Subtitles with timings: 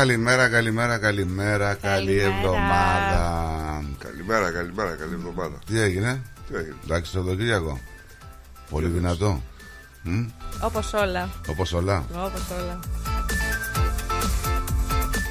[0.00, 3.84] Καλημέρα, καλημέρα, καλημέρα, καλή εβδομάδα.
[3.98, 5.58] Καλημέρα, καλημέρα, καλή εβδομάδα.
[5.66, 7.80] Τι έγινε, Τι έγινε; εντάξει το Κυριακό.
[8.70, 9.42] Πολύ δυνατό.
[10.60, 11.28] Όπως όλα.
[11.48, 12.04] Όπως όλα.
[12.14, 12.78] Όπως όλα.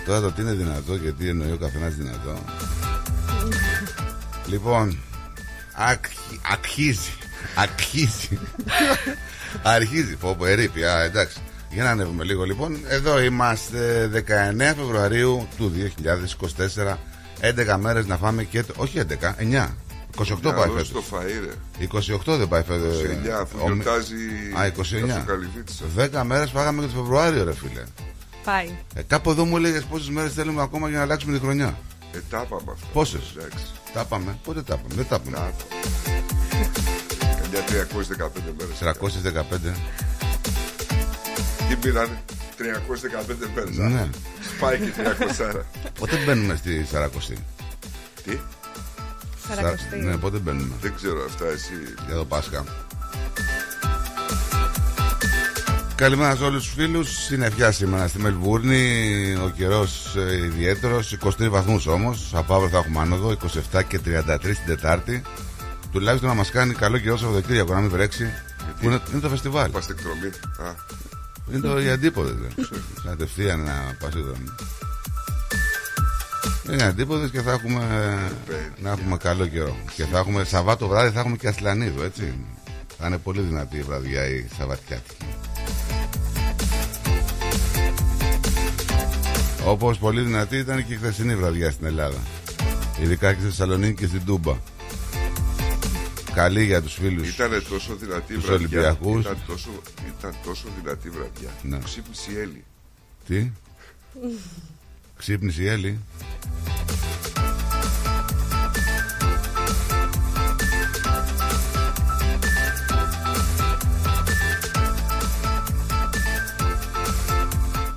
[0.06, 2.40] Τώρα το τι είναι δυνατό και τι εννοεί ο καθένας δυνατό.
[4.52, 4.98] λοιπόν,
[5.76, 6.06] ακ-
[6.52, 7.12] αρχίζει.
[7.56, 8.40] Αρχίζει.
[9.76, 10.16] Αρχίζει.
[10.16, 10.84] Πω πω ερήπη.
[10.84, 11.38] Α, εντάξει.
[11.70, 12.78] Για να ανέβουμε λίγο λοιπόν.
[12.88, 15.72] Εδώ είμαστε 19 Φεβρουαρίου του
[16.78, 16.96] 2024.
[17.74, 18.74] 11 μέρες να φάμε και το...
[18.78, 19.68] Όχι 11, 9.
[20.18, 20.92] 28 πάει Να δώσει φέτος.
[20.92, 21.46] το φαΐ
[21.80, 21.88] ρε.
[22.34, 23.02] 28 δεν πάει φέτος.
[23.02, 24.16] 29 αφού Ο- γιορτάζει
[24.60, 24.72] Α, 29.
[25.08, 25.84] το καλυφίτησα.
[26.22, 27.84] 10 μέρες φάγαμε και το Φεβρουάριο ρε φίλε.
[28.44, 28.78] Πάει.
[28.94, 31.78] Ε, κάπου εδώ μου έλεγες πόσες μέρες θέλουμε ακόμα για να αλλάξουμε τη χρονιά.
[32.14, 32.88] Ε, τα είπαμε αυτό.
[32.94, 33.64] Πόσες; Εντάξει.
[33.94, 34.38] Τα πάμε.
[34.44, 35.38] Πότε τα πάμε; Δεν τα Τα πάμε.
[35.38, 35.54] είπαμε.
[37.42, 38.78] Καμιά 315 μέρες.
[38.80, 39.76] 315.
[41.70, 42.24] Τι πήρανε.
[42.58, 43.80] 315 μέρες.
[43.80, 43.90] α.
[43.90, 44.10] Ναι.
[44.60, 44.92] Πάει και
[45.52, 45.62] 300.
[46.00, 47.38] Πότε μπαίνουμε στη Σαρακοστή;
[48.24, 48.40] Τι;
[49.48, 49.98] Σαρακοστή.
[49.98, 51.74] Ναι, πότε μπαίνουμε; Δεν ξέρω αυτά εσύ.
[52.08, 52.64] Για το Πάσχα.
[55.96, 61.88] Καλημέρα σε όλους τους φίλους Συννεφιά σήμερα στη Μελβούρνη Ο καιρός ε, ιδιαίτερος 23 βαθμούς
[61.88, 63.38] όμως Από αύριο θα έχουμε άνοδο
[63.74, 65.22] 27 και 33 την Τετάρτη
[65.92, 68.34] Τουλάχιστον να μας κάνει καλό καιρό Σαββατοκύριακο Να μην βρέξει
[68.80, 70.28] Που είναι, είναι το φεστιβάλ Πας εκδρομή.
[70.28, 70.76] Α,
[71.52, 72.68] Είναι το οι αντίποδες δεν.
[73.04, 74.34] Κατευθείαν να πας εδώ.
[76.72, 77.84] Είναι αντίποδες και θα έχουμε
[78.82, 79.76] Να έχουμε καλό καιρό.
[79.96, 82.34] Και θα έχουμε Σαββάτο βράδυ θα έχουμε και Ασλανίδο έτσι.
[82.98, 85.26] Θα είναι πολύ δυνατή η βραδιά η Σαββατιάτικη.
[89.66, 92.18] Όπως πολύ δυνατή ήταν και η χθεσινή βραδιά στην Ελλάδα.
[93.02, 94.58] Ειδικά και στη Θεσσαλονίκη και στην Τούμπα
[96.34, 98.68] Καλή για τους φίλους Ήταν τόσο δυνατή Τους βραδιά.
[98.68, 99.22] Ολυμπιακούς.
[99.22, 99.70] Ήταν τόσο,
[100.20, 101.50] ήταν τόσο δυνατή βραδιά.
[101.62, 101.78] Ναι.
[101.78, 102.64] Που Ξύπνησε η Έλλη.
[103.28, 103.52] Τι;
[105.18, 106.00] Ξύπνησε η Έλλη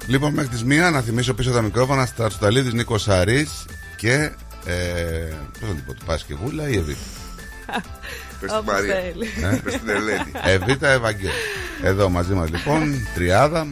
[0.06, 3.64] Λοιπόν, μέχρι τις μία να θυμίσω πίσω τα μικρόφωνα στα Αρσταλίδης Νίκος Σαρής
[3.96, 4.30] και
[4.64, 6.98] ε, πώς να την πω, του Πασκευούλα ή Εβίτα.
[8.40, 8.94] Πες στη Όπως Μαρία.
[8.94, 9.60] θέλει.
[9.62, 10.32] Πες στην Ελένη.
[10.44, 11.32] Εβίτα Ευαγγέλη.
[11.82, 13.66] Εδώ μαζί μας λοιπόν, τριάδα.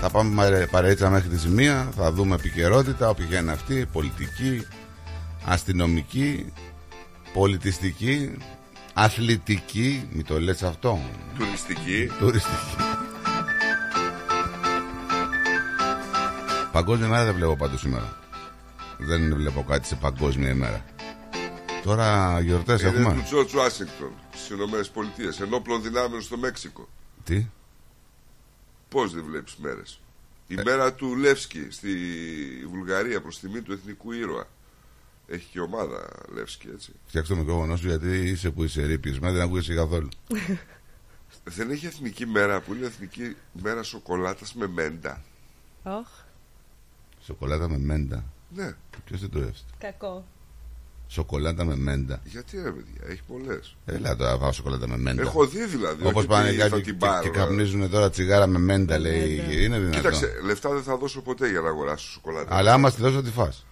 [0.00, 4.66] Θα πάμε μαρε- παρέτσα μέχρι τις μία, θα δούμε επικαιρότητα, όποια και είναι αυτή, πολιτική,
[5.44, 6.52] αστυνομική,
[7.32, 8.36] πολιτιστική,
[8.94, 11.00] αθλητική, μη το λες αυτό,
[11.38, 12.10] Τουριστική.
[12.18, 12.76] τουριστική.
[16.72, 18.16] Παγκόσμια ημέρα δεν βλέπω πάντως σήμερα.
[18.98, 20.84] Δεν βλέπω κάτι σε παγκόσμια ημέρα.
[21.82, 23.14] Τώρα γιορτές Είναι έχουμε.
[23.14, 25.40] του Τζορτζ Ουάσιγκτον στις Ηνωμένες Πολιτείες.
[25.40, 26.88] Ενόπλων δυνάμεων στο Μέξικο.
[27.24, 27.46] Τι;
[28.88, 30.00] Πώς δεν βλέπεις μέρες.
[30.46, 30.62] Η Ε.
[30.64, 31.90] μέρα του Λεύσκη στη
[32.68, 34.46] Βουλγαρία προς τιμή του εθνικού ήρωα.
[35.28, 36.92] Έχει και ομάδα Λεύσκη, έτσι.
[37.06, 40.08] Φτιάξτε το μικρόφωνο σου γιατί είσαι που είσαι ρήπισμα, δεν ακούγεσαι καθόλου.
[41.44, 45.22] Δεν έχει εθνική μέρα που είναι εθνική μέρα σοκολάτας με μέντα.
[45.82, 46.08] Όχ,
[47.24, 48.24] Σοκολάτα με μέντα.
[48.54, 48.74] Ναι,
[49.04, 49.64] Ποιος δεν το έψε.
[49.78, 50.24] κακό.
[51.12, 52.20] Σοκολάτα με μέντα.
[52.24, 53.76] γιατί ρε παιδιά, έχει πολλές.
[53.84, 55.22] Έλα τώρα πάω σοκολάτα με μέντα.
[55.22, 56.06] Έχω δει δηλαδή.
[56.06, 57.22] Όπως όχι πάνε ότι κάποιοι θα και, την και, πάρω.
[57.22, 59.36] και καπνίζουν τώρα τσιγάρα με μέντα, λέει.
[59.36, 59.52] μέντα.
[59.52, 59.96] Είναι δυνατό.
[59.96, 62.56] Κοίταξε, λεφτά δεν θα δώσω ποτέ για να αγοράσω σοκολάτα.
[62.56, 63.66] Αλλά άμα τη δώσω, τη φας;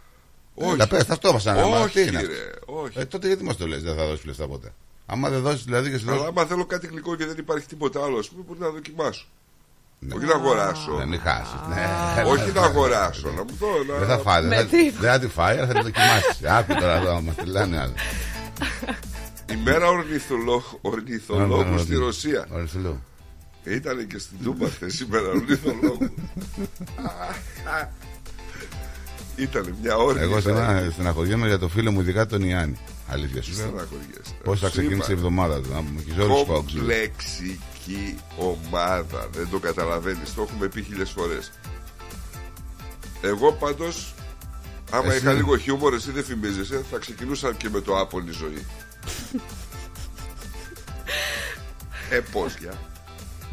[0.54, 0.72] όχι.
[0.72, 1.88] Έλα, πες, θα το έβασα να μάθω.
[1.88, 2.98] Τι όχι, είναι ρε, αυτό; όχι.
[2.98, 4.72] Ε, τότε γιατί μας το λες, δεν θα δώσεις λεφτά ποτέ;
[5.06, 6.28] Άμα δεν δώσεις δηλαδή και σου Αλλά δώσει.
[6.28, 9.26] άμα θέλω κάτι γλυκό και δεν υπάρχει τίποτα άλλο, ας πούμε, μπορείς να δοκιμάσω.
[10.00, 10.14] Ναι.
[10.14, 10.92] Όχι να αγοράσω.
[10.92, 11.54] Να μην χάσεις.
[11.68, 12.22] Ναι.
[12.26, 13.92] Όχι να αγοράσω, να μου δω.
[13.92, 13.98] Να...
[13.98, 14.42] Δεν θα φάει.
[14.42, 15.00] Με Δεν θα- τίποτα.
[15.00, 16.46] δεν θα τη φάει, αλλά θα τη δοκιμάσει.
[16.58, 17.92] Άκου τώρα εδώ, μα λένε άλλο.
[19.52, 22.46] Η μέρα ορνηθολό- ορνηθολόγου στη Ρωσία.
[22.52, 23.02] Ορνηθολόγου.
[23.64, 26.10] Ήταν και στην Τούμπα χθες σήμερα ορνηθολόγου.
[29.36, 30.20] Ήταν μια ώρη.
[30.20, 32.76] Εγώ στενα- στεναχωριέμαι για το φίλο μου, ειδικά τον Ιάννη.
[33.08, 33.86] Αλήθεια σου λέω.
[34.44, 35.68] Πώς θα ξεκίνησε η εβδομάδα του.
[35.72, 36.42] Να μου και όλους
[37.88, 38.18] του Φόξ.
[38.18, 39.28] Κομπλεξική ομάδα.
[39.32, 40.34] Δεν το καταλαβαίνεις.
[40.34, 41.52] Το έχουμε πει χίλιες φορές.
[43.20, 44.14] Εγώ πάντως,
[44.90, 45.16] άμα Εσύ.
[45.16, 48.66] είχα λίγο χιούμορ, εσύ δεν φημίζεσαι, θα ξεκινούσα και με το άπονη ζωή.
[52.10, 52.72] ε, πώς για.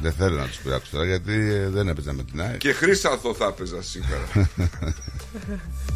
[0.01, 2.57] Δεν θέλω να τους πειράξω τώρα γιατί ε, δεν έπαιζα με την ΑΕΚ.
[2.57, 4.27] Και χρήσανθο θα έπαιζα σήμερα.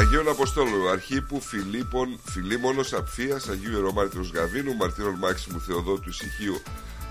[0.00, 6.62] Αγίων Αποστόλου, αρχήπου Φιλίππων, Φιλίμωνος Απφίας, Αγίου Ιερομάρτυρος Γαβίνου, Μαρτύρων Μάξιμου Θεοδότου Ησυχίου,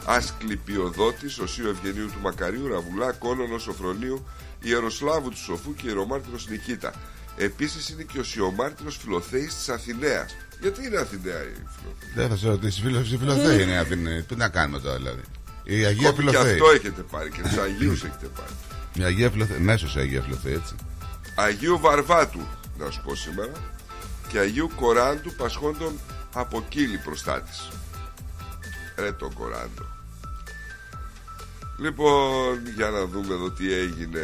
[0.05, 4.25] Ασκληπιοδότης, Οσίου Ευγενίου του Μακαρίου, Ραβουλά, Κόνονος Σοφρονίου,
[4.61, 6.93] Ιεροσλάβου του Σοφού και Ιερομάρτυρος Νικήτα.
[7.37, 10.35] Επίσης είναι και ο Σιωμάρτυρος Φιλοθέης της Αθηναίας.
[10.61, 14.23] Γιατί είναι Αθηναία η Φιλοθέη; Δεν θα σε ρωτήσει, φίλο, η Φιλοθέη είναι Αθηνή.
[14.23, 15.21] Τι να κάνουμε τώρα δηλαδή;
[15.63, 16.53] Η Αγία Ακόμη και Φιλοθέη.
[16.53, 18.53] αυτό έχετε πάρει και τους Αγίους έχετε πάρει.
[18.93, 19.59] Η Αγία Φιλοθέη.
[19.59, 20.75] Μέσως η Αγία Φιλοθέη, έτσι.
[21.35, 22.47] Αγίου Βαρβάτου,
[22.79, 23.51] να σου πω σήμερα,
[24.27, 25.99] και Αγίου Κοράντου Πασχόντων
[26.33, 27.69] από κύλη προστάτης.
[28.95, 29.85] Ρε το Κοράντο.
[31.79, 34.21] Λοιπόν, για να δούμε εδώ τι έγινε.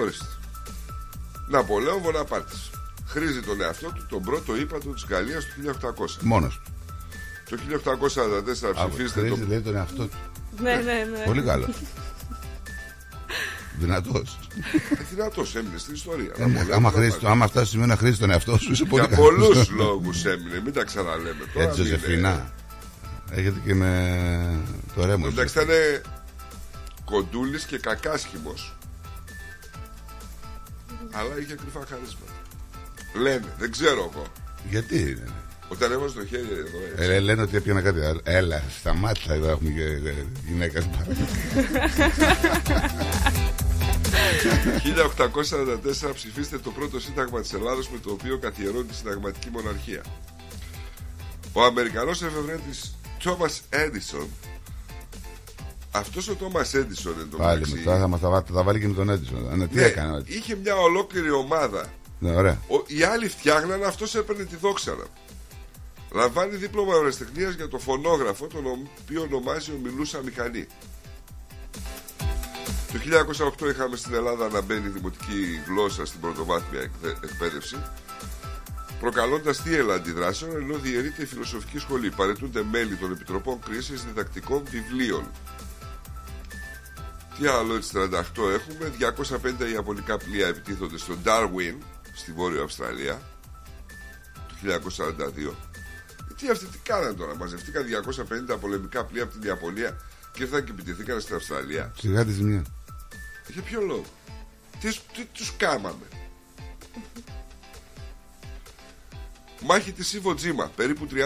[0.00, 0.26] Ορίστε.
[1.48, 2.70] Ναπολέον Βοναπάρτης.
[3.06, 6.22] Χρήζει τον εαυτό του τον πρώτο ύπατο της Γαλλίας του 1800.
[6.22, 6.72] Μόνος του.
[7.50, 9.34] Το 1844 ψηφίστε το...
[9.34, 10.16] Χρήζει, λέει τον εαυτό του.
[10.60, 11.24] Ναι, ναι, ναι.
[11.24, 11.68] Πολύ καλό.
[13.82, 14.38] Δυνατός.
[15.10, 16.32] Δυνατός έμεινε στην ιστορία.
[16.36, 17.00] άμα, Ναπολέον άμα, Βοναπάρτης.
[17.12, 19.30] χρήσεις, άμα φτάσει σημείο να χρήσει τον εαυτό σου, είσαι πολύ Για καλός.
[19.38, 21.66] πολλούς λόγους έμεινε, μην τα ξαναλέμε τώρα.
[21.66, 22.52] Έτσι, μην είναι- Ζωζεφίνα.
[23.30, 24.60] Έχετε και με
[24.94, 25.26] το ρέμο.
[25.30, 26.00] Εντάξει, θα είναι
[27.04, 28.76] κοντούλης και κακάσχημος.
[31.12, 32.32] Αλλά είχε κρυφά χαρίσματα.
[33.14, 34.24] Λένε, δεν ξέρω εγώ.
[34.70, 35.24] Γιατί είναι;
[35.68, 37.12] Όταν έβαζε το χέρι εδώ έτσι.
[37.12, 38.20] Ε, λένε ότι έπιανα κάτι άλλο.
[38.24, 40.14] Έλα, σταμάτησα εδώ έχουμε και ε,
[40.46, 40.80] γυναίκα.
[44.12, 50.02] 1844 ψηφίστε το πρώτο σύνταγμα της Ελλάδος με το οποίο καθιερώνει τη συνταγματική μοναρχία.
[51.52, 54.26] Ο Αμερικανός εφευρέτης Thomas Edison
[55.90, 58.62] αυτός ο Thomas Edison εν τω Πάλι μεταξύ, μετά θα μας τα, βά- θα τα
[58.62, 59.58] βάλει και με τον Έντισον.
[59.58, 60.16] Ναι, τι ναι, έκανε.
[60.16, 61.86] ο- είχε μια ολόκληρη ομάδα
[62.18, 62.58] Ναι, ωραία.
[62.68, 64.96] Ο, οι άλλοι φτιάχναν, αυτός έπαιρνε τη δόξα.
[66.14, 68.62] Λαμβάνει δίπλωμα ευρεσιτεχνίας για το φωνόγραφο, τον
[69.02, 70.66] οποίο ονομάζει ο Μιλούσα Μηχανή.
[72.92, 72.98] Το
[73.66, 77.76] 1908 είχαμε στην Ελλάδα να μπαίνει δημοτική γλώσσα στην πρωτοβάθμια εκδε- εκπαίδευση,
[79.00, 82.10] προκαλώντας θύελα αντιδράσεων, ενώ διαιρείται η φιλοσοφική σχολή.
[82.10, 85.30] Παρετούνται μέλη των επιτροπών κρίσης διδακτικών βιβλίων.
[87.38, 91.74] Τι άλλο έτσι 38 έχουμε 250 ιαπωνικά πλοία επιτίθονται στο Darwin
[92.14, 93.20] στη Βόρεια Αυστραλία
[94.48, 94.54] το
[95.08, 95.54] 1942
[96.30, 97.84] Ε, Τι αυτοί τι κάνανε τώρα Μαζευτήκαν
[98.54, 99.96] 250 πολεμικά πλοία από την Ιαπωνία
[100.32, 102.62] Και ήρθαν και επιτεθήκαν στην Αυστραλία Σιγά τη ζημιά.
[103.52, 104.04] Για ποιο λόγο;
[104.80, 106.06] Τι, τι τους κάμαμε;
[109.64, 111.22] Μάχη της Ιβο Τζίμα Περίπου 30.000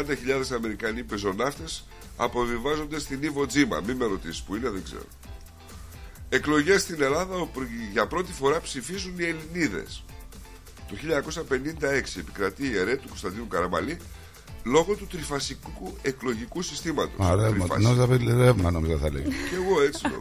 [0.54, 1.84] Αμερικανοί πεζοναύτες
[2.16, 5.06] Αποβιβάζονται στην Ιβο Τζίμα Μην με ρωτήσεις που είναι δεν ξέρω.
[6.28, 7.60] Εκλογές στην Ελλάδα όπου
[7.92, 10.04] για πρώτη φορά ψηφίζουν οι Ελληνίδες.
[10.88, 10.96] Το
[11.82, 13.98] 1956 επικρατεί η αιρέ του Κωνσταντίνου Καραμαλή
[14.66, 17.26] λόγω του τριφασικού εκλογικού συστήματος.
[17.26, 17.48] Α, ρεύμα.
[17.50, 19.24] Τριφασι- Νόμιζα θα πει ρεύμα, νόμιζα θα λέγει.
[19.28, 20.18] Και εγώ έτσι λέω.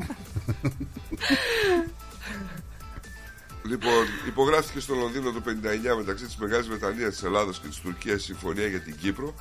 [3.65, 8.23] λοιπόν, υπογράφηκε στο Λονδίνο το 59 μεταξύ της Μεγάλης Βρετανίας της Ελλάδας και της Τουρκίας
[8.23, 9.33] συμφωνία για την Κύπρο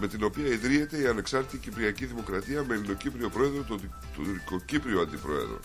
[0.00, 3.80] με την οποία ιδρύεται η ανεξάρτητη Κυπριακή Δημοκρατία με ελληνοκύπριο πρόεδρο τον
[4.14, 5.58] τουρκοκύπριο αντιπρόεδρο.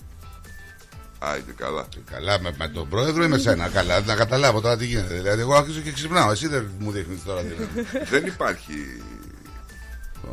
[1.32, 1.88] Άιντε καλά.
[2.12, 3.68] Καλά, με, με τον πρόεδρο ή με σένα.
[3.68, 5.14] Καλά, να καταλάβω τώρα τι γίνεται.
[5.14, 6.32] Δηλαδή, εγώ άρχισα και ξυπνάω.
[6.32, 7.98] Εσύ δεν μου δείχνεις τώρα τι γίνεται.
[8.12, 9.02] Δεν υπάρχει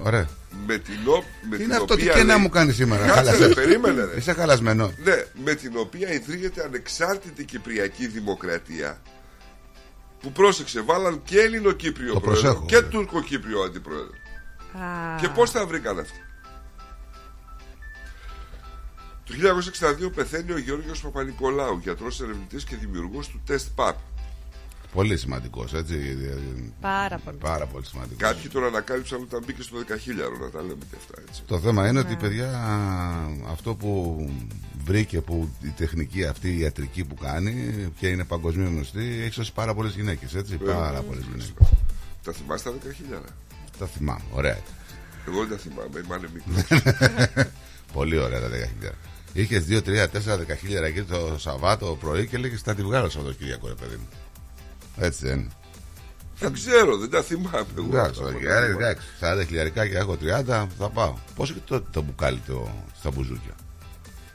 [0.03, 0.29] Ωραία.
[0.67, 1.25] με την, ο...
[1.43, 3.07] με Τι την είναι αυτό, τι οποία και να λέει- μου κάνεις σήμερα.
[3.07, 3.47] Κάτσε Χάλασε.
[3.47, 4.17] ρε, περίμενε ρε.
[4.17, 4.93] Είσαι χαλασμένο.
[5.05, 9.01] Ναι, με την οποία ιδρύεται ανεξάρτητη Κυπριακή Δημοκρατία
[10.21, 12.67] που πρόσεξε, βάλαν και Έλληνο-Κύπριο Το πρόεδρο προσέχω.
[12.67, 14.11] και Τούρκο-Κύπριο αντιπρόεδρο.
[14.73, 16.21] Α, Και πώς τα βρήκαν αυτοί;
[19.25, 19.35] Το
[20.09, 23.93] 1962 πεθαίνει ο Γιώργος Παπα-Νικολάου, γιατρός ερευνητής και δημιουργός του Test Pap.
[24.93, 26.17] Πολύ σημαντικός, έτσι.
[26.81, 27.37] Πάρα πολύ.
[27.37, 28.19] Πάρα πολύ σημαντικός.
[28.31, 29.85] Κάποιοι τον ανακάλυψαν όταν μπήκε στο 10.000
[30.41, 31.43] να τα λέμε και αυτά έτσι.
[31.47, 31.99] Το θέμα είναι Ναι.
[31.99, 32.51] ότι παιδιά
[33.51, 34.21] αυτό που
[34.85, 39.53] βρήκε που η τεχνική αυτή η ιατρική που κάνει και είναι παγκοσμίω γνωστή έχει σώσει
[39.53, 40.35] πάρα πολλές γυναίκες.
[40.35, 41.53] Έτσι, Ε, πάρα πολλές γυναίκες.
[42.25, 43.23] Τα θυμάστε τα 10.000.
[43.79, 44.59] Τα θυμάμαι, ωραία.
[45.29, 47.43] Εγώ δεν τα θυμάμαι, είμαι μικρό.
[47.93, 48.91] Πολύ ωραία τα 10.000.
[49.33, 53.69] Είχες 2, 3, 4, 10.000 εκεί το Σαββάτο πρωί και λέγε θα τη βγάλω Σαββατοκύριακο,
[53.69, 54.09] ρε παιδί μου.
[54.97, 55.51] Έτσι δεν είναι.
[56.39, 57.67] δεν ξέρω, δεν τα θυμάμαι.
[57.79, 57.87] εγώ.
[57.89, 58.57] Εντάξει, Τα όχι, θυμάμαι.
[58.57, 61.15] άρα, εντάξει, 40 χιλιαρικά και έχω 30, θα πάω.
[61.35, 63.55] Πόσο και τότε το μπουκάλι το, στα μπουζούκια;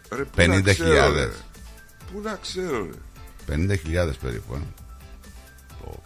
[0.09, 0.63] Ρε, πού να 50.000.
[0.73, 1.29] ξέρω, ρε.
[2.13, 3.55] Πού να ξέρω, ρε.
[3.55, 4.53] 50.000 περίπου.
[4.53, 4.59] Ε.
[5.87, 6.01] Ω.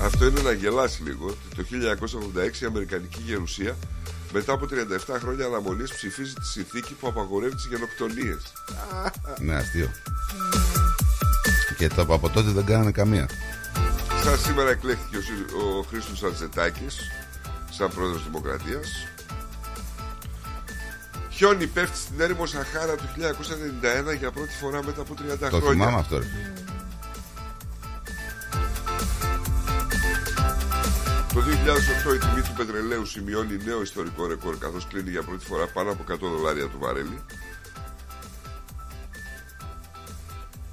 [0.00, 1.36] Αυτό είναι να γελάσει λίγο.
[1.56, 1.64] Το
[2.58, 3.76] 1986 η Αμερικανική Γερουσία
[4.36, 8.42] μετά από 37 χρόνια αναμονής ψηφίζει τη συνθήκη που απαγορεύει τις γενοκτονίες.
[9.38, 9.90] Ναι, αστείο.
[11.76, 13.28] Και το, από τότε δεν κάνανε καμία.
[14.24, 16.96] Σαν σήμερα εκλέχθηκε ο, Σι- ο Χρήστος Αντζετάκης
[17.70, 19.06] σαν πρόεδρος Δημοκρατίας.
[21.30, 23.02] Χιόνι πέφτει στην έρημο Σαχάρα το
[24.12, 25.70] 1991 για πρώτη φορά μετά από 30 Το χρόνια.
[25.70, 26.24] θυμάμαι αυτό, ρε.
[31.36, 35.66] Το 2008 η τιμή του πετρελαίου σημειώνει νέο ιστορικό ρεκόρ καθώς κλείνει για πρώτη φορά
[35.66, 37.18] πάνω από 100 δολάρια το βαρέλι.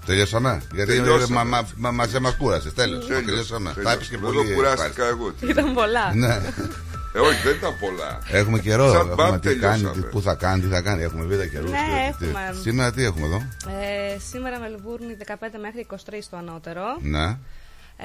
[0.05, 1.33] Τελειώσαμε; Γιατί Τελειώσαμε.
[1.35, 2.73] μα, μα, μα, μαζί μα κούρασες.
[2.73, 3.05] Τέλος.
[3.07, 3.69] Τέλειωσε, Τελειώσαμε.
[3.69, 3.87] τέλειωσε.
[3.87, 4.53] Τα έπεισε και Εδώ πολύ.
[4.53, 5.31] κουράστηκα εγώ.
[5.31, 5.47] τι.
[5.47, 6.13] Ήταν πολλά.
[6.13, 6.33] Ναι.
[7.15, 8.19] Ε, όχι, δεν ήταν πολλά.
[8.31, 8.91] Έχουμε καιρό.
[8.91, 9.91] Σαν Έχουμε μπαμ τι κάνει, τελειώσαμε.
[10.01, 11.03] τι- πού θα κάνει, τι θα κάνει.
[11.03, 11.69] Έχουμε βίδα καιρούς.
[11.69, 11.77] Ναι,
[12.09, 12.55] έχουμε.
[12.61, 13.37] Σήμερα τι έχουμε εδώ;
[14.15, 16.83] Ε, σήμερα Μελβούρνη 15 μέχρι 23 το ανώτερο.
[17.01, 17.37] Ναι, Ε,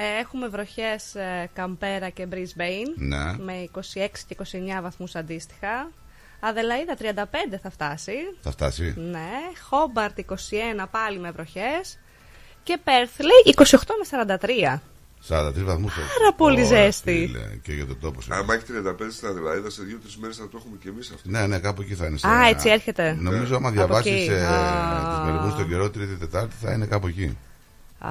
[0.02, 3.36] έχουμε βροχές ε, Καμπέρα και Brisbane ναι.
[3.38, 3.80] με 26
[4.26, 4.36] και
[4.78, 5.90] 29 βαθμούς αντίστοιχα.
[6.40, 6.96] Αδελαίδα
[7.52, 8.12] 35 θα φτάσει.
[8.42, 8.94] Θα φτάσει.
[8.96, 9.30] Ναι.
[9.68, 10.32] Χόμπαρτ 21
[10.90, 11.98] πάλι με βροχές.
[12.62, 13.78] Και Πέρθ λέει 28
[14.10, 14.36] με
[14.72, 14.80] 43.
[15.28, 15.94] 43 βαθμούς.
[15.94, 17.30] Πάρα πολύ ζέστη.
[17.62, 18.34] Και για τον τόπο σου.
[18.34, 21.28] Αν έχει 35 στην Αδελαίδα, σε 2-3 μέρες θα το έχουμε και εμείς αυτό.
[21.30, 22.18] Ναι, ναι, κάπου εκεί θα είναι.
[22.18, 23.16] σε Α, ένα- έτσι έρχεται.
[23.20, 24.30] Νομίζω άμα Από διαβάσεις εκεί.
[24.32, 25.20] ε, Α.
[25.20, 27.36] του μερικού στον καιρό Τρίτη Τετάρτη θα είναι κάπου εκεί.
[27.98, 28.10] Α,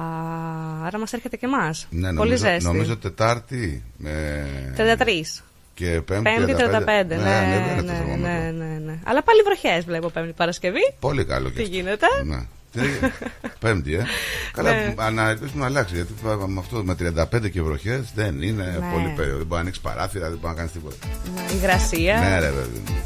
[0.86, 1.86] άρα μας έρχεται και εμάς.
[1.90, 2.64] Ναι, Πολύ νομίζω, ζέστη.
[2.64, 4.44] νομίζω Τετάρτη με...
[4.76, 5.42] 33.
[5.74, 6.58] και Πέμπτη, Πέμπτη 35.
[6.64, 8.28] Ναι, Ναι, ναι, ανεβαίνει το ναι, θερμόμετρο.
[8.28, 8.98] ναι, ναι, ναι.
[9.04, 10.94] Αλλά πάλι βροχές βλέπω Πέμπτη Παρασκευή.
[11.00, 11.74] Πολύ καλό και Τι αυτό.
[11.74, 12.46] γίνεται; Ναι.
[12.72, 12.80] Τι,
[13.60, 14.04] Πέμπτη, ε.
[14.52, 14.94] Καλά, Ναι.
[14.96, 15.94] α, να ελπίσουμε να αλλάξει.
[15.94, 16.12] Γιατί
[16.46, 16.96] με αυτό με
[17.42, 18.90] 35 και βροχές δεν είναι Ναι.
[18.92, 19.36] πολύ περίοδο.
[19.38, 20.96] Δεν μπορεί να ανοίξει παράθυρα, δεν μπορεί να κάνεις τίποτα.
[21.34, 22.18] Ναι, Υγρασία.
[22.18, 23.02] Ναι, ρε παιδί μου.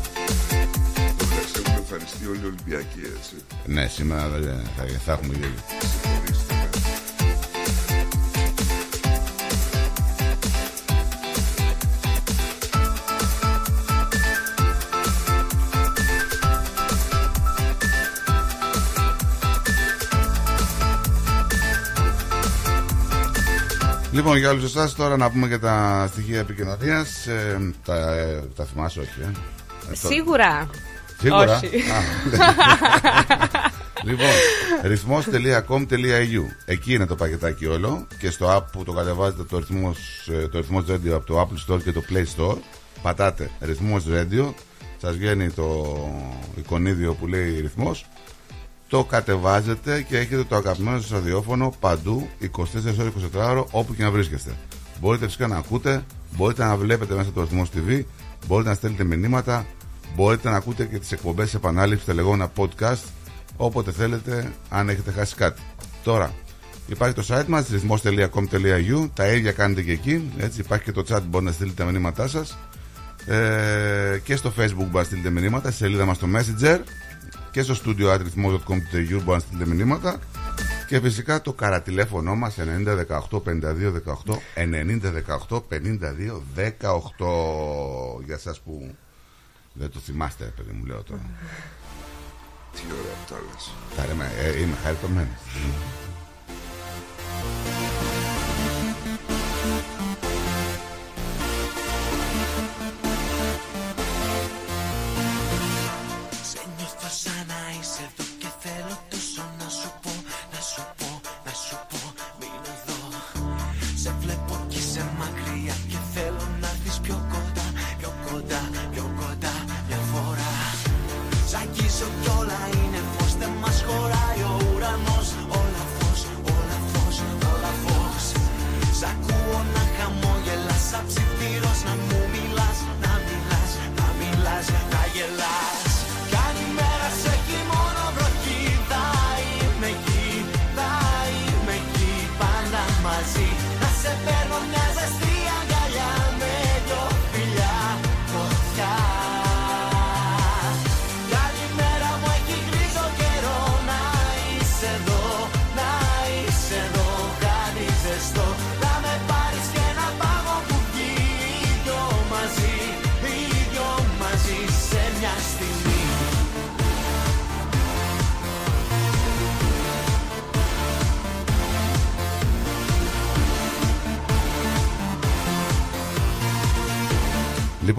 [1.18, 3.34] Το χθε έχουν εμφανιστεί όλοι οι Ολυμπιακοί έτσι.
[3.66, 5.58] Ναι, σήμερα δεν- θα, θα έχουμε γέλιο.
[24.12, 27.28] Λοιπόν, για όλους εσάς τώρα να πούμε και τα στοιχεία επικοινωνίας.
[27.84, 29.10] τα, ε, τα θυμάσαι, όχι.
[29.20, 29.24] Ε.
[29.24, 30.70] Ε, το- Σίγουρα.
[31.20, 31.56] Σίγουρα.
[31.56, 31.66] Όχι.
[31.66, 32.02] Α,
[34.04, 34.26] λοιπόν,
[34.82, 39.98] ρυθμός.com.au Εκεί είναι το πακετάκι όλο και στο app που το κατεβάζετε το ρυθμός,
[40.42, 42.56] ε, το ρυθμός radio από το Apple Store και το Play Store
[43.02, 44.52] πατάτε ρυθμός radio
[45.00, 45.96] σας βγαίνει το
[46.56, 48.06] εικονίδιο που λέει ρυθμός
[48.92, 52.46] το κατεβάζετε και έχετε το αγαπημένο σας ραδιόφωνο παντού 24
[52.98, 54.50] ώρες 24 ώρο όπου και να βρίσκεστε.
[55.00, 56.04] Μπορείτε φυσικά να ακούτε
[56.36, 58.02] μπορείτε να βλέπετε μέσα το ρυθμός TV
[58.46, 59.66] μπορείτε να στέλνετε μηνύματα
[60.14, 63.02] μπορείτε να ακούτε και τις εκπομπές σε επανάληψης τα λεγόμενα podcast
[63.56, 65.62] όποτε θέλετε αν έχετε χάσει κάτι.
[66.04, 66.32] Τώρα
[66.86, 71.22] Υπάρχει το site μας ρυθμός.com.au Τα ίδια κάνετε και εκεί έτσι, Υπάρχει και το chat
[71.28, 72.58] μπορείτε να στείλετε τα μηνύματά σας.
[73.26, 76.78] Ε, Και στο facebook μπορείτε να στείλετε μηνύματα Στη σελίδα μας στο messenger
[77.52, 80.18] Και στο studio atrhythmos.com.au μπορείτε να στείλετε μηνύματα.
[80.88, 85.00] Και φυσικά το καρατηλέφωνο μας 9018 52 18 90
[85.48, 88.94] 18 52 18 Για σας που
[89.72, 91.20] δεν το θυμάστε παιδί μου λέω τώρα.
[92.72, 93.70] Τι ωραία που τα λες.
[93.96, 95.28] Χαρίμα, ε, Είμαι χαριτωμένος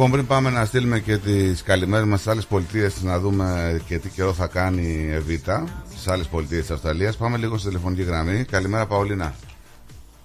[0.03, 3.97] Λοιπόν, πριν πάμε να στείλουμε και τις καλημέρες μας στις άλλες πολιτείες να δούμε και
[3.97, 8.01] τι καιρό θα κάνει η Εβίτα στις άλλες πολιτείες της Αυστραλίας, πάμε λίγο στη τηλεφωνική
[8.01, 8.45] γραμμή.
[8.45, 9.33] Καλημέρα, Παολίνα.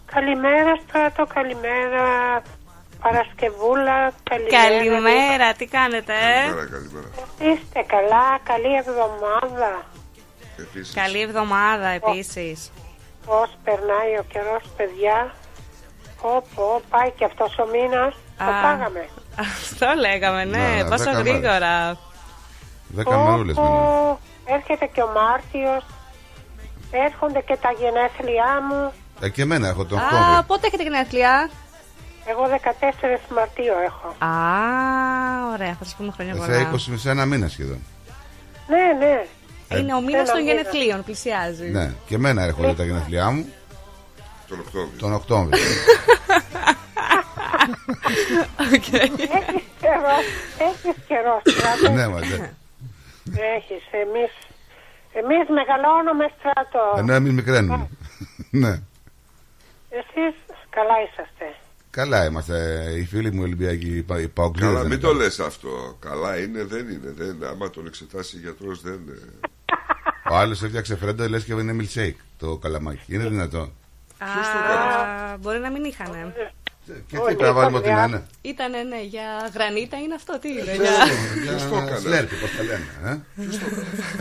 [0.05, 2.03] Καλημέρα Στράτο, καλημέρα
[3.03, 4.69] Παρασκευούλα, καλημέρα.
[4.69, 7.09] Καλημέρα, τι κάνετε, ε; Καλημέρα, καλημέρα.
[7.39, 9.71] Είστε καλά, καλή εβδομάδα.
[10.59, 12.71] Επίσης, Καλή εβδομάδα επίσης.
[13.27, 15.35] Πώς περνάει ο καιρός, παιδιά;
[16.23, 18.15] Πω, πω, πάει και αυτός ο μήνας.
[18.39, 18.63] Το Α.
[18.63, 19.09] πάγαμε.
[19.41, 21.33] Αυτό λέγαμε, ναι, Ναι, πόσο δέκα μέρες.
[21.33, 21.97] γρήγορα.
[22.89, 24.19] Δέκα Πω, μερούλε πω, μείνουν.
[24.59, 25.85] έρχεται και ο Μάρτιος.
[26.91, 28.93] Έρχονται και τα γενέθλιά μου.
[29.21, 30.43] Ε, και εμένα έχω τον Α, Οκτώβριο.
[30.47, 31.51] πότε έχετε γενέθλια;
[32.25, 34.09] Εγώ 14 Μαρτίου έχω.
[34.25, 34.33] Α,
[35.53, 36.79] ωραία, θα σας πούμε χρόνια Ε, πολλά.
[36.79, 37.83] Σε 20 σε ένα μήνα σχεδόν.
[38.69, 39.25] Ναι, ναι.
[39.79, 40.53] Είναι ο μήνας Ένα των μήνα.
[40.55, 41.69] γενεθλίων, πλησιάζει.
[41.71, 43.47] Ναι, και εμένα έρχονται τα γενέθλιά μου
[44.49, 44.99] τον Οκτώβριο.
[44.99, 45.59] τον Οκτώβριο.
[48.75, 48.93] Οκ.
[48.93, 50.15] Έχεις καιρό,
[50.69, 51.93] έχεις καιρό Στράτο.
[51.97, 52.53] ναι, μα ναι.
[53.57, 54.33] Έχεις, εμείς,
[55.13, 56.95] εμείς μεγαλώνουμε Στράτο.
[56.99, 57.89] Ενώ εμείς μικραίνουμε.
[58.63, 58.81] ναι.
[59.91, 60.35] Εσείς
[60.71, 61.55] καλά είσαστε.
[61.91, 62.85] Καλά είμαστε.
[62.99, 65.09] Οι φίλοι μου Ολυμπιακοί, οι πα- οι Παοκλήδες Καλά, δεν μην είναι.
[65.09, 65.97] το λες αυτό.
[66.01, 67.13] Καλά είναι, δεν είναι.
[67.17, 69.19] Δεν, άμα τον εξετάσει ο γιατρός δεν είναι.
[70.31, 73.15] Ο άλλος έφτιαξε φρέντο, λες και είναι milkshake το καλαμάκι.
[73.15, 73.73] Είναι δυνατόν.
[74.19, 74.27] Α,
[75.41, 76.33] μπορεί να μην είχανε.
[77.09, 78.03] Και Όχι, τι πρέπει να βάλουμε παιδιά.
[78.03, 80.63] ότι να είναι; Ήτανε, ναι, για γρανίτα είναι αυτό, τι είναι.
[80.63, 80.91] Ναι, Για...
[81.43, 82.87] Ποιος το Για έκανε; σλέρπι, πώς τα λένε.
[83.05, 83.19] ε; Ε,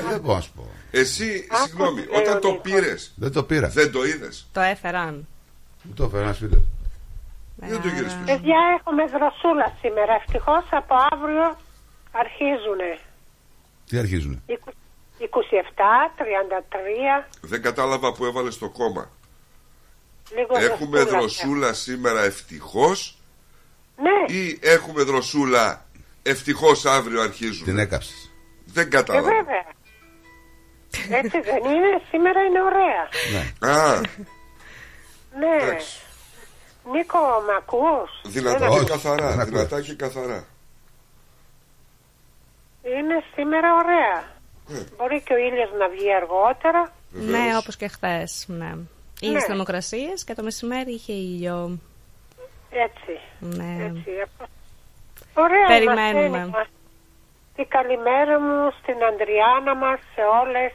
[0.10, 0.67] Δεν μπορώ να σου πω.
[0.91, 2.62] Εσύ, Άκου συγγνώμη, τι λέει όταν ο το Νίκος.
[2.71, 3.67] πήρες, Δεν το πήρα.
[3.67, 5.27] δεν το είδες; Το έφεραν.
[5.84, 6.62] Μου το έφερε ένα φίλο.
[7.56, 8.25] Δεν το γύρεις πίσω.
[8.25, 10.13] Παιδιά, έχουμε δροσούλα σήμερα.
[10.13, 11.58] Ευτυχώς από αύριο
[12.12, 12.91] αρχίζουνε.
[13.89, 14.56] Τι αρχίζουνε; 27,
[16.17, 19.10] 33, Δεν κατάλαβα που έβαλες το κόμμα.
[20.36, 21.20] Λίγο Έχουμε δροσούλα.
[21.20, 23.18] δροσούλα σήμερα ευτυχώς;
[24.02, 25.86] Ναι, ή έχουμε δροσούλα
[26.24, 27.78] ευτυχώς αύριο Την αρχίζουν.
[27.78, 28.32] έκαψες.
[28.66, 29.30] Δεν ε, κατάλαβα.
[29.30, 29.66] βέβαια.
[31.20, 33.04] Έτσι δεν είναι, σήμερα είναι ωραία.
[33.32, 33.70] Ναι.
[33.72, 34.00] Α,
[35.40, 35.63] Ναι.
[35.63, 36.00] εντάξει.
[36.92, 39.28] Νίκο, μ' ακούς; Δυνατά Δεν και Όχι, καθαρά.
[39.30, 39.46] δεν ακούω.
[39.52, 40.46] Δυνατά και καθαρά.
[42.84, 44.36] Είναι σήμερα ωραία.
[44.80, 44.84] Ε.
[44.98, 46.94] Μπορεί και ο ήλιος να βγει αργότερα.
[47.12, 47.32] Βεβαίως.
[47.32, 48.74] Ναι, όπως και χθες, ναι.
[49.19, 49.39] Είχε Ναι.
[49.41, 51.80] θερμοκρασίες και το μεσημέρι είχε ήλιο.
[52.69, 53.13] Έτσι.
[53.39, 53.84] Ναι.
[53.86, 54.12] Έτσι.
[54.23, 54.45] αυτό.
[55.34, 55.65] Ωραία.
[55.67, 56.30] Περιμένουμε.
[56.30, 56.67] μαθαίνει μας.
[57.56, 60.71] Τη καλημέρα μου στην Αντριάννα μας, σε όλες,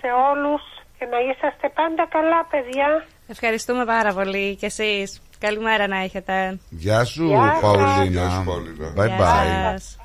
[0.00, 0.62] σε όλους
[0.98, 3.06] και να είσαστε πάντα καλά παιδιά.
[3.28, 5.20] Ευχαριστούμε πάρα πολύ και εσείς.
[5.38, 6.58] Καλημέρα να έχετε.
[6.70, 7.60] Γεια σου, Γεια σας.
[7.60, 8.30] Γεια Παολίνα.
[8.30, 8.92] σου, Παολίνα.
[8.96, 9.78] Bye Γεια bye.
[9.78, 9.96] σας.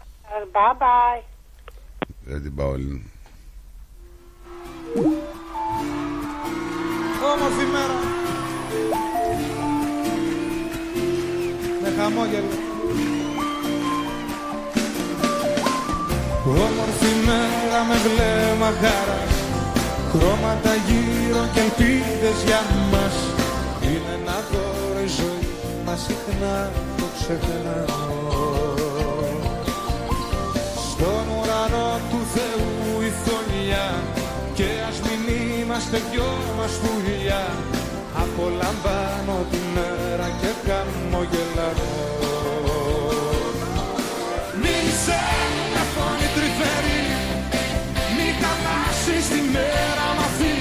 [0.53, 1.23] Bye bye.
[2.35, 3.01] Ε, την Παολίνα.
[7.29, 7.99] Όμορφη μέρα
[11.81, 12.55] Με χαμόγελο.
[16.45, 19.21] Όμορφη μέρα με βλέμμα χαρά
[20.11, 23.15] Χρώματα γύρω και ελπίδες για μας.
[23.83, 25.51] Είναι ένα δώρο η ζωή
[25.85, 28.50] μας συχνά το ξεχνάω
[35.81, 37.43] είμαστε δυο μας πουλιά
[38.23, 41.89] απολαμβάνω τη μέρα και χαμογελάω
[44.61, 45.19] Μην σε
[45.71, 47.03] μια φωνή τρυφερή
[48.15, 50.55] μη χαλάσεις τη μέρα μ' αυτή.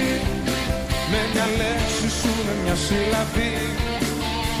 [1.11, 3.55] Με μια λέξη σου με μια σύλλαβη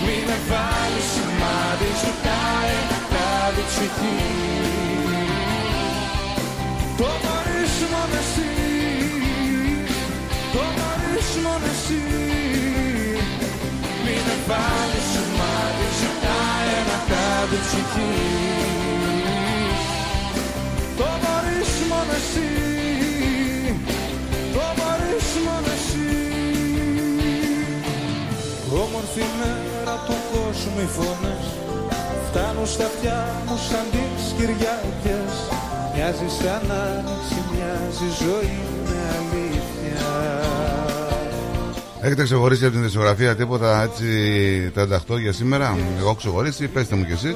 [0.05, 2.41] μην με βάλεις σημάδι σου τα
[2.77, 4.19] εκατάδι ψυχή.
[6.97, 8.70] Το μπορείς μόνο
[14.51, 18.13] Μην με βάλεις σημάδι Ζητάει ένα κάδι ψυχή
[20.99, 22.49] Το μπορείς μόνο εσύ
[24.55, 26.11] Το μπορείς μόνο εσύ
[28.83, 31.45] Όμορφη μέρα του κόσμου οι φωνές
[32.27, 35.33] Φτάνουν στα αυτιά μου σαν τις Κυριακές
[35.93, 40.50] Μοιάζει σαν άνοιξη, μοιάζει ζωή με αλήθεια
[42.01, 44.05] Έχετε ξεχωρίσει από την δισκογραφία τίποτα έτσι
[45.15, 47.35] 38 για σήμερα; Εγώ έχω ξεχωρίσει, πέστε μου κι εσείς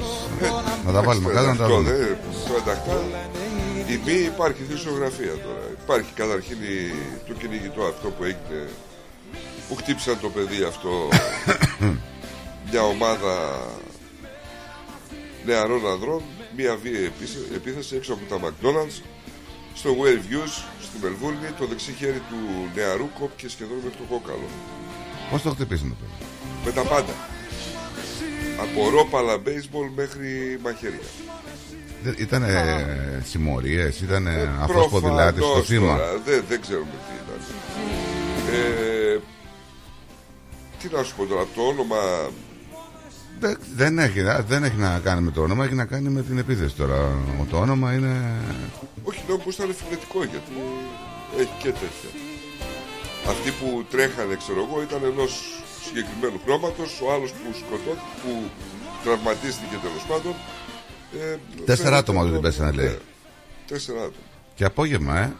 [0.86, 1.90] Να τα βάλουμε κάτω να τα Αυτό, δούμε.
[1.90, 2.04] δε,
[2.44, 3.02] στο εντακτά.
[3.88, 5.62] Η μη υπάρχει δισογραφία τώρα.
[5.84, 6.94] Υπάρχει καταρχήν η-
[7.28, 8.68] το κυνηγητό αυτό που έγινε
[9.68, 10.90] που χτύπησαν το παιδί αυτό
[12.70, 13.34] μια ομάδα
[15.46, 16.22] νεαρών ανδρών
[16.56, 18.98] μια βία επίσε- επίθεση έξω από τα McDonald's
[19.76, 22.36] στο Wave Views στη Μελβούρνη το δεξί χέρι του
[22.74, 24.48] νεαρού κόπηκε σχεδόν μέχρι το κόκαλο
[25.30, 26.30] Πώς το χτυπήσανε το παιδί.
[26.64, 27.14] με τα πάντα
[28.60, 31.08] Από ρόπαλα baseball μέχρι μαχαίρια.
[32.18, 32.44] Ήταν
[33.24, 35.96] συμμορίε, ήταν αυτό Προφανώς ποδηλάτη στο θύμα.
[35.96, 37.40] τώρα, Δεν, δεν ξέρουμε τι ήταν.
[38.54, 39.18] Ε,
[40.78, 41.96] τι να σου πω τώρα, το όνομα
[43.40, 46.38] Δεν, δεν, έχει, δεν έχει να κάνει με το όνομα, έχει να κάνει με την
[46.38, 47.18] επίθεση τώρα.
[47.50, 48.32] Το όνομα είναι.
[49.02, 50.52] Όχι, λέω πως ήταν φιλετικό γιατί
[51.38, 52.10] έχει και τέτοια.
[53.28, 57.00] Αυτοί που τρέχανε, ξέρω εγώ, ήταν ενός συγκεκριμένου χρώματος.
[57.04, 58.32] Ο άλλος που σκοτώθηκε, που
[59.04, 60.34] τραυματίστηκε τέλος πάντων.
[61.20, 62.86] Ε, Τέσσερα φαίνεται άτομα το- του την πέσανε, λέει.
[62.86, 62.96] Ναι,
[63.66, 64.26] Τέσσερα άτομα.
[64.54, 65.32] Και απόγευμα, ε.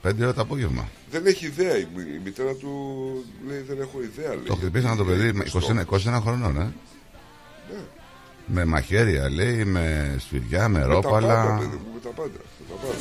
[0.00, 0.88] Πέντε ώρα το απόγευμα.
[1.10, 2.70] Δεν έχει ιδέα η, μη- η μητέρα του.
[3.46, 4.28] Λέει δεν έχω ιδέα.
[4.28, 4.42] Λέει.
[4.46, 5.84] Το χτυπήσανε το παιδί με 21,
[6.16, 6.72] 21 χρονών, ε.
[7.72, 7.80] Ναι.
[8.46, 11.56] Με μαχαίρια, λέει, με σφυριά, με Με τα πάντα, ρόπαλα.
[11.58, 12.38] παιδί μου, με τα πάντα.
[12.58, 12.94] Με τα πάντα.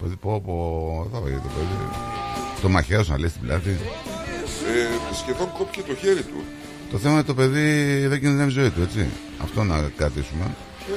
[0.00, 1.78] Παιδί, πω, πω, θα βαγεί το παιδί.
[2.62, 3.70] Το μαχαίρο να λέει στην πλάτη.
[3.70, 6.40] Ε, σχεδόν κόπηκε το χέρι του.
[6.90, 7.66] Το θέμα είναι το παιδί
[8.06, 9.06] δεν κινδυνεύει η ζωή του, έτσι.
[9.42, 10.46] Αυτό να κρατήσουμε.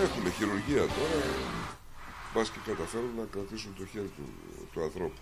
[0.05, 1.19] Έχουν χειρουργία τώρα.
[2.33, 4.25] Μπας και καταφέρουν να κρατήσουν το χέρι του,
[4.77, 5.19] του ανθρώπου.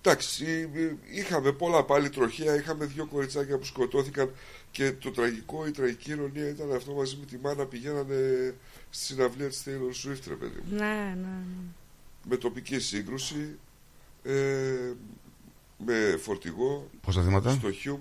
[0.00, 0.70] Εντάξει,
[1.10, 4.32] είχαμε πολλά πάλι τροχαία, είχαμε δύο κοριτσάκια που σκοτώθηκαν
[4.70, 8.54] και το τραγικό, η τραγική ηρωνία ήταν αυτό μαζί με τη μάνα πηγαίνανε
[8.90, 10.76] στη συναυλία της Taylor Swift, ρε παιδί μου.
[10.76, 11.14] Ναι, ναι.
[11.14, 11.62] ναι.
[12.28, 13.58] Με τοπική σύγκρουση,
[14.22, 14.92] ε,
[15.78, 18.00] με φορτηγό, Πόσα θύματα; στο Χιούμ.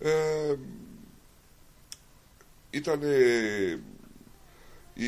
[0.00, 0.54] Ε,
[2.70, 3.00] ήταν
[4.94, 5.06] η,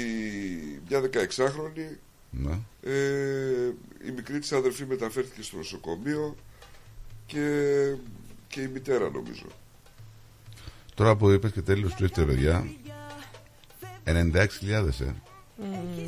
[0.89, 1.97] μια 16χρονη,
[2.31, 2.59] Ναι.
[2.89, 3.75] Ε,
[4.09, 6.37] η μικρή της αδερφή μεταφέρθηκε στο νοσοκομείο
[7.27, 7.41] και,
[8.49, 9.47] και η μητέρα νομίζω.
[10.95, 12.67] Τώρα που είπες και τέλος του ήρθε, παιδιά,
[14.05, 14.15] 96.000
[15.01, 15.15] ε,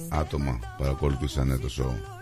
[0.09, 2.21] άτομα παρακολουθήσανε το show.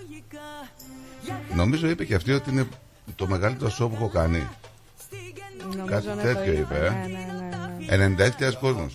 [1.54, 2.68] Νομίζω είπε και αυτή ότι είναι
[3.16, 4.48] το μεγαλύτερο show που έχω κάνει.
[5.60, 6.90] Νομίζω Κάτι να το τέτοιο είπε, ε.
[6.90, 7.06] Ναι,
[7.86, 8.30] ναι, ναι, ναι.
[8.38, 8.92] 96.000 κόσμος.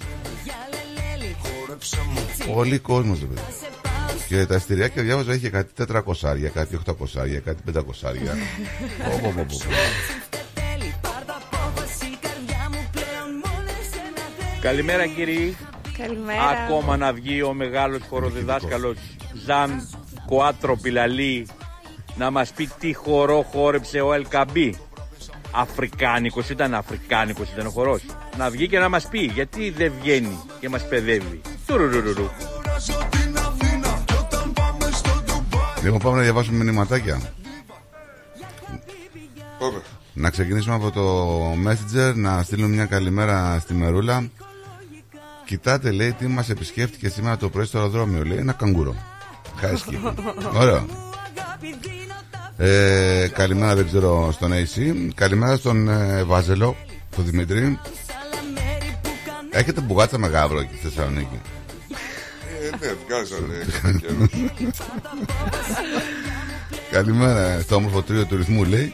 [2.54, 3.42] Πολύ κόσμος, ρε παιδί.
[4.28, 6.04] Και τα εστιατόρια διάβαζα είχε κάτι 400,
[6.54, 6.94] κάτι 800,
[7.46, 7.80] κάτι 500.
[9.04, 9.58] Πω, πω, πω, πω, πω.
[14.62, 15.58] Καλημέρα κύριοι.
[15.98, 16.42] Καλημέρα.
[16.48, 18.98] Ακόμα να βγει ο μεγάλος χοροδιδάσκαλος
[19.46, 19.90] Ζαν
[20.26, 21.48] Κουάτρο Πιλαλή
[22.16, 24.76] να μας πει τι χορό χόρεψε ο Ελκαμπή.
[25.52, 28.02] Αφρικάνικος ήταν, Αφρικάνικος ήταν ο χορός.
[28.38, 31.42] Να βγει και να μας πει γιατί δεν βγαίνει και μας παιδεύει.
[31.66, 32.30] Τουρουρουρουρου.
[35.84, 37.22] Λοιπόν, πάμε να διαβάσουμε μηνυματάκια.
[39.60, 39.82] Πάμε.
[40.14, 44.30] Να ξεκινήσουμε από το Messenger, να στείλουμε μια καλημέρα στη Μερούλα.
[45.46, 48.24] Κοιτάτε, λέει, τι μας επισκέφτηκε σήμερα το πρωί στο αεροδρόμιο.
[48.24, 48.96] Λέει, ένα καγκούρο.
[49.60, 50.00] Χάσκι.
[50.54, 50.86] Ωραίο.
[52.58, 55.10] Ε, καλημέρα, δεν ξέρω, στον AC.
[55.16, 56.76] Καλημέρα στον ε, Βάζελο,
[57.16, 57.80] τον Δημήτρη.
[59.50, 61.40] Έχετε μπουγάτσα με γάβρο εκεί στη Θεσσαλονίκη.
[62.80, 64.30] Ε, ναι, βγάζανε κατά καιρούς.
[66.92, 68.94] Καλημέρα στο όμορφο τρίο του ρυθμού, λέει.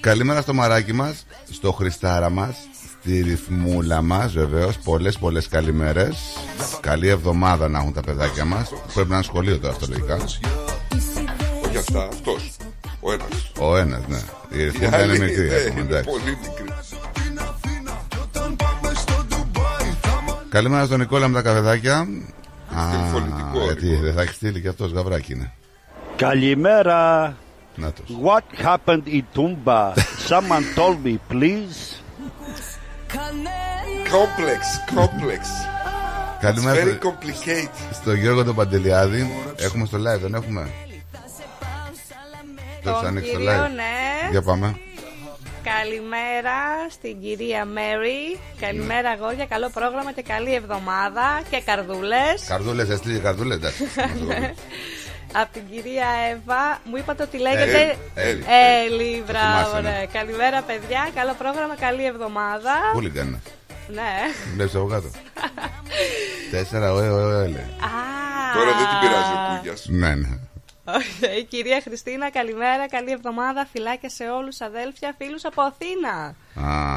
[0.00, 2.56] Καλημέρα στο μαράκι μας, στο Χριστάρα μας,
[3.00, 4.78] στη ρυθμούλα μας, βεβαίως.
[4.78, 6.16] Πολλές, πολλές καλημέρες.
[6.80, 8.68] Καλή εβδομάδα να έχουν τα παιδάκια μας.
[8.94, 10.14] Πρέπει να είναι σχολείο τώρα αυτό λογικά.
[11.64, 12.50] Όχι αυτά, αυτός.
[13.00, 13.52] Ο ένας.
[13.58, 14.18] Ο ένας, ναι.
[14.50, 15.48] Η Η ρυθμούλα είναι άλλη, μικρή.
[15.48, 16.10] ναι, ακόμα, είναι εντάξει.
[16.10, 16.64] πολύ μικρή.
[20.48, 22.08] Καλημέρα στον Νικόλα με τα καφεδάκια.
[22.78, 24.00] Α, φωνητικό, γιατί Νικόλα.
[24.04, 25.52] δεν θα έχεις στείλει και αυτός γαβράκι είναι.
[26.16, 27.36] Καλημέρα.
[27.74, 28.06] Να τος.
[28.24, 29.92] What happened in Tumba?
[30.28, 32.00] Someone told me, please.
[34.16, 34.60] Complex,
[34.98, 35.42] complex.
[35.42, 37.92] Very Καλημέρα complicated.
[37.92, 39.30] στον Γιώργο τον Παντελιάδη.
[39.56, 40.70] Έχουμε στο live, δεν έχουμε;
[42.82, 43.68] Το έχεις Τον ανοίξει το κύριο, live.
[43.74, 44.30] ναι.
[44.30, 44.76] Για πάμε.
[45.64, 46.58] Καλημέρα
[46.90, 48.38] στην κυρία Μέρι.
[48.60, 49.46] Καλημέρα αγόρια.
[49.46, 51.26] Καλό πρόγραμμα και καλή εβδομάδα.
[51.50, 52.44] Και καρδούλες.
[52.48, 53.84] Καρδούλες, έστειλε καρδούλες, εντάξει.
[55.40, 56.80] Από την κυρία Εύα.
[56.84, 58.44] Μου είπατε ότι λέγεται Έλλη, Έλλη.
[58.84, 59.24] Έλλη.
[59.26, 59.90] Μπράβο, θυμάσαι, ναι.
[59.90, 60.06] ναι.
[60.12, 61.10] Καλημέρα, παιδιά.
[61.14, 62.74] Καλό πρόγραμμα, καλή εβδομάδα.
[62.92, 63.40] Πολύ κάνει.
[63.88, 64.12] Ναι.
[64.54, 65.10] Βλέπεις από κάτω.
[66.52, 67.68] Τέσσερα, ωε, ωε, ωε, λέει.
[67.88, 67.92] Α,
[68.54, 69.86] Τώρα δεν την πειράζει ο Κούγιας.
[69.88, 70.38] Ναι, ναι.
[70.84, 73.66] Οκ, Η κυρία Χριστίνα, καλημέρα, καλή εβδομάδα.
[73.72, 76.34] Φιλάκια σε όλους αδέλφια, φίλους από Αθήνα.
[76.68, 76.94] Α,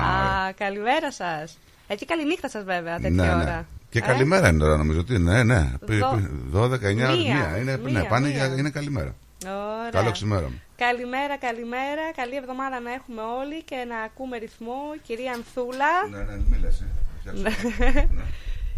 [0.48, 1.58] Α, καλημέρα σας.
[1.88, 3.44] Έτσι καληνύχτα σας βέβαια, τέτοια ναι, ώρα.
[3.44, 3.66] ναι.
[3.90, 5.04] Και Ε; καλημέρα είναι τώρα νομίζω.
[5.04, 5.72] Τι, ναι, ναι.
[5.86, 7.60] Πι- Δω- πι- 12, 9, Μία, 1.
[7.60, 8.36] Είναι, μία, ναι, πάνε μία.
[8.46, 9.16] για, είναι καλημέρα.
[9.46, 9.90] Ωραία.
[9.92, 10.56] Καλό ξημέρωμα.
[10.78, 12.02] Καλημέρα, καλημέρα.
[12.16, 14.80] Καλή εβδομάδα να έχουμε όλοι και να ακούμε ρυθμό.
[15.04, 15.92] Κυρία Ανθούλα.
[16.12, 16.86] Ναι, ναι, μίλασε.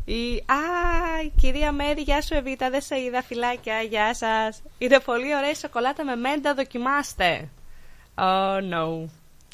[0.06, 0.36] Η...
[0.36, 0.56] Α,
[1.26, 4.62] η κυρία Μέρη, γεια σου Εβίτα, δεν σε είδα, φιλάκια, γεια σας.
[4.78, 7.50] Είναι πολύ ωραία η σοκολάτα με μέντα, δοκιμάστε.
[8.16, 9.10] Oh no.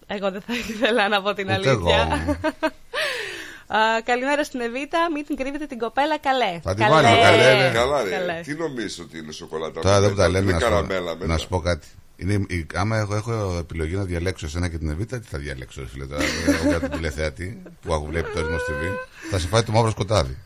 [0.07, 2.07] Εγώ δεν θα ήθελα να πω την Ούτε αλήθεια.
[2.25, 2.35] εγώ.
[3.77, 5.07] Α, καλημέρα στην Εβίτα.
[5.13, 6.59] Μην την κρύβετε την κοπέλα καλέ.
[6.63, 7.69] Θα την βάλουμε, καλέ, ναι.
[7.73, 8.09] Καλά, ρε.
[8.09, 8.45] Καλές.
[8.45, 9.81] Τι νομίζεις ότι είναι σοκολάτα.
[9.81, 11.25] Τώρα εδώ που τα Είναι λέμε, να σου, καραμέλα πω, μετά.
[11.25, 11.87] να σου πω κάτι.
[12.21, 15.81] Είναι, η- άμα έχω, έχω επιλογή να διαλέξω εσένα και την Εβίτα, τι θα διαλέξω,
[15.81, 16.05] ρε φίλε.
[16.05, 18.83] Τώρα, εγώ για τον τηλεθεατή που έχω βλέπει το Ερμός TV,
[19.31, 20.37] θα σε φάει το μαύρο σκοτάδι.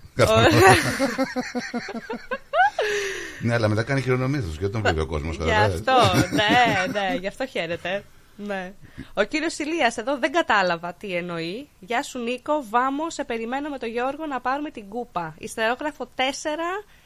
[3.41, 5.35] ναι, αλλά μετά κάνει χειρονομίες και δεν τον βλέπει ο κόσμος.
[5.35, 5.93] Γι' αυτό,
[6.31, 8.03] ναι, ναι, γι' αυτό χαίρεται.
[8.37, 8.73] Ναι.
[9.13, 11.67] Ο κύριος Ηλίας εδώ δεν κατάλαβα τι εννοεί.
[11.79, 15.35] Γεια σου Νίκο, βάμο, σε περιμένω με τον Γιώργο να πάρουμε την κούπα.
[15.37, 16.21] Ιστερόγραφο 4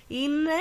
[0.07, 0.57] είναι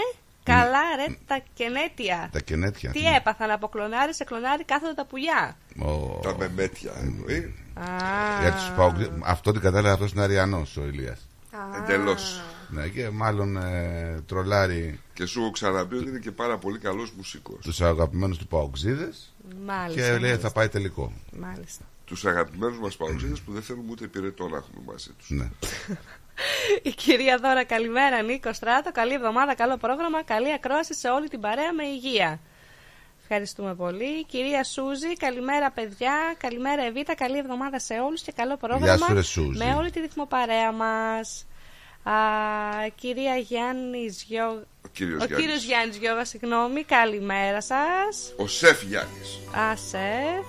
[0.54, 2.28] καλά ρε τα κενέτια.
[2.32, 2.90] Τα κενέτια.
[2.90, 5.56] Τι έπαθαν από κλονάρι σε κλονάρι κάθονται τα πουλιά.
[5.78, 6.20] Ο...
[6.22, 7.54] Τα μεμέτια εννοεί.
[7.74, 7.84] Α,
[8.40, 11.28] Για τους Πάοκ- αυτό την κατάλαβε αυτός είναι Αριανός ο Ηλίας.
[11.82, 12.40] Εντελώς.
[12.68, 17.12] Ναι, και μάλλον ε, τρολάρει Και σου έχω ξαναπεί ότι είναι και πάρα πολύ καλός
[17.16, 17.58] μουσικός.
[17.62, 19.34] τους αγαπημένους του Παοξίδες
[19.66, 20.00] μάλιστα.
[20.02, 21.12] και λέει μάλιστα, θα πάει τελικό.
[21.38, 21.84] μάλιστα.
[22.04, 25.30] Τους αγαπημένους μας παοξίδες που δεν θέλουμε ούτε πυρετό να έχουμε μαζί τους.
[25.30, 25.48] Ναι.
[26.82, 28.22] Η κυρία Δώρα, καλημέρα.
[28.22, 30.22] Νίκο Στράτο, καλή εβδομάδα, καλό πρόγραμμα.
[30.22, 32.40] Καλή ακρόαση σε όλη την παρέα με υγεία.
[33.22, 34.24] Ευχαριστούμε πολύ.
[34.24, 36.34] Κυρία Σούζη, καλημέρα παιδιά.
[36.38, 39.58] Καλημέρα Εβίτα, καλή εβδομάδα σε όλους και καλό πρόγραμμα σου, ρε, Σούζη.
[39.64, 41.46] με όλη τη ρυθμοπαρέα μας.
[42.02, 42.12] Α,
[42.94, 44.64] κυρία Γιάννης Γιώ...
[44.84, 45.46] Ο κύριος Ο Γιάννης.
[45.46, 48.34] κύριος Γιάννης Γιώγα, συγγνώμη, καλημέρα σας.
[48.36, 49.38] Ο Σεφ Γιάννης.
[49.70, 50.42] Άσε.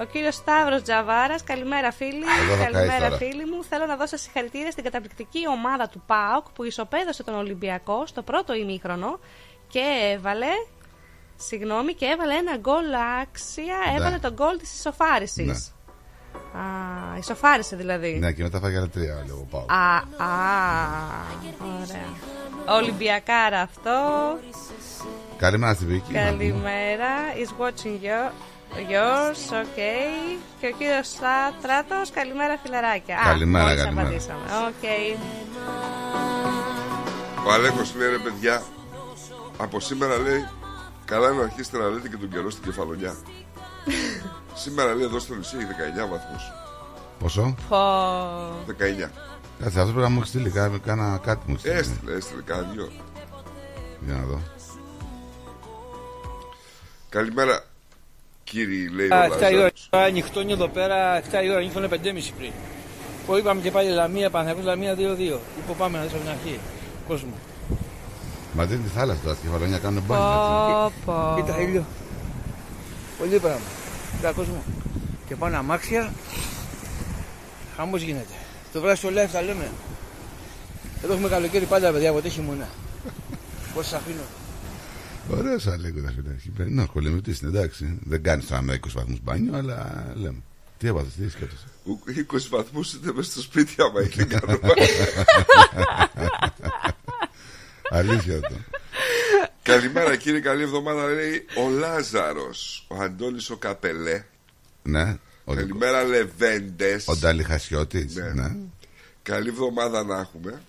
[0.00, 2.24] Ο κύριος Σταύρος Τζαβάρας, καλημέρα φίλοι.
[2.42, 3.16] Εδώ θα καείς καλημέρα τώρα.
[3.16, 3.64] φίλοι μου.
[3.64, 8.54] Θέλω να δώσω συγχαρητήρια στην καταπληκτική ομάδα του ΠΑΟΚ που ισοπαίδωσε τον Ολυμπιακό στο πρώτο
[8.54, 9.18] ημίχρονο
[9.68, 9.82] και
[10.14, 10.46] έβαλε.
[11.36, 12.84] Συγγνώμη, και έβαλε ένα γκολ
[13.22, 13.76] άξια.
[13.96, 15.46] Έβαλε τον γκολ της ισοφάρισης.
[15.46, 16.60] Ναι.
[16.60, 16.66] Α,
[17.18, 18.18] ισοφάρισε δηλαδή.
[18.18, 19.64] ναι, και μετά φάγει άλλα τρία λέω πάω.
[19.68, 20.36] Α, α,
[21.82, 22.76] ωραία.
[22.78, 23.92] Ολυμπιακάρα αυτό.
[25.36, 26.12] Καλημέρα στη Βίκη.
[26.12, 27.08] Καλημέρα.
[27.34, 28.04] Is watching
[28.74, 29.78] your, yours, OK.
[30.60, 33.18] Και ο κύριος Στράτος, καλημέρα φιλαράκια.
[33.24, 34.08] Καλημέρα, Α, μόλις καλημέρα.
[34.08, 34.40] απαντήσαμε.
[34.68, 34.84] Οκ.
[37.46, 38.62] Ο Αλέκος λέει ρε παιδιά,
[39.58, 40.48] από σήμερα λέει,
[41.04, 43.16] καλά είναι να αρχίσετε να λέτε και τον καιρό στην κεφαλονιά.
[44.62, 45.66] σήμερα λέει εδώ στο νησί έχει
[46.06, 46.52] 19 βαθμούς.
[47.18, 47.76] Πόσο; Πω.
[49.06, 49.10] 19.
[49.62, 51.78] Κάτσε, αυτό πρέπει να μου έχεις στείλει κάνα, κάνα κάτι μου έχεις στείλει.
[51.78, 52.90] Έστειλε, έστειλε κάνα δυο.
[54.00, 54.40] Για να δω.
[57.08, 57.64] Καλημέρα
[58.50, 59.86] κύριοι λέει ο Α, 7 η ώρα Λάζαρος.
[59.90, 61.96] Τώρα νυχτώνει εδώ πέρα, 7 η ώρα, νύχτωνε 5.30
[62.38, 62.52] πριν.
[63.26, 65.38] Που είπαμε και πάλι Λαμία, Παναθηναϊκός Λαμία 2-2.
[65.58, 66.58] Είπα πάμε να δεις από την αρχή.
[67.08, 67.32] Κόσμο.
[68.52, 70.22] Μα δεν είναι τη θάλασσα τώρα, στη Κεφαλονιά κάνουν μπάνι.
[70.22, 71.02] έτσι.
[71.04, 71.42] Πω, πω.
[71.42, 71.84] Κοίτα ήλιο.
[73.18, 73.66] Πολύ πράγμα.
[74.16, 74.62] Κοίτα κόσμο.
[75.28, 76.12] Και πάνε αμάξια.
[77.76, 78.34] Χαμός γίνεται.
[78.72, 79.70] Το βράδυ στο live τα λέμε.
[81.04, 82.68] Εδώ έχουμε καλοκαίρι πάντα παιδιά, ποτέ χειμώνα.
[83.74, 84.22] Πώς σας αφήνω.
[85.30, 86.36] Ωραίο Αλέκο, τα φίλε.
[86.42, 87.98] Χειμερινό κολεμητή είναι εντάξει.
[88.04, 90.42] Δεν κάνει τώρα με 20 βαθμούς μπάνιο, αλλά λέμε.
[90.78, 91.64] Τι έπαθε, τι σκέφτεσαι.
[92.32, 94.58] 20 βαθμούς είτε μες στο σπίτι άμα έχει κάνω.
[97.90, 98.54] Αλήθεια αυτό.
[99.62, 104.24] Καλημέρα κύριε, καλή εβδομάδα λέει ο Λάζαρος, ο Αντώνης ο Καπελέ.
[104.82, 105.16] Ναι.
[105.44, 107.04] Ο, Καλημέρα Λεβέντες.
[107.08, 108.08] ο Νταλιχασιώτη.
[108.14, 108.42] Ναι.
[108.42, 108.56] Ναι.
[109.22, 110.60] Καλή εβδομάδα να έχουμε.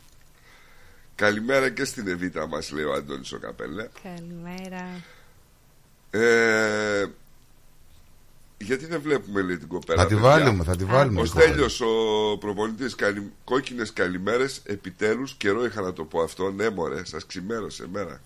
[1.17, 3.87] Καλημέρα και στην Εβίτα μας λέει ο Αντώνης ο Καπελέ.
[4.03, 5.01] Καλημέρα.
[6.09, 7.05] Ε,
[8.57, 10.01] γιατί δεν βλέπουμε λέει την κοπέλα.
[10.01, 11.19] Θα τη παιδιά; βάλουμε, θα τη βάλουμε.
[11.19, 11.47] Ο την κοπέλα.
[11.47, 13.31] Στέλιος ο προπονητής καλη...
[13.43, 18.21] Κόκκινες καλημέρες Επιτέλους καιρό είχα να το πω αυτό Ναι μωρέ σας ξημέρωσε μέρα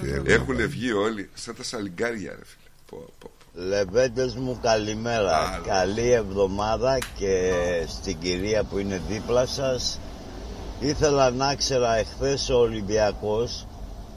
[0.00, 3.60] Τι έχω Έχουν να βγει όλοι Σαν τα σαλιγκάρια ρε φίλε πω, πω, πω.
[3.60, 5.64] Λεβέντες μου καλημέρα Άλλο.
[5.66, 7.52] Καλή εβδομάδα και
[7.88, 10.00] στην κυρία που είναι δίπλα σας
[10.80, 13.66] Ήθελα να ξέρα εχθές ο Ολυμπιακός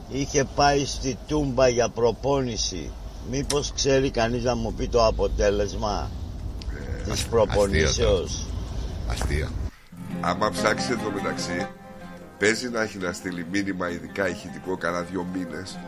[0.08, 2.90] Είχε πάει στη Τούμπα για προπόνηση
[3.30, 6.10] Μήπως ξέρει κανείς να μου πει το αποτέλεσμα
[7.04, 8.46] της προπονήσεως;
[9.10, 9.48] Αστεία.
[10.20, 11.66] Άμα ψάξει εδώ μεταξύ
[12.38, 15.78] Παίζει να έχει να στείλει μήνυμα ειδικά ηχητικό κανένα δύο μήνες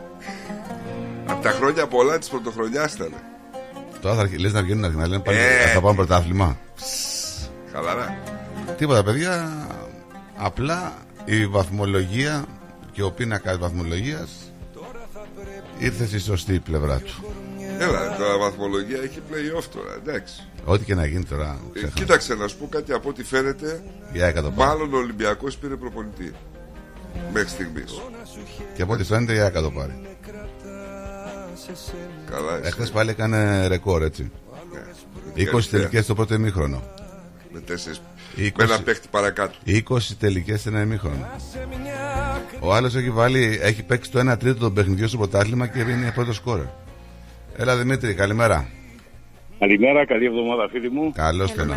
[1.27, 3.13] Από τα χρόνια πολλά της πρωτοχρονιάς ήταν
[4.01, 5.67] Τώρα θα αρχι- λες να βγαίνουν να λένε πάλι Ε.
[5.73, 6.57] θα πάμε πρωτάθλημα.
[7.73, 8.17] Χαλαρά
[8.77, 9.51] Τίποτα, παιδιά.
[10.35, 10.93] Απλά
[11.25, 12.45] η βαθμολογία
[12.91, 14.29] και ο πίνακας βαθμολογίας
[15.79, 17.25] ήρθε στη σωστή πλευρά του.
[17.79, 21.59] Έλα τώρα βαθμολογία έχει play-off τώρα εντάξει Ό,τι και να γίνει τώρα.
[21.73, 21.93] Ε, ξέχασα.
[21.95, 24.71] Κοίταξε να σου πω κάτι από ό,τι φαίνεται Για έκατο πάνω.
[24.71, 26.33] Μάλλον ο Ολυμπιακός πήρε προπονητή
[27.33, 28.01] Μέχρι στιγμής
[28.75, 30.01] Και από ό,τι φαίνεται η ΑΚΑ το πάρει.
[32.29, 32.67] Καλά εσύ.
[32.67, 34.31] Εχθές πάλι έκανε ρεκόρ έτσι.
[35.35, 35.51] Ναι.
[35.53, 36.81] 20 τελικές στο πρώτο ημίχρονο.
[37.51, 38.01] Με τέσσερις
[38.37, 38.51] 20.
[38.57, 41.27] Με ένα παίχτη παρακάτω 20 τελικές σε ένα ημίχρονο.
[42.59, 46.11] Ο άλλος έχει, βάλει, έχει παίξει το 1 τρίτο των παιχνιδιών στο πρωτάθλημα και είναι
[46.15, 46.65] πρώτος σκόρερ.
[47.57, 48.67] Έλα Δημήτρη, καλημέρα.
[49.59, 51.11] Καλημέρα, καλή εβδομάδα φίλοι μου.
[51.11, 51.75] Καλώς το να.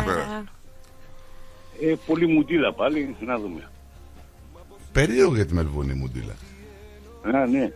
[1.81, 3.69] Ε, πολύ μουντίλα πάλι, να δούμε.
[4.91, 6.33] Περίεργο για τη Μελβούνη η Μουντίλα.
[7.37, 7.71] Α, ναι.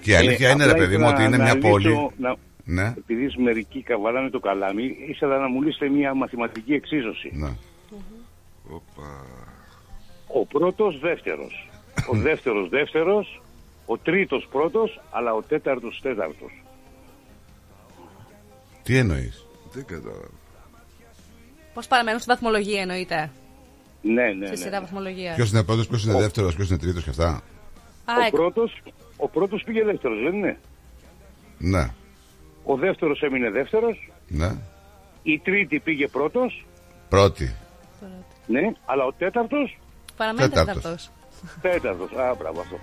[0.00, 1.70] Και η αλήθεια Ε, είναι, ρε απλά παιδί μου, ήθελα ότι είναι να μια λύσω-
[1.70, 2.10] πόλη.
[2.16, 2.36] να-
[2.72, 7.30] Ναι, Επειδή είσαι μερικοί καβαλάνε το καλάμι, ήθελα να μου λύσετε μια μαθηματική εξίσωση.
[7.34, 7.50] ναι.
[8.70, 9.26] Οπα.
[10.26, 11.68] Ο πρώτος δεύτερος.
[12.10, 13.42] Ο δεύτερος δεύτερος.
[13.86, 16.62] Ο τρίτος πρώτος, αλλά ο τέταρτος τέταρτος.
[18.82, 20.28] Τι εννοείς; Δεν κατάλαβα.
[21.74, 23.30] Πώς παραμένουν στη βαθμολογία εννοείται;
[24.02, 24.80] Ναι, ναι, Στη σειρά ναι.
[24.80, 25.34] βαθμολογία.
[25.34, 27.28] Ποιος είναι πρώτος, ποιος είναι δεύτερος, ποιος είναι τρίτος και αυτά;
[28.04, 28.82] Α, Ο εκ- πρώτος,
[29.16, 30.58] ο πρώτος πήγε δεύτερος, δεν είναι;
[31.58, 31.88] Ναι,
[32.64, 34.12] Ο δεύτερος έμεινε δεύτερος.
[34.28, 34.50] ναι.
[35.22, 36.66] Η τρίτη πήγε πρώτος.
[37.08, 37.54] Πρώτη.
[38.46, 39.78] Ναι, αλλά ο τέταρτος,
[40.16, 40.74] παραμένει τέταρτος.
[40.82, 41.10] τέταρτος.
[41.60, 42.10] τέταρτος.
[42.12, 42.78] Α, μπράβο αυτό.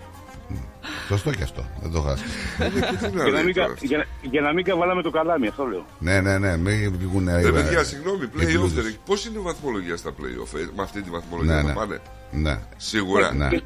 [1.07, 1.65] Σωστό και αυτό.
[1.81, 2.23] Δεν το χάσει.
[2.59, 3.89] Ε, και τι να Για να, λέει μην, τώρα κα- αυτός.
[3.89, 5.85] για, να- για να μην καβαλάμε το καλάμι, αυτό λέω.
[5.99, 6.57] ναι, ναι, ναι.
[6.57, 8.97] Μην βγουν Ρε παιδιά, συγγνώμη, play-off δεν έχει.
[9.05, 11.73] Πώς είναι η βαθμολογία στα play-off, ε, με αυτή τη βαθμολογία Ναι, θα ναι.
[11.73, 11.99] πάνε;
[12.31, 12.59] Ναι.
[12.77, 13.33] Σίγουρα.
[13.33, 13.49] ναι.
[13.49, 13.61] Και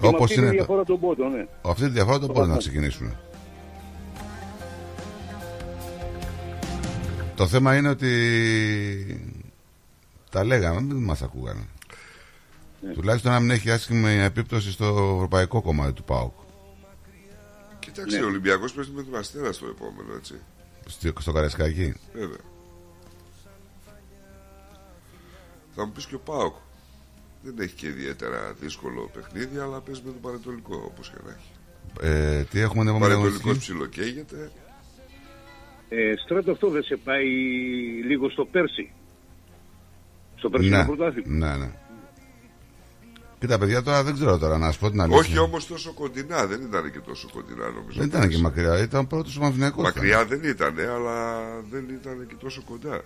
[0.00, 0.46] με Όπως αυτή τη είναι.
[0.50, 1.46] το- διαφορά των πόντων, ναι.
[1.62, 3.16] Αυτή τη διαφορά το μπορεί να ξεκινήσουν.
[7.40, 8.10] Το θέμα είναι ότι
[10.30, 11.66] τα λέγαμε, δεν μας ακούγανε.
[12.94, 16.32] Τουλάχιστον να μην έχει άσχημη επίπτωση στο ευρωπαϊκό κομμάτι του ΠΑΟΚ.
[17.78, 18.24] Κοίταξε, Ναι.
[18.24, 20.34] ο Ολυμπιακός παίζει με τον Αστέρα στο επόμενο, έτσι.
[20.86, 21.94] Στο, στο Καρεσκάκι.
[22.14, 22.36] Βέβαια.
[25.74, 26.54] Θα μου πεις και ο Πάοκ.
[27.42, 31.50] Δεν έχει και ιδιαίτερα δύσκολο παιχνίδι, αλλά παίζει με τον Πανετολικό όπως και να έχει.
[32.12, 34.50] Ε, τι έχουμε την Ο επόμενη Πανετολικός αγωνιστική; ψιλοκαίγεται.
[35.92, 37.26] Ε, στράτο αυτό δεν σε πάει
[38.06, 38.92] λίγο στο πέρσι.
[40.36, 41.46] Στο περσινό Ναι, πρωτάθλημα.
[41.48, 41.70] ναι, ναι.
[43.38, 45.18] Κοίτα, παιδιά, τώρα δεν ξέρω τώρα να σου πω την αλήθεια.
[45.20, 47.98] Όχι όμως τόσο κοντινά, δεν ήταν και τόσο κοντινά νομίζω.
[47.98, 49.82] Δεν ήταν και μακριά, ήταν πρώτος ο Μαυνιακό.
[49.82, 53.02] Μακριά δεν ήταν, αλλά δεν ήταν και τόσο κοντά.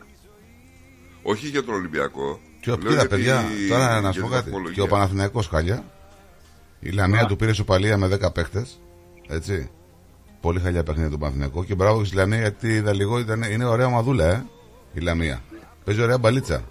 [1.23, 2.41] Όχι για τον Ολυμπιακό.
[2.61, 4.45] Και ο, Λέω κοίτα, για παιδιά, τη- τώρα να για σου πω τη κάτι.
[4.45, 4.75] βαθμολογία.
[4.75, 5.85] Και ο Παναθηναϊκός χάλια.
[6.81, 8.67] Η Λαμία του πήρε σοπαλία με 10 παίχτε.
[9.29, 9.71] Έτσι.
[10.45, 11.65] Πολύ χαλιά παιχνίδια του Παναθηναϊκού.
[11.65, 14.45] Και μπράβο και στη Λαμία γιατί είδα λίγο, ήταν, είναι ωραία μαδούλα, ε.
[14.95, 15.43] Η Λαμία.
[15.85, 16.63] Παίζει ωραία μπαλίτσα.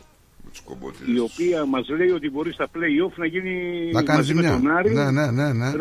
[0.43, 1.15] Με τους κομπότιδες.
[1.15, 3.53] Η οποία μας λέει ότι μπορεί στα play-off να γίνει
[3.91, 4.57] Να κάνει μαζί με ζημιά.
[4.57, 5.53] τον Άρη Ναι, ναι, ναι.
[5.53, 5.71] ναι.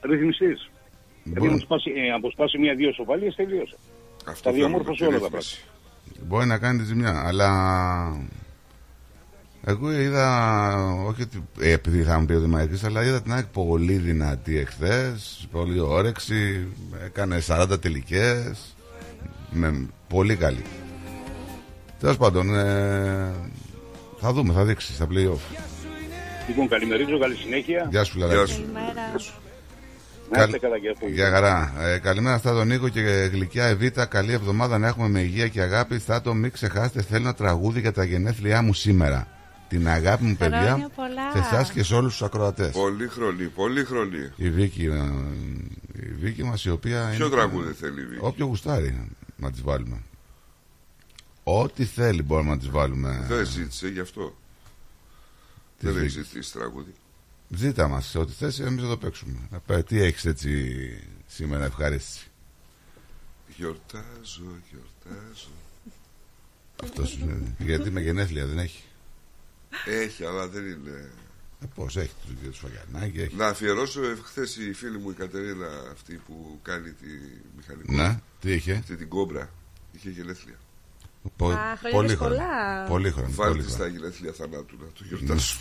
[0.00, 0.70] ρυθμιστής.
[1.22, 3.76] Δηλαδή, Μπορεί, αν σπάσει, ε, αν σπάσει μία-δύο σοβαλίες, τελείωσε.
[4.26, 5.62] Αυτό Τα θέλω διαμόρφωσε με τη όλα τα ρύθμιση.
[6.26, 7.22] μπορεί να κάνει τη ζημιά.
[7.26, 7.48] Αλλά.
[9.64, 10.76] Εγώ είδα.
[11.06, 11.44] Όχι ότι.
[11.60, 15.48] Ε, επειδή θα μου πει ότι είμαι ΑΕΚ, αλλά είδα την ΑΕΚ πολύ δυνατή εχθές.
[15.50, 16.66] Πολύ όρεξη.
[17.04, 18.74] Έκανε 40 τελικές.
[19.50, 20.62] Με πολύ καλή.
[22.00, 23.32] Τέλος πάντων, ε,
[24.20, 25.56] θα δούμε, θα δείξει στα play-off.
[26.48, 27.86] Λοιπόν, καλημερίζω, καλή συνέχεια.
[27.90, 28.52] Γεια σου, Γεια Λαράκη.
[28.52, 28.60] σου.
[28.60, 28.92] Καλημέρα.
[30.36, 31.06] Να είστε καλά και αυτό.
[31.06, 31.72] Γεια χαρά.
[31.80, 33.00] Ε, καλημέρα στα τον Νίκο και
[33.32, 34.04] γλυκιά Εβίτα.
[34.06, 35.98] Καλή εβδομάδα να έχουμε με υγεία και αγάπη.
[35.98, 39.26] Στάτο, μην ξεχάσετε, θέλω ένα τραγούδι για τα γενέθλιά μου σήμερα.
[39.72, 41.30] Την αγάπη μου, παιδιά, Χρόνια πολλά.
[41.32, 42.70] σε εσάς και σε όλους τους ακροατές.
[42.72, 44.30] Πολύ χρονή, πολύ χρονή.
[44.36, 45.10] Η Βίκη, ε,
[45.92, 47.12] η Βίκη μας, η οποία.
[47.16, 50.02] Ποιο είναι- τραγούδι θέλει η Βίκη; Όποιο γουστάρει να της βάλουμε.
[51.42, 53.24] Ό,τι θέλει μπορούμε να της βάλουμε.
[53.28, 54.36] Δεν ζήτησε γι' αυτό.
[55.78, 56.22] Τη Δεν έχει Βίκη.
[56.22, 56.94] ζητήσει τραγούδι.
[57.48, 59.38] Ζήτα μας, ό,τι θες, εμείς θα το παίξουμε.
[59.50, 60.70] Να πέ, τι έχεις έτσι
[61.26, 62.26] σήμερα ευχαρίστηση.
[63.56, 65.48] Γιορτάζω, γιορτάζω.
[66.82, 67.54] Αυτός είναι.
[67.58, 68.82] Γιατί με γενέθλια δεν έχει.
[69.86, 71.10] Έχει, αλλά δεν είναι.
[71.62, 73.34] Ε, Πώς έχει του δύο Φαγιανάκη, έχει.
[73.36, 77.06] Να αφιερώσω χθες η φίλη μου η Κατερίνα, αυτή που κάνει τη
[77.56, 77.92] μηχανικό.
[77.92, 79.50] Ναι, τι είχε; Αυτή την κόμπρα.
[79.92, 80.54] Είχε γενέθλια.
[81.36, 82.36] Πο- Α, χρόνια πολύ πολλά.
[82.36, 82.88] χρόνο.
[82.88, 83.28] Πολύ χρόνο.
[83.32, 83.92] Βάλτε πολύ στα χρόνο.
[83.92, 85.56] γενέθλια θανάτου να το γιορτάσω.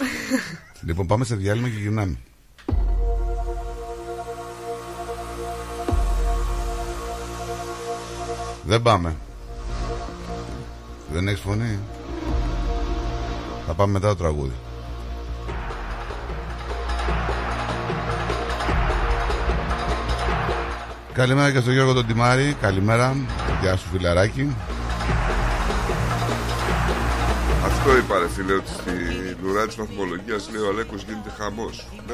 [0.82, 2.18] Λοιπόν, πάμε σε διάλειμμα και γυρνάμε.
[8.66, 9.16] Δεν πάμε.
[11.12, 11.80] Δεν έχεις φωνή.
[13.72, 14.54] Θα πάμε μετά το τραγούδι.
[21.14, 22.56] Καλημέρα και στον Γιώργο τον Τιμάρη.
[22.62, 23.16] Καλημέρα.
[23.62, 24.56] Γεια σου φιλαράκι.
[27.66, 28.92] Αυτό είπα ρε φίλε ότι στη
[29.42, 31.88] λουρά της βαθμολογίας λέει ο Αλέκος γίνεται χαμός.
[32.08, 32.14] Ναι.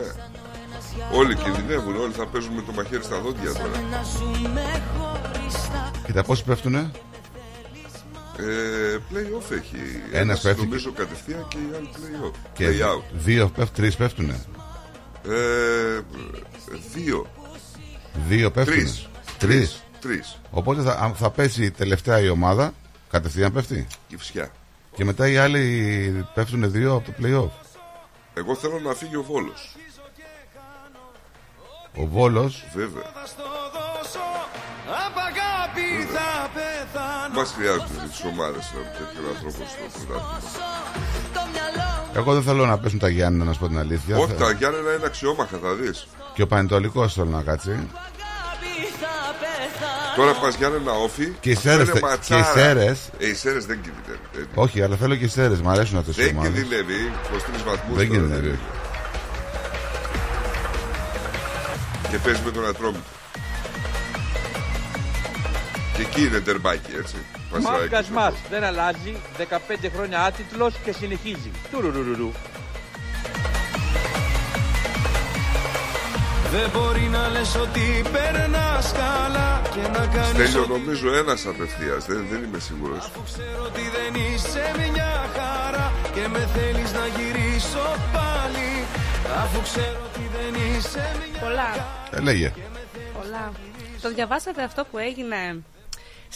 [1.17, 4.03] Όλοι κινδυνεύουν, όλοι θα παίζουν με το μαχαίρι στα δόντια τώρα.
[6.05, 6.91] Κοίτα πόσοι πέφτουνε;
[8.39, 9.77] Ε, play-off έχει.
[10.11, 12.31] Ένας Ένας πέφτει νομίζω κατευθείαν και οι άλλοι play-off.
[12.53, 13.01] Και Play-out.
[13.13, 14.45] δύο πέφτουν, τρεις πέφτουνε.
[15.27, 15.99] Ε,
[16.93, 17.27] δύο.
[18.27, 18.77] Δύο πέφτουνε.
[18.77, 19.07] Τρεις.
[19.37, 19.81] Τρεις.
[20.01, 20.39] Τρεις.
[20.51, 22.73] Οπότε θα, αν θα πέσει η τελευταία η ομάδα,
[23.09, 23.87] κατευθείαν πέφτει.
[24.07, 24.51] Κυψιά.
[24.95, 27.65] Και μετά οι άλλοι πέφτουν δύο από το playoff.
[28.33, 29.75] Εγώ θέλω να φύγει ο Βόλος.
[31.95, 33.03] Ο Βόλος Βέβαια.
[35.05, 38.65] Απ' αγάπη θα πεθάνω Μας χρειάζονται τι ομάδες
[38.97, 40.55] τέτοιων ανθρώπων στο πρωτάθλημα.
[42.15, 44.17] Εγώ δεν θέλω να πέσουν τα Γιάννη, να σου πω την αλήθεια.
[44.17, 46.07] Όχι, τα Γιάννενα είναι αξιόμαχα, θα δεις.
[46.33, 47.87] Και ο Πανετολικός θέλω να κάτσει.
[50.15, 51.33] Τώρα πας Γιάννενα όφη.
[51.39, 52.41] Και οι Σέρες είναι θε- ματσάρα.
[52.43, 53.09] και οι Σέρες.
[53.19, 54.49] Ε, οι Σέρες δεν κινδυνεύει.
[54.55, 56.51] Όχι, αλλά θέλω και οι Σέρες, Μ' αρέσουν αυτές οι Δεν ομάδες.
[56.53, 57.11] κινδυνεύει.
[57.31, 57.97] 23 βαθμούς.
[57.97, 58.59] Δεν κινδυνεύει.
[62.09, 63.03] Και παίζει με τον Ατρόμητο.
[65.97, 67.15] Και εκεί είναι τερμπάκι, έτσι.
[67.51, 67.79] Πασαράκι.
[67.79, 69.15] Μάρκας μα δεν αλλάζει.
[69.37, 71.51] 15 χρόνια άτιτλος και συνεχίζει.
[71.71, 72.31] Τουρουρουρουρου.
[76.51, 82.05] Δεν μπορεί να λες ότι περνάς καλά και να κάνεις Στέλιο ό,τι νομίζω ένας απευθείας,
[82.05, 83.11] δεν, δεν είμαι σίγουρος.
[83.25, 88.69] ξέρω ότι δεν είσαι μια χαρά και με θέλεις να γυρίσω πάλι
[89.43, 91.71] αφού ξέρω ότι δεν είσαι μια Πολλά.
[92.11, 92.53] Έλεγε.
[93.13, 93.51] Πολλά.
[94.01, 95.63] Το διαβάσατε αυτό που έγινε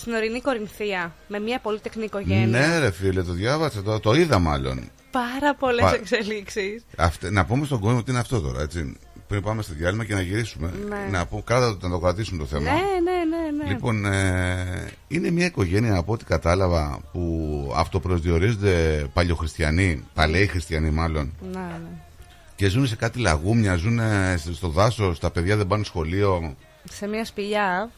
[0.01, 2.47] στην ορεινή Κορινθία με μια πολύτεκνη οικογένεια.
[2.67, 4.89] Ναι, ρε φίλε, το διάβασα, το, το είδα μάλλον.
[5.11, 6.83] Πάρα πολλές Πα- εξελίξεις.
[6.97, 8.97] Αυτέ- να πούμε στον κόσμο τι είναι αυτό τώρα, έτσι.
[9.27, 10.73] Πριν πάμε στο διάλειμμα και να γυρίσουμε.
[10.89, 11.07] Ναι.
[11.17, 12.63] Να πούμε, κράτα το, να το κρατήσουν το θέμα.
[12.63, 13.69] Ναι, ναι, ναι, ναι.
[13.69, 21.59] Λοιπόν, ε, είναι μια οικογένεια από ό,τι κατάλαβα που αυτοπροσδιορίζονται παλιοχριστιανοί, παλαιοί χριστιανοί μάλλον, Ναι,
[21.59, 22.01] ναι.
[22.55, 26.55] και ζουν σε κάτι λαγούμια, ζουν ε, στο δάσος, τα παιδιά δεν πάνε σχολείο.
[26.91, 27.89] Σε μια σπηλιά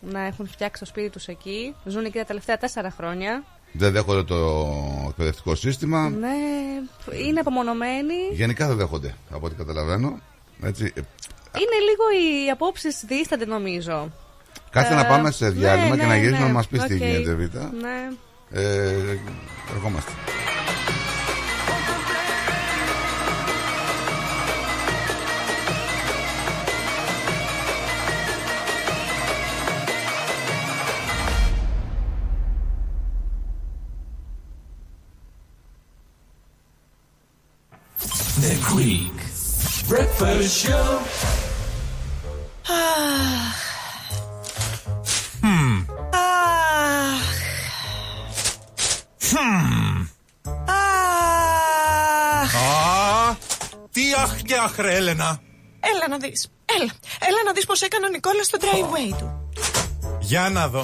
[0.00, 1.74] να έχουν φτιάξει το σπίτι τους εκεί.
[1.84, 3.44] Ζουν εκεί τα τελευταία τέσσερα χρόνια.
[3.72, 4.64] Δεν δέχονται το
[5.08, 6.08] εκπαιδευτικό σύστημα.
[6.10, 6.28] Ναι,
[7.26, 8.14] είναι απομονωμένοι.
[8.32, 10.20] Γενικά δεν δέχονται, από ό,τι καταλαβαίνω.
[10.62, 10.84] Έτσι.
[10.84, 11.00] ε,
[11.58, 12.04] Είναι λίγο
[12.46, 14.12] οι απόψεις δίστανται νομίζω.
[14.70, 16.46] Κάτσε Ε, να πάμε σε διάλειμμα ναι, και να ναι, γυρίσουμε ναι.
[16.46, 17.00] να μας πεις τι Οκ.
[17.00, 17.54] γίνεται, Β.
[17.54, 18.08] Ναι.
[18.50, 18.94] Ε,
[19.74, 20.12] ερχόμαστε.
[38.40, 39.16] The Greek
[39.90, 40.88] Breakfast Show.
[42.68, 42.80] Α,
[53.92, 55.40] τι αχ και αχ ρε Έλενα.
[55.80, 56.48] Έλα να δεις.
[56.64, 56.92] Έλα.
[57.28, 59.48] Έλα να δεις πως έκανε ο Νικόλας στο driveway του.
[60.20, 60.80] Για να δω.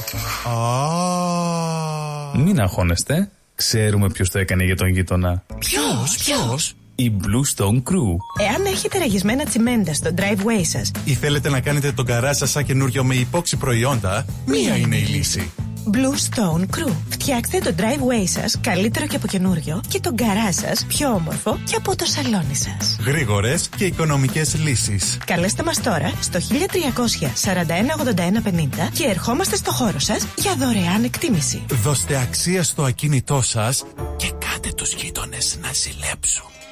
[0.50, 3.30] Α, Μην αγχώνεστε.
[3.54, 5.42] Ξέρουμε ποιος το έκανε για τον γείτονα.
[5.58, 8.16] Ποιος, ποιος; Η Blue Stone Crew.
[8.40, 12.64] Εάν έχετε ραγισμένα τσιμέντα στο driveway σας, ή θέλετε να κάνετε τον καρά σας σαν
[12.64, 15.50] καινούριο με υπόξη προϊόντα, μία είναι η λύση.
[15.92, 16.92] Blue Stone Crew.
[17.08, 21.76] Φτιάξτε το driveway σας καλύτερο και από καινούριο και τον καρά σας πιο όμορφο και
[21.76, 22.96] από το σαλόνι σας.
[23.06, 25.18] Γρήγορες και οικονομικές λύσεις.
[25.24, 31.04] Καλέστε μας τώρα στο 1300 41 81 50 και ερχόμαστε στο χώρο σας για δωρεάν
[31.04, 31.62] εκτίμηση.
[31.82, 33.84] Δώστε αξία στο ακίνητό σας
[34.16, 36.55] και κάτε τους γείτονες να ζηλέψουν.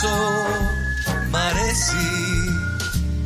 [0.00, 0.14] Πόσο
[1.30, 2.06] μ' αρέσει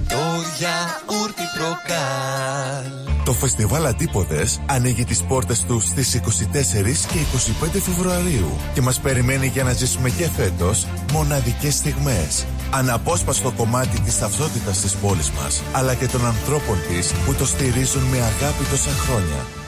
[0.09, 0.17] Το
[0.59, 7.19] γιαούρτι προκάλ Το φεστιβάλ Αντίποδες ανοίγει τις πόρτες του στις 24 και
[7.77, 12.47] 25 Φεβρουαρίου και μας περιμένει για να ζήσουμε και φέτος μοναδικές στιγμές.
[12.71, 18.03] Αναπόσπαστο κομμάτι της ταυτότητας της πόλης μας, αλλά και των ανθρώπων της που το στηρίζουν
[18.03, 19.60] με αγάπη τόσα χρόνια.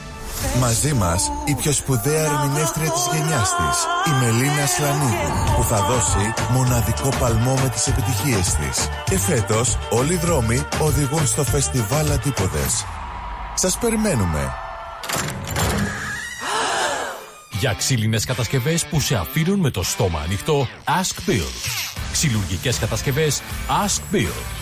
[0.58, 6.34] Μαζί μας η πιο σπουδαία ερμηνεύτρια της γενιάς της, η Μελίνα Σλανίδου, που θα δώσει
[6.50, 8.88] μοναδικό παλμό με τις επιτυχίες της.
[9.04, 12.84] Και φέτος όλοι οι δρόμοι οδηγούν στο φεστιβάλ Αντίποδες.
[13.54, 14.52] Σας περιμένουμε.
[17.50, 21.46] Για ξύλινες κατασκευές που σε αφήνουν με το στόμα ανοιχτό, Ask Bill.
[22.12, 23.42] Ξυλουργικές κατασκευές
[23.84, 24.61] Ask Bill.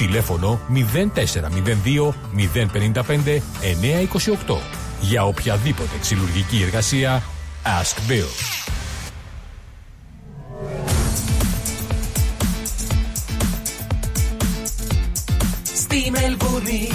[0.00, 2.12] Τηλέφωνο 0402
[2.54, 3.40] 055
[4.46, 4.56] 928
[5.00, 7.22] Για οποιαδήποτε ξυλουργική εργασία
[7.64, 8.28] Ask Bill.
[15.74, 16.88] Στη Μελβούνι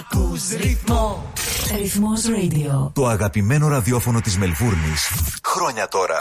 [0.00, 1.32] ακούς ρυθμό.
[1.76, 2.90] Ρυθμός Radio.
[2.92, 5.10] Το αγαπημένο ραδιόφωνο της Μελβούρνης.
[5.44, 6.18] Χρόνια τώρα.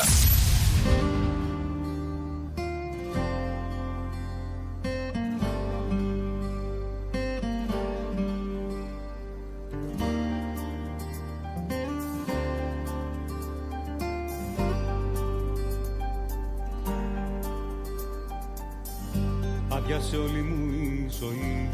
[20.01, 21.69] Άδειασε όλη μου η ζωή.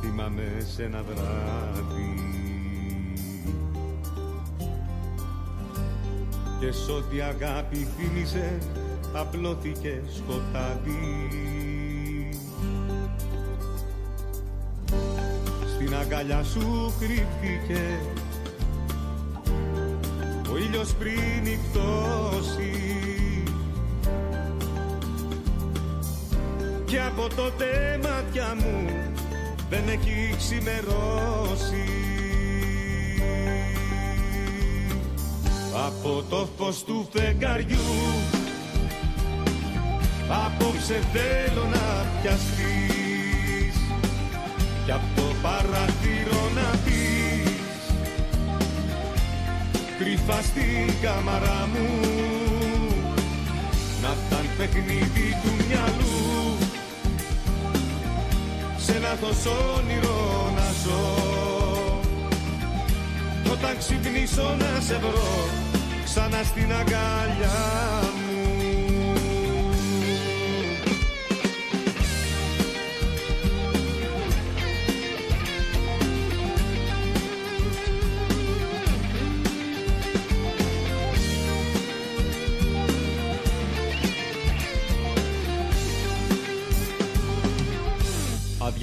[0.00, 2.14] Θυμάμαι σε ένα βράδυ.
[6.60, 8.58] Και σ' ό,τι αγάπη θύμιζε
[9.12, 11.28] Απλώθηκε σκοτάδι.
[15.74, 18.00] Στην αγκαλιά σου κρύφτηκε.
[20.52, 22.97] Ο ήλιος πριν νυχτώσει
[26.88, 28.90] Και από τότε μάτια μου
[29.70, 31.84] δεν έχει ξημερώσει.
[35.86, 37.78] Από το φως του φεγγαριού
[40.28, 43.76] Απόψε θέλω να πιαστείς.
[44.84, 47.58] Κι από το παραθύρο να δεις
[49.98, 51.88] Κρυφά στην κάμαρα μου
[54.02, 56.47] Να ήταν παιχνίδι του μυαλού
[58.98, 59.46] σε λάθος
[59.76, 61.02] όνειρο να ζω.
[63.42, 65.48] Κι όταν ξυπνήσω να σε βρω
[66.04, 67.60] ξανά στην αγκαλιά
[68.16, 68.27] μου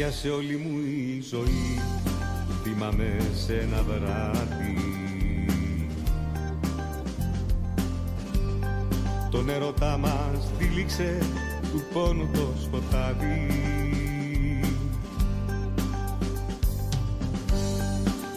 [0.05, 1.81] Άδειασε όλη μου η ζωή.
[2.63, 4.77] Θυμάμαι σε ένα βράδυ.
[9.31, 11.17] Τον ερωτά μας τύλιξε
[11.71, 13.47] του πόνου το σκοτάδι.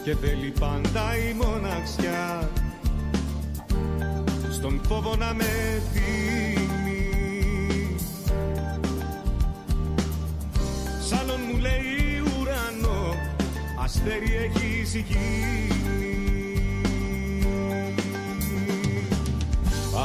[0.03, 2.49] Και θέλει πάντα η μοναξιά.
[4.51, 6.48] Στον φόβο να με δίνει
[13.89, 15.67] Αστέρι έχει γίνει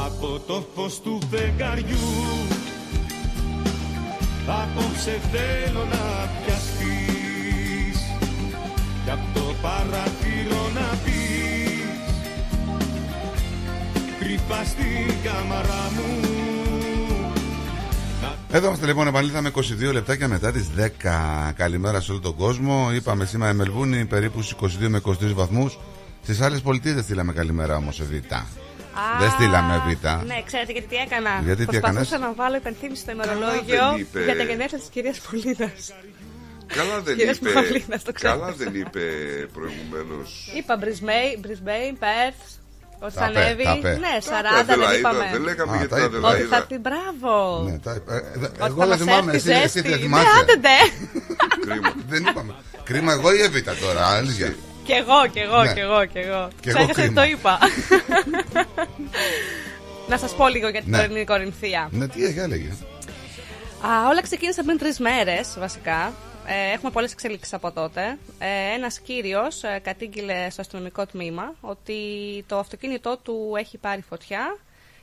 [0.05, 1.97] Από το φως του φεγγαριού
[4.47, 7.99] Απόψε θέλω να πιαστείς.
[9.03, 12.13] Κι από το παραθύρο να πεις.
[14.19, 16.34] Κρυφά στην κάμαρα μου
[18.55, 19.61] Εδώ είμαστε λοιπόν, επανήλθαμε 22
[19.93, 21.53] λεπτάκια μετά τις 10.
[21.55, 22.89] Καλημέρα σε όλο τον κόσμο.
[22.93, 25.79] Είπαμε σήμερα η Μελβούνι περίπου στους 22 με 23 βαθμούς.
[26.23, 28.09] Στις άλλες πολιτείες δεν στείλαμε καλημέρα όμως σε Β.
[29.19, 30.03] Δεν στείλαμε Β.
[30.25, 31.41] Ναι, ξέρετε γιατί τι έκανα.
[31.43, 34.23] Γιατί τι Προσπαθούσα να βάλω υπενθύμηση στο ημερολόγιο δεν είπε.
[34.23, 35.71] για τα γενέθλια της κυρίας Πολίνα.
[36.65, 37.53] Καλά δεν Κυρίας είπε.
[37.53, 38.39] Μαυρίνας, το ξέρετε.
[38.39, 39.01] Καλά δεν είπε
[39.53, 40.51] προηγουμένως.
[40.57, 42.43] Είπα Brisbane, Perth,
[42.99, 43.63] ότι Τα θα πέ, ανέβει.
[43.63, 43.89] τα πέ.
[43.89, 45.29] Ναι, Τα 40 δεν Αδελαίδα, είπαμε.
[45.31, 46.17] δεν λέγαμε Α, για τα την είπα.
[46.17, 46.49] Ότι Αδελαίδα.
[46.49, 47.63] θα έρθει, μπράβο.
[47.69, 48.13] Ναι, τα είπα.
[48.15, 49.81] Ε, δε- Ότι Εγώ θα δεν μας θυμάμαι, έρθει εσύ, εσύ ζέστη.
[49.81, 50.27] δεν Ναι, θυμάσαι.
[50.39, 50.77] άντε ντε.
[51.65, 51.93] Κρίμα.
[52.11, 52.53] Δεν είπαμε.
[52.83, 54.55] Κρίμα εγώ ή Εβίτα τώρα, αλήθεια.
[54.83, 55.73] Κι εγώ, κι εγώ, Ναι.
[55.73, 56.47] κι εγώ, κι εγώ.
[56.61, 57.21] Κι εγώ Ξέχασα ότι κρίμα.
[57.21, 57.57] το είπα.
[60.07, 60.97] Να σας πω λίγο για την Ναι.
[60.97, 61.87] τωρινή Κορινθία.
[61.91, 62.69] Ναι, τι έχει, έλεγε.
[63.81, 66.13] Α, όλα ξεκίνησαν πριν τρεις μέρες, βασικά.
[66.47, 68.17] Ε, έχουμε πολλές εξελίξεις από τότε.
[68.39, 72.03] Ε, Ένας κύριος ε, κατήγγειλε στο αστυνομικό τμήμα ότι
[72.47, 74.57] το αυτοκίνητό του έχει πάρει φωτιά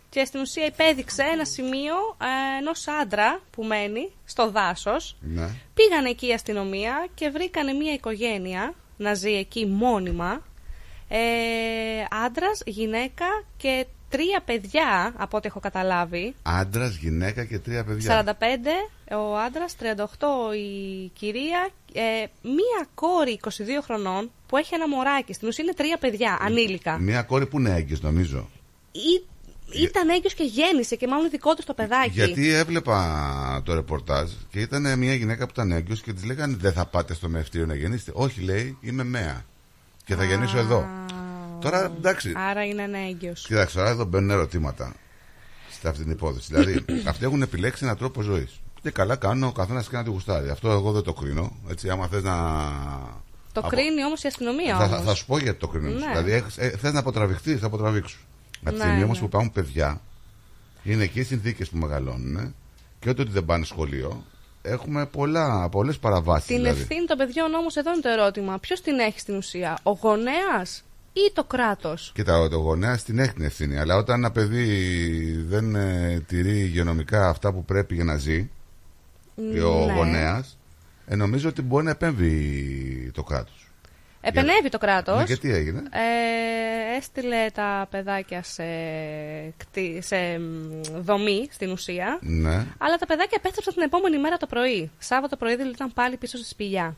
[0.08, 5.16] και στην ουσία υπέδειξε ένα σημείο ε, ενός άντρα που μένει στο δάσος.
[5.20, 5.48] Ναι.
[5.74, 10.42] Πήγανε εκεί η αστυνομία και βρήκανε μια οικογένεια να ζει εκεί μόνιμα.
[11.08, 11.18] Ε,
[12.24, 13.26] άντρας, γυναίκα
[13.56, 16.34] και τρία παιδιά, από ό,τι έχω καταλάβει.
[16.42, 18.24] Άντρας, γυναίκα και τρία παιδιά.
[18.24, 22.00] 45 ο άντρας, 38 η κυρία, ε,
[22.42, 23.48] μία κόρη 22
[23.82, 25.32] χρονών που έχει ένα μωράκι.
[25.32, 26.98] Στην ουσία είναι τρία παιδιά, ανήλικα.
[26.98, 28.48] Μια κόρη που είναι έγκυος νομίζω.
[28.92, 29.24] Ή,
[29.82, 32.10] ήταν έγκυος και γέννησε και μάλλον δικό του το παιδάκι.
[32.10, 36.72] Γιατί έβλεπα το ρεπορτάζ και ήταν μια γυναίκα που ήταν έγκυος και της λέγανε Δεν
[36.72, 38.12] θα πάτε στο μευτήριο να γεννήσετε.
[38.14, 39.44] Όχι, λέει, είμαι μέα.
[40.04, 40.86] Και θα γεννήσω εδώ.
[41.62, 42.32] Τώρα εντάξει.
[42.36, 43.44] Άρα είναι ένα έγκυος.
[43.46, 44.92] Κοιτάξτε, τώρα εδώ μπαίνουν ερωτήματα
[45.80, 46.46] σε αυτή την υπόθεση.
[46.54, 48.60] δηλαδή, αυτοί έχουν επιλέξει έναν τρόπο ζωής.
[48.82, 50.48] Και καλά κάνουν ο καθένας και να τη γουστάρει.
[50.50, 51.56] Αυτό εγώ δεν το κρίνω.
[51.70, 52.32] Έτσι, άμα θες να.
[53.52, 55.02] Το Από- κρίνει όμως η αστυνομία Θα, όμως.
[55.04, 55.88] θα σου πω γιατί το κρίνω.
[55.88, 56.06] Ναι.
[56.06, 58.18] Δηλαδή, έχεις- ε, θες να αποτραβηχθείς, θα αποτραβήξου.
[58.60, 59.20] Από τη Ναι, στιγμή όμως ναι.
[59.20, 60.00] που υπάρχουν παιδιά,
[60.82, 62.52] είναι εκεί οι συνθήκες που μεγαλώνουν ε,
[63.00, 64.24] και ούτε ότι δεν πάνε σχολείο,
[64.62, 65.08] έχουμε
[65.70, 66.46] πολλές παραβάσεις.
[66.46, 66.80] Την δηλαδή.
[66.80, 68.58] ευθύνη των παιδιών όμως εδώ είναι το ερώτημα.
[68.58, 70.82] Ποιος την έχει στην ουσία, ο γονέας
[71.12, 72.10] ή το κράτος.
[72.14, 73.78] Κοίτα, ο γονέα την έχει την ευθύνη.
[73.78, 74.66] Αλλά όταν ένα παιδί
[75.48, 78.50] δεν ε, τηρεί υγειονομικά αυτά που πρέπει για να ζει,
[79.52, 79.92] και ο Ναι.
[79.92, 80.58] γονέας,
[81.06, 83.66] ε, νομίζω ότι μπορεί να επέμβει το κράτος.
[84.24, 85.18] Επενεύει το κράτος.
[85.18, 88.64] Ναι, και τι έγινε; Ε, έστειλε τα παιδάκια σε,
[89.56, 92.18] κτή- σε μ, δομή στην ουσία.
[92.20, 92.54] Ναι.
[92.78, 94.90] Αλλά τα παιδάκια επέστρεψαν την επόμενη μέρα το πρωί.
[94.98, 96.96] Σάββατο πρωί δηλαδή ήταν πάλι πίσω στη σπηλιά.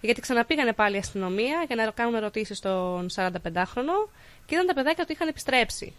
[0.00, 4.08] Γιατί ξαναπήγανε πάλι η αστυνομία για να κάνουν ερωτήσεις στον 45χρονο
[4.46, 5.92] και είδαν τα παιδάκια ότι είχαν επιστρέψει.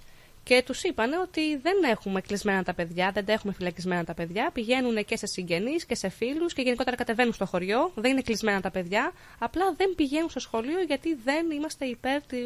[0.44, 4.50] Και τους είπαν ότι δεν έχουμε κλεισμένα τα παιδιά, δεν τα έχουμε φυλακισμένα τα παιδιά.
[4.54, 7.92] Πηγαίνουν και σε συγγενείς και σε φίλους και γενικότερα κατεβαίνουν στο χωριό.
[7.96, 9.14] Δεν είναι κλεισμένα τα παιδιά.
[9.40, 12.38] Απλά δεν πηγαίνουν στο σχολείο γιατί δεν είμαστε υπέρ του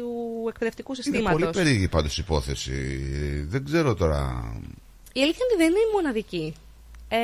[0.48, 1.40] εκπαιδευτικού Είναι συστήματος.
[1.40, 2.72] πολύ περίεργη πάντως η υπόθεση.
[3.48, 4.20] Δεν ξέρω τώρα.
[5.12, 6.54] Η αλήθεια είναι ότι δεν είναι η μοναδική.
[7.08, 7.18] Ε,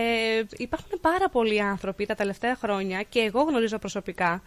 [0.57, 4.43] υπάρχουν πάρα πολλοί άνθρωποι τα τελευταία χρόνια και εγώ γνωρίζω προσωπικά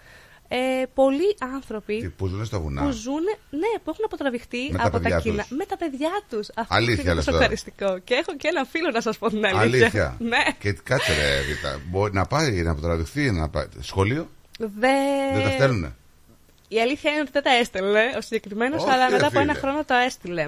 [0.47, 0.57] ε,
[0.93, 2.81] πολλοί άνθρωποι Που ζουν στα βουνά.
[2.83, 5.41] που ζουν, ναι, που έχουν αποτραβηχτεί Με τα από παιδιά τα κοινά.
[5.43, 5.57] τους.
[5.57, 6.49] Με τα παιδιά τους.
[6.55, 7.43] Αυτό Αλήθεια, είναι λες τόσο τώρα.
[7.43, 7.97] ευχαριστικό.
[7.99, 9.59] Και έχω και ένα φίλο να σας πω την αλήθεια.
[9.61, 10.15] Αλήθεια.
[10.31, 10.43] ναι.
[10.59, 11.79] Και κάτσε ρε, Ρίτα.
[11.89, 13.65] Μπορεί να πάει, να αποτραβηχθεί, να πάει.
[13.79, 14.29] Σχολείο,
[14.59, 14.87] Δε...
[15.33, 15.95] δεν τα στέλνουνε.
[16.67, 19.53] Η αλήθεια είναι ότι δεν τα έστελνε ο συγκεκριμένος, Όχι, αλλά ρε μετά από ένα
[19.53, 19.59] φίλε.
[19.65, 20.47] χρόνο το έστειλε.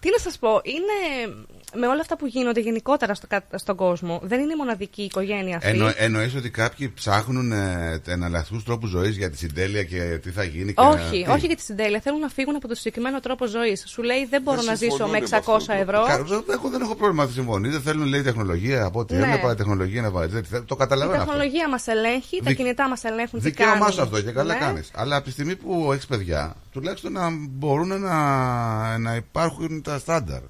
[0.00, 1.34] Τι να σας πω, είναι
[1.74, 5.56] με όλα αυτά που γίνονται γενικότερα στο, κα- στον κόσμο, δεν είναι η μοναδική οικογένεια
[5.56, 5.68] αυτή.
[5.68, 10.44] Εννο, εννοείς ότι κάποιοι ψάχνουν ε, εναλλακτικούς τρόπους ζωής για τη συντέλεια και τι θα
[10.44, 10.72] γίνει.
[10.74, 12.00] Και Όχι, τι; όχι για τη συντέλεια.
[12.00, 13.84] Θέλουν να φύγουν από το συγκεκριμένο τρόπο ζωής.
[13.86, 15.72] Σου λέει δεν μπορώ Δεν να ζήσω συμφωνώ με με 600 αυτό.
[15.72, 16.04] ευρώ.
[16.06, 17.68] Κα- δεν έχω, δεν έχω πρόβλημα να συμφωνεί.
[17.68, 19.22] Δεν θέλουν λέει τεχνολογία από ό,τι Ναι.
[19.24, 19.54] έβλεπα.
[19.54, 20.30] Τεχνολογία να βάλει.
[20.30, 21.32] Δεν- Το Η καταλαβαίνω αυτό.
[21.32, 23.40] τεχνολογία μας ελέγχει, τα Δικ- κινητά μας ελέγχουν.
[23.40, 23.92] τι Δικαίωμά κάνουν.
[23.92, 24.60] σου αυτό και καλά Ναι.
[24.60, 24.90] κάνεις.
[24.94, 30.40] Αλλά από τη στιγμή που έχεις παιδιά, τουλάχιστον να μπορούν να, να υπάρχουν τα στάνταρ.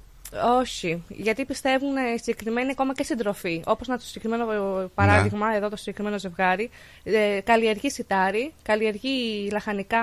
[0.59, 3.61] Όχι, γιατί πιστεύουν ε, συγκεκριμένοι ακόμα και συντροφή.
[3.65, 5.55] Όπως να το συγκεκριμένο ε, παράδειγμα, Ναι.
[5.55, 6.69] εδώ το συγκεκριμένο ζευγάρι,
[7.03, 9.99] ε, καλλιεργεί σιτάρι, καλλιεργεί λαχανικά,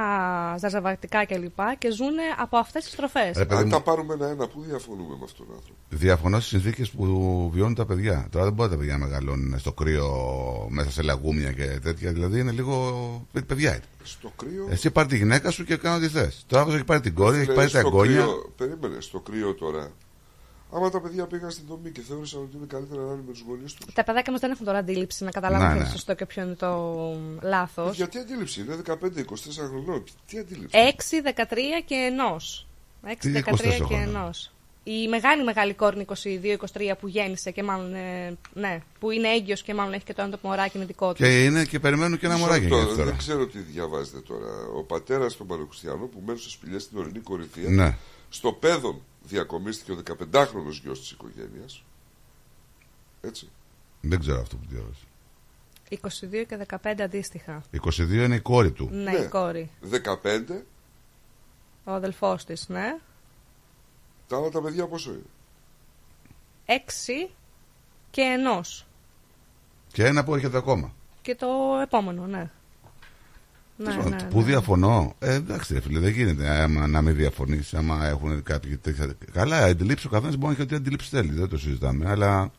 [0.59, 1.59] ζαζαβακτικά κλπ.
[1.79, 3.37] και ζουν από αυτές τις τροφές.
[3.37, 3.71] Ρε, παιδί Αν μου.
[3.73, 7.05] τα πάρουμε ένα-ένα, πού διαφωνούμε με αυτόν τον άνθρωπο; Διαφωνώ στις συνθήκες που
[7.55, 8.29] βιώνουν τα παιδιά.
[8.31, 10.07] Τώρα δεν μπορεί τα παιδιά να μεγαλώνουν στο κρύο,
[10.71, 12.13] μέσα σε λαγούμια και τέτοια.
[12.13, 13.27] Δηλαδή είναι λίγο.
[13.47, 13.83] παιδιά είναι.
[14.03, 16.45] Στο κρύο; Εσύ πάρει τη γυναίκα σου και κάνω τι θες.
[16.47, 18.21] Τώρα αυτό έχει πάρει την κόρη, έχει Φίλε, πάρει τα στο εγγόνια.
[18.21, 19.91] κρύο- περίμενε, στο κρύο τώρα.
[20.77, 23.45] Άμα τα παιδιά πήγαν στην δομή και θεώρησαν ότι είναι καλύτερα να είναι με τους
[23.49, 23.95] γονείς τους.
[23.95, 25.97] Τα παιδάκια μας δεν έχουν τώρα αντίληψη να καταλάβουν Ναι, ποιος είναι ναι.
[25.97, 26.71] σωστό και ποιο είναι το
[27.43, 27.97] λάθος.
[27.97, 28.95] Γιατί αντίληψη, είναι 15-24
[29.69, 30.05] χρονών.
[30.27, 30.77] Τι αντίληψη.
[30.77, 32.67] 6, 13 και ενός.
[33.07, 34.53] 6, Τι 13 24 και χρόνια; ενός.
[34.85, 39.63] Η μεγάλη μεγάλη κόρη είναι 22-23 που γέννησε και μάλλον ε, ναι, που είναι έγκυος
[39.63, 41.23] και μάλλον έχει και το ένα το μωράκι είναι δικό του.
[41.23, 43.05] Και είναι και περιμένουν και ένα Μισό μωράκι λεπτό, για τώρα.
[43.05, 44.47] Δεν ξέρω τι διαβάζετε τώρα.
[44.77, 47.69] Ο πατέρας των Πανεπιστημιανών που μένουν σε σπηλιέ στην ορεινή κορυφαία.
[47.69, 47.97] Ναι.
[48.29, 49.97] Στο παιδόν διακομίστηκε ο
[50.33, 51.83] 15χρονο γιος της οικογένειας.
[53.21, 53.49] Έτσι.
[54.01, 55.05] Δεν ξέρω αυτό που διάβασα.
[55.91, 57.63] 22 και 15 αντίστοιχα.
[57.83, 58.89] 22 είναι η κόρη του.
[58.93, 59.71] Ναι, η κόρη.
[59.91, 60.63] 15,
[61.85, 62.97] Ο αδελφός της, ναι.
[64.29, 65.23] τα άλλα τα παιδιά πόσο είναι;
[66.67, 67.31] 6
[68.11, 68.87] και ενός.
[69.93, 70.93] Και ένα που έρχεται ακόμα.
[71.23, 71.47] Και το
[71.83, 72.51] επόμενο, ναι.
[73.77, 74.45] Ναι, ναι, Πού ναι.
[74.45, 75.15] διαφωνώ.
[75.19, 77.75] Ε, εντάξει, ρε φίλε, δεν γίνεται άμα, να μην διαφωνείς.
[77.75, 79.15] Άμα έχουν κάποιοι τέτοια.
[79.33, 81.33] Καλά, αντιλήψεις ο καθένας μπορεί να έχει ό,τι αντιλήψει θέλει.
[81.33, 82.11] Δεν το συζητάμε.
[82.11, 82.53] Αλλά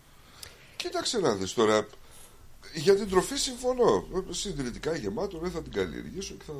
[0.76, 1.88] Κοίταξε να δεις τώρα.
[2.74, 4.06] Για την τροφή συμφωνώ.
[4.30, 6.54] Συντηρητικά γεμάτο, δεν θα την καλλιεργήσω και θα.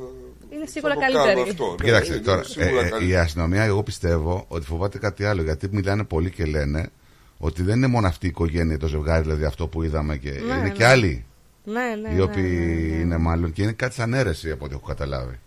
[0.50, 1.50] Είναι σίγουρα θα το κάνω καλύτερη.
[1.50, 3.16] Αυτό, ναι, Κοίταξε είναι τώρα, σίγουρα ε, ε, η καλύτερη.
[3.18, 5.42] αστυνομία, εγώ πιστεύω ότι φοβάται κάτι άλλο.
[5.42, 6.90] Γιατί μιλάνε πολύ και λένε
[7.38, 10.32] ότι δεν είναι μόνο αυτή η οικογένεια, το ζευγάρι, δηλαδή αυτό που είδαμε και.
[10.32, 10.70] Ναι, είναι ναι.
[10.70, 11.26] και άλλοι.
[11.66, 13.02] Ναι, ναι, οι ναι, οποίοι ναι, ναι.
[13.02, 15.40] είναι μάλλον και είναι κάτι σαν αίρεση από ό,τι έχω καταλάβει.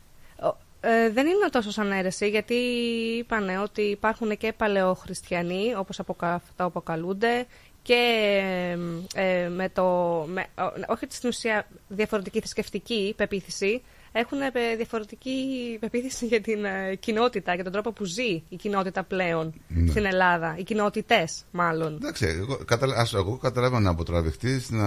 [0.81, 2.55] Ε, δεν είναι τόσο σαν αίρεση, γιατί
[3.19, 7.47] είπανε ότι υπάρχουν και παλαιοχριστιανοί, όπως αποκα, τα αποκαλούνται,
[7.83, 7.95] και
[9.15, 9.85] ε, με το...
[10.29, 13.83] Με, ο- όχι στην ουσία διαφορετική θρησκευτική πεποίθηση,
[14.13, 15.37] έχουν ε, διαφορετική
[15.81, 19.91] πεποίθηση για την ε, κοινότητα, για τον τρόπο που ζει η κοινότητα πλέον Ναι.
[19.91, 20.55] στην Ελλάδα.
[20.59, 21.95] Οι κοινότητες, μάλλον.
[21.95, 22.97] Εντάξει, εγώ, καταλα...
[22.97, 24.87] ας, εγώ καταλάβαινα από τραβηχτής να...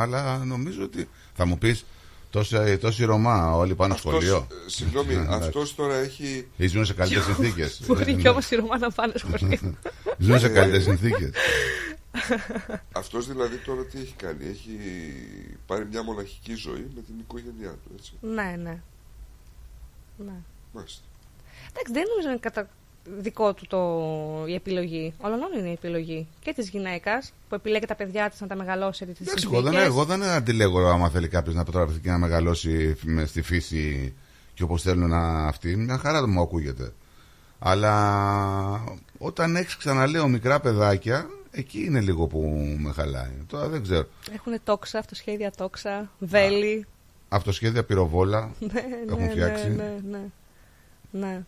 [0.00, 1.84] αλλά νομίζω ότι θα μου πεις
[2.30, 4.46] τόση, τόση Ρωμά όλοι πάνε Αυτός, σχολείο.
[4.66, 5.46] ε, Συγγνώμη, Ναι, εντάξει.
[5.48, 6.46] αυτός τώρα έχει.
[6.56, 7.80] Ή ζουν σε καλύτερες συνθήκες.
[7.86, 9.58] Μπορεί και όμως οι Ρωμά να πάνε σχολείο.
[10.18, 11.30] Ζουν σε καλύτερες συνθήκες.
[13.00, 14.44] Αυτός δηλαδή τώρα τι έχει κάνει.
[14.46, 14.78] Έχει
[15.66, 17.90] πάρει μια μοναχική ζωή με την οικογένειά του.
[17.98, 18.12] Έτσι.
[18.20, 18.78] ναι, ναι.
[20.16, 20.32] ναι.
[20.72, 21.02] Μάλιστα.
[21.70, 22.68] Εντάξει, δεν νομίζω είναι κατά
[23.18, 23.80] δικό του το...
[24.46, 25.14] η επιλογή.
[25.20, 26.26] Όλων είναι η επιλογή.
[26.40, 29.74] Και της γυναίκας που επιλέγει τα παιδιά της να τα μεγαλώσει τις Εντάξει, εγώ δεν,
[29.74, 34.14] εγώ δεν αντιλέγω άμα θέλει κάποιος να τραβηχτεί και να μεγαλώσει με- στη φύση
[34.54, 35.76] και όπως θέλουν να αυτοί.
[35.76, 36.92] Μια χαρά μου ακούγεται.
[37.58, 38.84] Αλλά
[39.18, 42.40] όταν έχεις, ξαναλέω, μικρά παιδάκια, εκεί είναι λίγο που
[42.78, 43.30] με χαλάει.
[43.46, 44.08] Τώρα δεν ξέρω.
[44.34, 46.86] Έχουν τόξα, αυτοσχέδια τόξα, βέλη.
[47.28, 49.68] Αυτοσχέδια πυροβόλα Ναι, έχουν ναι, φτιάξει.
[49.68, 50.18] ναι, ναι,
[51.10, 51.26] ναι.
[51.26, 51.42] ναι.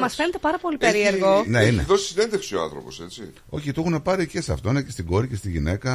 [0.00, 1.38] Μας φαίνεται πάρα πολύ περίεργο.
[1.38, 1.82] Έχει, Ναι, έχει είναι.
[1.82, 3.32] δώσει συνέντευξη ο άνθρωπος, έτσι.
[3.48, 5.92] Όχι, το έχουν πάρει και σε αυτόν και στην κόρη και στη γυναίκα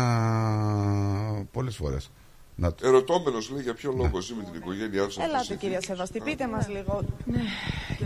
[1.52, 2.10] πολλές φορές.
[2.56, 2.74] Να...
[2.84, 5.12] Ερωτώμενος λέει για ποιο λόγο ζει με την οικογένειά του.
[5.12, 5.86] σε αυτές τις Ελάτε κυρία συνθήκες.
[5.86, 7.06] Σεβαστή, πείτε μας λίγο.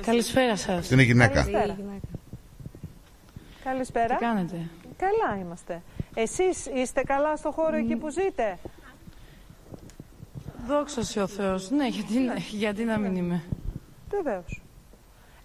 [0.06, 0.78] Καλησπέρα σας.
[0.80, 1.34] Αυτή είναι γυναίκα.
[1.34, 1.78] Καλησπέρα.
[3.72, 4.16] Καλησπέρα.
[4.16, 5.82] Τι κάνετε; Καλά είμαστε.
[6.14, 8.58] Εσείς είστε καλά στο χώρο εκεί που ζείτε;
[10.68, 11.70] Δόξα σε ο Θεός.
[11.70, 13.44] Ναι, γιατί, γιατί να μην είμαι.
[14.10, 14.62] Βεβαίως.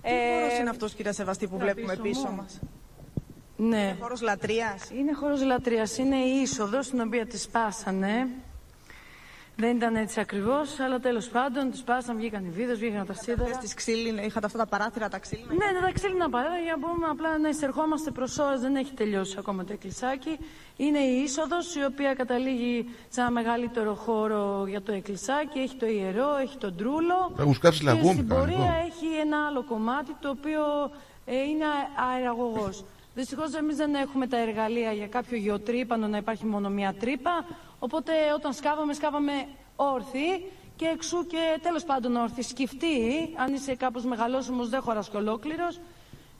[0.02, 2.36] Τι χώρος είναι αυτός κυρία Σεβαστή που να βλέπουμε πίσω πίσω μου.
[2.36, 2.60] μας;
[3.56, 3.82] Ναι.
[3.82, 4.90] Είναι χώρος λατρείας.
[4.90, 5.98] Είναι χώρος λατρείας.
[5.98, 8.28] Είναι η είσοδος την οποία τη σπάσανε.
[9.56, 13.42] Δεν ήταν έτσι ακριβώς, αλλά τέλος πάντων τη σπάσαν, βγήκαν οι βίδες, βγήκαν τα σίδερα.
[13.42, 15.48] Αυτές τις ξύλινε, είχατε αυτά τα παράθυρα τα ξύλινα.
[15.48, 18.60] Ναι, ναι, τα ξύλινα παρέα για να μπορούμε απλά να εισερχόμαστε προς ώρες.
[18.60, 20.38] Δεν έχει τελειώσει ακόμα το εκκλησάκι.
[20.76, 25.58] Είναι η είσοδος η οποία καταλήγει σε ένα μεγαλύτερο χώρο για το εκκλησάκι.
[25.58, 27.32] Έχει το ιερό, έχει τον τρούλο.
[27.38, 28.56] Έχουν σκάψει Και λαγούμι στην κανονικό.
[28.56, 30.62] πορεία έχει ένα άλλο κομμάτι το οποίο
[31.24, 31.64] ε, είναι
[32.12, 32.84] αεραγωγός.
[33.14, 37.44] Δυστυχώς εμείς δεν έχουμε τα εργαλεία για κάποιο γεωτρύπανο να υπάρχει μόνο μία τρύπα.
[37.86, 39.32] Οπότε όταν σκάβαμε, σκάβαμε
[39.76, 42.42] όρθιοι και εξού και τέλος πάντων όρθιοι.
[42.42, 42.96] Σκυφτοί,
[43.36, 45.80] αν είσαι κάπως μεγαλόσωμος, δεν χωράς και ολόκληρος,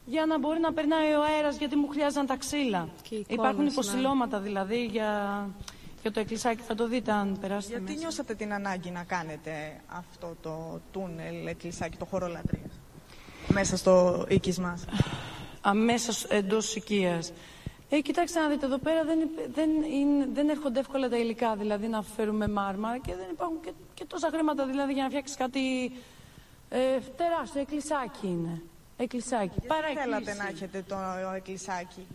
[0.05, 2.89] για να μπορεί να περνάει ο αέρας γιατί μου χρειάζαν τα ξύλα.
[3.03, 3.71] Και εικόνες, Υπάρχουν ναι.
[3.71, 5.11] υποσυλλώματα δηλαδή για,
[6.03, 6.63] για το εκκλησάκι.
[6.63, 7.99] Θα το δείτε αν περάσετε Γιατί μέσα.
[7.99, 12.81] νιώσατε την ανάγκη να κάνετε αυτό το τούνελ, εκκλησάκι, το χώρο λατρείας.
[13.49, 14.85] Μέσα στο οίκης μας.
[15.61, 17.33] αμέσως εντός οικίας.
[17.97, 21.57] Ε, κοιτάξτε να δείτε, εδώ πέρα δεν, υπ- δεν, είναι, δεν έρχονται εύκολα τα υλικά,
[21.57, 25.37] δηλαδή να φέρουμε μάρμαρα και δεν υπάρχουν και, και τόσα χρήματα δηλαδή για να φτιάξεις
[25.37, 25.61] κάτι
[26.69, 26.79] ε,
[27.17, 28.63] τεράστιο, εκκλησάκι είναι.
[28.97, 29.61] Εκκλησάκι.
[29.61, 30.97] Γιατί θέλατε να έχετε το
[31.37, 32.07] εκκλησάκι;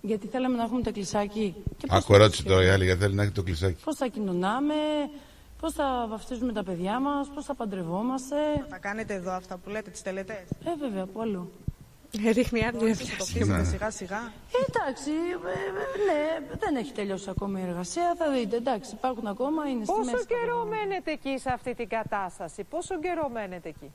[0.00, 1.54] Γιατί θέλαμε να έχουμε το εκκλησάκι.
[1.78, 3.82] Και πώς Άκου θα ερώτηση το τώρα η άλλη γιατί θέλει να έχει το κλεισάκι.
[3.84, 4.74] Πώς θα κοινωνάμε,
[5.60, 8.36] πώς θα βαφτίζουμε τα παιδιά μας, πώς θα παντρευόμαστε.
[8.68, 11.50] Θα κάνετε εδώ αυτά που λέτε, τις τελετές; Ε, βέβαια, από αλλού.
[12.32, 12.78] Ρίχνει άδεια.
[12.78, 13.64] Μπορείτε να το χτίσετε Ναι.
[13.64, 14.32] σιγά σιγά.
[14.52, 18.14] Ε, εντάξει, ε, ε, ναι, δεν έχει τελειώσει ακόμα η εργασία.
[18.18, 20.26] Θα δείτε, εντάξει, υπάρχουν ακόμα, είναι στη Πόσο μέση.
[20.26, 20.76] τα καιρό πράγματα.
[20.76, 23.90] μένετε εκεί σε αυτή την κατάσταση, πόσο καιρό μένετε εκεί;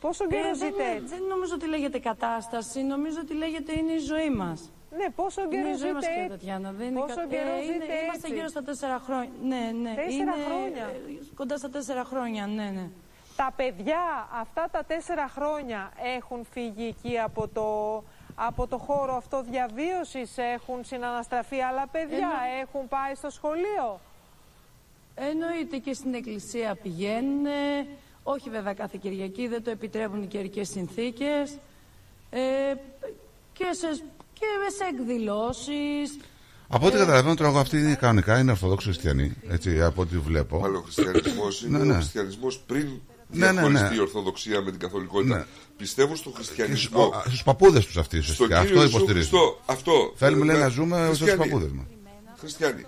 [0.00, 3.92] Πόσο καιρό Ε, ζείτε δεν, έτσι; δεν νομίζω ότι λέγεται κατάσταση, νομίζω ότι λέγεται είναι
[3.92, 4.70] η ζωή μας.
[4.96, 6.72] Ναι, πόσο Είναι καιρό η ζωή μας, ζείτε κυρία έτσι; Τατιάνα.
[6.72, 9.30] Δεν είναι Πόσο κα- καιρό ε, είναι- ζείτε Είμαστε έτσι; γύρω στα τέσσερα χρόνια.
[9.42, 9.94] Ναι, ναι.
[9.94, 12.86] Τέσσερα είναι, χρόνια; ε, Κοντά στα τέσσερα χρόνια, ναι, ναι.
[13.42, 17.68] Τα παιδιά αυτά τα τέσσερα χρόνια έχουν φύγει εκεί από το,
[18.34, 24.00] από το χώρο αυτό διαβίωσης, έχουν συναναστραφεί άλλα παιδιά, Εννο- έχουν πάει στο σχολείο;
[25.14, 27.46] Εννοείται και στην εκκλησία πηγαίνουν.
[28.22, 31.58] Όχι βέβαια κάθε Κυριακή, δεν το επιτρέπουν οι καιρικές συνθήκες.
[32.30, 32.40] Ε,
[33.52, 34.46] και, σε, και
[34.78, 36.18] σε εκδηλώσεις.
[36.68, 39.36] Από ό,τι καταλαβαίνω τώρα, εγώ αυτή είναι κανονικά είναι Ορθόδοξοι χριστιανοί.
[39.48, 40.62] Έτσι, από ό,τι βλέπω.
[40.64, 41.92] Αλλά ο χριστιανισμός είναι Ναι, ναι.
[41.92, 43.00] ο χριστιανισμός πριν
[43.32, 43.94] Ναι, ναι, διαχωριστεί ναι.
[43.94, 45.36] η Ορθοδοξία με την Καθολικότητα.
[45.36, 45.44] Ναι.
[45.76, 47.22] Πιστεύουν στον χριστιανισμό.
[47.26, 48.60] Στους παππούδες τους αυτοί Στον ουσιαστικά.
[48.60, 49.30] Κύριο Αυτό Ιησού υποστηρίζουν.
[49.38, 49.60] Χριστό.
[49.66, 50.12] Αυτό.
[50.16, 51.38] Θέλουμε λέει, Ε, να ζούμε στου χριστιανοί.
[51.38, 51.86] παππούδες μας.
[52.38, 52.86] Χριστιανοί.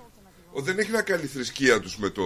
[0.55, 2.23] Ο, δεν έχει να κάνει η θρησκεία τους με το,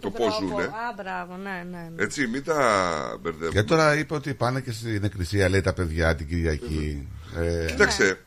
[0.00, 0.62] το πώς ζουνε.
[0.62, 1.90] Α, μπράβο, ναι, ναι.
[1.94, 2.02] ναι.
[2.02, 3.50] Έτσι, μην τα μπερδεύουμε.
[3.60, 7.08] Και τώρα είπε ότι πάνε και στην εκκλησία, λέει τα παιδιά την Κυριακή.
[7.36, 8.20] Ε, Κοίταξε,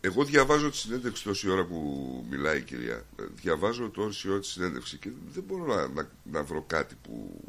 [0.00, 1.80] εγώ διαβάζω τη συνέντευξη τόση ώρα που
[2.30, 2.94] μιλάει η κυρία.
[2.94, 7.40] Ε, Διαβάζω τόση ώρα τη συνέντευξη και δεν μπορώ να, να, να βρω κάτι που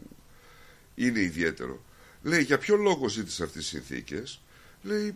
[0.98, 1.84] είναι ιδιαίτερο.
[2.22, 4.42] Λέει, για ποιο λόγο ζείτε σε αυτές τις συνθήκες;
[4.82, 5.16] Λέει,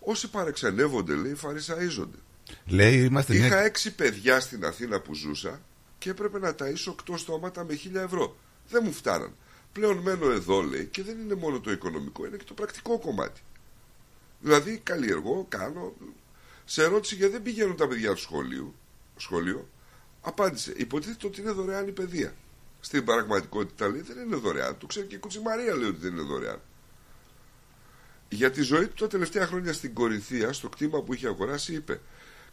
[0.00, 2.16] όσοι παρεξενεύονται, λέει, φαρισαίζονται.
[2.66, 3.58] λέει, είμαστε Είχα μια.
[3.58, 5.60] έξι παιδιά στην Αθήνα που ζούσα
[5.98, 8.36] και έπρεπε να ταΐσω οκτώ στόματα με χίλια ευρώ.
[8.68, 9.32] Δεν μου φτάναν.
[9.72, 13.40] Πλέον μένω εδώ, λέει, και δεν είναι μόνο το οικονομικό, είναι και το πρακτικό κομμάτι.
[14.40, 15.94] Δηλαδή, καλλιεργώ, κάνω.
[16.64, 18.74] Σε ερώτηση γιατί δεν πηγαίνουν τα παιδιά του σχολείου,
[19.16, 19.68] σχολείο,
[20.20, 20.72] Απάντησε.
[20.76, 22.34] Υποτίθεται ότι είναι δωρεάν η παιδεία.
[22.88, 24.78] Στην πραγματικότητα λέει δεν είναι δωρεάν.
[24.78, 26.60] Το ξέρει και η Κουτσιμαρία λέει ότι δεν είναι δωρεάν.
[28.28, 32.00] Για τη ζωή του τα τελευταία χρόνια στην Κορινθία, στο κτήμα που είχε αγοράσει, είπε: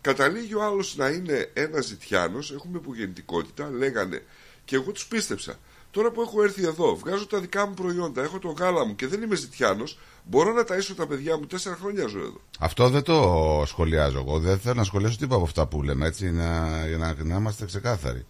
[0.01, 4.23] Καταλήγει ο άλλος να είναι ένας ζητιάνος, έχουμε υπογεννητικότητα, λέγανε.
[4.65, 5.59] Και εγώ τους πίστεψα.
[5.91, 9.07] Τώρα που έχω έρθει εδώ, βγάζω τα δικά μου προϊόντα, έχω το γάλα μου και
[9.07, 11.45] δεν είμαι ζητιάνος, μπορώ να ταΐσω τα παιδιά μου.
[11.45, 12.41] Τέσσερα χρόνια ζω εδώ.
[12.59, 14.39] Αυτό δεν το σχολιάζω εγώ.
[14.39, 17.65] Δεν θέλω να σχολιάσω τίποτα από αυτά που λέμε, έτσι, να, για να, να είμαστε
[17.65, 18.25] ξεκάθαροι.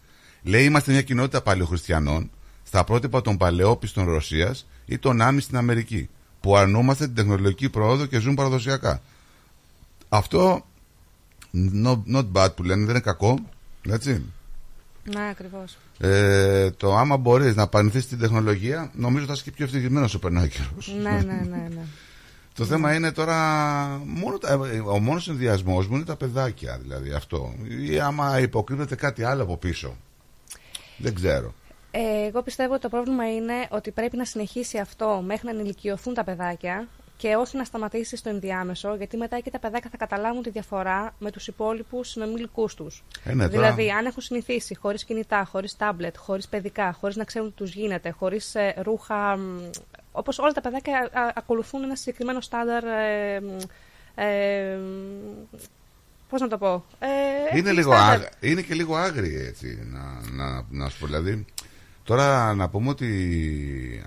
[0.48, 2.30] Λέει, είμαστε μια κοινότητα παλαιοχριστιανών
[2.64, 6.10] στα πρότυπα των παλαιόπιστων Ρωσίας ή των Άμι στην Αμερική,
[6.41, 9.02] που αρνούμαστε την τεχνολογική πρόοδο και ζουν παραδοσιακά.
[10.10, 10.66] Αυτό,
[11.84, 13.39] not, not bad που λένε, δεν είναι κακό,
[13.89, 14.24] έτσι.
[15.04, 15.78] Ναι, ακριβώς.
[15.98, 20.20] Ε, το άμα μπορείς να απαρνηθείς την τεχνολογία, νομίζω θα είσαι και πιο ευτυχισμένος όσο
[20.20, 20.96] περνάει ο καιρός.
[21.02, 21.82] ναι, ναι, ναι, ναι.
[22.58, 23.38] Το θέμα είναι τώρα.
[24.06, 27.54] Μόνο τα, ο μόνος ενδιασμό μου είναι τα παιδάκια, δηλαδή αυτό.
[27.89, 29.96] Ή άμα υποκρίνεται κάτι άλλο από πίσω.
[30.98, 31.54] Δεν ξέρω.
[31.91, 36.14] Ε, εγώ πιστεύω ότι το πρόβλημα είναι ότι πρέπει να συνεχίσει αυτό μέχρι να ενηλικιωθούν
[36.14, 36.88] τα παιδάκια
[37.18, 41.16] και όχι να σταματήσει στο ενδιάμεσο, γιατί μετά και τα παιδάκια θα καταλάβουν τη διαφορά
[41.20, 43.04] με τους υπόλοιπους συνομιλικούς τους.
[43.24, 47.24] Ε, ναι, τώρα- δηλαδή, αν έχουν συνηθίσει χωρίς κινητά, χωρίς τάμπλετ, χωρίς παιδικά, χωρίς να
[47.24, 49.39] ξέρουν τι τους γίνεται, χωρίς ρούχα.
[50.12, 52.84] Όπως όλα τα παιδάκια α, α, ακολουθούν ένα συγκεκριμένο στάνταρ.
[52.84, 53.41] Ε,
[54.16, 54.78] ε,
[56.30, 57.07] Πώς να το πω; Ε,
[57.57, 58.19] είναι, έχουν λίγο στάνταρ.
[58.19, 61.05] άγ- είναι και λίγο άγριοι έτσι να, να, να σου πω.
[61.05, 61.45] Δηλαδή,
[62.03, 63.09] τώρα να πούμε ότι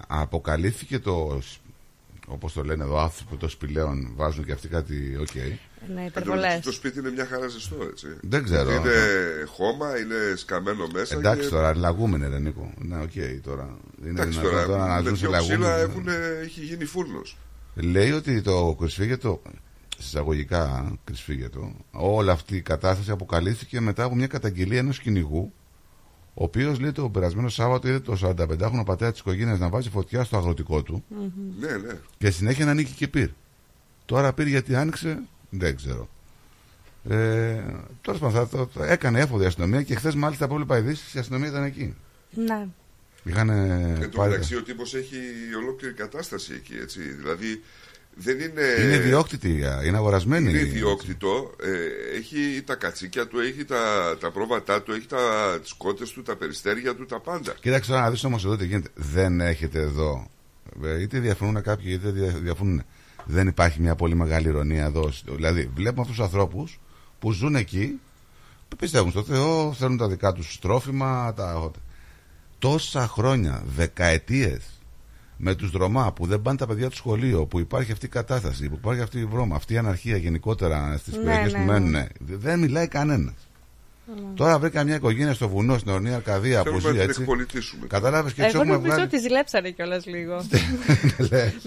[0.09, 1.41] αποκαλύφθηκε το.
[2.31, 5.17] Όπως το λένε εδώ, άνθρωποι των σπηλαίων βάζουν και αυτοί κάτι.
[5.21, 5.35] Οκ.
[5.35, 5.51] Ναι,
[5.89, 6.41] Εν τω υπερβολές.
[6.43, 8.07] μεταξύ, Το σπίτι είναι μια χαρά ζεστό, έτσι.
[8.21, 8.71] Δεν ξέρω.
[8.73, 8.91] Είναι
[9.47, 11.15] χώμα, είναι σκαμμένο μέσα.
[11.17, 11.49] Εντάξει και...
[11.49, 12.73] τώρα, λαγούμενε ρε Νίκο.
[12.79, 13.11] Ναι, οκ
[13.43, 13.77] τώρα.
[14.01, 15.83] Είναι Εντάξει δυνατόν τώρα, τώρα να με ζουν σε δυο ξύλα λαγούμενε.
[15.83, 16.07] έχουν,
[16.43, 17.39] έχει γίνει φούρνος.
[17.75, 19.43] Λέει ότι το κρυσφύγετο,
[19.99, 25.53] συσσαγωγικά κρυσφύγετο, όλη αυτή η κατάσταση αποκαλύφθηκε μετά από μια καταγγελία ενός κυνηγού,
[26.35, 30.25] ο οποίος λέει το περασμένο Σάββατο είδε το 45χρονο πατέρα της οικογένειας να βάζει φωτιά
[30.25, 31.05] στο αγροτικό του
[31.61, 31.99] Ναι, ναι.
[32.19, 33.29] και συνέχεια να ανήκει και πυρ.
[34.05, 36.09] Τώρα πυρ γιατί άνοιξε, δεν ξέρω.
[37.09, 37.63] Ε,
[38.01, 41.17] τώρα πάντων, θα το, το έκανε έφοδο η αστυνομία και χθες μάλιστα από έβλεπα ειδήσει
[41.17, 41.95] η αστυνομία ήταν εκεί.
[42.31, 42.67] Ναι.
[43.25, 45.17] Είχαν Εν τω μεταξύ ο τύπος έχει
[45.63, 47.01] ολόκληρη κατάσταση εκεί, έτσι.
[47.01, 47.63] Δηλαδή
[48.21, 48.63] δεν είναι...
[48.83, 50.51] Είναι ιδιόκτητη, είναι αγορασμένη.
[50.51, 55.73] Είναι ιδιόκτητο, ε, έχει τα κατσίκια του, έχει τα, τα πρόβατά του, έχει τα, τις
[55.73, 57.55] κότες του, τα περιστέρια του, τα πάντα.
[57.61, 58.89] Κοίταξε τώρα να δεις όμως εδώ τι γίνεται.
[58.95, 60.31] Δεν έχετε εδώ,
[60.85, 62.83] ε, είτε διαφωνούν κάποιοι είτε δια- διαφωνούν.
[63.25, 65.11] Δεν υπάρχει μια πολύ μεγάλη ηρωνία εδώ.
[65.25, 66.81] Δηλαδή βλέπουμε αυτούς τους ανθρώπους
[67.19, 68.01] που ζουν εκεί,
[68.69, 71.71] που πιστεύουν στο Θεό, θέλουν τα δικά τους τρόφιμα, τα...
[72.59, 74.78] Τόσα χρόνια, δεκαετίες,
[75.41, 78.69] με τους δρομά που δεν πάνε τα παιδιά του σχολείο, που υπάρχει αυτή η κατάσταση,
[78.69, 81.79] που υπάρχει αυτή η βρώμα, αυτή η αναρχία γενικότερα στις Ναι, περιοχές ναι, που ναι.
[81.81, 83.35] μένουν, δεν μιλάει κανένας.
[84.35, 87.21] Τώρα βρήκα μια οικογένεια στο βουνό, στην Ορνία Αρκαδία που Θέλουμε ζει να την έτσι.
[87.21, 87.87] εκπολιτήσουμε.
[87.87, 89.07] Κατάλαβε και έτσι Εγώ έχουμε νομίζω βγάλει.
[89.07, 90.37] ότι ζηλέψανε κιόλας λίγο.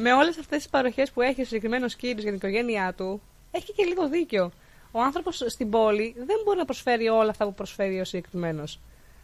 [0.04, 3.74] Με όλες αυτές τις παροχές που έχει ο συγκεκριμένος κύριος για την οικογένειά του, έχει
[3.74, 4.52] και λίγο δίκιο.
[4.92, 8.80] Ο άνθρωπος στην πόλη δεν μπορεί να προσφέρει όλα αυτά που προσφέρει ο συγκεκριμένος.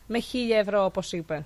[0.08, 1.46] Με χίλια ευρώ, όπως είπε.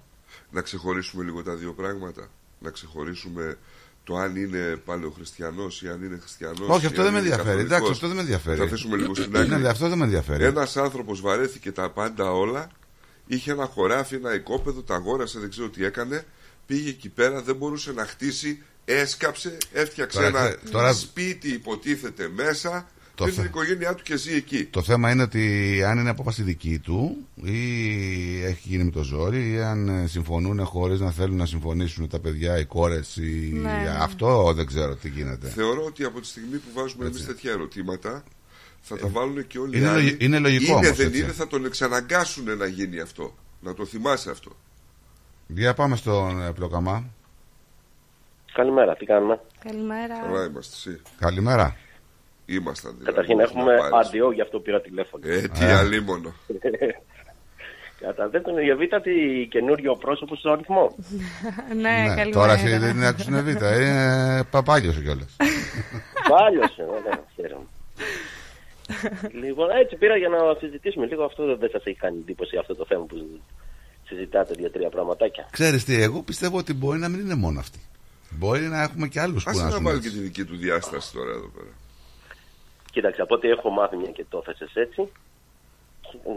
[0.52, 2.28] Να ξεχωρίσουμε λίγο τα δύο πράγματα.
[2.64, 3.58] Να ξεχωρίσουμε
[4.04, 6.68] το αν είναι παλαιοχριστιανός ή αν είναι χριστιανός.
[6.70, 7.60] Όχι, αυτό δεν με ενδιαφέρει.
[7.62, 8.58] Εντάξει, αυτό δεν με ενδιαφέρει.
[8.58, 9.56] Θα αφήσουμε λίγο στην Ναι, άκρη.
[9.56, 10.44] ναι, αυτό δεν με ενδιαφέρει.
[10.44, 12.70] Ένας άνθρωπος βαρέθηκε τα πάντα όλα.
[13.28, 16.26] Είχε ένα χωράφι, ένα οικόπεδο, τα αγόρασε, δεν ξέρω τι έκανε.
[16.66, 18.64] Πήγε εκεί πέρα, δεν μπορούσε να χτίσει.
[18.86, 22.90] Έσκαψε, έφτιαξε Τώρα, ένα ξέρε, τώρα- σπίτι, υποτίθεται μέσα.
[23.22, 24.66] Το Πήρε την θε- οικογένειά του και ζει εκεί.
[24.66, 27.60] Το θέμα είναι ότι αν είναι απόφαση δική του ή
[28.44, 32.20] έχει γίνει με το ζόρι ή αν ε, συμφωνούν χωρίς να θέλουν να συμφωνήσουν τα
[32.20, 33.96] παιδιά, οι κόρες ή Ναι.
[34.00, 35.48] αυτό δεν ξέρω τι γίνεται.
[35.50, 38.24] Θεωρώ ότι από τη στιγμή που βάζουμε εμείς τέτοια ερωτήματα,
[38.82, 40.04] θα τα βάλουν και όλοι είναι οι άλλοι.
[40.04, 41.20] λογι- είναι λογικό Είναι, όμως, δεν έτσι.
[41.20, 43.36] είναι, θα τον εξαναγκάσουν να γίνει αυτό.
[43.60, 44.52] Να το θυμάσαι αυτό.
[45.48, 47.04] Για πάμε στον ε, Πλοκαμά.
[48.54, 50.20] Καλημέρα, τι κάνουμε; Καλημέρα.
[50.22, 51.02] Καλά είμαστε, εσύ.
[51.20, 51.76] Καλημέρα.
[52.56, 53.06] Ήμασταν δηλαδή.
[53.06, 54.08] Καταρχήν να έχουμε πάρεις.
[54.08, 55.24] αντιό, γι' αυτό πήρα τηλέφωνο.
[55.28, 55.74] Ε, τι Ε.
[55.74, 56.34] αλίμονο.
[58.00, 59.12] Κατά δεύτερον, η Εβίτα τι
[59.50, 60.96] καινούριο πρόσωπο στον αριθμό.
[61.82, 62.30] ναι, καλημέρα.
[62.32, 65.36] τώρα εσύ δεν είναι άκουσουν β' είναι παπάγιος κιόλας.
[66.30, 67.66] Πάλιωσε, ωραία, χαίρομαι.
[69.42, 71.58] λοιπόν, έτσι πήρα για να συζητήσουμε λίγο αυτό.
[71.58, 73.40] Δεν σας έχει κάνει εντύπωση αυτό το θέμα που
[74.08, 75.48] συζητάτε δύο-τρία πραγματάκια.
[75.52, 77.80] Ξέρεις τι, εγώ πιστεύω ότι μπορεί να μην είναι μόνο αυτή.
[78.30, 80.10] Μπορεί να έχουμε και άλλους που Άσε να να ζουν βάλει έτσι.
[80.10, 81.70] και τη δική του διάσταση τώρα εδώ πέρα.
[82.92, 85.12] Κοίταξε, από ό,τι έχω μάθει μια και το έθεσες έτσι.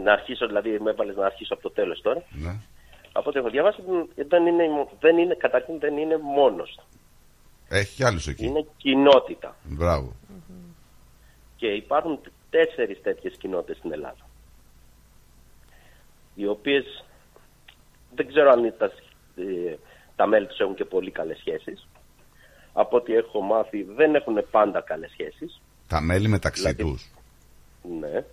[0.03, 2.23] Να αρχίσω, δηλαδή, με έβαλες να αρχίσω από το τέλος τώρα.
[2.29, 2.59] Ναι.
[3.11, 3.81] Από ό,τι έχω διαβάσει,
[4.15, 6.79] δεν είναι, δεν είναι, καταρχήν δεν είναι μόνος.
[7.69, 8.45] Έχει κι άλλους εκεί.
[8.45, 9.55] Είναι κοινότητα.
[9.63, 10.15] Μπράβο.
[11.55, 14.25] Και υπάρχουν τέσσερις τέτοιες κοινότητες στην Ελλάδα.
[16.35, 17.05] οι οποίες
[18.15, 18.85] δεν ξέρω αν τα,
[19.35, 19.75] ε,
[20.15, 21.87] τα μέλη τους έχουν και πολύ καλές σχέσεις.
[22.73, 25.61] Από ό,τι έχω μάθει δεν έχουν πάντα καλές σχέσεις.
[25.87, 27.09] Τα μέλη μεταξύ Δηλαδή- τους.
[27.99, 28.23] Ναι.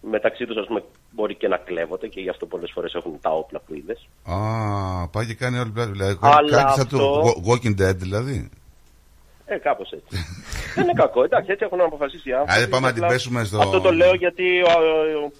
[0.00, 3.30] Μεταξύ τους ας πούμε μπορεί και να κλέβονται και γι' αυτό πολλές φορές έχουν τα
[3.30, 4.08] όπλα που είδες.
[4.24, 4.34] Α,
[5.08, 5.90] πάει και κάνει όλη πλάτη.
[5.90, 8.50] Δηλαδή, Αλλά κάτι σαν το αυτό- Wa- Walking Dead δηλαδή.
[9.46, 10.16] Ε, κάπως έτσι.
[10.74, 12.52] δεν είναι κακό, εντάξει, έτσι έχουν αποφασίσει οι άνθρωποι.
[12.62, 14.70] Άντε, πάμε να την Απλά πέσουμε στο- Αυτό το λέω γιατί ο,
[15.24, 15.30] ο,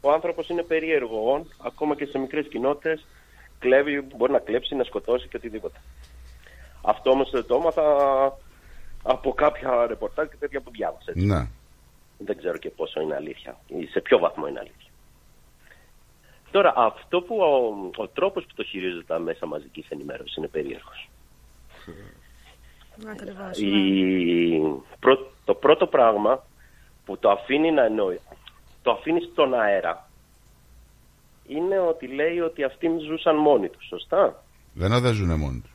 [0.00, 1.46] ο άνθρωπος είναι περίεργο.
[1.66, 3.06] Ακόμα και σε μικρές κοινότητες
[3.58, 5.78] κλέβει, μπορεί να κλέψει, να σκοτώσει και οτιδήποτε.
[6.82, 7.82] Αυτό όμως το έμαθα
[9.02, 11.10] από κάποια ρεπορτάζ και τέτοια που διάβασα.
[11.10, 11.26] έτσι.
[11.26, 11.48] Ναι.
[12.18, 14.90] Δεν ξέρω και πόσο είναι αλήθεια ή σε ποιο βαθμό είναι αλήθεια.
[16.50, 21.08] Τώρα, αυτό που ο, ο τρόπος που το χειρίζονται τα μέσα μαζικής ενημέρωσης είναι περίεργος.
[23.10, 23.58] Ακριβώς.
[23.58, 24.60] Η...
[25.00, 26.44] πρω- Το πρώτο πράγμα
[27.04, 28.20] που το αφήνει να εννοεί,
[28.82, 30.08] το αφήνει στον αέρα,
[31.46, 34.42] είναι ότι λέει ότι αυτοί ζούσαν μόνοι τους, σωστά,
[34.74, 35.72] Δεν δεν ζουν μόνοι τους.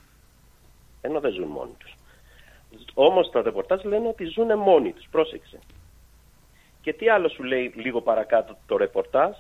[1.02, 1.95] ενώ δεν ζουν μόνοι τους.
[2.94, 5.60] Όμως τα ρεπορτάζ λένε ότι ζουν μόνοι τους, πρόσεξε.
[6.82, 9.32] Και τι άλλο σου λέει λίγο παρακάτω το ρεπορτάζ,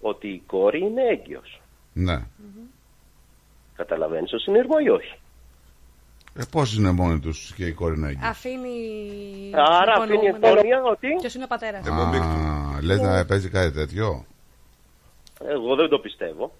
[0.00, 1.60] ότι η κόρη είναι έγκυος.
[1.92, 2.26] Ναι.
[3.76, 5.18] Καταλαβαίνεις το συνειρμό ή όχι;
[6.36, 9.50] Ε, πώς είναι μόνοι τους και η κόρη να έγκυος; Αφήνει.
[9.54, 11.08] Άρα αφήνει ευκολία ότι...
[11.20, 11.86] Ποιος είναι ο πατέρας.
[11.86, 14.24] Α, λες να παίζει κάτι τέτοιο;
[15.40, 16.52] Εγώ δεν το πιστεύω.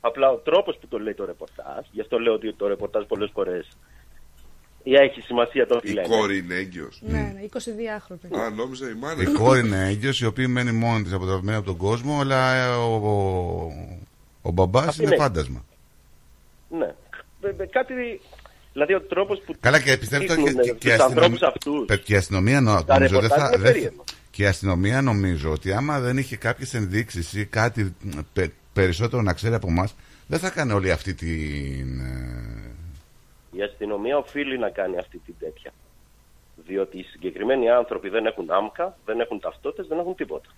[0.00, 3.30] Απλά ο τρόπος που το λέει το ρεπορτάζ, γι' αυτό λέω ότι το ρεπορτάζ πολλές
[3.32, 3.68] φορές
[4.94, 6.08] έχει σημασία το τι Η λένε.
[6.08, 6.98] κόρη είναι έγκυος.
[7.06, 8.38] Ναι, ναι, 22χρονη.
[8.40, 9.22] Α, νόμιζα η μάνα.
[9.22, 12.68] Η κόρη είναι έγκυος, η οποία μένει μόνη της αποτραπημένη από τον κόσμο, αλλά ε,
[12.68, 13.72] ο, ο,
[14.42, 15.22] ο μπαμπάς Αυτή είναι είναι.
[15.22, 15.64] φάντασμα.
[16.68, 16.94] Ναι.
[17.40, 17.94] Ε, ε, Κάτι...
[18.72, 21.42] Δηλαδή ο τρόπος που Καλά και πιστεύω το και, δείχνουν και, και, τους αστυνομ- ανθρώπους
[21.42, 21.84] αυτούς.
[21.86, 23.54] Παι- και η αστυνομία νο- Τα νομίζω δεν ρεπορτάζ θα.
[23.54, 24.04] είναι δεν- περίεργο.
[24.30, 29.22] και η αστυνομία νομίζω ότι άμα δεν είχε κάποιες ενδείξεις ή κάτι μ, πε- περισσότερο
[29.22, 29.94] να ξέρει από εμάς,
[30.26, 32.00] δεν θα κάνει όλη αυτή την.
[33.58, 35.70] Ε, Η αστυνομία οφείλει να κάνει αυτή την τέτοια.
[36.66, 40.48] Διότι οι συγκεκριμένοι άνθρωποι δεν έχουν άμκα, δεν έχουν ταυτότητες, δεν έχουν τίποτα.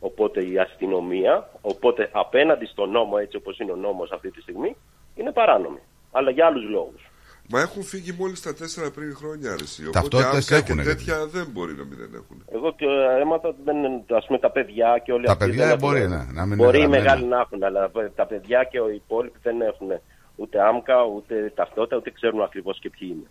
[0.00, 4.76] Οπότε η αστυνομία, οπότε απέναντι στον νόμο έτσι όπως είναι ο νόμος αυτή τη στιγμή,
[5.14, 5.78] είναι παράνομη.
[6.12, 7.10] Αλλά για άλλους λόγους.
[7.48, 9.86] Μα έχουν φύγει μόλις τα τέσσερα πριν χρόνια αρεσί.
[9.86, 12.44] Οπότε Ταυτότητες άμκα και έχουνε, τέτοια δεν μπορεί να μην δεν έχουν.
[12.52, 15.44] Εγώ και ε, έμαθα ότι δεν είναι, ας πούμε, τα παιδιά και όλοι Τα αυτοί
[15.46, 17.02] παιδιά δεν μπορεί έχουν- να- να μην Μπορεί είναι οι γραμμένα.
[17.14, 19.88] μεγάλοι να έχουν, αλλά τα παιδιά και οι υπόλοιποι δεν έχουν
[20.36, 23.26] ούτε άμκα, ούτε ταυτότητα, ούτε ξέρουν ακριβώς και ποιοι είναι.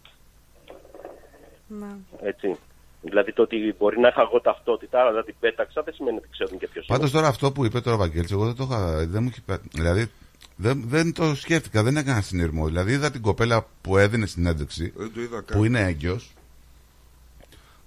[1.68, 1.96] Ναι.
[2.30, 2.56] Έτσι.
[3.02, 6.58] Δηλαδή το ότι μπορεί να είχα εγώ ταυτότητα, αλλά την πέταξα, δεν σημαίνει ότι ξέρουν
[6.58, 6.98] και ποιος είναι.
[6.98, 9.06] Πάντως τώρα αυτό που είπε τώρα ο Βαγγέλης, εγώ δεν το είχα.
[9.08, 10.12] Δεν μου είχε, πα- δηλαδή
[10.56, 12.66] δεν, δεν το σκέφτηκα, δεν έκανα συνειρμό.
[12.66, 15.58] Δηλαδή είδα την κοπέλα που έδινε συνέντευξη, Δεν το είδα καν.
[15.58, 16.32] που είναι έγκυος,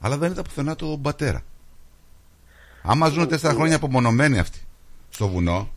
[0.00, 1.42] αλλά δεν είδα πουθενά τον πατέρα.
[2.82, 4.60] Άμα ζουν τέσσερα χρόνια απομονωμένοι αυτοί
[5.10, 5.68] στο βουνό,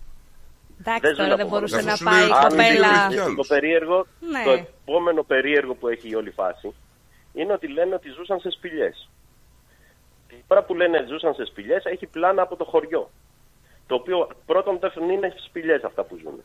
[0.83, 1.87] Εντάξει, Δεν τώρα ζουν δεν από μπορούσε μόνο.
[1.87, 3.23] να Αυτό πάει η σου λέει, αν κοπέλα.
[3.25, 4.43] είναι Το περίεργο, Ναι.
[4.43, 6.73] το επόμενο περίεργο που έχει η όλη φάση
[7.33, 9.09] είναι ότι λένε ότι ζούσαν σε σπηλιές.
[10.47, 13.09] Τώρα που λένε ζούσαν σε σπηλιές έχει πλάνα από το χωριό.
[13.87, 16.41] Το οποίο πρώτον δεν είναι σπηλιές αυτά που ζουν.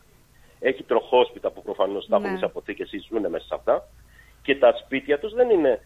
[0.60, 2.38] Έχει τροχόσπιτα που προφανώς τα έχουν Ναι.
[2.38, 3.88] σε αποθήκες ή ζουν μέσα σε αυτά.
[4.42, 5.80] Και τα σπίτια τους δεν είναι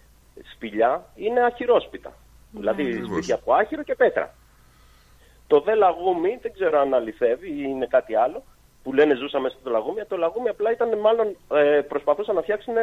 [0.55, 2.13] σπηλιά, είναι αχυρόσπιτα.
[2.51, 3.07] Δηλαδή Ναι.
[3.07, 4.35] σπίτια από άχυρο και πέτρα.
[5.53, 8.39] Το δε λαγούμι, δεν ξέρω αν αληθεύει ή είναι κάτι άλλο,
[8.83, 10.01] που λένε ζούσαμε στο λαγούμι.
[10.09, 11.27] Το λαγούμι απλά ήταν μάλλον
[11.61, 12.77] ε, προσπαθούσαν να φτιάξουν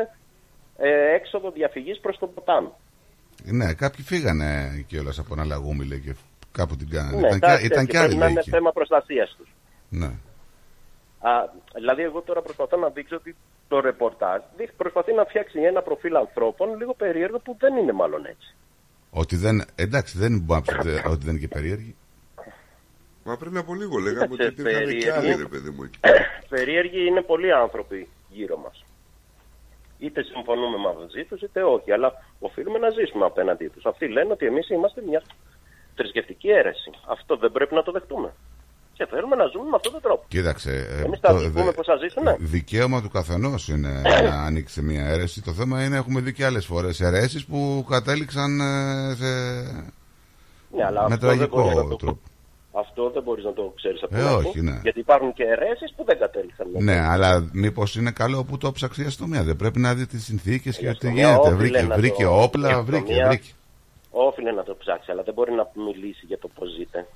[0.78, 2.72] ε, έξοδο διαφυγής προς τον ποτάμι.
[3.44, 4.50] ναι, κάποιοι φύγανε
[4.88, 6.16] κιόλας από ένα λαγούμι, λέει και
[6.52, 7.20] κάπου την κάνανε.
[7.20, 7.92] Ναι, ήταν, κάτι και, ήταν τέτοιο.
[7.92, 8.32] και άλλοι, Πρέπει να λέει.
[8.32, 8.50] είναι εκεί.
[8.50, 9.50] θέμα προστασίας τους.
[9.90, 10.12] Ναι.
[11.30, 11.32] Α,
[11.76, 13.36] δηλαδή, εγώ τώρα προσπαθώ να δείξω ότι
[13.68, 18.26] το ρεπορτάζ δείχνει- προσπαθεί να φτιάξει ένα προφίλ ανθρώπων λίγο περίεργο που δεν είναι μάλλον
[18.26, 18.56] έτσι.
[19.12, 19.56] Ότι δεν.
[19.76, 21.96] Εντάξει, δεν μπορεί να πείτε ότι δεν είναι και περίεργη.
[23.28, 25.20] Μα πριν από λίγο λέγαμε ότι Κοίταξε, υπήρχαν και περίεργο.
[25.20, 25.98] άλλοι, ρε παιδί μου εκεί.
[26.56, 28.84] Περίεργοι είναι πολλοί άνθρωποι γύρω μας.
[30.00, 32.10] Είτε συμφωνούμε μαζί τους είτε όχι, αλλά
[32.40, 33.86] οφείλουμε να ζήσουμε απέναντί τους.
[33.86, 35.22] Αυτοί λένε ότι εμείς είμαστε μια
[35.96, 36.90] θρησκευτική αίρεση.
[37.08, 38.34] Αυτό δεν πρέπει να το δεχτούμε.
[38.94, 40.24] Και θέλουμε να ζούμε με αυτόν τον τρόπο.
[40.28, 40.72] Κοίταξε.
[40.72, 42.36] ε, Εμείς θα το- τους πούμε δε- πώς θα ζήσουνε.
[42.40, 45.42] Δικαίωμα του καθενός είναι να ανοίξει μια αίρεση.
[45.42, 49.32] Το θέμα είναι έχουμε δει και άλλες φορές αιρέσεις που κατέληξαν ε, σε.
[50.76, 52.20] Ναι, αλλά με αυτό δεν τραγικό μπορεί να το- τρόπο.
[52.80, 54.80] Αυτό δεν μπορείς να το ξέρεις από Ε, την αρχή, όχι, ναι.
[54.84, 56.68] Γιατί υπάρχουν και αιρέσεις που δεν κατέληξαν.
[56.80, 60.24] Ναι, αλλά μήπως είναι καλό που το ψάξεις η αστυνομία; Δεν πρέπει να δει τις
[60.24, 61.40] συνθήκες και τι αστυνομία γίνεται.
[61.50, 63.52] όφιλε Βρήκε, να βρήκε το- η όπλα, βρήκε, αστυνομία- βρήκε.
[64.12, 67.08] Όφιλε να το ψάξει, αλλά δεν μπορεί να μιλήσει για το πώς ζείτε.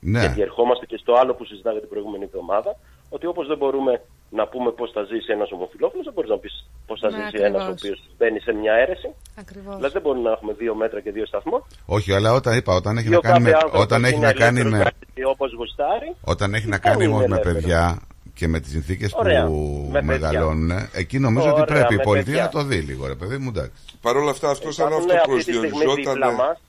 [0.00, 2.76] Ναι, Γιατί ερχόμαστε και στο άλλο που συζητάγαμε την προηγούμενη εβδομάδα,
[3.10, 4.00] ότι όπως δεν μπορούμε
[4.38, 6.54] να πούμε πώς θα ζήσει ένας ομοφυλόφιλος, δεν μπορείς να πεις
[6.86, 7.48] πώς θα Ναι, ζήσει ακριβώς.
[7.48, 9.08] ένας ο οποίος μπαίνει σε μια αίρεση.
[9.42, 9.74] Ακριβώς.
[9.76, 11.66] Δηλαδή δεν μπορούμε να έχουμε δύο μέτρα και δύο σταθμό.
[11.86, 14.14] Όχι, αλλά όταν είπα, όταν έχει Ή να ο κάνει με, κάθε άνθρωπος όταν έχει
[14.16, 16.14] είναι να κάνει με, ελεύθερος όπως γουστάρει.
[16.24, 17.54] όταν έχει να δεν κάνει είναι όμως με ελεύθερο.
[17.54, 17.98] παιδιά
[18.34, 19.46] και με τις συνθήκες Ωραία.
[19.46, 20.02] που Με παιδιά.
[20.12, 22.42] μεγαλώνουν, εκεί νομίζω Ωραία, ότι πρέπει η με πολιτεία παιδιά.
[22.44, 23.82] να το δει λίγο, ρε παιδί μου, εντάξει.
[24.00, 26.14] Παρ' όλα αυτά, αυτός σαν Υπάρχουν αυτή τη στιγμή αυτοπροσδιοριζόταν.
[26.14, 26.60] δίπλα μας,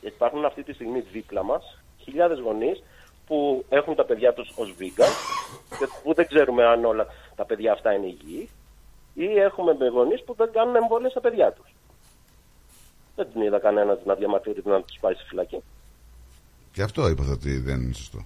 [0.00, 2.82] υπάρχουν αυτή τη στιγμή δίπλα μας χιλιάδες γονείς
[3.32, 5.12] που έχουν τα παιδιά τους ως vegan
[5.78, 8.48] και που δεν ξέρουμε αν όλα τα παιδιά αυτά είναι υγιή
[9.14, 11.74] ή έχουμε με γονείς που δεν κάνουν εμβόλια στα παιδιά τους.
[13.16, 15.62] Δεν την είδα κανένας να διαμαρτύρεται να τους πάει στη φυλακή.
[16.72, 18.24] Και αυτό είπα ότι δεν είναι σωστό.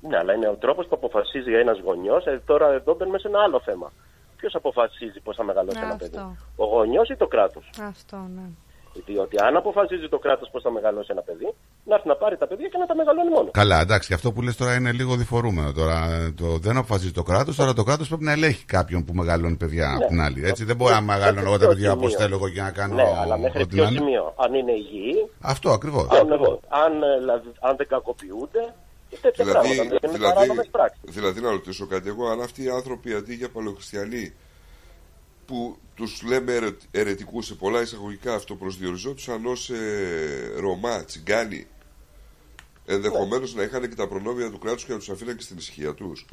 [0.00, 2.26] Ναι, αλλά είναι ο τρόπος που αποφασίζει ένας γονιός.
[2.26, 3.92] Ε, τώρα εδώ μπαίνουμε σε ένα άλλο θέμα.
[4.36, 6.08] Ποιος αποφασίζει πώς θα μεγαλώσει Ναι, ένα αυτό.
[6.10, 6.36] παιδί.
[6.56, 8.48] Ο γονιός ή το κράτος; Αυτό, ναι.
[9.06, 12.46] Διότι αν αποφασίζει το κράτος πώς θα μεγαλώσει ένα παιδί, να έρθει να πάρει τα
[12.46, 13.50] παιδιά και να τα μεγαλώνει μόνο.
[13.50, 15.72] Καλά, εντάξει, και αυτό που λες τώρα είναι λίγο διφορούμενο.
[15.72, 15.98] Τώρα
[16.36, 19.94] το, δεν αποφασίζει το κράτος, αλλά το κράτος πρέπει να ελέγχει κάποιον που μεγαλώνει παιδιά
[19.96, 20.44] από την άλλη.
[20.46, 22.70] Έτσι, δεν μπορεί να μεγαλώνω εγώ τα ποιο παιδιά όπως σημείο; θέλω εγώ και να
[22.70, 23.98] κάνω Ναι, αλλά μέχρι ό,τι ποιο να είναι.
[23.98, 26.06] σημείο; Αν είναι υγιή, Αυτό ακριβώς.
[26.10, 26.32] αν,
[26.84, 28.74] αν, ε, δηλαδή, αν δεν κακοποιούνται,
[29.10, 29.88] και τέτοια Δηλαδή, πράγματα.
[30.00, 31.00] Δεν είναι δηλαδή, παράνομες πράξεις.
[31.04, 34.34] δηλαδή, να ρωτήσω κάτι εγώ, αν αυτοί οι άνθρωποι αντί για παλαιοχριστιανοί
[35.48, 41.66] που τους λέμε αιρε, αιρετικούς σε πολλά εισαγωγικά αυτοπροσδιοριζόντουσαν ως ε, Ρωμά, τσιγκάνοι
[42.94, 45.94] ενδεχομένως να είχαν και τα προνόμια του κράτους και να τους αφήναν και στην ησυχία
[45.94, 46.26] τους.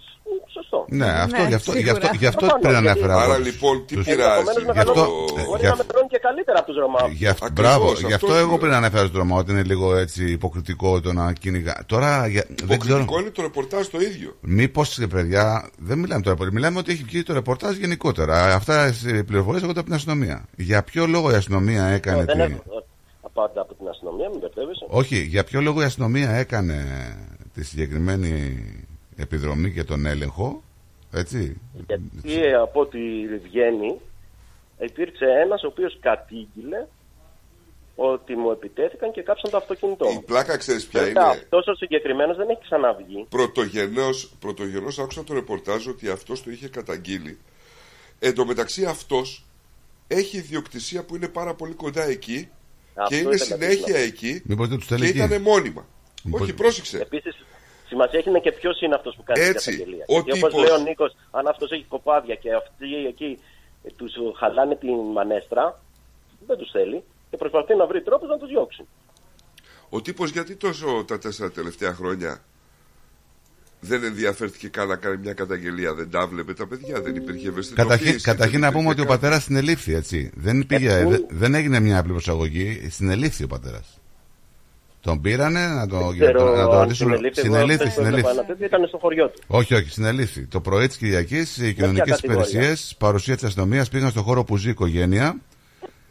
[0.53, 0.85] Σωστό.
[0.89, 2.03] Ναι, αυτό, Ναι, γι' αυτό, γι' σίγουρα.
[2.05, 3.15] αυτό, γι' αυτό Προφανώς, πριν γιατί- ανέφερα.
[3.15, 4.41] Άρα, εγώ τους- λοιπόν, τι τους- πειράζει.
[4.41, 7.01] Επομένως, Γι' αυτό, μεγαλώνει- ε, μπορεί γι' να αυτό- μεγαλώνει και καλύτερα από τους Ρωμά.
[7.21, 8.37] Γι' αυτό, Ακριβώς, μπράβο, αυτό γι' αυτό λέω.
[8.45, 11.75] εγώ πριν ανέφερα στον Ρωμά ότι είναι λίγο έτσι υποκριτικό το να κυνηγά.
[11.85, 12.95] Τώρα για- δεν ξέρω.
[12.95, 14.29] Υποκριτικό είναι το ρεπορτάζ το ίδιο.
[14.41, 18.53] Μήπως παιδιά, δεν μιλάμε τώρα πολύ, μιλάμε ότι έχει βγει το ρεπορτάζ γενικότερα.
[18.55, 20.45] Αυτά οι πληροφορίες εγώ από την αστυνομία.
[20.55, 22.25] Για ποιο λόγο η αστυνομία έκανε.
[23.35, 24.85] Δεν την- έχω απάντα από την αστυνομία, μην μπερδεύεσαι.
[24.89, 26.77] Όχι, για ποιο λόγο η αστυνομία έκανε
[27.53, 28.63] τη συγκεκριμένη
[29.15, 30.63] επιδρομή και τον έλεγχο.
[31.13, 32.99] Έτσι; Γιατί ε, από ό,τι
[33.43, 33.99] βγαίνει,
[34.79, 36.85] υπήρξε ένας ο οποίος κατήγγειλε
[37.95, 40.23] ότι μου επιτέθηκαν και κάψαν το αυτοκίνητό Η μου.
[40.23, 43.25] πλάκα ξέρεις ποια Βέβαια, είναι; αυτός ο συγκεκριμένος δεν έχει ξαναβγεί.
[43.29, 47.37] Πρωτογενώς, πρωτογενώς άκουσα το ρεπορτάζ ότι αυτός το είχε καταγγείλει.
[48.19, 49.45] Εν τω μεταξύ αυτός
[50.07, 52.49] έχει ιδιοκτησία που είναι πάρα πολύ κοντά εκεί
[52.95, 53.99] Αυτό και είναι ήθελα να συνέχεια πω.
[54.01, 55.85] εκεί Μήπως δεν τους και στέλνει εκεί; ήταν μόνιμα.
[56.23, 56.97] Μήπως- Όχι, πρόσεξε.
[56.97, 57.45] Επίσης,
[57.87, 60.05] σημασία έχει και ποιος είναι αυτός που κάνει την Έτσι, καταγγελία.
[60.07, 63.39] ο Γιατί όπως τύπος- λέει ο Νίκος, αν αυτός έχει κοπάδια και αυτοί εκεί
[63.83, 65.81] ε, τους χαλάνε την μανέστρα,
[66.47, 68.87] δεν τους θέλει και προσπαθεί να βρει τρόπους να τους διώξει.
[69.89, 72.43] Ο τύπος γιατί τόσο τα τέσσερα τελευταία χρόνια
[73.87, 77.97] δεν ενδιαφέρθηκε καν να κάνει μια καταγγελία, δεν τα βλέπε τα παιδιά, δεν υπήρχε ευαισθητοποίηση.
[77.97, 80.31] Καταρχήν, καταρχήν δεν να πούμε ότι ο υπήρχε πατέρας συνελήφθη, έτσι.
[80.35, 83.99] Δεν, πήγε, πού; δεν, δεν έγινε μια απλή προσαγωγή, συνελήφθη ο πατέρας.
[85.01, 87.07] Τον πήρανε να το, για Ξέρω το, να το αν ρωτήσουν.
[87.07, 88.31] συνελήφθη, εγώ Συνελήφθη, χθες που έβλεπα συνελήφθη.
[88.31, 89.41] ένα τέτοιο ήταν στο χωριό του.
[89.47, 90.45] Όχι, όχι, συνελήφθη.
[90.45, 94.57] Το πρωί της Κυριακής οι κοινωνικές κατηγορία; υπηρεσίες, παρουσία της αστυνομίας, πήγαν στο χώρο που
[94.57, 95.37] ζει η οικογένεια.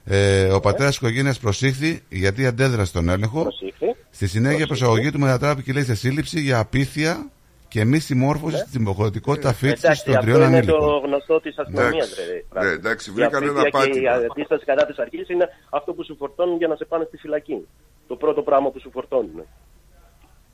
[0.04, 3.42] Ε, ο πατέρας της οικογένειας προσήχθη γιατί αντέδρασε τον έλεγχο.
[3.42, 3.86] Προσήχθη.
[4.10, 7.30] Στη συνέχεια η προσαγωγή του μετατράπηκε λέει, σε σύλληψη για απίθεια
[7.74, 9.92] και μη συμμόρφωση στην υποχρεωτικότητα φίτηση Ναι.
[9.92, 10.80] Εντάξει, των αυτό τριών είναι ανήλικων.
[10.80, 12.44] το γνωστό της αστυνομίας, Εντάξει.
[12.52, 12.64] ρε.
[12.64, 14.26] Ναι, εντάξει, Η βρήκαν ένα αφήθεια Και η πάτημα.
[14.30, 17.66] αντίσταση κατά της αρχής είναι αυτό που σου φορτώνουν για να σε πάνε στη φυλακή.
[18.06, 19.42] Το πρώτο πράγμα που σου φορτώνουν.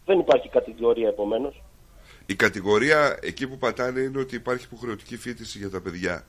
[0.04, 1.62] Δεν υπάρχει κατηγορία επομένως.
[2.26, 6.24] Η κατηγορία εκεί που πατάνε είναι ότι υπάρχει υποχρεωτική φίτηση για τα παιδιά.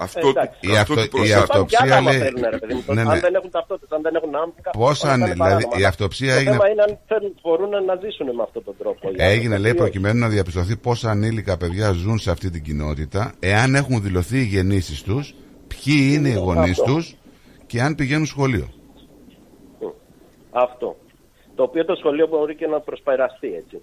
[0.00, 0.58] Αυτό, Ε, εντάξει.
[0.60, 1.50] του- Η αυτό αυτο- του η προσάπτει.
[1.52, 2.82] αυτοψία Υπάρχουν και άλλα, λέει- άμα θέλουν, ρε παιδί μου.
[2.94, 3.10] ναι, ναι.
[3.12, 4.70] Αν δεν έχουν ταυτότητα, αν δεν έχουν άμυκα.
[4.70, 5.80] Πώς όλα αν- είναι δηλαδή, παράνομα.
[5.82, 9.02] η αυτοψία το έγινε- θέμα είναι αν θέλουν, μπορούν να ζήσουν με αυτόν τον τρόπο.
[9.10, 9.60] οι Έγινε, άνθρωποι.
[9.62, 9.80] λέει, Όχι.
[9.82, 14.48] προκειμένου να διαπιστωθεί πόσα ανήλικα παιδιά ζουν σε αυτή την κοινότητα, εάν έχουν δηλωθεί οι
[14.54, 15.34] γεννήσεις τους,
[15.72, 16.84] ποιοι είναι οι γονείς Αυτό.
[16.94, 17.16] τους
[17.66, 18.68] και αν πηγαίνουν σχολείο.
[20.50, 20.96] Αυτό.
[21.54, 23.80] Το οποίο το σχολείο μπορεί και να προσπεραστεί έτσι.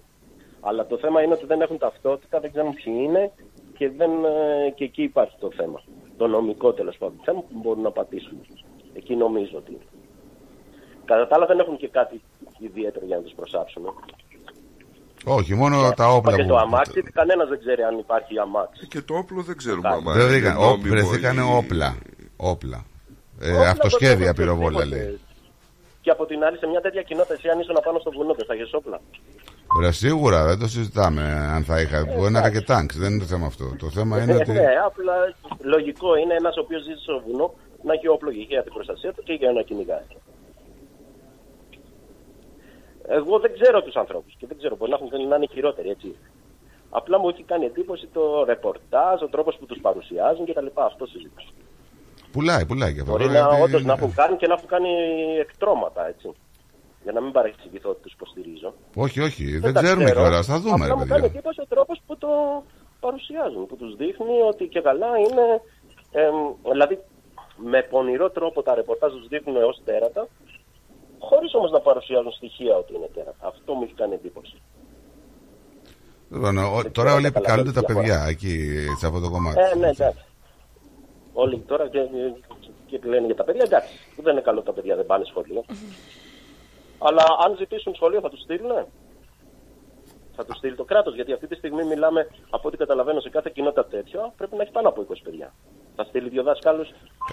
[0.60, 3.30] Αλλά το θέμα είναι ότι δεν έχουν ταυτότητα, δεν ξέρουν ποιοι είναι
[3.78, 5.82] και, δεν, ε, και εκεί υπάρχει το θέμα.
[6.16, 8.40] Το νομικό τέλος πάντων θέμα που μπορούν να πατήσουν.
[8.94, 9.70] Εκεί νομίζω ότι.
[9.70, 9.80] είναι.
[11.04, 12.20] Κατά τα άλλα δεν έχουν και κάτι
[12.58, 13.84] ιδιαίτερο για να τους προσάψουν.
[13.84, 13.88] ε.
[15.24, 16.48] Όχι, μόνο τα όπλα και που.
[16.48, 18.86] το αμάξι, κανένας δεν ξέρει αν υπάρχει αμάξι.
[18.86, 19.94] Και το όπλο δεν ξέρουμε Κάτι.
[19.94, 21.96] άμα Δεν είναι βρήκαν, νόμιμο όπ- βρεθήκανε ή- όπλα.
[22.36, 22.84] Όπλα.
[23.40, 25.04] Ε, Όπλα αυτοσχέδια δεν πυροβόλα οτιδήποτε.
[25.04, 25.20] λέει.
[26.00, 28.46] Και από την άλλη, σε μια τέτοια κοινότητα, εσύ αν ήσουν πάνω στο βουνό, δεν
[28.46, 29.00] θα έχεις όπλα.
[29.82, 31.22] Ρε, σίγουρα δεν το συζητάμε
[31.54, 32.04] αν θα είχα.
[32.16, 32.88] Μπορεί να είχα και τάγκ.
[32.94, 33.64] Δεν είναι το θέμα αυτό.
[33.78, 34.52] Το θέμα είναι ότι.
[34.52, 35.14] Ναι, απλά
[35.60, 39.12] λογικό είναι ένας ο οποίος ζει στο βουνό να έχει όπλο και για την προστασία
[39.12, 40.06] του και για να κυνηγάει.
[43.08, 46.16] Εγώ δεν ξέρω τους ανθρώπους και δεν ξέρω, μπορεί να, έχουν, να είναι χειρότεροι έτσι.
[46.90, 50.66] Απλά μου έχει κάνει εντύπωση το ρεπορτάζ, ο τρόπος που τους παρουσιάζουν κτλ.
[50.74, 51.48] Αυτό συζήτησα.
[52.32, 53.12] Πουλάει, πουλάει και αυτό.
[53.12, 54.88] Μπορεί Τώρα, να, γιατί- όντως να έχουν κάνει και να έχουν κάνει
[55.40, 56.32] εκτρώματα έτσι.
[57.06, 58.74] Για να μην παρεξηγηθώ ότι τους υποστηρίζω.
[59.04, 59.58] Όχι, όχι.
[59.58, 60.20] Δεν τα ξέρουμε ξέρω.
[60.20, 60.46] κιόλας.
[60.46, 61.26] Θα δούμε, Απλά ρε μου κάνει παιδιά.
[61.34, 62.28] εντύπωση ο τρόπος που το
[63.00, 65.44] παρουσιάζουν, που τους δείχνει ότι και καλά είναι,
[66.22, 66.34] εμ,
[66.72, 66.98] δηλαδή
[67.56, 70.28] με πονηρό τρόπο τα ρεπορτάζ τους δείχνουν ως τέρατα,
[71.18, 73.46] χωρίς όμως να παρουσιάζουν στοιχεία ότι είναι τέρατα.
[73.52, 74.56] Αυτό μου έχει κάνει εντύπωση.
[76.32, 78.52] Λοιπόν, ο- τώρα όλοι επικαλούνται τα παιδιά εκεί
[78.98, 79.60] σε αυτό το κομμάτι.
[79.60, 80.24] Ε, ναι, εντάξει.
[81.32, 81.98] Όλοι τώρα και,
[82.86, 83.92] και λένε για τα παιδιά, εντάξει.
[84.16, 85.64] Δεν είναι καλό τα παιδιά, δεν πάνε σχολείο.
[86.98, 88.86] Αλλά αν ζητήσουν σχολείο θα τους στείλουν.
[90.36, 91.14] Θα τους στείλει το κράτος.
[91.14, 94.72] Γιατί αυτή τη στιγμή μιλάμε, από ό,τι καταλαβαίνω, σε κάθε κοινότητα τέτοιο πρέπει να έχει
[94.72, 95.54] πάνω από 20 παιδιά.
[95.96, 96.84] Θα στείλει δύο δάσκαλου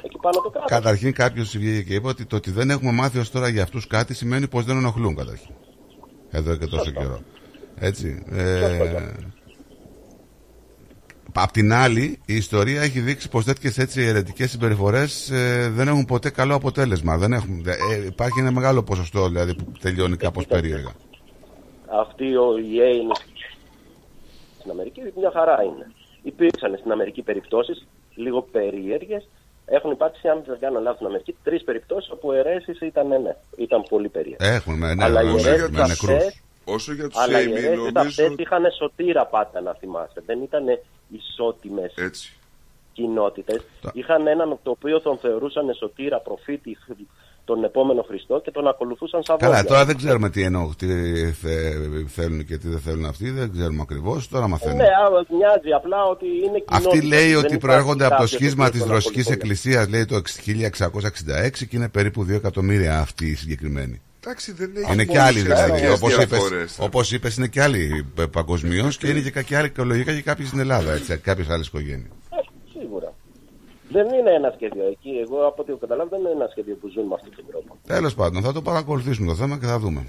[0.03, 0.69] εκεί πάνω το κράτος.
[0.69, 3.88] Καταρχήν κάποιος βγήκε και είπε ότι το ότι δεν έχουμε μάθει ως τώρα για αυτούς
[3.88, 5.56] κάτι σημαίνει πως δεν ενοχλούν καταρχήν.
[6.31, 7.19] Εδώ και τόσο καιρό.
[7.76, 8.26] Έτσι.
[8.31, 9.11] Ε,
[11.41, 15.30] απ' την άλλη, η ιστορία έχει δείξει πως τέτοιες έτσι αιρετικές συμπεριφορές
[15.69, 17.18] δεν έχουν ποτέ καλό αποτέλεσμα.
[17.18, 20.91] Δεν έχουν, δε- ε, υπάρχει ένα μεγάλο ποσοστό δηλαδή που τελειώνει κάπως περίεργα.
[21.99, 23.14] Αυτή ο ΙΕ είναι
[24.60, 25.91] στην Αμερική, μια χαρά είναι.
[26.23, 29.27] Υπήρξαν στην Αμερική περιπτώσεις λίγο περίεργες.
[29.65, 33.84] Έχουν υπάρξει, αν δεν κάνω λάθος, στην Αμερική τρεις περιπτώσεις όπου αιρέσει ήταν, ναι, ήταν
[33.89, 34.49] πολύ περίεργες.
[34.49, 36.10] Έχουμε, ναι, Αλλά οι όσο αιρέσεις για τους νεκρούς.
[36.23, 40.22] αυτές- Όσο για τους Αλλά οι Amy, αιρέσεις νομίζω- αυτές είχαν σωτήρα πάντα να θυμάστε.
[40.26, 40.64] Δεν ήταν
[41.18, 42.34] ισότιμες Έτσι.
[42.94, 43.61] κοινότητες.
[43.94, 46.77] Είχαν έναν το οποίο τον θεωρούσαν σωτήρα προφήτη
[47.45, 49.69] τον επόμενο Χριστό και τον ακολουθούσαν σαν Καλά, βόδια.
[49.69, 50.88] τώρα δεν ξέρουμε τι εννοώ, τι
[51.31, 54.27] θε- θέλουν και τι δεν θέλουν αυτοί, δεν ξέρουμε ακριβώς.
[54.27, 54.84] Τώρα Ε, μαθαίνουμε.
[54.84, 56.76] Ναι, άμα μοιάζει απλά ότι είναι κοινότητα.
[56.77, 59.26] Αυτή λέει Δεν ότι υπάρχει προέρχονται από το κάποιος σχίσμα ο της οποίος τον Ρωσικής
[59.26, 59.34] ακολουθούν.
[59.34, 64.02] Εκκλησίας, λέει το 1666 και είναι περίπου 2 εκατομμύρια αυτοί οι συγκεκριμένοι.
[64.25, 65.63] Εντάξει, δεν έχει Είναι και μόνο άλλοι δηλαδή.
[65.71, 66.77] ουσιαστικές Όπως είπε, διαφορές.
[66.79, 70.59] όπως είπες, είναι και άλλοι παγκοσμίως και είναι και και άλλοι οικολογικά και κάποιοι στην
[70.59, 72.07] Ελλάδα, κάποιες άλλες οικογένειες.
[72.29, 72.35] Ε,
[72.79, 73.13] Σίγουρα.
[73.89, 75.09] Δεν είναι ένα σχέδιο εκεί.
[75.25, 77.77] Εγώ από ό,τι έχω καταλάβει δεν είναι ένα σχέδιο που ζουν με αυτόν τον τρόπο.
[77.87, 80.07] Τέλος πάντων, θα το παρακολουθήσουμε το θέμα και θα δούμε.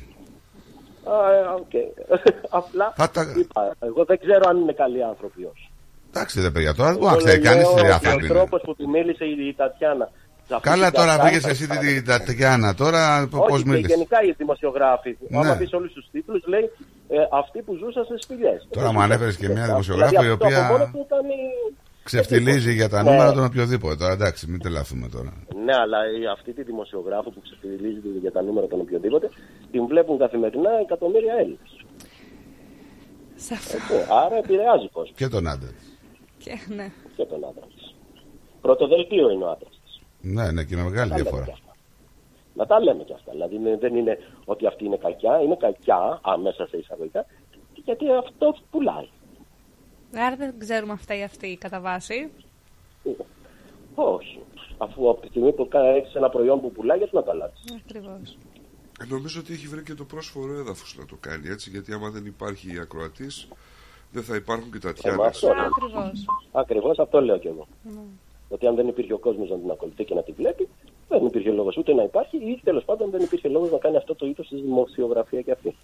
[1.04, 1.74] Α, ε, οκ.
[2.60, 5.68] Απλά Θα τα- είπα, εγώ δεν ξέρω αν είναι καλοί άνθρωποι όχι.
[6.10, 8.24] Εντάξει, δεν παιδιά, τώρα δεν Εγώ μπορεί να ξέρει κανείς λέω τι ότι άνθρωποι Ο
[8.26, 8.34] είναι.
[8.34, 10.10] τρόπος που τη μίλησε η η Τατιάνα.
[10.46, 13.68] Σε αυτή Καλά, την τώρα κατάσταση- πήγε εσύ την την Τατιάνα, τώρα πώς Όχι, και
[13.68, 15.16] μίλησες; γενικά οι δημοσιογράφοι.
[15.28, 15.38] Ναι.
[15.38, 16.70] Άμα πεις όλους τους τίτλους, λέει
[17.08, 18.66] ε, αυτοί που ζούσαν σε σπηλιές.
[18.70, 20.70] Τώρα μου ανέφερες και μια δημοσιογράφο η οποία
[22.02, 23.10] Ξεφτιλίζει για τα Ναι.
[23.10, 23.94] νούμερα των οποιοδήποτε.
[23.96, 25.32] Τώρα εντάξει, μην τρελαθούμε τώρα.
[25.64, 29.28] Ναι, αλλά η- αυτή τη δημοσιογράφο που ξεφτιλίζει για τα νούμερα των οποιοδήποτε,
[29.70, 31.70] την βλέπουν καθημερινά εκατομμύρια Έλληνες.
[34.24, 35.70] Άρα επηρεάζει κόσμος Και τον άντρα.
[36.38, 36.86] Και, ναι.
[37.16, 37.94] και τον άντρα της.
[38.60, 39.73] Πρωτοδελτίο είναι ο άντρας.
[40.24, 41.44] Ναι, ναι, και με μεγάλη Τα λέμε διαφορά.
[41.44, 41.76] κι αυτά.
[42.54, 43.32] Να τα λέμε κι αυτά.
[43.32, 47.26] Δηλαδή είναι- δεν είναι ότι αυτή είναι κακιά, είναι κακιά αμέσα σε εισαγωγικά,
[47.84, 49.08] γιατί αυτό πουλάει.
[50.14, 52.30] Άρα δεν ξέρουμε αυτά ή αυτή κατά βάση.
[53.94, 54.38] Όχι.
[54.78, 58.38] Αφού από τη στιγμή που έχεις ένα προϊόν που πουλάει, γιατί να το αλλάξεις; Ακριβώς.
[59.00, 62.10] Ε, Νομίζω ότι έχει βρει και το πρόσφορο έδαφος να το κάνει έτσι, γιατί άμα
[62.10, 63.48] δεν υπάρχει ακροατής,
[64.12, 65.32] δεν θα υπάρχουν και τα τιάνα.
[66.52, 67.66] Ακριβώς αυτό λέω κι εγώ.
[68.54, 70.68] Ότι αν δεν υπήρχε ο κόσμος να την ακολουθεί και να τη βλέπει,
[71.08, 74.14] δεν υπήρχε λόγος ούτε να υπάρχει ή τέλος πάντων δεν υπήρχε λόγος να κάνει αυτό
[74.14, 75.74] το είδος της δημοσιογραφία και αυτή.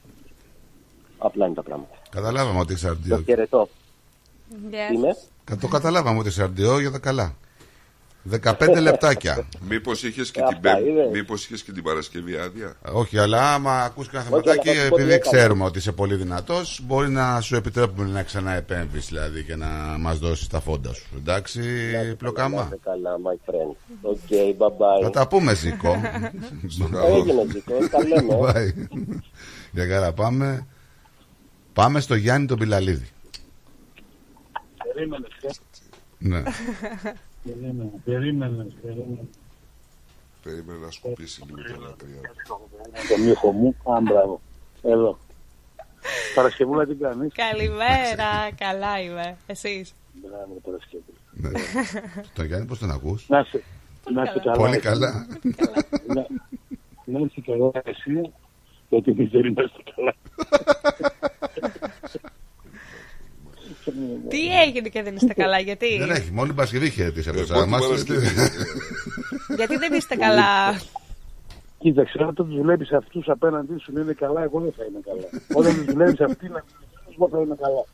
[1.19, 1.95] Απλά είναι τα πράγματα.
[2.11, 3.23] Καταλάβαμε ότι είσαι Το αρντιό.
[3.27, 3.69] χαιρετώ.
[4.95, 5.17] Είμαι.
[5.45, 7.35] Κα- Το καταλάβαμε ότι είσαι αρντιό για τα καλά.
[8.43, 9.47] 15 λεπτάκια.
[9.69, 11.09] Μήπως είχες και, Αυτά την Πέμπ- είναι.
[11.13, 14.85] μήπως είχες και την Παρασκευή άδεια; Όχι, αλλά άμα ακούς κανένα Όχι, θεματάκι, αλλά θα
[14.85, 15.37] σου πω τι επειδή έκανα.
[15.37, 19.67] ξέρουμε ότι είσαι πολύ δυνατός, μπορεί να σου επιτρέπουμε να ξαναεπέμβεις δηλαδή και να
[20.01, 21.07] μας δώσεις τα φώτα σου.
[21.17, 21.61] Εντάξει,
[22.19, 22.63] πλοκάμα.
[22.63, 23.75] Είστε καλά, my friend.
[24.03, 24.19] OK,
[24.59, 25.03] bye bye.
[25.03, 26.01] Θα τα πούμε, Ζήκο.
[27.07, 28.39] Έγινε, Ζήκο, τα λέμε.
[28.41, 28.87] Bye.
[29.73, 30.67] Για καλά, πάμε.
[31.73, 33.09] Πάμε στο Γιάννη τον Πιλαλίδη.
[34.95, 35.27] Περίμενε,
[36.19, 36.43] Ναι.
[37.45, 39.29] Περίμενε, περίμενε, περίμενε.
[40.43, 42.21] Περίμενε να σκουπίσει λίγο τα δάκρυα.
[43.09, 44.41] Τον ήχο μου, α, μπράβο.
[44.83, 45.19] Εδώ.
[46.35, 49.37] Παρασκευούλα τι κάνεις; Καλημέρα, καλά είμαι.
[49.47, 51.19] Εσείς; Μπράβο, Παρασκευούλα.
[51.33, 51.51] Ναι.
[52.35, 53.63] Τον Γιάννη πώς τον ακούς; Να είσαι,
[54.13, 54.57] να είσαι καλά.
[54.57, 55.27] Πολύ καλά.
[56.07, 56.27] Να,
[57.05, 58.33] να είσαι καλά εσύ,
[58.89, 60.15] γιατί εμείς δεν είμαστε καλά.
[64.29, 67.43] Τι έγινε και δεν είστε καλά, γιατί; Δεν έχει, μόνο την Παρασκευή χαιρετήσει από Ε,
[67.43, 67.53] εσά.
[67.55, 68.27] μόνο την Μας- Παρασκευή.
[69.57, 70.81] Γιατί δεν είστε καλά;
[71.79, 75.29] Κοίταξε, όταν τους βλέπεις αυτούς απέναντί σου να είναι καλά, εγώ δεν θα είμαι καλά.
[75.55, 76.65] όταν τους βλέπεις αυτοί να είναι
[77.15, 77.85] εγώ θα είμαι καλά.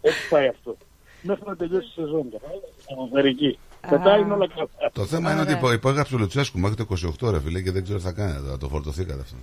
[0.00, 0.76] Έτσι πάει αυτό.
[1.22, 2.24] Μέχρι να τελειώσει η σεζόν.
[2.30, 3.58] κατάλαβες, Atmosφαιρική.
[3.90, 4.68] Μετά είναι όλα καλά.
[4.92, 6.84] Το θέμα είναι ότι υπο- υπόγραψε ο Λουτσέσκου μέχρι το
[7.20, 8.58] 28 ρε φίλε και δεν ξέρω τι θα κάνει τώρα.
[8.58, 9.36] Το φορτωθήκατε αυτό.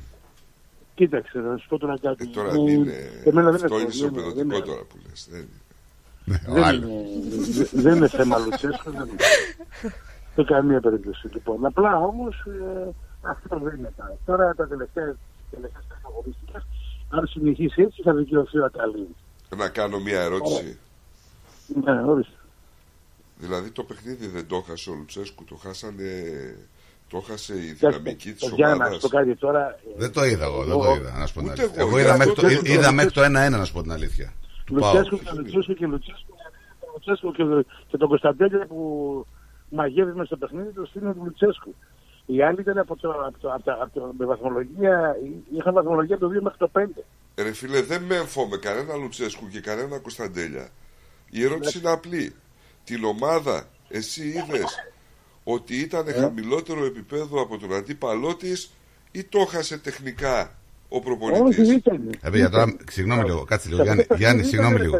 [0.95, 2.27] Κοίταξε, να σου πω τώρα κάτι.
[2.27, 2.93] Τώρα Ε, είναι,
[3.25, 5.27] εμένα δεν αυτό είναι είναι πρόβλημα, δεν ισοπεδωτικό είναι- τώρα που λες.
[6.25, 6.85] Δεν είναι.
[7.29, 8.91] Δεν είναι, δεν είναι θέμα Λουτσέσκου.
[8.91, 9.23] Δεν είναι.
[10.35, 11.27] Σε καμία περίπτωση.
[11.33, 12.43] Λοιπόν, απλά όμως
[13.21, 14.17] αυτό δεν είναι κάτι.
[14.25, 15.15] Τώρα τα τελευταία
[15.51, 16.65] τελευταίες αγωνιστικές,
[17.09, 19.07] αν συνεχίσει έτσι θα δικαιωθεί ο Αταλή.
[19.57, 20.77] Να κάνω μια ερώτηση.
[21.83, 22.33] Ναι, ορίστε.
[23.37, 26.05] Δηλαδή το παιχνίδι δεν το έχασε ο Λουτσέσκου, το χάσανε.
[27.09, 29.01] Το χάσε η Κοιτάξτε, δυναμική της το Γιάννη, να ομάδας.
[29.01, 29.79] σου πω κάτι τώρα.
[29.97, 31.17] Δεν το είδα εγώ, δεν το είδα.
[31.17, 31.81] Να σου πω την Ούτε αλήθεια.
[31.81, 33.81] εγώ, Εγώ γι' είδα αυτό μέχρι το- το- είδα μέχρι το 1-1, να σου πω
[33.81, 34.33] την αλήθεια.
[34.65, 34.93] Του πάω.
[34.93, 36.33] Λουτσέσκου και Λουτσέσκου και Λουτσέσκου.
[36.93, 39.25] Λουτσέσκου και, και τον Κωνσταντέλια που
[39.69, 41.75] μαγεύει μέσα στο παιχνίδι τους στείλουν του Λουτσέσκου.
[42.25, 45.15] Οι άλλοι ήταν από το, από το, από το, από το, με βαθμολογία,
[45.57, 46.83] είχαν βαθμολογία από το 2 μέχρι το 5.
[47.35, 50.69] Ρε φίλε, δεν με εμφώ κανένα Λουτσέσκου και κανένα Κωνσταντέλια.
[51.29, 52.35] Η ερώτηση είναι απλή.
[52.83, 54.75] Την ομάδα εσύ είδες
[55.43, 58.71] ότι ήταν χαμηλότερο επίπεδο από τον αντίπαλό της
[59.11, 60.55] ή το έχασε τεχνικά;
[60.95, 61.69] Ο προπονητής.
[62.21, 63.83] Ε, παιδιά, τώρα, συγγνώμη λίγο, κάτσε λίγο.
[63.83, 64.99] Γιάννη, Γιάννη συγγνώμη λίγο.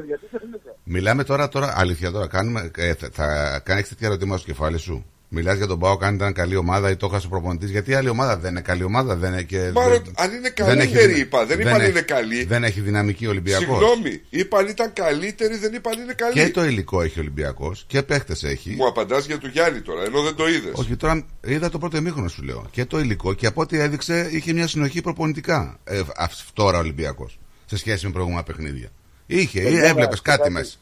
[0.84, 2.28] Μιλάμε τώρα, τώρα αλήθεια τώρα.
[2.28, 5.06] Κάνουμε, ε, θα, θα κάνεις τέτοια ερωτήματα στο κεφάλι σου.
[5.36, 7.70] Μιλάς για τον Πάο, αν ήταν καλή ομάδα ή το έχασε ο προπονητής.
[7.70, 9.72] Γιατί η άλλη ομάδα δεν είναι καλή ομάδα, δεν είναι και.
[9.74, 11.46] Μάλλον, δεν- αν είναι δεν έχει καλύτερη, δυνα- είπα.
[11.46, 12.44] Δεν είπαν έχει- είναι καλή.
[12.44, 13.66] Δεν έχει δυναμική Ολυμπιακός.
[13.68, 16.34] Συγγνώμη, είπαν ήταν καλύτερη, δεν είπαν είναι καλή.
[16.34, 18.76] Και το υλικό έχει Ολυμπιακός και παίχτες έχει.
[18.78, 20.72] Μου απαντάς για του Γιάννη τώρα, ενώ δεν το είδες.
[20.74, 22.66] Όχι, τώρα είδα το πρώτο εμίχρονο σου λέω.
[22.72, 25.80] Και το υλικό και από ό,τι έδειξε είχε μια συνοχή προπονητικά.
[25.84, 28.90] Ε, αυ- τώρα ο Ολυμπιακός σε σχέση με προηγούμενα παιχνίδια.
[29.26, 30.76] Είχε, ή Παιδιά, έβλεπες να σου κάτι πω μέσα.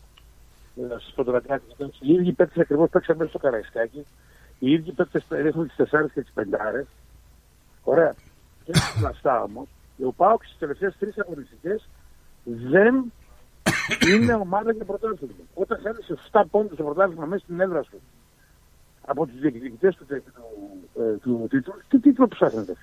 [0.89, 1.63] Να σας πω τώρα κάτι.
[1.99, 4.05] Οι ίδιοι παίκτες ακριβώς παίξαν μέσα στο Καραϊσκάκι.
[4.63, 6.87] Οι ίδιοι παίκτες ρίχνουν τις 4 και τις 5.
[7.83, 8.15] Ωραία.
[8.63, 9.67] Και όλα αυτά όμως,
[10.05, 11.87] ο Πάοξ στις τελευταίες τρεις αγωνιστικές
[12.43, 13.11] δεν
[14.13, 15.33] είναι ομάδα για πρωτάθλημα.
[15.53, 15.97] Όταν χάνει
[16.31, 17.99] 7 πόντους στο πρωτάθλημα μέσα στην έδρα σου
[19.05, 20.21] από τους διεκδικητές του, του,
[21.01, 22.75] ε, του τίτλου, τι τίτλο ψάχνετε.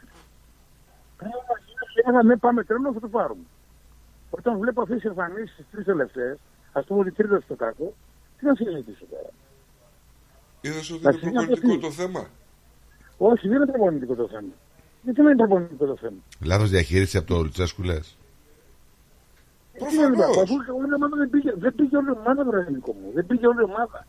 [2.04, 3.42] Έλεγα ναι, πάμε τρένο, θα το πάρουμε.
[4.30, 6.38] Όταν βλέπω αυτές τι εμφανίσεις τι τρεις τελευταίες,
[6.72, 7.94] ας πούμε ότι τρίτα στο κάκο,
[8.38, 9.30] τι να συζητήσω τώρα;
[10.60, 11.80] Είδες ότι Να είναι συζητήσω προπονητικό τι.
[11.80, 12.26] το θέμα;
[13.18, 14.52] Όχι, δεν είναι προπονητικό το θέμα.
[15.02, 17.98] Γιατί δεν είναι προπονητικό το θέμα; Λάθος διαχείρισης από το Λουτσέσκου λε.
[19.78, 22.66] Τι είναι Ολυμπιακό, αφού όλη η ομάδα δεν πήγε, δεν πήγε όλη η ομάδα, βρε
[22.70, 23.10] Νίκο μου.
[23.14, 24.06] Δεν πήγε όλη η ομάδα.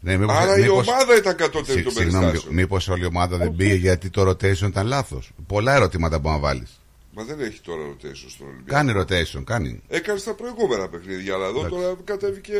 [0.00, 2.54] Ναι, μήπως, Άρα η μήπως- ομάδα ήταν κατώτερη Συ- των Συγγνώμη, περιστάσεων.
[2.54, 5.32] μήπω όλη η ομάδα δεν πήγε γιατί το rotation ήταν λάθος.
[5.46, 6.80] Πολλά ερωτήματα μπορεί να βάλεις.
[7.14, 8.70] Μα δεν έχει τώρα rotation στον Ολυμπιακό.
[8.70, 9.82] Κάνει rotation, κάνει.
[9.88, 11.78] Έκανε στα προηγούμενα παιχνίδια, αλλά εδώ Εντάξει.
[11.78, 12.58] τώρα κατέβηκε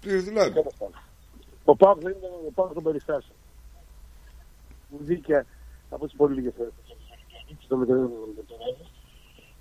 [0.00, 0.52] πλήρη δυνάμει.
[1.70, 3.36] Ο Πάοκ δεν ήταν ο Πάοκ των περιστάσεων.
[4.88, 5.46] Μου δίκαια
[5.90, 6.68] από τις πολύ λίγες φορέ.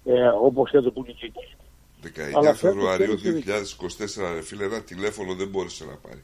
[0.03, 1.33] Ε, Όπως και το που είναι εκεί.
[2.19, 6.23] 19 Αλλά φέτος Φεβρουαρίου θέλει 2024, ρε φίλε, ένα τηλέφωνο δεν μπόρεσε να πάρει.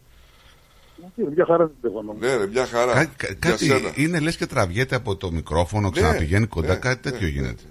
[1.15, 2.13] Τι, Μια χαρά δεν τηλεφωνώ.
[2.19, 2.93] Ναι, ρε, μια χαρά.
[2.93, 3.91] Κα- κα- Για κάτι σένα.
[3.95, 7.63] είναι λες και τραβιέται από το μικρόφωνο, ξαναπηγαίνει κοντά, ναι, κάτι τέτοιο ναι, γίνεται.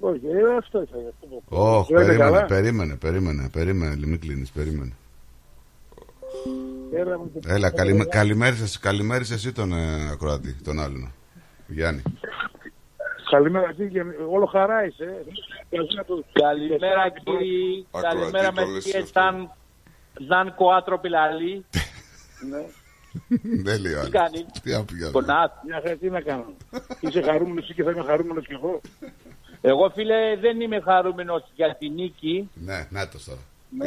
[0.00, 1.08] Όχι, ε, αυτό ήθελα.
[1.08, 1.76] αυτό το πω.
[1.76, 4.92] Όχι, Σου λέτε περίμενε, καλά; περίμενε, περίμενε, περίμενε, μην κλείνεις, περίμενε.
[6.92, 11.12] Έλα, μου το- Έλα, καλημέ- καλημέρισες, καλημέρισες εσύ τον ε, ακροατή, τον άλλον.
[11.66, 12.02] Γιάννη.
[13.30, 14.00] Καλημέρα, τι, και
[14.30, 15.04] όλο χαρά είσαι.
[15.70, 15.76] ε.
[16.32, 19.20] Καλημέρα κύριοι, Ακροατή, καλημέρα το με λες κύριε αυτό.
[19.20, 19.50] Σαν,
[20.28, 21.64] Ζαν Κοάτρο Πιλαλή.
[22.50, 22.64] Ναι.
[23.62, 24.10] Δεν λέει ο Τι άλλος.
[24.10, 25.10] κάνει, Τι άπηγα.
[25.10, 25.50] πονάς.
[25.66, 26.44] Μια χαρά, τι να κάνω;
[27.00, 28.80] Είσαι χαρούμενος εσύ και θα είμαι χαρούμενος κι εγώ;
[29.60, 33.40] Εγώ φίλε δεν είμαι χαρούμενος για την νίκη, Ναι, να το τώρα.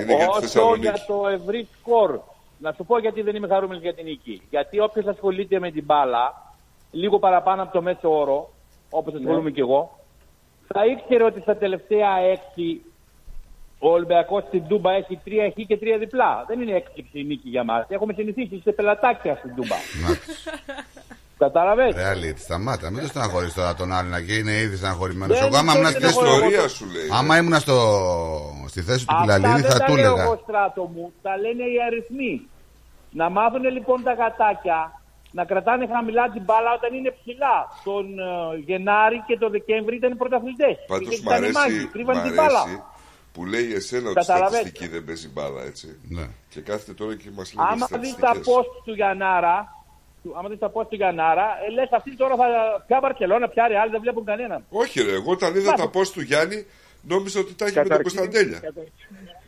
[0.03, 0.81] Είναι για τη όσο Θεσσαλονίκη.
[0.81, 2.19] για το ευρύ σκορ.
[2.63, 4.41] Να σου πω γιατί δεν είμαι χαρούμενος για την νίκη.
[4.49, 6.25] Γιατί όποιος ασχολείται με την μπάλα,
[6.91, 8.53] λίγο παραπάνω από το μέσο όρο,
[8.89, 9.99] όπως ασχολούμαι κι εγώ,
[10.67, 12.81] θα ήξερε ότι στα τελευταία έξι
[13.79, 16.43] ο Ολυμπιακός στην Τούμπα έχει τρία χ και τρία διπλά.
[16.47, 17.85] Δεν είναι έκπληξη η νίκη για μας.
[17.89, 19.75] Έχουμε συνηθίσει σε πελατάκια στην Τούμπα.
[21.37, 25.39] Κατάλαβες; Ρε αλήτη, σταμάτα, μην το στεναχωρείς τώρα τον άλλον και είναι ήδη στεναχωρημένος.
[25.39, 26.19] Δεν Εγώ άμα ήμουν είναι στη θέση του...
[26.19, 26.53] στεναχωρημένος.
[26.53, 27.09] Ιστορία σου λέει.
[27.19, 27.75] Άμα ήμουν στο...
[28.67, 30.23] στη θέση του Αυτά Πιλαλίδη δεν θα τα του λέω έλεγα.
[30.23, 32.47] εγώ στράτο μου, τα λένε οι αριθμοί.
[33.13, 37.55] Να μάθουν λοιπόν τα γατάκια να κρατάνε χαμηλά την μπάλα όταν είναι ψηλά.
[37.83, 40.75] Τον ε, Γενάρη και τον Δεκέμβρη ήταν πρωταθλητές.
[40.87, 42.59] Πάντως Είχε μ' κάνει μάγκη, αρέσει, κρύβανε μ' την μπάλα.
[42.61, 42.81] αρέσει
[43.33, 44.57] που λέει εσένα ότι η Καταλαβαίνετε.
[44.57, 45.87] στατιστική δεν παίζει μπάλα, έτσι.
[46.09, 46.25] Ναι.
[46.49, 48.55] Και κάθεται τώρα και μας λέει Άμα δεις τα στατιστικές.
[48.55, 49.57] post του Γιαννάρα,
[50.23, 52.45] του- άμα δεις τα post του Γιαννάρα, ε, λες αυτή τώρα θα
[52.87, 54.63] πια Βαρκελώνα, πια Ρεάλ, δεν βλέπουν κανέναν.
[54.69, 56.65] Όχι, ρε, εγώ όταν είδα τα post του Γιάννη,
[57.01, 58.59] νόμιζα ότι τα έχει με τον Καταρχήν- Κωνσταντέλια.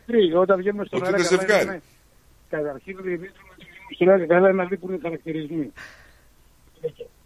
[0.06, 1.64] Τρεις, όταν βγαίνουμε στον Ότι αέρα είναι καλά ζευγάρι.
[1.66, 1.82] είναι-
[2.50, 3.45] Καταρχήν δείχνουμε
[3.94, 5.72] στον αέρα καλά να δείχνουν οι χαρακτηρισμοί.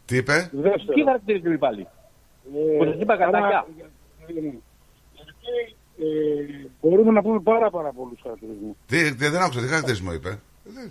[0.04, 1.04] Τι είπε; Τι Δεύτερο.
[1.04, 1.80] χαρακτηρίζει πάλι;
[2.54, 3.66] ε, Που σας είπα άρα, κατάκια.
[4.26, 4.48] ε, ε,
[6.06, 8.76] ε, μπορούμε να πούμε πάρα πάρα πολλούς χαρακτηρισμούς.
[8.86, 10.38] Τι, τι, δεν άκουσα, τι χαρακτηρισμό είπε;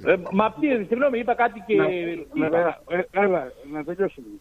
[0.05, 1.75] Ε, μα τι, συγγνώμη, είπα κάτι και...
[2.33, 4.37] Να, να, ε, έλα, να τελειώσω λίγο.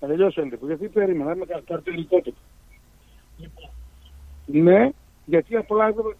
[0.00, 2.36] Να τελειώσω λίγο, γιατί περίμενα, είμαι κα- καρτερικότυπο.
[3.38, 3.70] Λοιπόν,
[4.46, 4.90] ναι,
[5.24, 6.14] γιατί απλά εδώ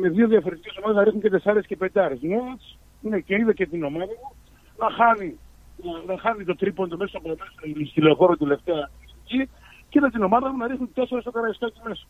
[0.00, 2.18] με δύο διαφορετικές ομάδες να ρίχνουν και τεσσάρες και πεντάρες.
[2.20, 2.75] Ναι, έτσι.
[3.00, 4.34] Ναι, και είδα και την ομάδα μου
[4.78, 5.38] να χάνει,
[5.76, 7.50] να, να χάνει το τρίποντο μέσα από μέσα
[7.90, 8.90] στη λεωφόρο τελευταία
[9.24, 9.50] εκεί
[9.88, 12.04] και είδα την ομάδα μου να ρίχνει τέσσερα στο καραϊστάκι μέσα.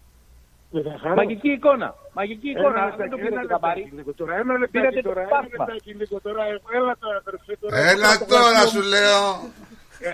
[0.71, 1.15] Δεν θα χαρώ.
[1.15, 1.95] Μαγική εικόνα.
[2.15, 2.85] Μαγική Ένα εικόνα.
[2.85, 3.93] λεπτάκι, Δεν το ένα πήρατε λεπτάκι καμπάρι.
[3.97, 5.49] λίγο τώρα, Ένα λεπτάκι Πήρατε το τώρα, ένα πάσμα.
[5.65, 6.43] λεπτάκι λίγο τώρα.
[6.79, 7.77] Έλα τώρα, αδερφέ, τώρα.
[7.91, 9.23] Έλα Από το τώρα γραφείο σου μου- λέω.
[10.09, 10.11] Ε,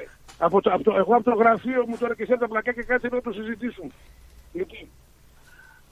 [0.47, 3.09] από το, από το, εγώ από το γραφείο μου τώρα και σε τα πλακάκια κάτσε
[3.12, 3.90] να το συζητήσουμε.
[4.53, 4.89] Λοιπόν,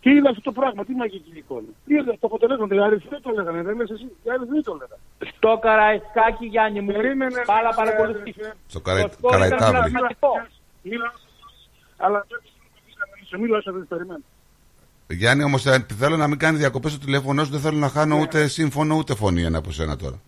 [0.00, 1.66] τι είναι αυτό το πράγμα, τι μαγική εικόνα.
[1.86, 5.00] Τι είναι το αποτελέσμα, οι αριθμοί το λέγανε, δεν λες εσύ, οι αριθμοί το λέγανε.
[5.36, 6.92] Στο Καραϊσκάκι, Γιάννη μου.
[6.92, 8.34] Περίμενε, Πάλα ε, παρακολουθεί.
[8.66, 9.90] Στο Καραϊ- Το σκορ ήταν Καραϊτάβρη.
[9.90, 10.32] πλασματικό.
[10.82, 11.12] Μίλα,
[11.96, 12.40] αλλά δεν
[13.28, 14.20] σε μίλα όσο δεν περιμένω.
[15.08, 15.62] Γιάννη, όμως
[15.98, 17.50] θέλω να μην κάνεις διακοπές στο τηλέφωνο σου.
[17.50, 18.20] Δεν θέλω να χάνω Ναι.
[18.22, 20.20] ούτε σύμφωνο ούτε φωνή ένα από σένα τώρα.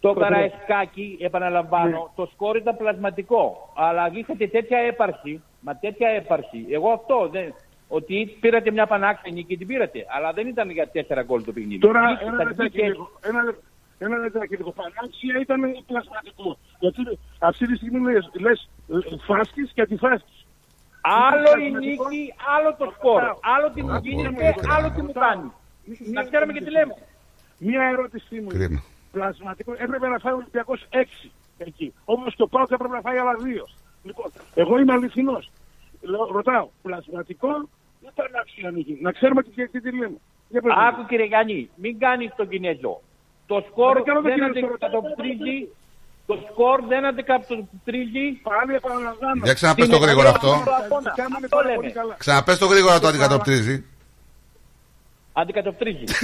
[0.00, 3.72] Το Καραϊσκάκι, επαναλαμβάνω, το σκορ ήταν πλασματικό.
[3.76, 6.66] Αλλά είχατε τέτοια έπαρση, μα τέτοια έπαρση.
[6.70, 7.54] Εγώ αυτό δεν.
[7.88, 10.06] Ότι πήρατε μια πανάξια νίκη και την πήρατε.
[10.16, 11.78] Αλλά δεν ήταν για τέσσερα γκολ το παιχνίδι.
[11.78, 13.10] Τώρα Νίκη, ένα θα λεπτάκι βγήκε- λίγο.
[13.20, 13.54] Ένα, λε-
[13.98, 14.70] ένα λεπτάκι λίγο.
[14.72, 16.58] Πανάξια ήταν πλασματικό.
[16.78, 20.46] Γιατί αυτή τη στιγμή λες, λες ε, φάσκεις και αντιφάσκεις.
[21.00, 22.08] Άλλο η Πλασματικό.
[22.08, 23.22] νίκη, άλλο το σκορ.
[23.54, 25.52] Άλλο τι μου Άκου, γίνεται, άκου, άλλο τι μου κάνει.
[26.12, 26.94] Να ξέρουμε και τι λέμε.
[27.58, 28.48] Μία ερώτησή μου.
[28.54, 28.64] είναι.
[28.64, 28.82] Κρίμα.
[29.12, 31.94] Πλασματικό έπρεπε να φάει ο Ολυμπιακός 6 εκεί.
[32.04, 33.64] Όμως το Πάοκ έπρεπε να φάει άλλα δύο.
[34.02, 35.50] Λοιπόν, εγώ είμαι αληθινός.
[36.00, 37.68] Λέω- Ρωτάω, πλασματικό
[38.00, 38.60] δεν θα αλλάξει
[38.90, 40.16] η Να ξέρουμε και τι λέμε.
[40.88, 43.00] Άκου κύριε Γιάννη, μην κάνεις τον Κινέζο.
[43.46, 45.68] Το σκορ δεν αντικατοπτρίζει.
[46.26, 48.32] Το σκορ δεν αντικατοπτρίζει.
[48.42, 49.44] Πάλι επαναλαμβάνω.
[49.44, 50.64] Για ξαναπες το γρήγορα αυτό.
[52.18, 53.84] Ξαναπες το γρήγορα το αντικατοπτρίζει.
[55.32, 56.04] Αντικατοπτρίζει.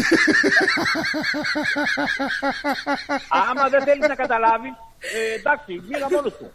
[3.48, 6.50] Άμα δεν θέλεις να καταλάβεις, ε, εντάξει, μίλα μόνος του.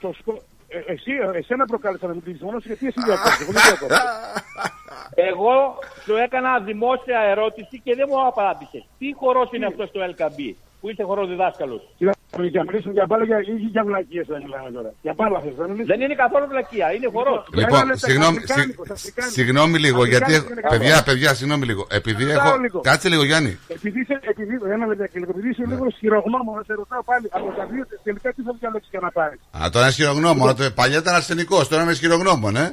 [0.00, 0.38] Το σκορ,
[0.72, 3.40] ε, εσύ, εσένα προκάλεσα να μιλήσεις μόνος σου, γιατί εσύ διακόπτεις.
[3.40, 3.96] Εγώ δεν διακόπτω.
[5.30, 8.84] Εγώ σου έκανα δημόσια ερώτηση και δεν μου απάντησες.
[8.98, 11.82] Τι χορός είναι αυτός στο LKB που είσαι χοροδιδάσκαλος.
[11.98, 12.12] Κοίτα,
[12.54, 14.90] για μιλήσουμε για μπάλα για, ή για βλακίες θα μιλάμε τώρα.
[15.04, 15.90] Για μπάλα θες να μιλήσουμε.
[15.92, 17.40] Δεν είναι καθόλου βλακεία, είναι χορός.
[17.60, 19.34] Λοιπόν, λεπτάκι, συγγνώμη, αφρικάνικος, συγ- αφρικάνικος.
[19.38, 20.22] συγγνώμη λίγο, γιατί.
[20.22, 20.72] Αφρικάνικος έχω- είναι καλό.
[20.78, 21.82] Παιδιά, παιδιά, συγγνώμη λίγο.
[22.00, 22.58] Επειδή Ρωτάω έχω.
[22.64, 22.78] λίγο.
[22.90, 23.52] Κάτσε λίγο, Γιάννη.
[23.76, 27.46] Επειδή είσαι, επειδή, ένα λεπτάκι, λίγο, επειδή είσαι λίγο σχηρογνώμο, να σε ρωτάω πάλι από
[27.58, 30.46] τα δύο τελικά τι θα διαλέξεις για να πάρεις; Α, τώρα είναι σχηρογνώμων.
[30.56, 32.66] Το- Παλιά ήταν αρσενικός, τώρα είμαι σχηρογνώμων, ε.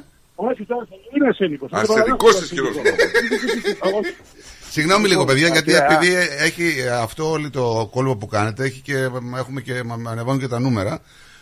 [0.49, 1.69] Όχι, τώρα δεν είναι ασθενικός.
[1.79, 2.53] Αρσενικός είσαι
[3.97, 4.13] Όχι.
[4.69, 5.85] Συγγνώμη λίγο, παιδιά, γιατί Ωραία.
[5.85, 8.97] επειδή έχει αυτό όλο το κόλπο που κάνετε, έχει και,
[9.37, 10.99] έχουμε και, μα- ανεβαίνουν και τα νούμερα.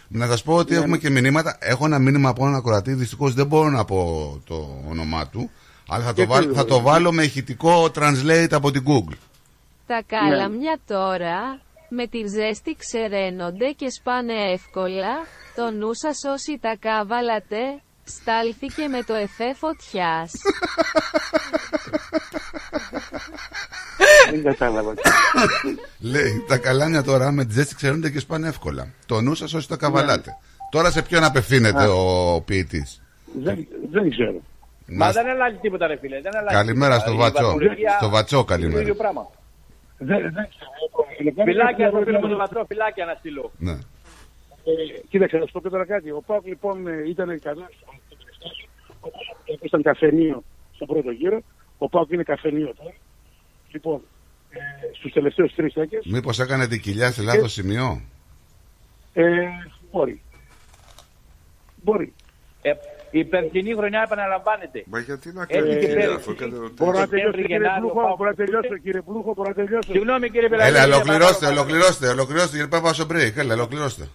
[0.07, 1.57] Να σας πω ότι Ναι, έχουμε και μηνύματα.
[1.59, 5.49] Έχω ένα μήνυμα από έναν ακροατή, δυστυχώς δεν μπορώ να πω το όνομά του.
[5.87, 9.15] Αλλά θα το, Γιατί βάλω, δεν θα το βάλω με ηχητικό translate από την Google.
[9.87, 11.59] Τα κάλαμια τώρα
[11.89, 15.13] με τη ζέστη ξεραίνονται και σπάνε εύκολα.
[15.55, 17.57] Το νου σας όσοι τα κάβαλατε,
[18.03, 20.31] στάλθηκε με το εφέ φωτιάς.
[24.32, 24.94] Δεν κατάλαβα.
[25.99, 28.94] Λέει, τα καλάνια τώρα με τη ζέστη ξέρονται και σπάνε εύκολα.
[29.06, 30.38] Το νου σας όσοι τα καβαλάτε.
[30.72, 31.91] Τώρα σε ποιον απευθύνεται Α.
[31.94, 33.02] ο ποιητής;
[33.44, 34.41] Δεν, δεν ξέρω.
[34.88, 36.22] Μα δεν αλλάζει τίποτα, ρε φίλε.
[36.22, 37.07] Δεν αλλάζει Καλημέρα τίποτα.
[37.07, 37.45] στο Η Βατσό.
[37.45, 38.82] βαθμολογία Στο Βατσό, είναι Το καλημέρα.
[38.82, 39.30] ίδιο πράγμα.
[39.98, 41.44] Δεν, δεν ξέρω.
[41.45, 43.52] Φυλάκια στο φίλο μου τον Βατσό, φυλάκια να στείλω.
[43.57, 43.72] Ναι.
[43.72, 43.80] Ε,
[45.10, 46.10] κοίταξε, να σου πω και τώρα κάτι.
[46.11, 47.86] Ο Πάουκ λοιπόν ε, ήταν καλά στο
[48.99, 50.44] Όπως ήταν καφενείο
[50.76, 51.40] στο πρώτο γύρο.
[51.78, 52.94] Ο Πάουκ είναι καφενείο τώρα.
[53.72, 54.02] Λοιπόν,
[54.49, 54.57] ε,
[54.98, 56.06] στους τελευταίους τρεις έκες.
[56.06, 58.02] Μήπως έκανε την κοιλιά σε λάθος σημείο;
[59.14, 59.23] Ε,
[59.91, 60.22] μπορεί.
[61.84, 62.14] Μπορεί.
[62.61, 62.72] Ε,
[63.11, 64.84] η περσινή χρονιά επαναλαμβάνεται.
[64.88, 66.14] Μα γιατί να Έχει κάνει και κοιλιά πέρυσι.
[66.15, 66.85] αφού έκανε ερωτήσεις.
[66.85, 68.18] Μπορώ να τελειώσω Σεπτέμβρη, κύριε Γενάρη, Πλούχο, ο Πάουκ.
[68.18, 69.91] μπορώ να τελειώσω κύριε Πλούχο, μπορώ να τελειώσω.
[69.91, 70.76] Συγγνώμη κύριε Πελαγίδη.
[70.77, 71.61] Έλα, είναι ολοκληρώστε, παράδοξο.
[71.61, 73.34] ολοκληρώστε, ολοκληρώστε, γιατί πάμε στο break.
[73.41, 74.06] Έλα, ολοκληρώστε.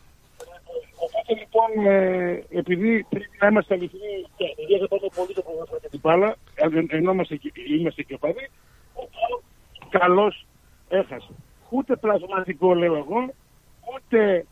[1.06, 5.88] Οπότε λοιπόν, ε, επειδή πρέπει να είμαστε αληθινοί και επειδή αγαπάμε πολύ το ποδόσφαιρο και
[5.94, 8.61] την μπάλα, ε, ε, ενώ είμαστε, και- είμαστε και οπαδοί, ο Πάοκ
[9.98, 10.46] καλώς
[10.88, 11.28] έχασε.
[11.68, 13.34] Ούτε πλασματικό λέω εγώ,
[13.94, 14.46] ούτε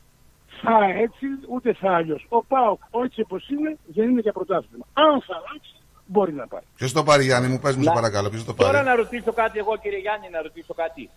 [0.63, 2.27] θα έτσι, ούτε θα αλλιώς.
[2.29, 4.87] Ο Πάοκ, έτσι όπως είναι, δεν είναι για πρωτάθλημα.
[4.93, 5.75] Αν θα αλλάξει,
[6.07, 6.61] μπορεί να πάει.
[6.77, 8.95] Ποιος το πάρει, Γιάννη μου, πες μου, σε Να- παρακαλώ, ποιος το Τώρα πάρει; να
[8.95, 11.11] ρωτήσω κάτι εγώ κύριε Γιάννη, να ρωτήσω κάτι.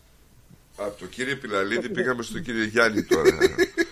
[0.77, 3.29] Από το κύριε Πιλαλίδη πήγαμε στον κύριο Γιάννη τώρα.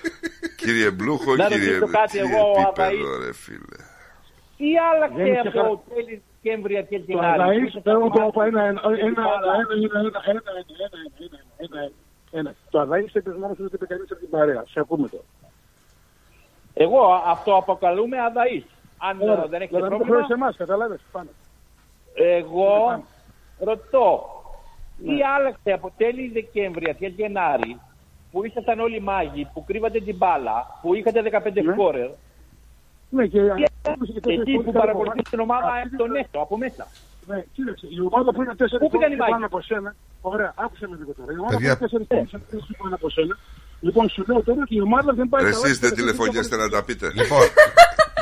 [0.61, 3.25] κύριε Μπλούχο, Να κύριε, ρωτήσω κάτι κύριε εγώ, ο επίπεδο, Αβαΐ.
[3.25, 3.77] ρε φίλε.
[4.57, 6.57] Τι άλλαξε Δεν από είχε το χα- τέλης Κέμβρια και
[6.87, 7.69] την Το άλλη.
[7.69, 9.23] Αδαΐς, θέλω να το πω ένα, ένα, ένα, ένα, ένα,
[9.61, 10.41] ένα, ένα, ένα,
[10.77, 11.91] ένα, ένα, ένα,
[12.31, 12.53] ένα.
[12.69, 14.63] Το Αδαΐς έπαιζε μόνος του, δεν είπε κανείς από την παρέα.
[14.69, 15.23] Σε ακούμε τώρα.
[16.73, 18.65] Εγώ αυτό αποκαλούμε αδαής.
[18.97, 20.99] Αν Ωραία, ε, δεν έχετε να μην το πρόβλημα, φέρεις σε εμάς, κατάλαβες.
[21.11, 21.29] Πάμε.
[22.13, 23.03] εγώ
[23.59, 24.25] ρωτώ.
[25.05, 27.79] Τι άλλαξε από τέλη Δεκέμβρη, αρχέ Γενάρη,
[28.31, 31.71] που ήσασταν όλοι μάγοι, που κρύβατε την μπάλα, που είχατε 15 Ναι.
[31.73, 32.09] σκόρερ,
[33.09, 33.70] Ναι, και και
[34.35, 36.87] εκεί που παρακολουθείτε την ομάδα εκ των έσω, από μέσα.
[37.29, 39.89] Ναι, κοίταξε, η ομάδα που είναι τέσσερις Πού πήγαν οι πόντους μάγοι; πάνω από σένα,
[40.21, 41.31] ωραία, άκουσε με λίγο τώρα.
[41.35, 41.77] Η ομάδα που Παιδιά.
[41.93, 43.35] είναι τέσσερις πόντους πάνω από σένα,
[43.85, 45.55] λοιπόν σου λέω τώρα ότι η ομάδα δεν πάει καλά.
[45.63, 47.05] Εσείς δεν στο τηλεφωνιέστε να τα πείτε.
[47.19, 47.41] Λοιπόν,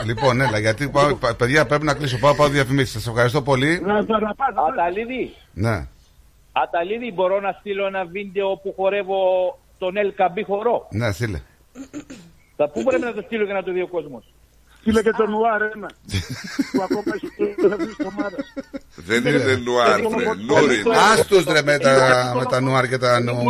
[0.06, 2.18] Λοιπόν, έλα, γιατί πάω, πα- παιδιά πρέπει να κλείσω.
[2.20, 2.92] Πάω, πάω διαφημίσεις.
[2.92, 3.82] Σας ευχαριστώ πολύ.
[4.70, 5.88] Αταλίδη, Ναι.
[6.52, 9.18] Αταλίδη, μπορώ να στείλω ένα βίντεο που χορεύω
[9.78, 11.42] τον El Καμπί χορό; Ναι, στείλε.
[12.56, 14.24] Θα πού πρέπει να το στείλω για να το δει ο κόσμος;
[14.90, 15.90] Στείλε και τον Νουάρ ένα.
[16.72, 17.56] που ακόμα έχει
[17.98, 18.38] το ομάδα.
[18.96, 20.26] Δεν είναι νουάρ, βρε.
[20.48, 20.84] Νούρι.
[21.12, 23.44] Άστος ρε με τα, με τα νουάρ και τα νου.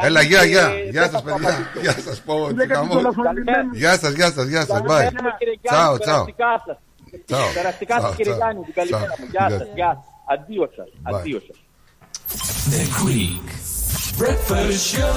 [0.00, 0.70] Έλα, γεια, γεια.
[0.90, 1.70] Γεια σας παιδιά.
[1.80, 2.52] Γεια σας πω.
[2.54, 3.00] τι χαμό.
[3.72, 4.80] Γεια σας, γεια σας, γεια σας.
[4.80, 5.08] Bye.
[5.62, 6.24] Τσάω, τσάω.
[7.26, 7.46] Τσάω.
[7.54, 8.42] Περαστικά Τσάω, σας κύριε τσάω.
[8.42, 9.16] Γιάννη, την καλημέρα Τσάω.
[9.18, 9.30] μου.
[9.30, 10.04] Γεια Γεια σας, γεια σας.
[10.32, 11.56] Αντίο σας, αντίο σας.
[12.72, 13.46] The Greek
[14.20, 15.16] Breakfast Show.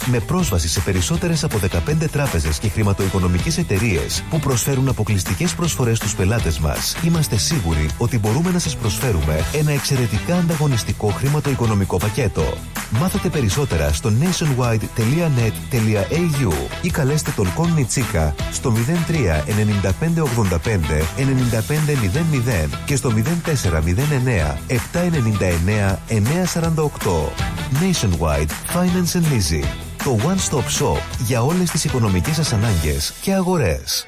[0.05, 1.67] Με πρόσβαση σε περισσότερες από 15
[2.11, 8.51] τράπεζες και χρηματοοικονομικές εταιρείες που προσφέρουν αποκλειστικές προσφορές στους πελάτες μας, είμαστε σίγουροι ότι μπορούμε
[8.51, 12.53] να σας προσφέρουμε ένα εξαιρετικά ανταγωνιστικό χρηματοοικονομικό πακέτο.
[12.89, 18.73] Μάθετε περισσότερα στο nationwide.net.au ή καλέστε τον Κον Τσίκα στο
[19.07, 19.43] 03
[19.83, 20.61] 95 85 95
[22.65, 23.13] 00 και στο
[23.45, 23.51] 0409
[24.67, 26.21] 799 948.
[27.81, 29.90] Nationwide Finance and Leasing.
[30.03, 34.07] Το one-stop shop για όλες τις οικονομικές σας ανάγκες και αγορές.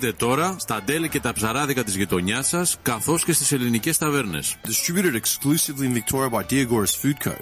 [0.01, 4.55] μπείτε τώρα στα deli και τα ψαράδικα της γειτονιάς σας, καθώς και στις ελληνικές ταβέρνες.
[4.65, 7.33] Distributed exclusively in Victoria by Diagoras Food Co.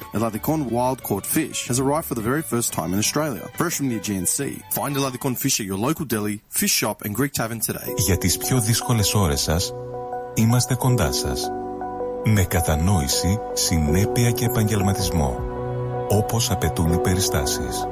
[5.44, 7.60] Fish at your local deli, fish shop and Greek tavern.
[7.98, 9.74] Για τις πιο δύσκολες ώρες σας
[10.34, 11.50] είμαστε κοντά σας.
[12.26, 15.40] Με κατανόηση, συνέπεια και επαγγελματισμό.
[16.10, 17.88] Όπως απαιτούν οι περιστάσεις.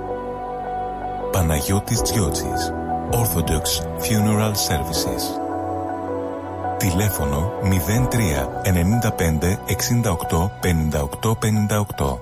[1.31, 2.72] Παναγιώτης Τζιότσης.
[3.12, 5.24] Orthodox Funeral Services.
[6.78, 11.38] Τηλέφωνο 03 95 68 58
[11.98, 12.20] 58.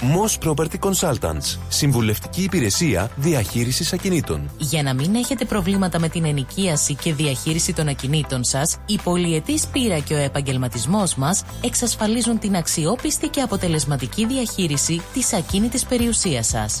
[0.00, 1.58] Moss Property Consultants.
[1.68, 4.50] Συμβουλευτική υπηρεσία διαχείρισης ακινήτων.
[4.58, 9.66] Για να μην έχετε προβλήματα με την ενοικίαση και διαχείριση των ακινήτων σας, η πολυετής
[9.66, 16.80] πείρα και ο επαγγελματισμός μας εξασφαλίζουν την αξιόπιστη και αποτελεσματική διαχείριση της ακίνητης περιουσίας σας.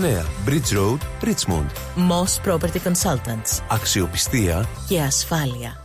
[0.44, 1.70] Bridge Road, Richmond.
[1.96, 3.62] Moss Property Consultants.
[3.68, 5.80] Αξιοπιστία Και ασφάλεια.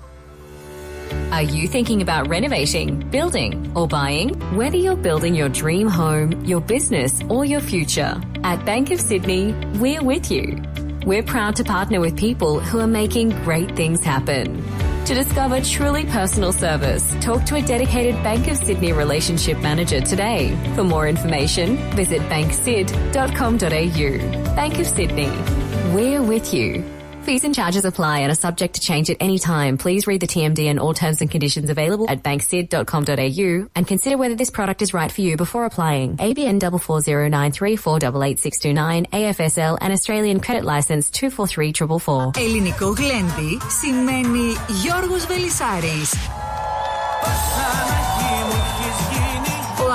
[1.31, 4.29] Are you thinking about renovating, building, or buying?
[4.59, 9.45] Whether you're building your dream home, your business, or your future, at Bank of Sydney,
[9.81, 10.45] we're with you.
[11.05, 14.47] We're proud to partner with people who are making great things happen.
[15.06, 20.56] To discover truly personal service, talk to a dedicated Bank of Sydney relationship manager today.
[20.74, 24.54] For more information, visit banksid.com.au.
[24.56, 25.30] Bank of Sydney.
[25.94, 26.95] We're with you.
[27.25, 29.77] Fees and charges apply and are subject to change at any time.
[29.77, 34.35] Please read the TMD and all terms and conditions available at banksid.com.au and consider whether
[34.35, 36.17] this product is right for you before applying.
[36.17, 42.31] ABN 44093488629 AFSL and Australian Credit License 243444.
[42.37, 46.13] Ελληνικό γλέντι σημαίνει Γιώργος Βελισάρης.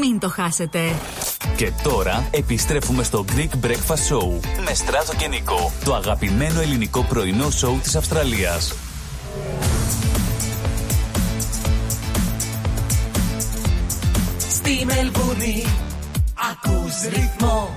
[0.00, 0.78] Μην το χάσετε.
[1.56, 7.50] Και τώρα επιστρέφουμε στο Greek Breakfast Show με Στράτο και Νικό, το αγαπημένο ελληνικό πρωινό
[7.50, 8.74] σοου της Αυστραλίας.
[14.38, 15.64] Στη Μελβούνι
[16.52, 17.70] ακούς ρυθμό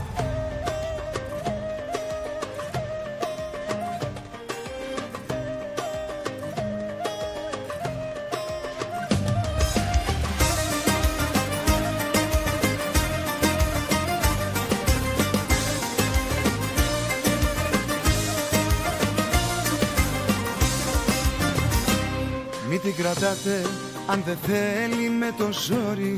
[23.17, 23.69] Μη την κρατάτε
[24.07, 26.17] αν δεν θέλει με το ζόρι.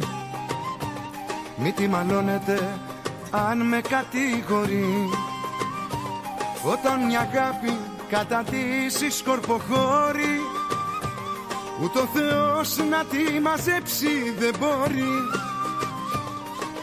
[1.58, 2.80] Μη τη μαλώνετε
[3.32, 5.10] αν με κατηγορεί.
[6.64, 7.78] Όταν μια αγάπη
[8.10, 10.40] καταντήσει σκορποχώρη
[11.84, 15.14] Ούτε ο Θεός να τη μαζέψει δεν μπορεί.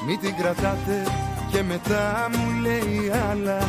[0.07, 1.07] Μη την κρατάτε
[1.51, 3.69] και μετά μου λέει άλλα.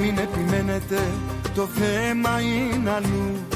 [0.00, 1.02] Μην επιμένετε
[1.54, 3.55] το θέμα είναι αλλού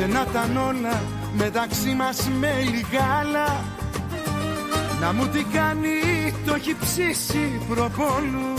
[0.00, 1.02] και να ήταν όλα
[1.36, 3.64] μεταξύ μας με λιγάλα
[5.00, 5.98] να μου τι κάνει
[6.46, 8.54] το έχει ψήσει προπόλου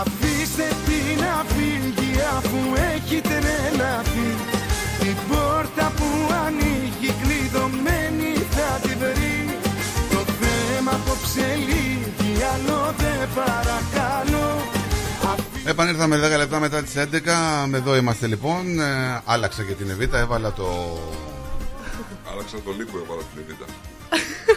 [0.00, 2.58] Αφήστε την να φύγει αφού
[2.94, 4.30] έχει τρελαθεί
[5.00, 6.08] Την πόρτα που
[6.46, 9.58] ανοίγει κλειδωμένη θα τη βρει.
[10.10, 14.37] Το θέμα απόψε λύγει άλλο δεν παρακαλώ
[15.68, 17.74] Επανήρθαμε 10 λεπτά μετά τις 11.
[17.74, 18.80] Εδώ είμαστε λοιπόν.
[18.80, 20.18] Ε, άλλαξα και την Εβίτα.
[20.18, 20.98] Έβαλα το.
[22.32, 23.64] Άλλαξα τον Νίκο, έβαλα την Εβίτα.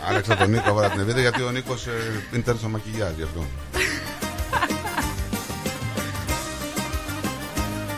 [0.09, 3.45] Άλλαξα τον Νίκο, έβαλα την Εβίτα γιατί ο Νίκος ε, ήταν στο μακιγιάζ γι' αυτό.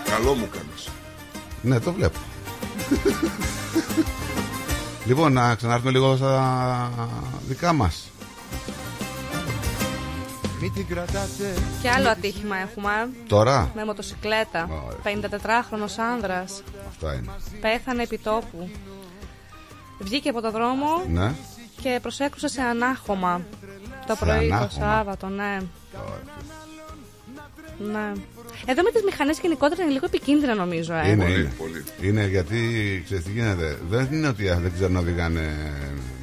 [0.09, 0.89] Καλό μου κάνεις.
[1.61, 2.19] Ναι, το βλέπω.
[5.05, 6.91] λοιπόν, να ξανάρθουμε λίγο στα
[7.47, 8.11] δικά μας.
[10.63, 13.09] Μη την κρατάτε Και άλλο ατύχημα έχουμε.
[13.27, 14.69] Τώρα; Με μοτοσυκλέτα.
[15.03, 16.63] 54χρονος άνδρας.
[16.87, 17.31] Αυτά είναι.
[17.61, 18.69] Πέθανε επί τόπου.
[19.99, 21.31] Βγήκε από το δρόμο Ναι.
[21.81, 23.41] και προσέκρουσε σε ανάχωμα.
[24.07, 24.85] Το Σε πρωί, το ανάχωμα.
[24.85, 25.57] Σάββατο, ναι.
[27.77, 28.11] Ναι.
[28.65, 30.93] Εδώ με τις μηχανές γενικότερα είναι λίγο επικίνδυνα νομίζω.
[30.93, 31.09] Ε.
[31.09, 31.51] Είναι, είναι.
[32.01, 32.57] Είναι γιατί
[33.05, 33.77] ξέρεις τι γίνεται.
[33.89, 35.45] Δεν είναι ότι α, δεν ξέρουν να οδηγάνε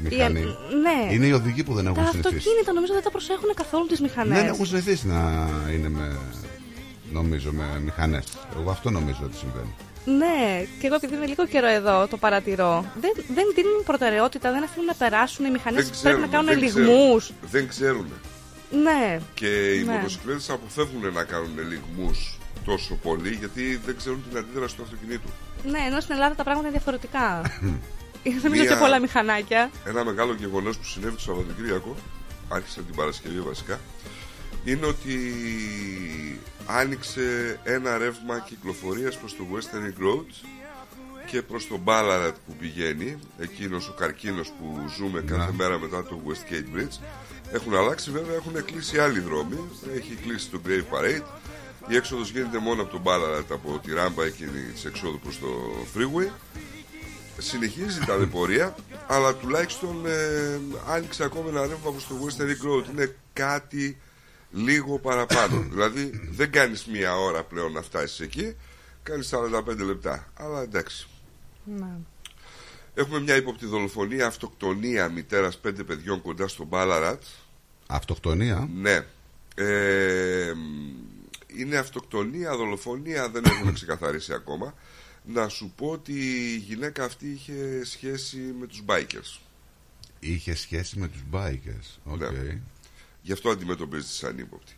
[0.03, 0.41] μηχανή.
[0.41, 0.45] Η-
[0.85, 1.15] ναι.
[1.15, 2.37] Είναι οι οδηγοί που δεν έχουν Τα συνηθίσει.
[2.37, 4.39] αυτοκίνητα νομίζω δεν τα προσέχουν καθόλου τις μηχανές.
[4.39, 6.17] Δεν έχουν συνηθίσει να είναι με.
[7.13, 8.25] Νομίζω με μηχανές.
[8.61, 9.75] Εγώ αυτό νομίζω ότι συμβαίνει.
[10.05, 12.85] Ναι, και εγώ επειδή είμαι λίγο καιρό εδώ το παρατηρώ.
[13.01, 16.59] Δεν, δεν δίνουν προτεραιότητα, δεν αφήνουν να περάσουν οι μηχανές που πρέπει να κάνουν δεν
[16.59, 17.25] λιγμούς.
[17.25, 17.51] ξέρουν.
[17.51, 18.07] Δεν ξέρουν.
[18.71, 19.21] Ναι.
[19.35, 19.93] Και οι Ναι.
[19.93, 25.29] μοτοσυκλέτες αποφεύγουν να κάνουν λιγμούς τόσο πολύ γιατί δεν ξέρουν την αντίδραση του αυτοκινήτου.
[25.65, 27.41] Ναι, ενώ στην Ελλάδα τα πράγματα είναι διαφορετικά.
[28.43, 29.71] νομίζω Μία- και πολλά μηχανάκια.
[29.85, 31.97] Ένα μεγάλο γεγονός που συνέβη το Σαββατοκύριακο,
[32.49, 33.81] άρχισε την Παρασκευή βασικά,
[34.65, 35.15] είναι ότι
[36.67, 40.47] άνοιξε ένα ρεύμα κυκλοφορίας προς το Western Road
[41.27, 46.21] και προς το Ballarat που πηγαίνει, εκείνος ο καρκίνος που ζούμε κάθε μέρα μετά το
[46.27, 46.99] Westgate Bridge.
[47.53, 49.57] Έχουν αλλάξει βέβαια, έχουν κλείσει άλλοι δρόμοι,
[49.97, 51.25] έχει κλείσει το Grave Parade,
[51.89, 55.49] η έξοδος γίνεται μόνο από το Ballarat, από τη ράμπα εκείνη της εξόδου προς το
[55.95, 56.31] Freeway
[57.41, 58.75] συνεχίζει τα πορεία,
[59.07, 62.91] αλλά τουλάχιστον ε, άνοιξε ακόμα ένα ρεύμα προς το Western Road.
[62.91, 64.01] Είναι κάτι
[64.51, 65.61] λίγο παραπάνω.
[65.73, 68.57] δηλαδή δεν κάνεις μία ώρα πλέον να φτάσεις εκεί,
[69.03, 70.33] κάνεις 45 λεπτά.
[70.35, 71.09] Αλλά εντάξει.
[71.65, 71.97] Ναι.
[72.95, 77.23] Έχουμε μια ύποπτη δολοφονία, αυτοκτονία μητέρας πέντε παιδιών κοντά στο Μπάλαρατ.
[77.87, 79.05] Αυτοκτονία; Ναι.
[79.55, 80.53] Ε,
[81.47, 84.75] είναι αυτοκτονία, δολοφονία, δεν έχουν ξεκαθαρίσει ακόμα.
[85.25, 86.13] Να σου πω ότι
[86.53, 89.41] η γυναίκα αυτή είχε σχέση με τους bikers.
[90.21, 91.99] Είχε σχέση με τους bikers.
[92.05, 92.21] OK.
[92.21, 92.61] Ναι.
[93.23, 94.73] Γι' αυτό αντιμετωπίζεται σαν ύποπτη.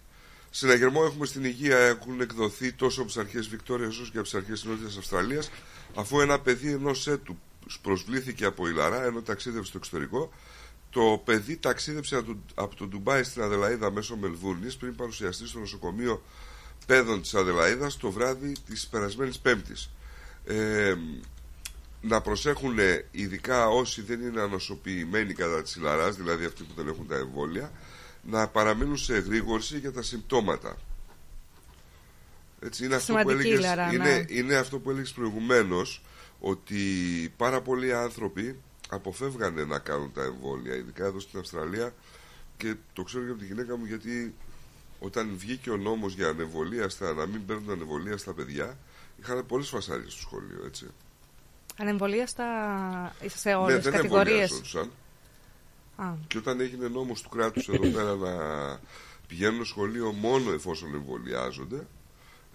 [0.51, 4.35] Συναγερμό έχουμε στην υγεία έχουν εκδοθεί τόσο από τις αρχές Βικτόρια όσο και από τις
[4.35, 5.51] αρχές Νότιας Αυστραλίας,
[5.95, 7.39] αφού ένα παιδί ενός έτους
[7.81, 10.33] προσβλήθηκε από ιλαρά ενώ ταξίδευε στο εξωτερικό.
[10.91, 15.59] Το παιδί ταξίδεψε από το- από το Ντουμπάι στην Αδελαίδα μέσω Μελβούρνης πριν παρουσιαστεί στο
[15.59, 16.23] νοσοκομείο
[16.87, 19.91] παιδών της Αδελαίδας το βράδυ της περασμένης Πέμπτης.
[20.45, 20.95] Ε,
[22.01, 26.89] να προσέχουν ε, ειδικά όσοι δεν είναι ανοσοποιημένοι κατά της ηλαράς, δηλαδή αυτοί που δεν
[26.89, 27.73] έχουν τα εμβόλια,
[28.23, 30.77] να παραμείνουν σε εγρήγορση για τα συμπτώματα.
[32.61, 34.25] Έτσι, είναι, αυτό που Σημαντική έλεγες, ηλαρά, είναι, ναι.
[34.29, 36.03] είναι αυτό που έλεγες προηγουμένως
[36.45, 36.79] ότι
[37.37, 41.95] πάρα πολλοί άνθρωποι αποφεύγανε να κάνουν τα εμβόλια, ειδικά εδώ στην Αυστραλία
[42.57, 44.35] και το ξέρω και από τη γυναίκα μου γιατί
[45.01, 48.79] όταν βγήκε ο νόμος για ανεμβολίαστα, να μην παίρνουν ανεμβολία στα παιδιά,
[49.21, 50.87] είχαν πολλές φασάριες στο σχολείο, έτσι.
[51.77, 52.47] Ανεμβολία στα...
[53.27, 54.51] σε ναι, όλες τις δεν κατηγορίες.
[54.51, 54.91] εμβολιάζονταν.
[55.97, 56.15] Α.
[56.27, 58.35] Και όταν έγινε νόμος του κράτους εδώ πέρα να
[59.29, 61.87] πηγαίνουν στο σχολείο μόνο εφόσον εμβολιάζονται,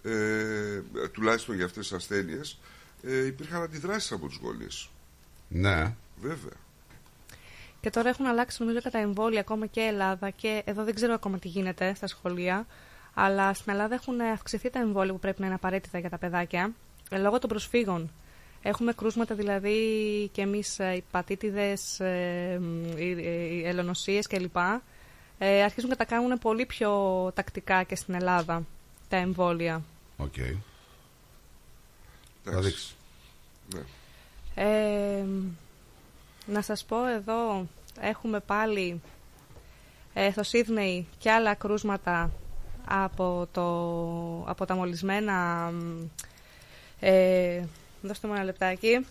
[0.02, 0.82] ε,
[1.12, 2.58] τουλάχιστον για αυτές τις ασθένειες,
[3.02, 4.88] ε, υπήρχαν αντιδράσεις από τους γονείς.
[5.48, 5.94] Ναι.
[6.20, 6.56] Βέβαια.
[7.80, 11.14] Και τώρα έχουν αλλάξει νομίζω και τα εμβόλια ακόμα και Ελλάδα και εδώ δεν ξέρω
[11.14, 12.66] ακόμα τι γίνεται στα σχολεία.
[13.14, 16.72] Αλλά στην Ελλάδα έχουν αυξηθεί τα εμβόλια που πρέπει να είναι απαραίτητα για τα παιδάκια
[17.10, 18.10] ε, λόγω των προσφύγων.
[18.62, 19.78] Έχουμε κρούσματα δηλαδή
[20.32, 23.16] και εμείς ε, οι πατήτιδες, ε, μ, οι,
[23.50, 24.56] οι ελονοσίες κλπ.
[25.38, 26.92] Ε, αρχίζουν και τα κάνουν πολύ πιο
[27.34, 28.66] τακτικά και στην Ελλάδα
[29.08, 29.82] τα εμβόλια.
[30.16, 30.34] Οκ.
[32.44, 32.94] Θα δείξεις.
[33.74, 33.80] Ναι.
[34.64, 35.24] Ε,
[36.46, 37.66] να σας πω εδώ
[38.00, 39.00] έχουμε πάλι
[40.14, 42.30] ε, στο Σίδνεϊ και άλλα κρούσματα
[42.88, 43.64] από, το,
[44.50, 45.34] από τα μολυσμένα
[45.72, 46.04] μ,
[47.00, 47.64] ε,
[48.02, 49.06] δώστε μου ένα λεπτάκι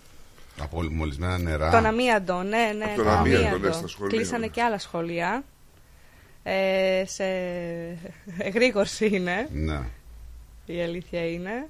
[0.59, 1.71] Από μολυσμένα νερά.
[1.71, 3.67] τον αμίαντο, ναι, ναι, Από τον τον αμίαντο, αμίαντο.
[3.67, 4.47] ναι, στα σχολεία, Κλείσανε ναι.
[4.47, 5.43] και άλλα σχολεία
[6.43, 7.23] ε, σε
[8.47, 9.81] εγρήγορση είναι Ναι.
[10.65, 11.67] η αλήθεια είναι.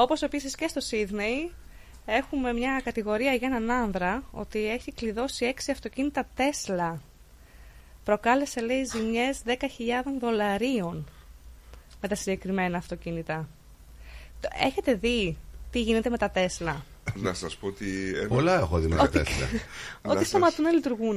[0.00, 1.52] Όπως επίσης και στο Σίδνεϊ
[2.06, 7.02] έχουμε μια κατηγορία για έναν άνδρα ότι έχει κλειδώσει έξι αυτοκίνητα Τέσλα.
[8.04, 9.52] Προκάλεσε λέει ζημιές 10.000
[10.20, 11.08] δολαρίων
[12.00, 13.48] με τα συγκεκριμένα αυτοκίνητα.
[14.40, 15.36] Το- Έχετε δει
[15.70, 16.84] τι γίνεται με τα Τέσλα;
[17.14, 18.12] Να σας πω ότι...
[18.16, 19.46] ένα- Πολλά έχω δει με τα Ότι- Τέσλα.
[20.02, 21.16] Να Ότι σας- σταματούν να λειτουργούν.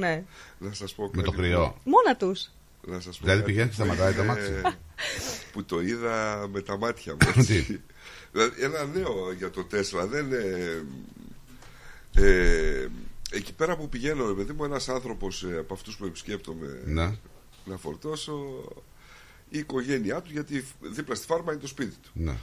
[0.58, 1.42] Να σας πω Με το κάτι.
[1.42, 1.76] κρυό.
[1.84, 2.50] Μόνα τους.
[2.86, 3.52] Να σας πω Δηλαδή κάτι.
[3.52, 4.42] πηγαίνει και σταματάει το Ε, μάτι.
[5.52, 7.44] που το είδα με τα μάτια μου.
[8.34, 8.50] έτσι.
[8.54, 10.84] δηλαδή, ένα νέο για το Τέσλα δεν είναι...
[12.14, 12.86] Ε,
[13.30, 17.16] εκεί πέρα που πηγαίνω, ρε παιδί μου, ένας άνθρωπος ε, από αυτούς που επισκέπτομαι Ναι.
[17.64, 18.64] να φορτώσω
[19.48, 22.10] η οικογένειά του, γιατί δίπλα στη φάρμα είναι το σπίτι του.
[22.14, 22.36] Ναι.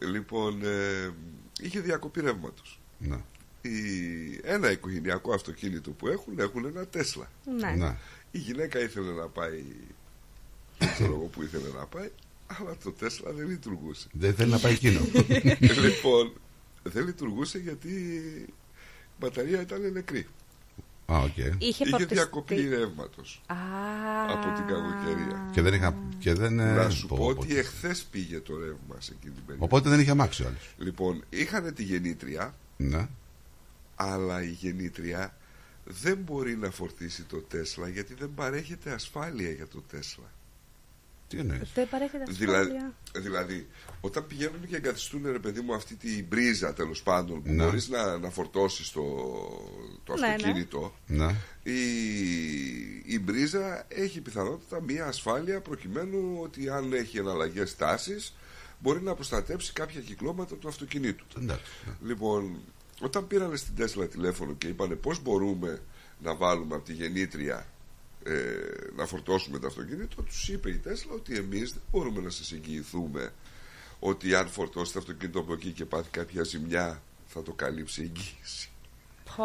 [0.00, 1.10] Λοιπόν, ε,
[1.60, 2.80] είχε διακοπή ρεύματος.
[2.98, 3.20] Ναι.
[4.42, 7.30] Ένα οικογενειακό αυτοκίνητο που έχουν, έχουν ένα Τέσλα.
[7.58, 7.70] Ναι.
[7.70, 7.96] Ναι.
[8.30, 9.64] Η γυναίκα ήθελε να πάει,
[10.78, 12.10] δεν ξέρω εγώ που ήθελε να πάει,
[12.58, 14.08] αλλά το Τέσλα δεν λειτουργούσε.
[14.12, 15.00] Δεν θέλει να πάει εκείνο.
[15.84, 16.32] λοιπόν,
[16.82, 18.54] δεν λειτουργούσε γιατί η
[19.20, 20.26] μπαταρία ήταν νεκρή.
[21.12, 21.36] Α, οκ.
[21.58, 22.14] Είχε φορτιστεί.
[22.14, 23.54] διακοπή ρεύματος Α,
[24.28, 25.50] από την κακοκαιρία.
[25.52, 25.96] Και δεν είχα.
[26.18, 27.58] Και δεν, ε, Να σου πω, πω πω, ότι τι.
[27.58, 29.64] εχθές πήγε το ρεύμα σε εκείνη την περίοδο.
[29.64, 30.74] Οπότε δεν είχε αμάξι ο άλλος.
[30.78, 33.08] Λοιπόν, είχαν τη γεννήτρια, Ναι.
[33.94, 35.36] αλλά η γεννήτρια
[35.84, 40.32] δεν μπορεί να φορτίσει το Τέσλα γιατί δεν παρέχεται ασφάλεια για το Τέσλα.
[41.28, 42.94] Τι εννοείς; δεν παρέχεται Δηλαδή, ασφάλεια.
[43.16, 43.66] δηλαδή,
[44.00, 47.64] όταν πηγαίνουν και εγκαθιστούν ρε παιδί μου αυτή τη μπρίζα τέλος πάντων που Ναι.
[47.64, 49.02] μπορείς να, να φορτώσεις το,
[50.04, 50.34] το Ναι, ναι.
[50.34, 51.34] αυτοκίνητο Ναι.
[51.62, 51.78] η,
[53.06, 58.34] η μπρίζα έχει πιθανότητα μία ασφάλεια προκειμένου ότι αν έχει εναλλαγές τάσεις
[58.78, 61.24] μπορεί να προστατέψει κάποια κυκλώματα του αυτοκινήτου.
[61.38, 61.70] Εντάξει.
[62.04, 62.58] Λοιπόν,
[63.00, 65.82] όταν πήρανε στην Τέσλα τηλέφωνο και είπανε πώς μπορούμε
[66.22, 67.66] να βάλουμε από τη γεννήτρια
[68.24, 68.32] ε,
[68.96, 73.32] να φορτώσουμε το αυτοκίνητο, τους είπε η Τέσλα ότι εμείς δεν μπορούμε να σας εγγυηθούμε
[73.98, 78.04] ότι αν φορτώσει το αυτοκίνητο από εκεί και πάθει κάποια ζημιά θα το καλύψει η
[78.04, 78.70] εγγύηση.
[79.36, 79.44] Πω.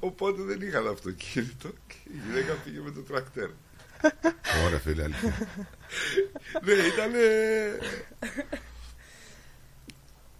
[0.00, 3.48] Οπότε δεν είχαν αυτοκίνητο και η γυναίκα πήγε με το τρακτέρ.
[4.66, 5.48] Ωραία, φίλε, αλήθεια.
[6.62, 7.12] ναι, ήταν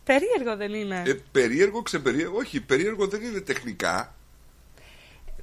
[0.04, 1.02] Περίεργο δεν είναι.
[1.06, 2.36] ε, περίεργο, ξεπερίεργο.
[2.36, 4.15] Όχι, περίεργο δεν είναι τεχνικά.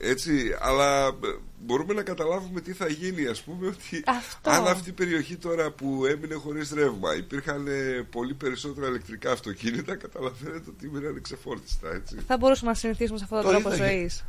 [0.04, 1.12] Έτσι, αλλά ε,
[1.60, 4.50] μπορούμε να καταλάβουμε τι θα γίνει, ας πούμε, ότι Αυτό.
[4.50, 9.96] αν αυτή η περιοχή τώρα που έμεινε χωρίς ρεύμα υπήρχαν ε, πολύ περισσότερα ηλεκτρικά αυτοκίνητα,
[9.96, 12.18] καταλαβαίνετε ότι μείνανε ξεφόρτιστα, έτσι.
[12.28, 14.24] Θα μπορούσαμε να συνηθίσουμε σε αυτόν τον Το τρόπο είδα και- ζωής.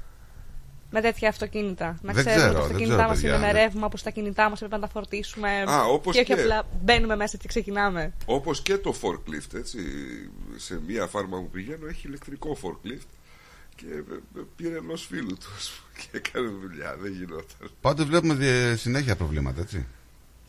[0.97, 1.99] Με τέτοια αυτοκίνητα.
[2.03, 3.61] Να Δεν ξέρουμε ξέρω, ότι τα δεν αυτοκίνητά ξέρω, μας παιδιά, είναι με ναι.
[3.65, 5.65] ρεύμα, που στα κινητά μας πρέπει να τα φορτίσουμε.
[5.69, 6.41] Α, όπως και όχι και.
[6.41, 8.13] απλά μπαίνουμε μέσα και ξεκινάμε.
[8.25, 9.79] Όπως και το forklift, έτσι,
[10.57, 13.07] σε μία φάρμα που πηγαίνω έχει ηλεκτρικό forklift
[13.77, 17.71] και ε, ε, πήρε ενός φίλου του ας πούμε, και έκανε δουλειά, δεν γινόταν.
[17.81, 19.87] Πάντως βλέπουμε δι- συνέχεια προβλήματα, έτσι.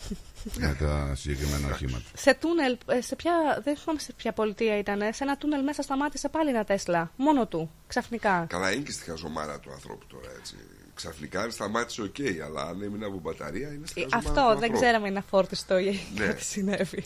[0.59, 2.03] με τα συγκεκριμένα οχήματα.
[2.15, 3.33] Σε τούνελ, ε, σε ποια,
[3.63, 7.11] δεν θυμάμαι σε ποια πολιτεία ήταν, σε ένα τούνελ μέσα σταμάτησε πάλι ένα Τέσλα.
[7.15, 8.45] Μόνο του, ξαφνικά.
[8.49, 10.55] Καλά, είναι και στη χαζομάρα του ανθρώπου τώρα, έτσι.
[10.93, 12.15] Ξαφνικά σταμάτησε οκ,
[12.45, 14.73] αλλά αν έμεινε από μπαταρία είναι Ε, σκάσμα του Αυτό δεν ανθρώπου.
[14.79, 16.25] ξέραμε είναι αφόρτιστο ή Ναι.
[16.25, 17.05] κάτι συνέβη.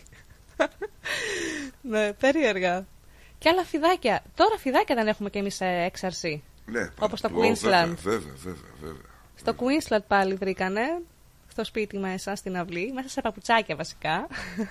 [1.82, 2.86] ναι, περίεργα.
[3.40, 4.24] Και άλλα φιδάκια.
[4.36, 6.44] Τώρα φιδάκια δεν έχουμε κι εμείς σε έξαρση.
[6.66, 7.96] Ναι, Όπως το Ω, Βέβαια, Queensland.
[8.04, 9.02] βέβαια, βέβαια, βέβαια.
[9.36, 10.82] Στο Queensland πάλι βρήκανε.
[11.52, 12.92] Στο σπίτι μέσα, στην αυλή.
[12.94, 14.28] Μέσα σε παπουτσάκια βασικά.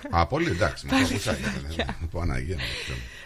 [0.09, 0.85] Α, πολύ εντάξει.
[0.85, 1.47] Με Πάλι παπουτσάκια.
[1.47, 1.85] φιδάκια.
[1.99, 2.61] δεν- Παναγία μου.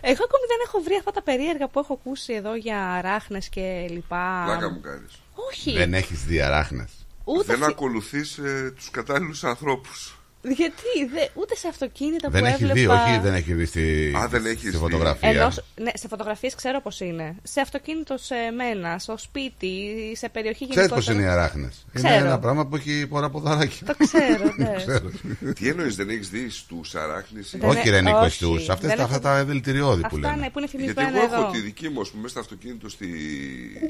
[0.02, 3.88] Εγώ ακόμη δεν έχω βρει αυτά τα περίεργα που έχω ακούσει εδώ για ράχνες και
[3.90, 4.42] λοιπά.
[4.46, 5.22] Πλάκα μου κάνεις.
[5.52, 5.72] Όχι.
[5.78, 6.92] Δεν έχεις δει αράχνες.
[7.24, 10.18] Ούτε Δεν φι- ακολουθείς ε, τους κατάλληλους ανθρώπους.
[10.46, 12.74] Γιατί δε, ούτε σε αυτοκίνητα Δεν που έχει έβλεπα.
[13.06, 14.78] δει, όχι, δεν έχει δει στη, Α, δεν έχεις στη δει.
[14.78, 15.30] φωτογραφία.
[15.30, 15.50] Ενώ,
[15.82, 17.36] ναι, σε φωτογραφίες ξέρω πώς είναι.
[17.44, 19.72] Σε αυτοκίνητο σε μένα, στο σπίτι,
[20.16, 21.06] σε περιοχή Ξέρεις γενικότερα.
[21.16, 21.86] πώ είναι οι αράχνες.
[21.98, 22.26] Είναι Ξέρω.
[22.26, 23.86] ένα πράγμα που έχει πολλά ποδαράκια.
[23.88, 24.74] Το ξέρω, ναι.
[24.78, 25.12] Ξέρω.
[25.54, 28.30] Τι εννοείς δεν έχεις δει στους αράχνες ή- Δεν όχι, ε- ρε Νίκο, όχι.
[28.36, 28.56] στου.
[28.72, 30.42] Αυτέ Δεν τα, έχω- αυτά τα δηλητηριώδη που Αυτά λένε.
[30.42, 31.52] ναι, που είναι Γιατί φημισμένα εγώ έχω εδώ.
[31.52, 33.08] τη δική μου, ας πούμε, στο αυτοκίνητο στη...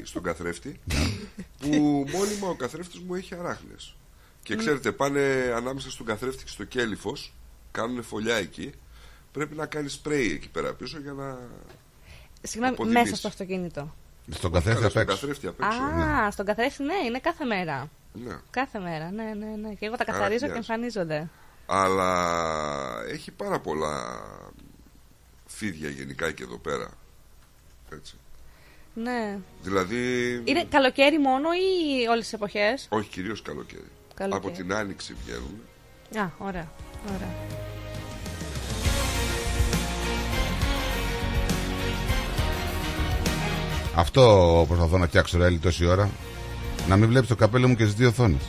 [0.04, 0.96] στον καθρέφτη, Ναι.
[1.60, 1.70] που
[2.12, 3.94] μόνιμα ο καθρέφτης μου έχει αράχνες.
[4.44, 7.32] Και ξέρετε, πάνε ανάμεσα στον καθρέφτη και στο κέλυφος,
[7.70, 8.72] κάνουν φωλιά εκεί.
[9.32, 11.38] Πρέπει να κάνεις σπρέι εκεί πέρα πίσω για να.
[12.42, 13.02] Συγγνώμη, αποδημήσει.
[13.04, 13.94] μέσα στο αυτοκίνητο.
[14.30, 15.14] Στον καθρέφτη Καλά, απ' στον έξω.
[15.14, 15.82] καθρέφτη απ' έξω.
[15.82, 17.90] Α, στον καθρέφτη, ναι, είναι κάθε μέρα.
[18.12, 18.36] Ναι.
[18.50, 19.74] Κάθε μέρα, ναι, ναι, ναι.
[19.74, 20.72] Και εγώ τα Άρα καθαρίζω και χρειάζεται.
[20.72, 21.28] εμφανίζονται.
[21.66, 24.20] Αλλά έχει πάρα πολλά
[25.46, 26.90] φίδια γενικά και εδώ πέρα.
[27.92, 28.14] Έτσι.
[28.94, 29.38] Ναι.
[29.62, 30.32] Δηλαδή.
[30.44, 33.90] Είναι καλοκαίρι μόνο ή όλες τις εποχές; Όχι, κυρίως καλοκαίρι.
[34.14, 34.46] Καλοκαίρι.
[34.46, 35.60] Από την άνοιξη βγαίνουν.
[36.26, 36.70] Α, ωραία.
[37.14, 37.34] ωραία.
[43.94, 46.10] Αυτό προσπαθώ να φτιάξω ρε Έλλη τόση ώρα.
[46.88, 48.42] Να μην βλέπεις το καπέλο μου και στις δύο οθόνες.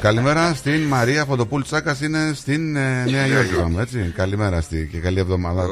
[0.00, 3.54] Καλημέρα στην Μαρία Φωτοπούλ Τσάκα, είναι στην ε, Νέα Υόρκη.
[3.54, 4.12] είπαμε, Έτσι.
[4.16, 5.66] Καλημέρα στη, και καλή εβδομάδα.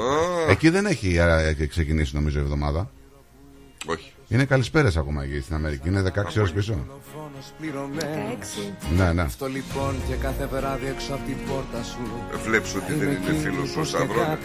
[0.48, 2.90] Εκεί δεν έχει α, ξεκινήσει νομίζω η εβδομάδα.
[3.86, 4.12] Όχι.
[4.28, 5.88] Είναι καλησπέρες ακόμα εκεί στην Αμερική.
[5.88, 6.86] Είναι 16 ώρες πίσω.
[8.96, 9.22] Ναι, ναι.
[9.22, 11.98] Αυτό λοιπόν και κάθε βράδυ έξω από την πόρτα σου.
[12.44, 14.38] Βλέπεις ότι δεν είναι φίλος σου ο Σταυρό.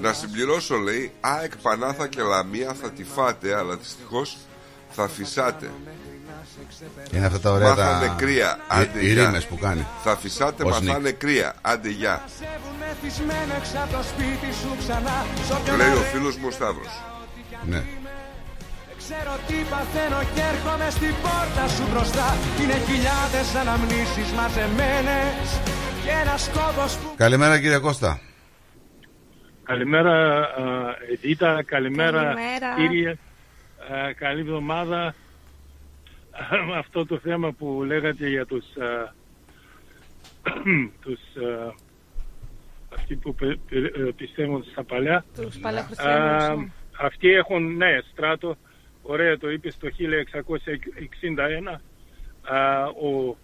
[0.00, 4.36] Να συμπληρώσω, λέει, ΑΕΚ Πανάθα και Λαμία θα τη φάτε, αλλά δυστυχώς
[4.90, 5.70] θα φυσάτε.
[7.12, 8.14] Είναι αυτά τα ωραία Μάθανε τα.
[8.18, 8.56] κρύα.
[8.58, 9.24] οι- Άντε οι γεια.
[9.24, 9.86] ρήμες που κάνει.
[10.04, 11.54] Θα φυσάτε, Ο μαθάνε κρύα.
[11.60, 12.24] Άντε γεια.
[13.02, 15.26] Μεθυσμένο έξω από το σπίτι σου ξανά.
[15.46, 17.02] Σ' όποιον Λέει ο άλλο φίλος μου ο Σταύρος.
[17.68, 17.82] Ναι.
[19.06, 22.26] Ξέρω τι παθαίνω και έρχομαι στην πόρτα σου μπροστά.
[22.62, 25.46] Είναι χιλιάδες αναμνήσεις μαζεμένες
[26.04, 28.20] και ένας κόμπος που Καλημέρα κύριε Κώστα.
[29.62, 30.46] Καλημέρα
[31.12, 32.74] Εδίτα, καλημέρα, Καλημέρα.
[32.76, 33.10] κύριε,
[33.92, 35.14] Α, καλή εβδομάδα.
[36.68, 39.12] Με αυτό το θέμα που λέγατε για τους, α,
[41.04, 41.74] τους α,
[42.96, 45.24] αυτοί που πε- πε- ε, πιστεύουν στα παλιά.
[45.36, 46.70] Τους Α, παλαιοχριστιανούς.
[47.00, 48.56] αυτοί έχουν, ναι, στράτο,
[49.06, 49.88] ωραία το είπες το
[51.74, 51.80] 1661,
[52.42, 53.36] α, ο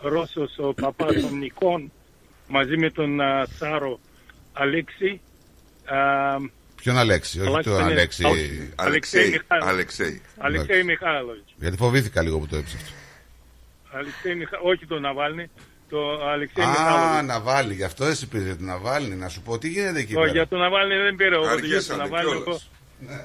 [0.00, 1.92] Ρώσος, ο παπάς των Νικών,
[2.48, 4.00] μαζί με τον α, Τσάρο
[4.52, 5.20] Αλέξη,
[5.84, 5.98] α,
[6.82, 7.84] Ποιον Αλέξη, όχι Αλλάξτε, το ναι.
[7.84, 8.24] Αλέξη.
[8.24, 8.72] Όχι.
[8.76, 9.62] Αλεξέη Μιχάλη.
[9.70, 10.22] Αλεξέη.
[10.38, 11.54] Αλεξέη Μιχάλοβιτς.
[11.56, 12.92] Γιατί φοβήθηκα λίγο που το έψαξα.
[13.92, 14.58] Αλεξέη Μιχα...
[14.58, 15.50] Όχι το Ναβάλνη,
[15.88, 17.26] το Αλεξέη Α, Μιχάλοβιτς.
[17.26, 19.14] Ναβάλνη, γι' αυτό εσύ πήρες την Ναβάλνη.
[19.14, 21.42] Να σου πω τι γίνεται εκεί Όχι, πέρα; για τον Ναβάλνη δεν πήρα εγώ.
[21.42, 22.70] Για Αργήσανε τον Ναβάλνη κιόλας.
[23.02, 23.20] εγώ.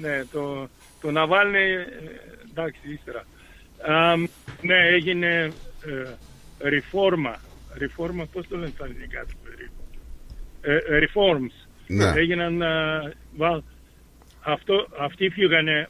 [0.00, 0.68] Ναι, το,
[1.00, 1.86] το Ναβάλνη, ε,
[2.50, 3.24] εντάξει, ύστερα.
[3.94, 4.16] Α,
[4.62, 5.52] ναι, έγινε
[5.86, 7.36] ε, ρηφόρμα.
[7.78, 9.24] Ρηφόρμα, πώς το λένε στα ελληνικά.
[9.24, 9.34] το
[10.60, 11.66] Ε, ε, reforms.
[11.86, 12.12] Ναι.
[12.16, 13.02] Έγιναν, α,
[13.36, 13.62] βα-
[14.40, 15.88] αυτό, αυτοί φύγανε,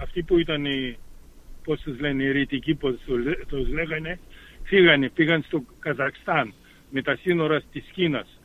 [0.00, 0.98] αυτοί που ήταν οι,
[1.64, 4.18] πώς τους λένε, οι ρητικοί, πώς τους, λέ- τους λέγανε,
[4.64, 6.54] φύγανε, πήγαν στο Καζακστάν
[6.90, 8.40] με τα σύνορα της Κίνας.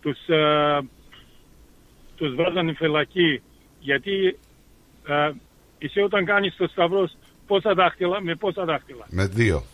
[0.00, 0.80] Τους, α,
[2.16, 3.40] τους βάζανε φυλακή
[3.80, 4.38] γιατί
[5.06, 5.30] α,
[5.78, 7.16] εσύ όταν κάνεις το σταυρός
[7.46, 9.06] πόσα δάχτυλα, με πόσα δάχτυλα.
[9.08, 9.64] Με δύο.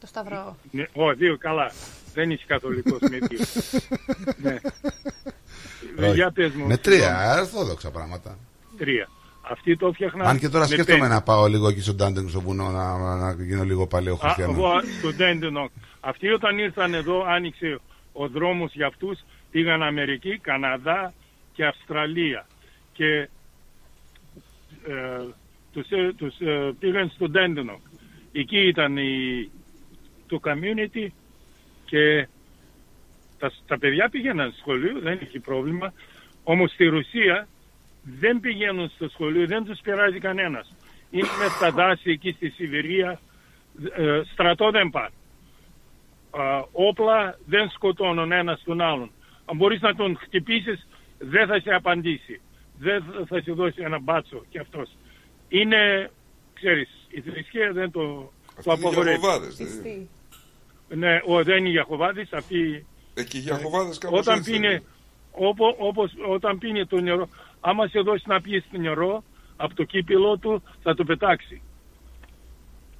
[0.00, 0.56] Το σταυρό.
[0.70, 1.72] Ναι, ω, δύο, καλά.
[2.14, 3.38] Δεν είσαι καθολικός με δύο.
[4.36, 4.58] ναι.
[6.06, 6.14] Όχι.
[6.14, 6.66] Για πες μου.
[6.66, 8.38] Με τρία, ορθόδοξα πράγματα.
[8.78, 9.08] Τρία.
[9.50, 11.12] Αυτοί το έφτιαχναν Αν και τώρα με σκέφτομαι πέντε.
[11.14, 14.18] να πάω λίγο εκεί στο Ντάντεγκ στο βουνό να, να, να γίνω λίγο παλαιό Α,
[14.18, 14.52] χριστιανό.
[14.52, 15.70] Εγώ στο Ντέντενοκ.
[16.00, 17.80] Αυτοί όταν ήρθαν εδώ άνοιξε
[18.12, 19.18] ο δρόμος για αυτούς.
[19.50, 21.12] Πήγαν Αμερική, Καναδά
[21.52, 22.46] και Αυστραλία.
[22.92, 23.28] Και ε,
[25.72, 27.80] τους, ε, τους ε, πήγαν στο Ντέντενοκ.
[28.32, 29.50] Εκεί ήταν η,
[30.26, 31.06] το community
[31.84, 32.28] και
[33.38, 35.92] τα, τα παιδιά πήγαιναν στο σχολείο, δεν είχε πρόβλημα.
[36.44, 37.48] Όμως στη Ρωσία
[38.02, 40.74] δεν πηγαίνουν στο σχολείο, δεν τους πειράζει κανένας.
[41.10, 43.20] Είναι μες στα δάση εκεί στη Σιβηρία,
[43.96, 45.14] ε, στρατό δεν πάνε.
[46.30, 49.10] Α, όπλα δεν σκοτώνουν ένας τον άλλον.
[49.44, 50.86] Αν μπορείς να τον χτυπήσεις,
[51.18, 52.40] δεν θα σε απαντήσει.
[52.78, 54.90] Δεν θα- θα σε δώσει ένα μπάτσο κι αυτός.
[55.48, 56.10] είναι,
[56.54, 59.10] ξέρεις, η θρησκεία δεν το, το είναι οι απαγορεύει.
[59.10, 60.06] Ιαχωβάδες, δεν είναι.
[60.88, 62.86] Ναι, ο, δεν είναι οι Ιαχωβάδες, αυτοί...
[63.14, 64.82] Εκεί οι Ιαχωβάδες κάπως όταν έτσι πίνει, είναι.
[65.32, 67.28] όπο, όπως, όταν πίνει το νερό,
[67.60, 69.24] άμα σε δώσει να πιεις το νερό,
[69.56, 71.62] από το κύπηλό του θα το πετάξει.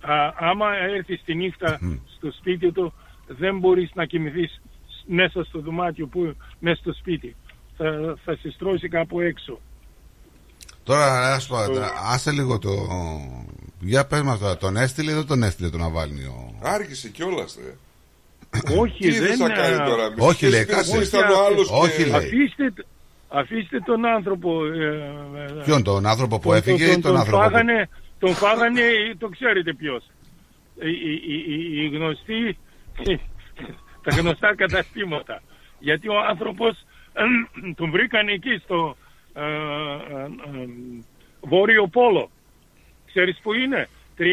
[0.01, 1.78] Α, άμα έρθει τη νύχτα
[2.16, 2.92] στο σπίτι του,
[3.26, 4.60] δεν μπορείς να κοιμηθείς
[5.06, 7.36] μέσα στο δωμάτιο που μέσα στο σπίτι.
[7.76, 9.60] Θα, θα σε στρώσει κάπου έξω.
[10.82, 11.56] Τώρα, ας πω,
[12.12, 12.70] άσε λίγο το...
[13.80, 16.55] Για πες μας τώρα, τον έστειλε ή δεν τον έστειλε τον Ναβάλνη ο...
[16.62, 17.74] Άργησε κιόλας, ρε.
[18.78, 20.98] Όχι, Τι δεν θα κάνει ε, τώρα, μη Όχι, σου λέει, πεις, κάτσε.
[20.98, 22.16] ήσταν ο άλλος Όχι, και- λέει.
[22.16, 22.72] Αφήστε,
[23.28, 24.64] αφήστε τον άνθρωπο.
[24.66, 24.86] ε,
[25.59, 27.51] ε, Ποιον, τον άνθρωπο που τον- έφυγε ή τον, τον τον άνθρωπο που...
[27.51, 27.88] φάγανε,
[28.18, 28.82] τον φάγανε,
[29.18, 30.05] το ξέρετε ποιος.
[30.80, 32.59] Οι, οι, οι, οι γνωστοί,
[34.02, 35.42] τα γνωστά καταστήματα.
[35.78, 36.84] Γιατί ο άνθρωπος
[37.74, 38.97] τον βρήκαν εκεί στο
[39.35, 40.69] ε, ε, ε,
[41.41, 42.31] Βόρειο Πόλο.
[43.07, 43.89] Ξέρεις που είναι;
[44.19, 44.27] 3.500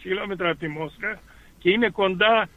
[0.00, 1.20] χιλιόμετρα από τη Μόσχα
[1.58, 2.48] και είναι κοντά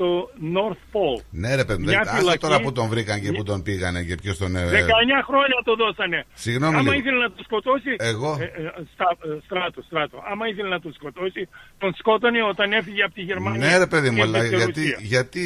[0.00, 1.20] στο North Pole.
[1.42, 3.62] Ναι ρε παιδί, μου, Μια δεν- άσε φυλακή- τώρα που τον βρήκαν και που τον
[3.62, 4.56] πήγανε και ποιος τον...
[4.56, 6.24] ε, 19 χρόνια το δώσανε.
[6.34, 6.94] Συγγνώμη Άμα λίγο.
[7.00, 7.90] ήθελε να το σκοτώσει.
[8.12, 8.48] Εγώ; Ε, ε,
[8.94, 10.16] στα- ε, στράτο, στράτο.
[10.30, 11.48] Άμα ήθελε να το σκοτώσει,
[11.78, 13.66] τον σκότωνε όταν έφυγε από τη Γερμανία.
[13.66, 14.98] Ναι ρε παιδί μου, και αλλά ήρθε στη γιατί, Ρωσία.
[15.14, 15.42] γιατί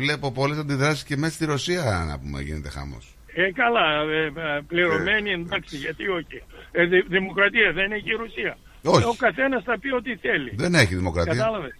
[0.00, 3.04] βλέπω πολλές αντιδράσεις και μέσα στη Ρωσία να πούμε γίνεται χαμός.
[3.36, 3.86] Ε, καλά,
[4.18, 6.38] ε, ε, πληρωμένη, εντάξει, γιατί όχι.
[6.72, 8.56] Ε, δη- δημοκρατία δεν έχει η Ρωσία.
[8.84, 9.02] Όχι.
[9.02, 10.50] Ε, Ο καθένας θα πει ό,τι θέλει.
[10.54, 11.32] Δεν έχει δημοκρατία.
[11.34, 11.74] Κατάλαβες.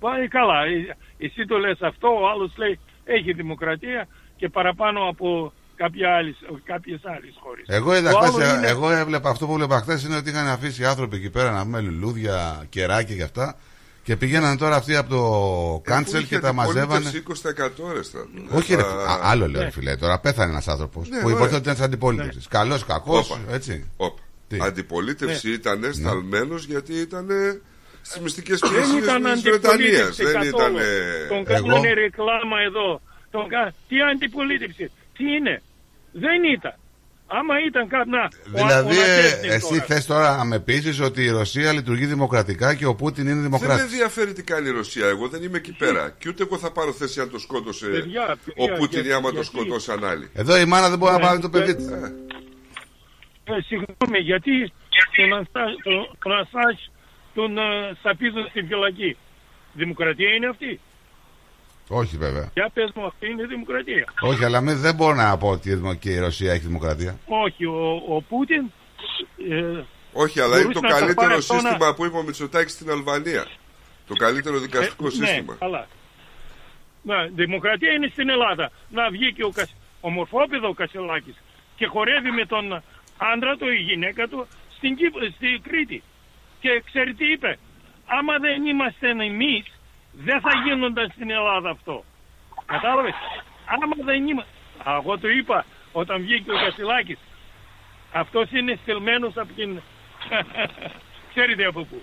[0.00, 0.64] Πάει καλά.
[0.64, 0.96] Ε,
[1.26, 7.00] Εσύ το λες αυτό, ο άλλος λέει έχει δημοκρατία και παραπάνω από κάποια άλλες, κάποιες
[7.04, 7.64] άλλες χώρες.
[7.68, 10.46] Εγώ, είδα Το χθες, άλλος είναι- εγώ έβλεπα αυτό που έβλεπα χθες είναι ότι είχαν
[10.48, 13.56] αφήσει άνθρωποι εκεί πέρα να πούμε λουλούδια, κεράκια και αυτά.
[14.02, 17.10] Και πηγαίνανε τώρα αυτοί από το κάντσελ και τα μαζεύανε.
[17.10, 18.28] 20% ρε στρατό.
[18.50, 19.96] Όχι, ρε, Α, α, άλλο λέω, ρε φίλε.
[19.96, 21.36] Τώρα πέθανε ένας άνθρωπος Ναι, που ωραία.
[21.36, 22.48] υπόθηκε ότι ήταν της αντιπολίτευσης.
[22.48, 23.40] Καλός, κακός, Όπα.
[23.54, 23.90] έτσι.
[23.96, 24.22] Όπα.
[24.48, 25.54] Τι; Αντιπολίτευση Ναι.
[25.54, 27.26] ήταν σταλμένος γιατί ήταν
[28.08, 29.74] στι μυστικές Δεν υπηρεσίε ήταν της Βρετανίας.
[29.74, 30.76] αντιπολίτευση Δεν καθόλου.
[30.78, 31.28] ήταν.
[31.28, 33.00] Τον κάνανε ρεκλάμα εδώ.
[33.30, 33.72] Τον κα...
[33.88, 34.90] Τι αντιπολίτευση.
[35.16, 35.62] Τι είναι.
[36.12, 36.74] Δεν ήταν.
[37.30, 38.30] Άμα ήταν κάποια...
[38.44, 42.94] Δηλαδή, ε, εσύ θες τώρα να με πείσεις ότι η Ρωσία λειτουργεί δημοκρατικά και ο
[42.94, 45.06] Πούτιν είναι Δεν με δημοκράτης; ενδιαφέρει τι κάνει η Ρωσία.
[45.06, 46.14] Εγώ δεν είμαι εκεί πέρα.
[46.18, 49.16] Και ούτε εγώ θα πάρω θέση αν το σκότωσε Παιδιά, ο παιδιά, Πούτιν ή για-
[49.16, 50.30] άμα το γιατί- σκοτώσαν άλλοι.
[50.34, 51.86] Εδώ η μάνα δεν μπορεί να Ναι, πάρει το παιδί ε, της.
[53.44, 54.72] Ε, συγγνώμη, γιατί
[55.16, 56.76] τον, Ασά- τον, τον Ασάζ
[57.38, 59.16] τον ε, σαπίζουν στην φυλακή.
[59.72, 60.80] Δημοκρατία είναι αυτή.
[61.88, 62.50] Όχι βέβαια.
[62.54, 64.04] Για πες μου, αυτή είναι δημοκρατία.
[64.20, 67.18] Όχι, αλλά με- δεν μπορώ να πω ότι η δημο- και η Ρωσία έχει δημοκρατία.
[67.26, 68.62] Όχι, ο, ο Πούτιν...
[69.50, 69.80] Ε,
[70.12, 72.22] Όχι, αλλά είναι μπορούσε το να τα καλύτερο πάρει αυτό να- σύστημα που είπε ο
[72.22, 73.46] Μητσοτάκης στην Αλβανία.
[74.06, 75.52] Το καλύτερο δικαστικό Ε, σύστημα.
[75.52, 75.86] Ναι, καλά.
[77.02, 78.70] Να, δημοκρατία είναι στην Ελλάδα.
[78.90, 79.74] Να βγει και ο, Κασ...
[80.00, 81.34] ο μορφόπεδο ο Κασελάκης
[81.76, 82.82] και χορεύει με τον
[83.32, 84.46] άντρα του ή γυναίκα του
[84.76, 86.02] στην, Κύπ- στη Κρήτη.
[86.60, 87.58] Και ξέρει τι είπε.
[88.06, 89.64] Άμα δεν είμαστε εμείς,
[90.12, 92.04] δεν θα γίνονταν στην Ελλάδα αυτό.
[92.66, 93.14] Κατάλαβες;
[93.72, 94.50] Άμα δεν είμαστε...
[95.00, 97.18] Εγώ το είπα όταν βγήκε ο Κασελάκης.
[98.12, 99.80] Αυτός είναι στελμένος από την...
[101.32, 102.02] Ξέρετε από πού.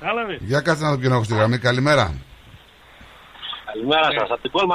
[0.00, 1.58] Κατάλαβες; Για κάτσε να το πιω στη γραμμή.
[1.58, 2.14] Καλημέρα.
[3.64, 4.30] Καλημέρα σας.
[4.30, 4.74] Από την κόλμα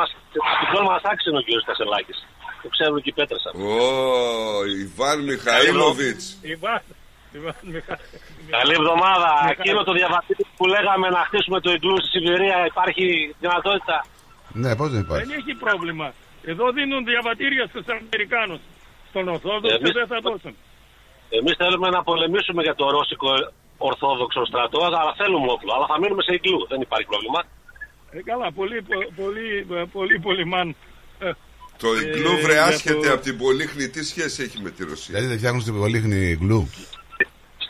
[0.92, 1.50] μας άξινε ο κ.
[1.66, 2.26] Κασελάκης.
[2.62, 3.54] Το ξέρουν και οι πέτρες σας.
[3.54, 6.20] Ω, Ιβάν Μιχαήλοβιτ.
[6.42, 6.95] Ιβάν, Ιβάν Μιχα-
[8.58, 9.30] Καλή εβδομάδα.
[9.42, 13.06] Μιχα- Εκείνο το διαβατήριο που λέγαμε να χτίσουμε το εγκλού στη Σιβηρία υπάρχει
[13.44, 13.98] δυνατότητα;
[14.64, 15.26] Ναι, πώς δεν υπάρχει.
[15.28, 16.08] Δεν έχει πρόβλημα.
[16.52, 18.60] Εδώ δίνουν διαβατήρια στους Αμερικάνους.
[19.10, 20.54] Στον Ορθόδοξο Εμείς- δεν θα δώσουν.
[21.40, 23.30] Εμείς θέλουμε να πολεμήσουμε για το ρώσικο
[23.78, 25.72] Ορθόδοξο στρατό, αλλά θέλουμε όπλο.
[25.76, 26.58] Αλλά θα μείνουμε σε εγκλού.
[26.72, 27.40] Δεν υπάρχει πρόβλημα.
[28.12, 29.48] Ε, καλά, πολύ, πο- πολύ,
[29.98, 30.76] πολύ, πολύ μαν.
[31.20, 31.32] Ε,
[31.78, 33.90] Το ε, Ιγκλού βρε για άσχεται το- από την Πολύχνη.
[33.90, 35.06] Τι σχέση έχει με τη Ρωσία.
[35.14, 36.70] Δηλαδή δεν φτιάχνουν στην πολύχνη γκλου.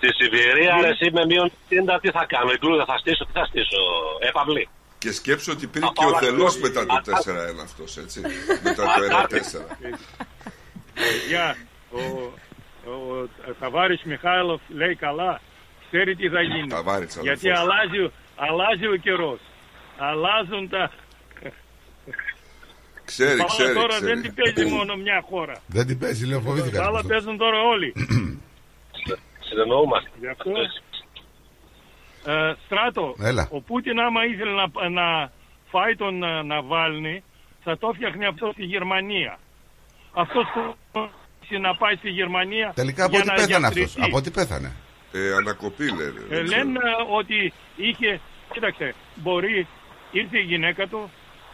[0.06, 2.52] Στη Σιβηρία, ρε, εσύ με μείον 60 τι θα κάνω.
[2.52, 3.80] Εγκλού δεν θα στήσω, τι θα στήσω.
[4.20, 4.68] Έπαυλη.
[4.98, 7.12] Και σκέψω ότι πήρε Θα και ο πάω να Θελός κάνω- μετά το
[7.60, 8.22] 4-1 αυτός, έτσι.
[8.64, 9.78] μετά το 1-4.
[10.94, 11.56] Παιδιά,
[11.92, 12.00] ο,
[12.92, 12.92] ο,
[13.50, 15.42] ο Ταβάρης Μιχάηλοφ λέει καλά.
[15.88, 16.68] Ξέρει τι θα γίνει.
[16.68, 17.70] Ταβάρης, Γιατί αδελφός.
[17.74, 19.40] αλλάζει, αλλάζει ο καιρός.
[19.98, 20.92] Αλλάζουν τα...
[23.06, 24.06] Ξέρει, Μπάλα ξέρει, τώρα ξέρει.
[24.06, 25.56] δεν την παίζει μόνο μια χώρα.
[25.68, 26.86] Δεν την παίζει, λέω φοβήθηκα.
[26.86, 27.94] Άλλα παίζουν τώρα όλοι.
[29.48, 30.10] Συνεννοούμαστε.
[30.20, 30.52] Γι' αυτό.
[32.32, 33.48] Ε, στράτο, Έλα.
[33.52, 35.32] ο Πούτιν άμα ήθελε να, να
[35.72, 37.24] φάει τον ε, Ναβάλνη,
[37.64, 39.40] θα το φτιάχνει αυτό στη Γερμανία.
[40.14, 41.10] Αυτός που
[41.60, 43.82] να πάει στη Γερμανία Τελικά από για τι να πέθανε αυτός.
[43.84, 44.12] γιατρευτεί.
[44.12, 44.72] Από τι πέθανε.
[45.12, 46.20] Ε, ανακοπή λένε.
[46.20, 46.58] Ε, δεν ξέρω.
[46.64, 46.80] λένε
[47.20, 48.20] ότι είχε,
[48.54, 49.68] κοίταξε, μπορεί,
[50.12, 51.12] ήρθε η γυναίκα του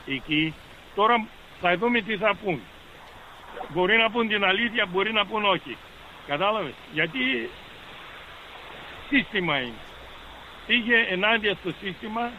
[0.07, 0.53] εκεί,
[0.95, 1.25] τώρα
[1.61, 2.59] θα δούμε τι θα πούν.
[3.73, 5.77] Μπορεί να πούν την αλήθεια, μπορεί να πούν όχι.
[6.27, 7.19] Κατάλαβες, γιατί
[9.11, 9.81] σύστημα είναι.
[10.67, 12.31] Πήγε ενάντια στο σύστημα,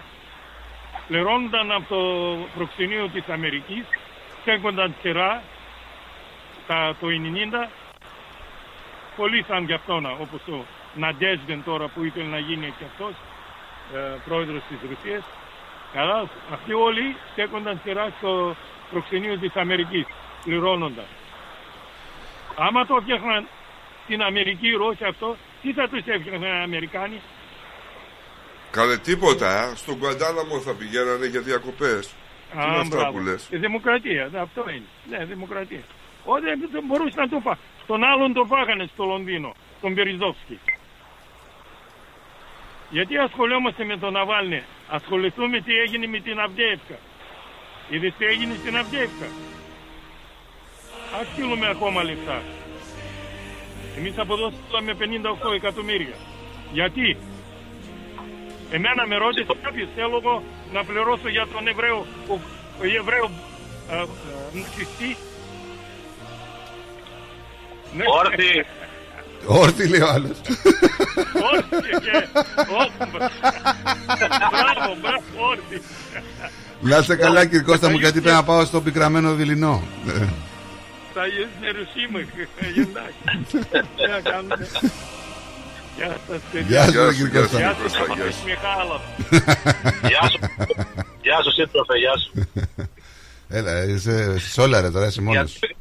[1.08, 2.02] πληρώνονταν από το
[2.54, 3.84] προξενείο της Αμερικής,
[4.40, 5.42] στέκονταν σειρά
[6.66, 7.68] τα, το 90,
[9.16, 13.14] πολλοί σαν κι αυτόν, όπως ο Ναντέσβεν τώρα που ήθελε να γίνει και αυτός,
[13.94, 15.22] ε, πρόεδρος της Ρωσίας.
[15.92, 18.54] Καλά, αυτοί όλοι στέκονταν σειρά στο
[18.90, 20.06] προξενείο της Αμερικής,
[20.44, 21.04] πληρώνονταν.
[22.56, 23.46] Άμα το έφτιαχναν
[24.04, 27.20] στην Αμερική οι Ρώσοι αυτό, τι θα τους έφτιαχναν οι Αμερικάνοι;
[28.70, 29.74] Καλέ τίποτα, ε.
[29.74, 32.06] στον Κουαντάναμο θα πηγαίνανε για διακοπές.
[32.52, 33.12] Τι είναι Α, αυτά μπράβο.
[33.12, 34.88] που λες; Η δημοκρατία, ναι, αυτό είναι.
[35.10, 35.82] Ναι, δημοκρατία.
[36.24, 37.58] Ό, δεν, δεν μπορούσε να το φά.
[37.86, 40.58] Τον άλλον το φάγανε στο Λονδίνο, τον Μπεριζόφσκι.
[42.90, 44.62] Γιατί ασχολιόμαστε με τον Ναβάλνη.
[44.88, 46.96] Ασχοληθούμε τι έγινε με την Αυδέευκα.
[47.90, 49.26] Είδες τι έγινε στην Αυδέευκα.
[51.20, 52.42] Ας στείλουμε ακόμα λεφτά.
[53.98, 56.16] Εμείς αποδώσαμε 58 εκατομμύρια.
[56.72, 57.16] Γιατί;
[58.76, 60.42] Εμένα με ρώτησε κάποιος θέλω εγώ
[60.72, 62.34] να πληρώσω για τον Εβραίο, ο,
[62.80, 63.30] ο Εβραίο
[63.90, 64.06] ε, ε,
[64.52, 65.16] νηξιστή.
[67.96, 68.04] Ναι.
[68.20, 68.52] Όρθι.
[69.46, 70.36] Όρθι λέει ο άλλος.
[71.52, 72.16] Όρθι και
[72.80, 73.04] όρθι.
[74.50, 75.82] Μπράβο, μπράβο, όρθι.
[76.80, 79.82] Να είστε καλά κύριε Κώστα μου γιατί πρέπει να πάω στο πικραμένο δειλινό.
[81.12, 82.28] Ε, Θα είναι ρουσίμαχ.
[82.82, 83.22] Εντάξει.
[83.96, 84.56] Τι να κάνουμε.
[85.96, 86.84] Γεια σας, παιδιά.
[86.84, 87.58] Γεια σας, κύριε Κώστα.
[87.58, 88.44] Γεια σας, Γεια κύριε σας.
[88.50, 89.00] Μιχάλов.
[90.10, 90.38] Γεια σου.
[91.22, 92.30] Γεια σου, σύντροφε, γεια σου.
[93.48, 95.50] Έλα, είσαι σόλα ρε τώρα, είσαι μόνος.
[95.58, 95.76] Γιατί,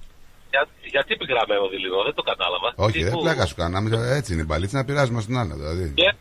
[0.49, 2.69] για, γιατί πικραμένο δειλινό, δεν το κατάλαβα.
[2.75, 3.69] Όχι, Τι δεν που- πλάκα σου κάνω.
[3.69, 5.53] να μην- Έτσι είναι η μπαλίτσα να πειράζουμε στον άλλο.
[5.55, 5.85] Δηλαδή.
[5.97, 6.17] Βγα-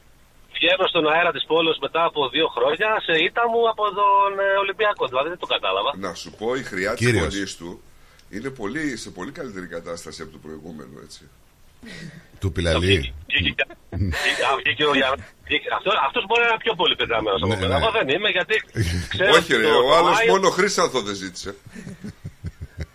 [0.56, 4.58] Βγαίνω στον αέρα της πόλης μετά από δύο χρόνια σε ήττα μου από τον ε,
[4.64, 5.04] Ολυμπιακό.
[5.06, 5.90] Δηλαδή δεν το κατάλαβα.
[6.06, 7.22] Να σου πω, η χρειά της Κύριος.
[7.34, 7.70] φωνής του
[8.31, 11.23] είναι πολύ, σε πολύ καλύτερη κατάσταση από το προηγούμενο, έτσι.
[12.40, 13.15] Του πιλαλί.
[13.28, 13.70] Βγήκε-
[14.48, 15.24] Α, βγήκε ο Γιάννη.
[15.47, 17.78] Βγήκε- αυτό- Αυτός μπορεί να είναι πιο πολύ πετραμένος από Ναι, μένα.
[17.78, 17.81] ναι.
[17.85, 18.55] Εγώ δεν είμαι γιατί
[19.12, 21.51] ξέρω Όχι ρε, το- ο το άλλος Μάιο- μόνο χρήσανθο δεν ζήτησε.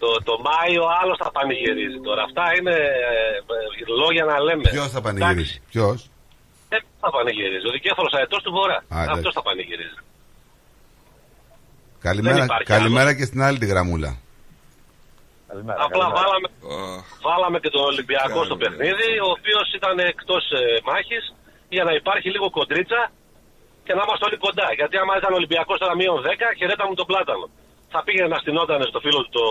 [0.01, 2.21] Το, το Μάιο άλλος θα πανηγυρίζει τώρα.
[2.27, 3.29] Αυτά είναι ε,
[3.81, 4.69] ε, λόγια να λέμε.
[4.69, 6.09] Ποιος θα πανηγυρίσει, ποιος;
[6.69, 7.67] Δεν θα πανηγυρίζει.
[7.67, 8.75] Ο δικέφαλο αετός του Βορρά.
[8.75, 9.11] Α, εντάξει.
[9.11, 9.97] Αυτός θα πανηγυρίζει.
[11.99, 14.17] Καλημέρα, υπάρχει καλημέρα και στην άλλη τη γραμμούλα.
[15.85, 16.47] Απλά βάλαμε,
[17.27, 18.63] βάλαμε και τον Ολυμπιακό στο Καλημέρα.
[18.63, 20.43] παιχνίδι, ο οποίος ήταν εκτός
[20.89, 21.23] μάχης
[21.75, 23.01] για να υπάρχει λίγο κοντρίτσα
[23.85, 24.67] και να είμαστε όλοι κοντά.
[24.79, 26.27] Γιατί άμα ήταν Ολυμπιακός τώρα μείον 10,
[26.59, 27.45] χαιρέτα μου τον πλάτανο.
[27.93, 29.45] Θα πήγαινε να στυνόταν στο φίλο του το,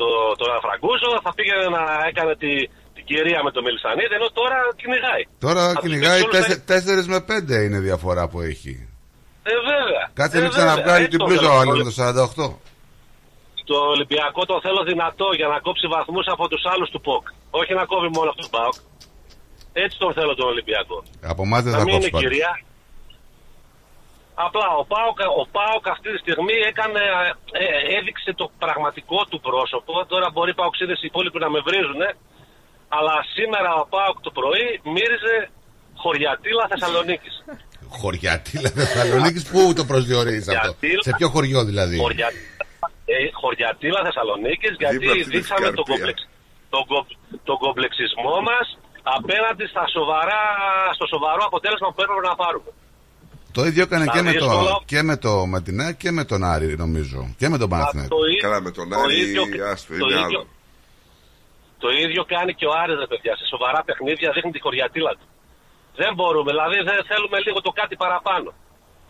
[0.00, 0.06] το,
[0.40, 2.52] τον Αφραγκούζο, θα πήγαινε να έκανε τη,
[2.96, 5.22] την κυρία με τον Μελισανίδη, ενώ τώρα κυνηγάει.
[5.46, 7.18] Τώρα Θα τους κυνηγάει πετύχουν 4 με
[7.58, 8.74] 5 είναι η διαφορά που έχει.
[9.50, 10.04] Ε, βέβαια.
[10.20, 10.64] Κάτσε ε, μην βέβαια.
[10.64, 11.54] ξαναβγάλει Έτσι την το πλούζα θέλω.
[11.56, 11.94] ο άλλο με το
[12.48, 12.75] 48.
[13.70, 17.24] Το Ολυμπιακό το θέλω δυνατό για να κόψει βαθμούς από τους άλλους του ΠΟΚ.
[17.60, 18.76] Όχι να κόβει μόνο από τον ΠΑΟΚ.
[19.82, 20.98] Έτσι τον θέλω τον Ολυμπιακό.
[21.32, 22.30] Από εμάς δεν να θα μην κόψει είναι πάντως.
[22.30, 22.52] κυρία.
[24.46, 27.02] Απλά ο ΠΑΟΚ, ο ΠΑΟΚ αυτή τη στιγμή έκανε,
[27.60, 29.92] ε, ε, έδειξε το πραγματικό του πρόσωπο.
[30.12, 32.02] Τώρα μπορεί οι ΠΑΟΚΣίδες οι υπόλοιποι να με βρίζουν.
[32.96, 35.36] Αλλά σήμερα ο ΠΑΟΚ το πρωί μύριζε
[36.02, 37.34] χωριατήλα Θεσσαλονίκης.
[37.98, 41.02] Χωριατήλα Θεσσαλονίκης, πού το προσδιορίζεις αυτό; Χωριατήλα.
[41.02, 42.28] Σε ποιο χωριό δηλαδή; Χωρια...
[43.12, 45.94] Ε, χωριατήλα Θεσσαλονίκης, Δίπλα γιατί από της δείξαμε τον, Σκαρπία.
[45.94, 46.18] κομπλεξ...
[46.74, 47.06] τον, κο-
[47.48, 48.66] τον κομπλεξισμό μας
[49.18, 50.40] απέναντι στα σοβαρά...
[50.96, 52.70] στο σοβαρό αποτέλεσμα που έπρεπε να πάρουμε.
[53.56, 56.40] Το ίδιο έκανε Τα και με, το, δύσκολα- και με το Ματινά και με τον
[56.52, 57.20] Άρη, νομίζω.
[57.40, 58.16] Και με τον Παναθηναϊκό.
[58.16, 60.40] Το ίδιο- Καλά με τον το Άρη, ίδιο- άστο, το είναι ίδιο- άλλο.
[61.84, 63.32] Το ίδιο κάνει και ο Άρης, ρε παιδιά.
[63.40, 65.26] Σε σοβαρά παιχνίδια δείχνει τη χωριατήλα του.
[66.00, 68.48] Δεν μπορούμε, δηλαδή δεν θέλουμε λίγο το κάτι παραπάνω.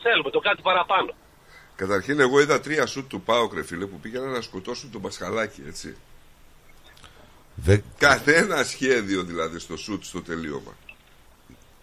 [0.04, 1.10] Θέλουμε το κάτι παραπάνω.
[1.76, 5.62] Καταρχήν, εγώ είδα τρία σουτ του Πάοκ, ρε φίλε, που πήγαιναν να σκοτώσουν τον Πασχαλάκη,
[5.66, 5.96] έτσι.
[7.54, 7.78] Δε...
[7.98, 10.72] Κανένα σχέδιο δηλαδή στο σουτ στο τελείωμα.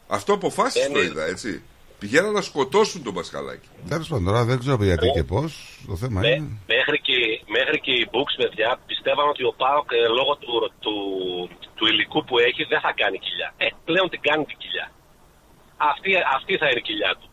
[0.07, 1.09] Αυτό αποφάσισε Δεν το είναι.
[1.09, 1.61] είδα, έτσι.
[1.99, 3.67] Πηγαίναν να σκοτώσουν τον Πασχαλάκη.
[3.89, 5.51] Τέλος πάντων, τώρα δεν ξέρω γιατί και πώς.
[5.87, 6.49] Το θέμα Μέ- είναι.
[6.67, 7.15] μέχρι, και,
[7.57, 10.93] μέχρι και οι Books, παιδιά, πιστεύαν ότι ο Πάοκ ε, λόγω του, του,
[11.75, 13.49] του υλικού που έχει δεν θα κάνει κοιλιά.
[13.57, 14.87] Ε, πλέον την κάνει την κοιλιά.
[15.91, 17.27] Αυτή, αυτή θα είναι η κοιλιά του.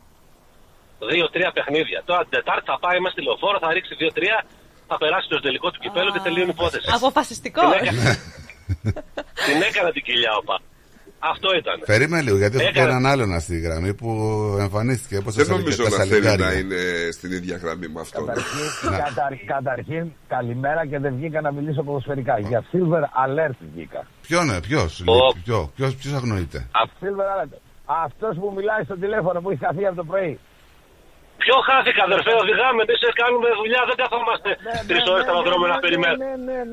[1.13, 1.99] Δύο-τρία παιχνίδια.
[2.09, 4.39] Τώρα την Τετάρτη θα πάει μέσα στη λεωφόρο, θα ρίξει δύο-τρία,
[4.91, 6.87] θα περάσει το τελικό του κυπέλου και τελείωνει η υπόθεση.
[6.99, 7.63] Αποφασιστικό.
[7.71, 8.03] Την έκανε,
[9.49, 10.65] την έκανε την κοιλιά ο Πάοκ.
[11.33, 11.77] Αυτό ήταν.
[11.87, 14.09] Περίμενε λίγο, γιατί έχω και Έκανε- έναν άλλον στη γραμμή που
[14.61, 16.81] εμφανίστηκε όπως Δεν νομίζω να θέλει να είναι
[17.13, 18.27] στην ίδια γραμμή με αυτόν.
[18.27, 22.39] Καταρ, καταρχήν, καλημέρα και δεν βγήκα να μιλήσω ποδοσφαιρικά.
[22.39, 24.07] Για Silver Alert βγήκα.
[24.23, 24.89] Ποιος είναι, ποιο,
[25.45, 26.67] ποιο, ποιος, ποιος αγνοείται;
[27.01, 27.53] Silver Alert.
[28.05, 30.39] Αυτός που μιλάει στο τηλέφωνο που έχει χαθεί από το πρωί.
[31.43, 32.81] Ποιο χάθηκα, αδερφέ, οδηγάμε.
[32.87, 34.51] Εμείς κάνουμε δουλειά, δεν καθόμαστε
[34.91, 36.25] τρεις ώρες στο αεροδρόμιο να περιμένουμε.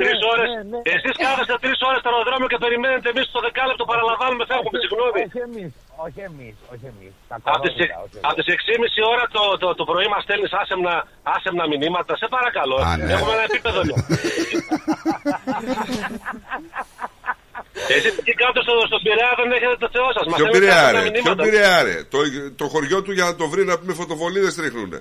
[0.01, 0.47] Τρεις ώρες.
[0.95, 3.07] Εσείς κάθεστε τρεις ώρες στο αεροδρόμιο και περιμένετε.
[3.13, 4.77] Εμείς στο δεκάλεπτο παραλαμβάνουμε, φεύγουμε.
[4.83, 5.21] Συγγνώμη.
[5.25, 5.71] Όχι εμείς,
[6.05, 7.11] όχι εμείς, όχι εμείς.
[7.29, 10.51] Τα Από τις, κορώδια, όχι από τις 6.30 ώρα το, το, το πρωί μας στέλνεις
[10.61, 10.93] άσεμνα,
[11.33, 12.13] άσεμνα μηνύματα.
[12.21, 12.77] Σε παρακαλώ.
[12.87, 13.11] Α, ναι.
[13.15, 13.79] Έχουμε ένα επίπεδο.
[17.95, 20.23] Εσείς εκεί κάτω στο, στο Πειραιά δεν έχετε το Θεό σας.
[20.29, 21.43] Μας Ποιο στέλνετε πειραιά άσεμνα ρε, ποιο μηνύματα.
[21.43, 22.17] πειραιά ρε; Το,
[22.61, 24.99] το χωριό του για να το βρει να πούμε φωτοβολίδες ρίχνουνε.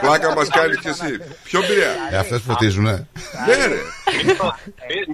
[0.00, 1.12] Πλάκα μας κάνεις κι εσύ.
[1.48, 2.94] Ποιο πειραιά; Ε, αυτές φωτίζουνε.
[3.46, 3.80] Ναι ρε.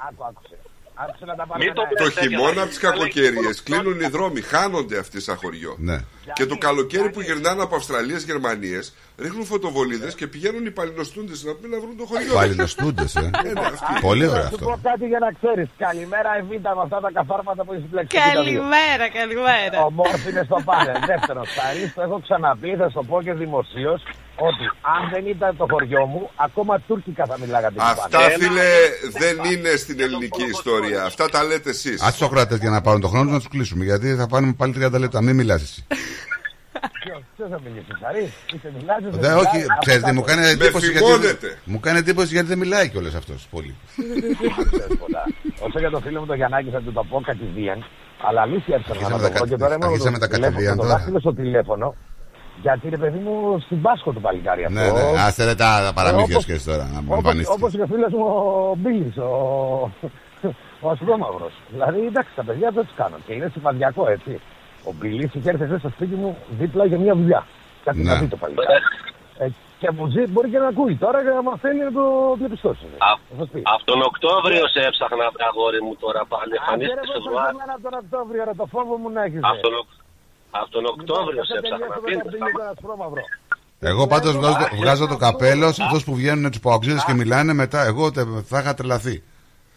[0.08, 0.56] Άκου, άκουσε.
[0.94, 2.10] Άκουσε να τα Μην το πάρουμε.
[2.14, 5.76] Το χειμώνα από τις κακοκαιρίες κλείνουν οι δρόμοι, χάνονται αυτοί σαν χωριό.
[5.78, 5.98] Ναι.
[6.34, 11.52] Και το καλοκαίρι που γυρνάνε από Αυστραλίε, Γερμανίες, ρίχνουν φωτοβολίδες και πηγαίνουν οι παλινοστούντες να
[11.54, 12.34] πούμε να βρουν το χωριό.
[12.34, 13.20] Παλινοστούντες, ε.
[13.48, 13.92] Ε, ναι, αυτοί.
[14.00, 14.66] Πολύ ωραίο Να σου αυτό.
[14.66, 15.68] πω κάτι για να ξέρεις.
[15.86, 18.16] Καλημέρα, Εβίτα, με αυτά τα καθάρματα που έχεις πλέξει.
[18.34, 19.76] Καλημέρα, καλημέρα.
[19.90, 20.96] Ομόρφη είναι στο πάνελ.
[21.12, 24.00] Δεύτερον, Σαρή, το έχω ξαναπεί, θα σου το πω και δημοσίως,
[24.48, 27.74] ότι αν δεν ήταν το χωριό μου, ακόμα τουρκικά θα μιλάγατε.
[27.78, 28.30] εκεί Αυτά πάνω.
[28.40, 28.68] φίλε
[29.22, 31.04] δεν είναι στην ελληνική ιστορία.
[31.04, 32.02] Αυτά τα λέτε εσείς.
[32.02, 33.84] Α του Σοκράτες για να πάρουν τον χρόνο τους, να τους κλείσουμε.
[33.84, 35.22] Γιατί θα πάρουμε πάλι 30 λεπτά.
[35.22, 35.80] Μην μιλάς εσύ.
[37.04, 40.14] Ποιος- ποιος θα μιλήσει, Σαρή, είτε μιλάς, είτε Δεν, μιλάς, όχι, από ξέρετε, κάτω.
[40.18, 40.98] μου κάνει εντύπωση γιατί.
[41.06, 41.48] φημώνετε.
[41.72, 43.72] Μου κάνει εντύπωση γιατί δεν μιλάει κιόλας αυτός πολύ.
[44.72, 45.22] Ξέρεις πολλά.
[45.66, 47.78] Όσο για το φίλο μου το Γιαννάκη θα του το πω κατηδίαν.
[48.28, 50.26] Αλλά αλήθεια έψαχνα να Αρχίσαμε το τα πω κα- και τώρα είμαι με αρχίσαμε το
[50.26, 50.94] τα τηλέφωνο, κατηδίαν με το τώρα.
[50.96, 51.86] δάχτυλο στο τηλέφωνο.
[52.64, 53.34] Γιατί ρε παιδί μου
[53.66, 54.82] στην Πάσχο του παλικάρι αυτός.
[54.82, 55.20] Ναι, ναι.
[55.26, 56.84] Άστε ρε τα τα παραμύθια όπως- σου και εσύ τώρα.
[56.94, 57.56] Να μου Όπως, εμφανίστηκε.
[57.58, 59.28] όπως και ο φίλος μου ο Μπίλης, ο,
[60.84, 61.52] ο Ασπρόμαυρος.
[61.74, 64.32] Δηλαδή εντάξει τα παιδιά δεν τους κάνω και είναι σημαντικό έτσι.
[64.88, 66.30] Ο Μπίλης είχε έρθει χθες στο σπίτι μου
[66.60, 67.46] δίπλα για μια δουλειά.
[67.84, 68.10] Κάτι Ναι.
[68.12, 68.82] να δει το παλικάρι.
[69.38, 69.46] Ε,
[69.80, 72.04] και μου ζει, μπορεί και να ακούει τώρα και να μαθαίνει να το
[72.40, 72.84] διαπιστώσει.
[72.98, 73.60] Θα σας πει.
[73.74, 76.52] Από τον Οκτώβριο σε έψαχνα, αγόρι μου τώρα πάλι.
[76.70, 77.52] Άντε ρε Εμφανίστηκε στο πώς Ζουάρ.
[77.58, 79.40] θα από τον Οκτώβριο ρε το φόβο μου να έχεις.
[79.50, 79.96] Από τον, Οκ-
[80.60, 81.86] από τον Οκτώβριο σε Λοιπόν, έψαχνα.
[81.94, 83.22] θα τελειώσουμε Πίντε, το Μπίλη τον Ασπρόμαυρο.
[83.90, 87.52] Εγώ πάντως βγάζω, το- βγάζω το καπέλο σε αυτούς που βγαίνουν τους παοξίδε και μιλάνε
[87.62, 87.80] μετά.
[87.90, 89.16] Εγώ τε- θα είχα τρελαθεί.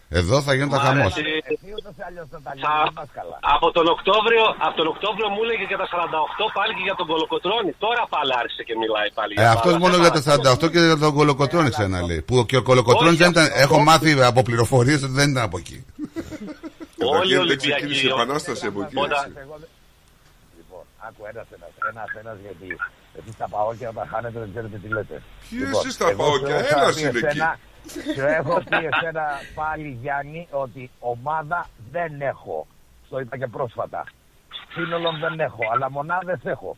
[0.09, 1.13] Εδώ θα γίνονταν Μ' χαμός.
[1.13, 1.21] αρέσει.
[1.53, 3.35] Εσύ ούτως ή αλλιώς θα τα Θα- λύνεις, δεν πας καλά.
[3.55, 7.07] Από τον Οκτώβριο, από τον Οκτώβριο μου έλεγε για τα 48 πάλι και για τον
[7.11, 7.71] Κολοκοτρώνη.
[7.85, 9.33] Τώρα πάλι άρχισε και μιλάει πάλι.
[9.43, 12.21] Ε, αυτός μόνο για τα 48 και για τον Κολοκοτρόνη ξαναλέει.
[12.27, 13.47] Που και ο Κολοκοτρόνη δεν ήταν.
[13.65, 15.77] Έχω μάθει από πληροφορίες ότι δεν ήταν από εκεί.
[17.19, 17.69] Όλοι οι δεν Ολυμπιακοί.
[17.71, 18.95] ξεκίνησε η επανάσταση από εκεί.
[19.05, 19.39] Όταν- έτσι.
[20.59, 22.67] Λοιπόν, άκου ένας ένας, ένας ένας γιατί
[23.19, 25.15] εσείς τα παόκια όταν χάνετε δεν ξέρετε τι λέτε.
[25.49, 27.39] Ποιοι Λοιπόν, εσείς τα εγώ παόκια, σου έχω ένας πει είναι εκεί.
[27.85, 29.25] Εσένα- Σου έχω πει εσένα
[29.55, 32.67] πάλι Γιάννη ότι ομάδα δεν έχω.
[33.09, 34.03] Το είπα και πρόσφατα.
[34.73, 36.77] Σύνολο δεν έχω, αλλά μονάδες έχω.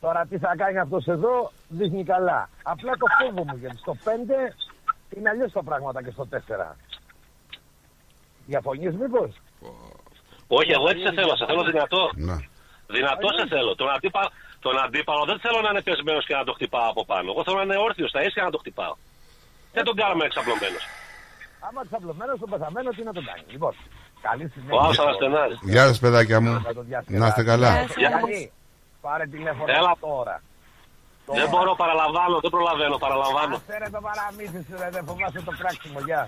[0.00, 2.48] Τώρα τι θα κάνει αυτός εδώ δείχνει καλά.
[2.62, 4.54] Απλά το φόβο μου γιατί στο 5
[5.16, 6.76] είναι αλλιώς τα πράγματα και στο 4.
[8.46, 9.30] Διαφωνείς μήπως;
[10.48, 11.36] Όχι, εγώ έτσι σε θέλω.
[11.36, 12.10] Σε θέλω δυνατό.
[12.14, 12.36] Να.
[12.86, 13.74] Δυνατό σε θέλω.
[13.74, 17.30] Τον, αντίπα, τον αντίπαλο δεν θέλω να είναι πεσμένος και να το χτυπάω από πάνω.
[17.30, 18.94] Εγώ θέλω να είναι όρθιος στα ίσια να το χτυπάω.
[19.76, 20.82] Δεν τον κάνουμε εξαπλωμένος.
[21.66, 23.42] Άμα ξαπλωμένος τον πεθαμένο τι να τον κάνει.
[23.54, 23.72] Λοιπόν,
[24.26, 24.80] καλή Ο συνέχεια.
[24.84, 25.56] άλλο αναστενάζει.
[25.74, 26.52] Γεια σας, παιδάκια μου.
[26.68, 27.20] Να το διασκεδάσει.
[27.22, 27.70] Να είστε καλά.
[28.02, 28.40] Γιάννη,
[29.04, 29.92] πάρε τηλέφωνο Έλα.
[30.08, 30.36] τώρα.
[31.38, 33.54] Δεν μπορώ, παραλαμβάνω, δεν προλαβαίνω, παραλαμβάνω.
[33.56, 36.22] Άσε ρε το παραμύθι σου ρε, δεν φοβάσαι το πράξιμο, γεια.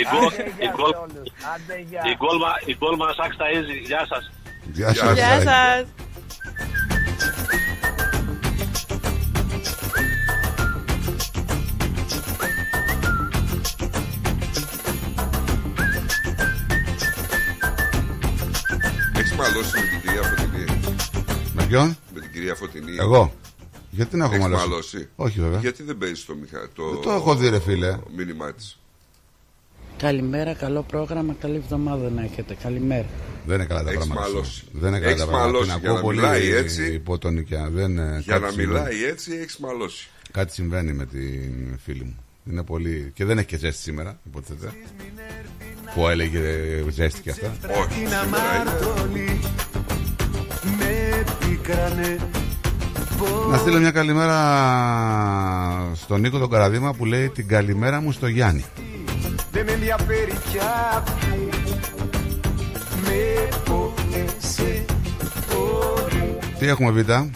[0.00, 1.28] Η γκολ, Άντε, η γεια γκολ, σε όλους.
[1.54, 2.02] Άντε, γεια.
[2.10, 3.76] η γκολ, μα- η γκολ μας άξ τα easy.
[3.90, 4.22] Γεια σας.
[4.78, 5.12] Γεια σας.
[5.20, 5.78] Γεια σας.
[19.52, 20.64] Μαλώσεις με την κυρία Φωτεινή.
[21.54, 22.96] Με ποιον; Με την κυρία Φωτεινή.
[22.98, 23.34] Εγώ.
[23.90, 25.58] Γιατί να έχω Έχεις μαλώσει; μαλώσει; Όχι βέβαια.
[25.60, 26.68] Γιατί δεν παίζεις το, μηχα...
[26.74, 26.90] το...
[26.90, 27.90] Δεν το έχω δει, ρε φίλε.
[27.90, 28.78] το μήνυμά της.
[29.96, 32.56] Καλημέρα, καλό πρόγραμμα, καλή εβδομάδα να έχετε.
[32.62, 33.06] Καλημέρα.
[33.46, 34.26] Δεν είναι καλά τα Έχεις πράγματα.
[34.28, 34.32] σου.
[34.34, 34.64] μαλώσει.
[34.72, 35.52] Δεν είναι καλά Έχεις τα πράγματα.
[35.52, 35.70] μαλώσει.
[35.70, 36.92] Την Για ακούω να πολύ μιλάει έτσι.
[36.92, 37.70] υποτονικά.
[37.70, 38.68] Δεν, ε, Για κάτι να συμβαίνει.
[38.68, 40.08] μιλάει έτσι έχεις μαλώσει.
[40.30, 42.16] Κάτι συμβαίνει με την φίλη μου.
[42.44, 43.10] Είναι πολύ.
[43.14, 44.72] και δεν έχει και ζέστη σήμερα, υποτίθεται.
[45.94, 46.40] Που έλεγε
[46.90, 47.52] ζέστη και αυτά.
[47.80, 48.36] Όχι, Την σήμερα είναι.
[48.36, 49.40] αμάρτωλη
[50.78, 52.16] με πικρανε
[53.50, 54.36] Να στείλω μια καλημέρα
[55.94, 58.64] στον Νίκο τον Καραδίμα που λέει την καλημέρα μου στο Γιάννη.
[59.52, 61.48] Δεν με ενδιαφέρει πια αυτή
[63.02, 64.84] Με πόνεσε
[65.48, 67.30] πολύ Τι έχουμε βίτα,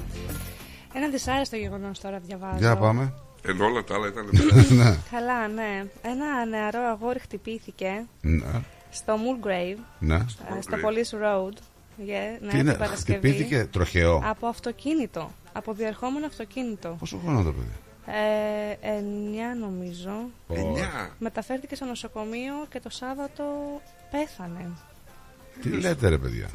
[0.94, 2.56] Ένα δυσάρεστο γεγονός τώρα διαβάζω.
[2.58, 3.12] για πάμε.
[3.46, 4.28] Ενώ όλα τα άλλα ήταν.
[4.78, 4.96] ναι.
[5.10, 5.84] Καλά, ναι.
[6.02, 8.62] Ένα νεαρό αγόρι χτυπήθηκε ναι.
[8.90, 10.14] στο Mulgrave, ναι.
[10.14, 11.52] ε, στο Police Road.
[11.98, 13.18] Yeah, ναι, Τι είναι, την Παρασκευή.
[13.28, 15.30] χτυπήθηκε τροχαίο; Από αυτοκίνητο.
[15.52, 16.96] Από διερχόμενο αυτοκίνητο.
[16.98, 20.30] Πόσο χρόνο το παιδί; Ε, εννιά νομίζω.
[20.48, 21.10] Εννιά.
[21.18, 23.44] Μεταφέρθηκε στο νοσοκομείο και το Σάββατο
[24.10, 24.70] πέθανε.
[25.62, 26.48] Τι λέτε ρε παιδιά;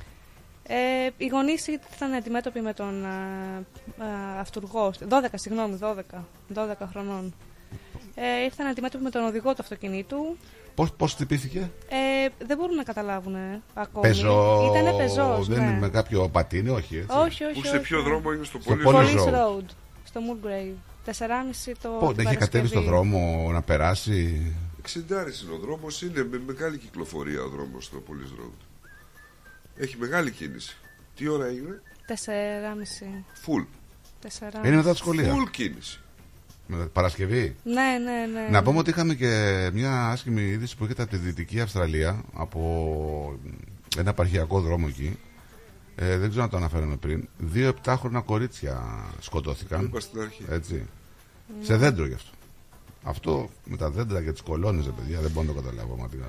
[0.72, 4.92] Ε, οι γονείς ήταν αντιμέτωποι με τον α, α, αυτούργο.
[5.10, 6.24] 12, συγγνώμη, 12.
[6.54, 7.34] 12 χρονών.
[8.16, 10.38] Ε, ήρθαν αντιμέτωποι με τον οδηγό του αυτοκινήτου.
[10.76, 14.08] Πώς, πώς χτυπήθηκε; Ε, δεν μπορούν να καταλάβουν ε, ακόμη.
[14.08, 14.70] Πεζό.
[14.70, 15.70] Ήτανε πεζός, Δεν ναι.
[15.70, 17.18] είναι με κάποιο πατίνι, όχι έτσι.
[17.18, 17.54] Όχι, όχι.
[17.54, 18.08] Που σε όχι, ποιο όχι.
[18.10, 19.58] δρόμο είναι στο Στο Police Police Police Road.
[19.58, 19.66] Road.
[20.04, 20.76] Στο Moorgrave.
[21.06, 21.90] 4,5 το.
[21.90, 23.10] Πότε την έχει κατέβει στο Παρασκευή.
[23.10, 24.56] δρόμο να περάσει;
[24.96, 28.69] 60 είναι ο δρόμος, είναι με μεγάλη κυκλοφορία ο δρόμος στο Police Road.
[29.80, 30.78] Έχει μεγάλη κίνηση.
[31.16, 33.24] Τι ώρα είναι; 4,5.
[33.46, 33.66] Full.
[34.22, 34.66] 4,5.
[34.66, 35.34] Είναι μετά τη σχολεία.
[35.34, 36.00] Full κίνηση.
[36.68, 37.56] Με Παρασκευή.
[37.64, 38.48] Ναι, ναι, ναι.
[38.50, 43.40] Να πούμε ότι είχαμε και μια άσχημη είδηση που έρχεται από τη Δυτική Αυστραλία, από
[43.98, 45.20] ένα επαρχιακό δρόμο εκεί.
[45.96, 47.28] Ε, δεν ξέρω αν το αναφέραμε πριν.
[47.38, 49.84] Δύο επτάχρονα κορίτσια σκοτώθηκαν.
[49.84, 50.46] Είπα στην αρχή.
[50.50, 50.86] Έτσι.
[51.62, 52.32] Σε δέντρο γι' αυτό.
[53.04, 56.26] Αυτό με τα δέντρα και τις κολόνες, παιδιά, δεν μπορώ να το καταλάβω πραγματικά.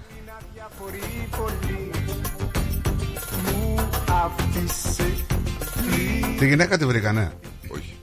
[6.39, 7.33] Τη γυναίκα τη βρήκανε.
[7.69, 7.97] Όχι.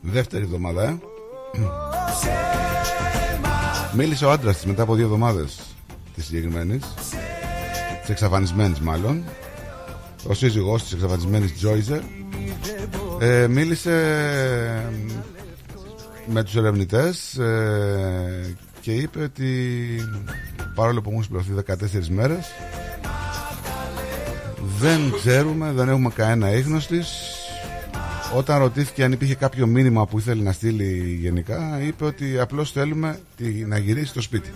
[0.00, 0.98] Δεύτερη εβδομάδα, ε.
[3.96, 5.60] Μίλησε ο άντρας της μετά από δύο εβδομάδες
[6.14, 6.94] της συγκεκριμένης.
[8.00, 9.24] Της εξαφανισμένης, μάλλον.
[10.26, 12.00] Ο σύζυγός της εξαφανισμένης Τζόιζερ.
[13.20, 13.92] Ε, μίλησε
[14.72, 15.12] ε,
[16.26, 19.48] με τους ερευνητές ε, και είπε ότι
[20.74, 21.52] παρόλο που έχουν συμπληρωθεί
[22.00, 22.46] 14 μέρες
[24.80, 27.08] δεν ξέρουμε, δεν έχουμε κανένα ίχνος της
[28.36, 33.20] όταν ρωτήθηκε αν υπήρχε κάποιο μήνυμα που ήθελε να στείλει γενικά είπε ότι απλώς θέλουμε
[33.36, 34.50] τη- να γυρίσει στο σπίτι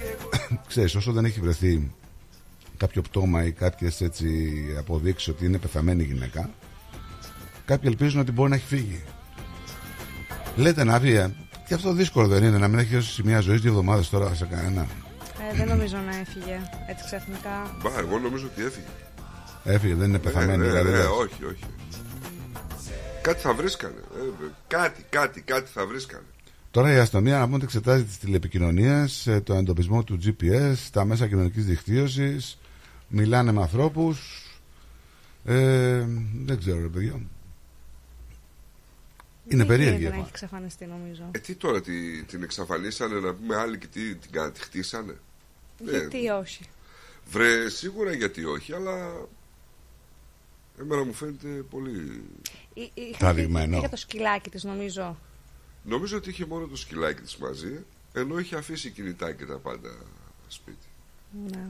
[0.68, 1.90] Ξέρεις όσο δεν έχει βρεθεί
[2.76, 4.28] κάποιο πτώμα ή κάποιες έτσι
[4.78, 6.50] αποδείξεις ότι είναι πεθαμένη γυναίκα
[7.64, 9.00] κάποιοι ελπίζουν ότι μπορεί να έχει φύγει
[10.56, 11.30] Λέτε να βγει, ε.
[11.66, 14.46] και αυτό δύσκολο δεν είναι να μην έχεις δώσει μια ζωής δύο εβδομάδες τώρα σε
[14.50, 14.86] κανένα.
[15.50, 17.76] Ε, δεν νομίζω να έφυγε έτσι ξαφνικά.
[17.82, 18.86] Μπα, εγώ νομίζω ότι έφυγε.
[19.64, 20.56] Έφυγε, δεν είναι πεθαμένη.
[20.56, 21.06] Ναι, ναι, δηλαδή, ναι, λες.
[21.06, 21.64] όχι, όχι.
[23.22, 23.94] Κάτι θα βρίσκανε.
[24.16, 26.24] Ε, κάτι, κάτι, κάτι θα βρίσκανε.
[26.70, 31.28] Τώρα η αστυνομία να πούμε ότι εξετάζει τις τηλεπικοινωνίες, το εντοπισμό του GPS, τα μέσα
[31.28, 32.58] κοινωνικής δικτύωσης,
[33.08, 34.44] μιλάνε με ανθρώπους.
[35.44, 36.04] Ε,
[36.44, 37.12] δεν ξέρω, ρε παιδιά.
[37.12, 37.24] Είναι
[39.64, 39.96] Δεν περίεργη.
[39.96, 41.22] γίνεται να η έχει εξαφανιστεί νομίζω.
[41.30, 44.60] Ε, τι τώρα, τη, την εξαφανίσανε να πούμε άλλοι και τι, την κα- τη
[45.80, 45.96] χτίσανε.
[45.96, 46.62] Ε, Γιατί όχι;
[47.30, 49.12] βρε, σίγουρα γιατί όχι, αλλά
[50.80, 52.22] εμένα μου φαίνεται πολύ...
[52.74, 53.72] Ή- ή- είχα Τραβηγμένο.
[53.72, 55.18] πει Για το σκυλάκι της νομίζω.
[55.84, 59.96] Νομίζω ότι είχε μόνο το σκυλάκι της μαζί, ενώ είχε αφήσει κινητά και τα πάντα
[60.48, 60.86] σπίτι.
[61.50, 61.66] Ναι.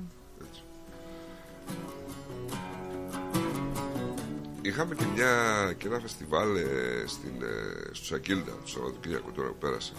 [4.63, 5.35] Είχαμε και, μια,
[5.79, 9.93] και ένα φεστιβάλ ε, στην, ε, στο Σακίλτα το Σαββατοκύριακο τώρα που πέρασε.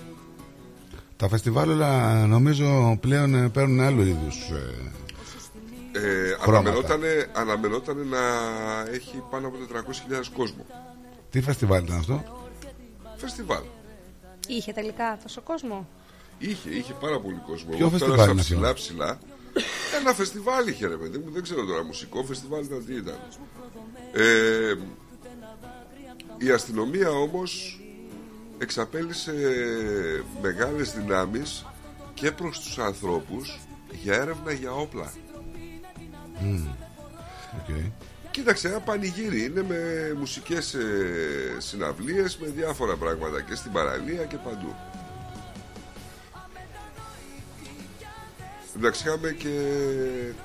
[1.21, 4.49] Τα φεστιβάλ όλα νομίζω πλέον ε, παίρνουν άλλου είδους.
[5.91, 6.69] Ε, Χρώματα.
[6.69, 8.19] αναμενότανε, αναμενότανε να
[8.91, 10.65] έχει πάνω από 400.000 κόσμο.
[11.29, 12.23] τι φεστιβάλ ήταν αυτό,
[13.15, 13.63] Φεστιβάλ.
[14.47, 15.87] Είχε τελικά τόσο κόσμο;
[16.37, 17.69] Είχε, είχε πάρα πολύ κόσμο.
[17.69, 19.19] Ποιο Εγώ φεστιβάλ πέρασα είναι ψηλά αυτό; ψηλά.
[19.99, 23.19] Ένα φεστιβάλ είχε ρε παιδί μου, δεν ξέρω τώρα, μουσικό φεστιβάλ ήταν τι ήταν.
[24.13, 24.73] Ε,
[26.37, 27.80] η αστυνομία όμως
[28.61, 29.33] εξαπέλυσε
[30.41, 31.65] μεγάλες δυνάμεις
[32.13, 33.59] και προς τους ανθρώπους
[33.91, 35.13] για έρευνα για όπλα.
[36.39, 36.67] Μμμ.
[37.59, 37.75] Οκ.
[38.31, 44.37] Κοίταξε, ένα πανηγύρι είναι με μουσικές ε, συναυλίες, με διάφορα πράγματα και στην παραλία και
[44.37, 44.75] παντού.
[48.77, 49.55] Εντάξει, είχαμε και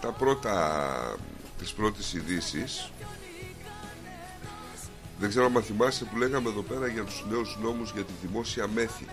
[0.01, 1.16] τα πρώτα,
[1.59, 2.90] τις πρώτες ειδήσεις.
[5.18, 8.66] Δεν ξέρω αν θυμάσαι που λέγαμε εδώ πέρα για τους νέους νόμους για τη δημόσια
[8.66, 9.06] μέθη.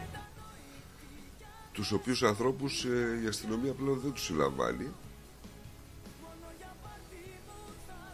[1.71, 4.87] Τους οποίους ανθρώπους ε, η αστυνομία πλέον δεν τους συλλαμβάνει.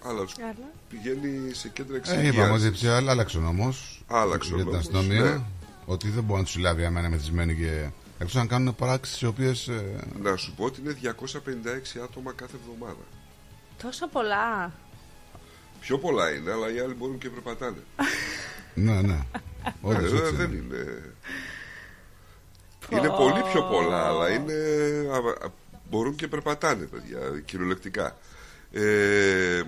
[0.04, 0.72] Αλλά τους Άρα.
[0.90, 2.34] πηγαίνει σε κέντρα Ε, εξυγίανσης.
[2.34, 4.04] είπαμε ότι πια άλλαξε ο νόμος.
[4.08, 5.22] Άλλαξε ο για την νόμος, αστυνομία.
[5.24, 5.42] ναι.
[5.86, 7.90] Ότι δεν μπορεί να τους συλλάβει αμένα μεθυσμένοι και.
[8.20, 9.70] Εκτός αν κάνουν πράξεις οι οποίες.
[10.22, 13.02] Να σου πω ότι είναι 256 άτομα κάθε εβδομάδα.
[13.82, 14.72] Τόσα πολλά.
[15.80, 17.78] Πιο πολλά είναι, αλλά οι άλλοι μπορούν και περπατάνε.
[18.74, 19.20] ναι, ναι.
[19.66, 20.76] Ε, Όντως, ε, έτσι δεν είναι.
[20.76, 21.14] είναι.
[22.90, 24.54] Είναι πολύ πιο πολλά, αλλά είναι.
[25.12, 25.50] α, α,
[25.90, 28.18] μπορούν και περπατάνε, παιδιά, κυριολεκτικά.
[28.72, 29.62] Ε,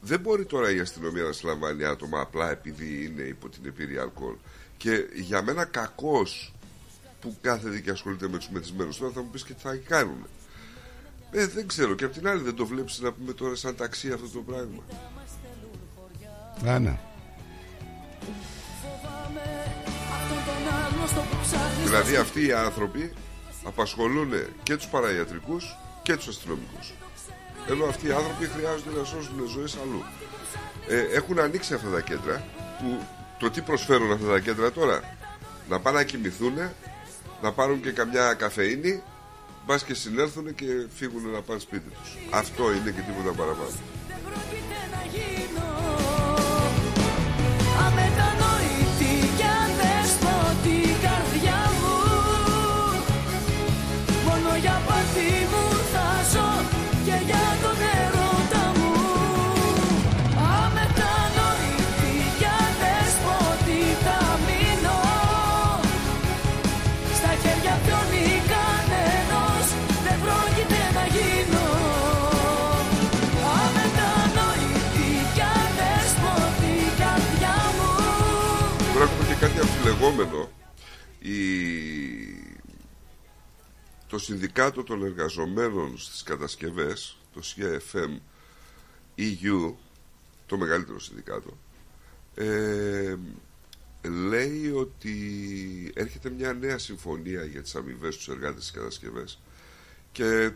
[0.00, 4.34] δεν μπορεί τώρα η αστυνομία να συλλαμβάνει άτομα απλά επειδή είναι υπό την επίρρεια αλκοόλ.
[4.76, 6.54] Και για μένα κακός
[7.20, 10.26] που κάθεται και ασχολείται με τους μεθυσμένους τώρα θα μου πεις και τι θα κάνουν.
[11.30, 11.94] Ε, δεν ξέρω.
[11.94, 14.82] Και απ' την άλλη δεν το βλέπεις να πούμε τώρα σαν ταξί αυτό το πράγμα.
[16.74, 16.98] Α, ναι.
[21.84, 23.12] Δηλαδή αυτοί οι άνθρωποι
[23.64, 24.32] απασχολούν
[24.62, 26.92] και τους παραϊατρικούς και τους αστυνομικούς.
[27.68, 30.02] ενώ αυτοί οι άνθρωποι χρειάζονται να σώσουν ζωές αλλού.
[30.88, 32.44] Ε, έχουν ανοίξει αυτά τα κέντρα
[32.78, 33.06] που
[33.38, 35.16] το τι προσφέρουν αυτά τα κέντρα τώρα
[35.68, 36.54] να πάνε να κοιμηθούν
[37.42, 39.02] να πάρουν και καμιά καφεΐνη
[39.66, 42.16] μπας και συνέλθουν και φύγουν να πάνε σπίτι τους.
[42.30, 43.70] Αυτό είναι και τίποτα παραπάνω.
[44.10, 45.75] Αμετανοητή
[79.86, 80.50] και κάτι αμφιλεγόμενο
[81.18, 81.36] η...
[84.08, 88.18] Το Συνδικάτο των Εργαζομένων στις Κατασκευές Το CFM
[89.18, 89.74] EU
[90.46, 91.58] Το μεγαλύτερο συνδικάτο
[92.34, 93.16] ε,
[94.02, 95.12] Λέει ότι
[95.94, 99.40] έρχεται μια νέα συμφωνία για τις αμοιβές τους εργάτες στις κατασκευές
[100.12, 100.50] και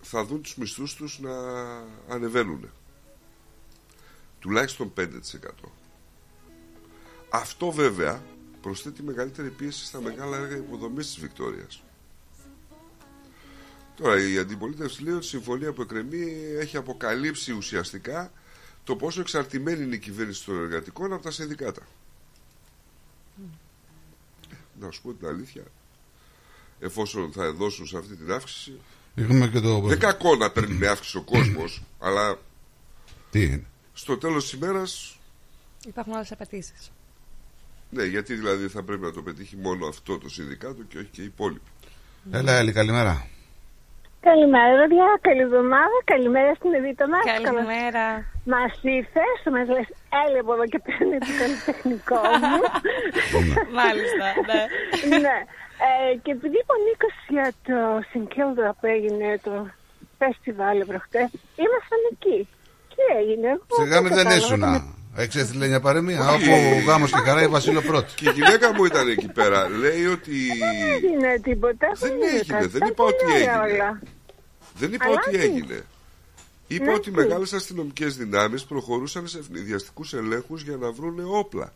[0.00, 1.34] θα δουν τους μισθούς τους να
[2.08, 2.70] ανεβαίνουν
[4.38, 5.08] τουλάχιστον 5%
[7.30, 8.22] αυτό βέβαια
[8.62, 11.82] προσθέτει μεγαλύτερη πίεση στα μεγάλα έργα υποδομής της Βικτόριας.
[13.96, 16.22] Τώρα η αντιπολίτευση λέει ότι η συμφωνία που εκκρεμεί
[16.58, 18.32] έχει αποκαλύψει ουσιαστικά
[18.84, 21.82] το πόσο εξαρτημένη είναι η κυβέρνηση των εργατικών από τα συνδικάτα.
[24.80, 25.62] Να σου πω την αλήθεια,
[26.80, 28.80] εφόσον θα δώσουν σε αυτή την αύξηση,
[29.14, 29.80] Είχαμε και το.
[29.80, 32.38] δεν κακό να παίρνει με αύξηση ο κόσμος, αλλά
[33.30, 35.16] Τι είναι; στο τέλος της ημέρας
[35.86, 36.90] Υπάρχουν άλλες απαιτήσεις.
[37.96, 41.22] Ναι, γιατί δηλαδή θα πρέπει να το πετύχει μόνο αυτό το συνδικάτο και όχι και
[41.22, 41.70] οι υπόλοιποι.
[42.32, 43.14] Έλα, Έλλη, καλημέρα.
[44.28, 45.08] Καλημέρα, παιδιά.
[45.28, 45.96] Καλή εβδομάδα.
[46.12, 47.22] Καλημέρα στην Εδίτα μας.
[47.48, 48.04] Καλημέρα.
[48.52, 49.24] Μας ήρθε,
[49.54, 49.88] μας λες,
[50.24, 52.60] έλε από εδώ και παίρνει το καλλιτεχνικό μου.
[53.80, 54.62] Μάλιστα, ναι.
[55.24, 55.36] ναι.
[55.86, 57.78] Ε, και επειδή είπε ο Νίκος για το
[58.10, 59.54] Συγκέλδρα που έγινε το
[60.18, 61.28] φεστιβάλ προχτές,
[61.64, 62.38] ήμασταν εκεί.
[62.92, 63.74] Τι έγινε, εγώ.
[63.80, 65.16] Σιγά μην δεν κατάλαβα ήσουνα.
[65.16, 66.28] ότι Έξι έστειλε μια παρεμία.
[66.30, 66.48] Όχι.
[66.52, 68.14] Όπου γάμος και χαρά η Βασίλο πρώτη.
[68.14, 69.68] Και η γυναίκα μου ήταν εκεί πέρα.
[69.68, 70.32] Λέει ότι.
[70.32, 71.88] Δεν έγινε τίποτα.
[71.94, 72.66] Δεν έγινε έγινε, κάτι.
[72.66, 73.52] δεν Τα είπα ότι πολύ έγινε.
[73.56, 73.98] όλα.
[74.78, 75.84] Δεν είπα Αλλά ότι τι; έγινε.
[76.66, 81.72] Είπα Ναι, ότι τι; μεγάλες αστυνομικές δυνάμεις προχωρούσαν σε ευνηδιαστικούς ελέγχους για να βρουν όπλα.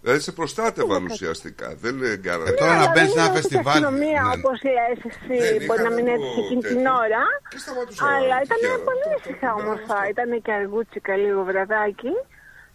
[0.00, 1.74] Δηλαδή σε προστάτευαν ουσιαστικά.
[1.80, 2.50] Δεν κάνανε.
[2.50, 3.66] Ε, τώρα Ναι, να αλλά μπαίνεις σε δεν ένα είναι φεστιβάλ.
[3.84, 4.32] αστυνομία Ναι.
[4.36, 6.92] όπως λες εσύ, Δεν μπορεί να είχαν μην το έτυχε εκείνη την τέτοιο.
[7.04, 7.22] ώρα.
[7.52, 8.78] Και σταματούσαν Αλλά να ήταν τυχαία.
[8.88, 9.96] πολύ ήσυχα όμορφα.
[10.12, 12.12] Ήταν και αργούτσικα λίγο βραδάκι.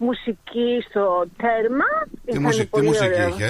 [0.08, 1.04] Μουσική στο
[1.42, 1.90] τέρμα.
[2.26, 3.28] Τι, Ήταν μουσική, τι πολύ μουσική ωραίο.
[3.30, 3.50] είχε;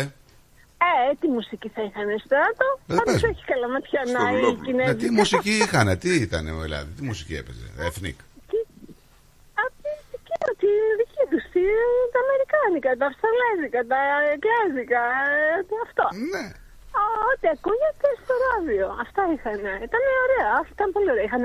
[1.09, 2.67] Ε, τι μουσική θα είχαν στράτο.
[2.88, 3.23] Ε, Πάντως πες.
[3.31, 4.57] όχι καλά ματιά να Στο η Βουλόπουλο.
[4.59, 4.95] Ναι, Κινέζικα.
[5.01, 8.17] τι μουσική είχαν, τι ήταν δηλαδή, τι μουσική έπαιζε; Εθνικ.
[9.65, 10.69] Αυτή δική του, τη
[10.99, 11.80] δική τους, τη-
[12.13, 13.99] τα Αμερικάνικα, τα Αυστραλέζικα, τα
[14.34, 15.01] Αγγλέζικα,
[15.34, 16.05] ε, τι αυτό.
[16.34, 16.45] Ναι.
[16.99, 18.85] Α, Ό,τι ακούγεται στο ράδιο.
[19.05, 19.59] Αυτά είχαν.
[19.88, 21.26] Ήταν ωραία, ήταν πολύ ωραία.
[21.27, 21.43] Είχαν,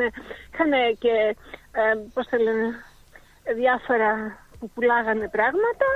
[0.52, 0.72] είχαν
[1.02, 1.14] και,
[1.80, 1.82] ε,
[2.14, 2.66] πώς το λένε,
[3.60, 4.10] διάφορα
[4.64, 5.88] που πουλάγανε πράγματα.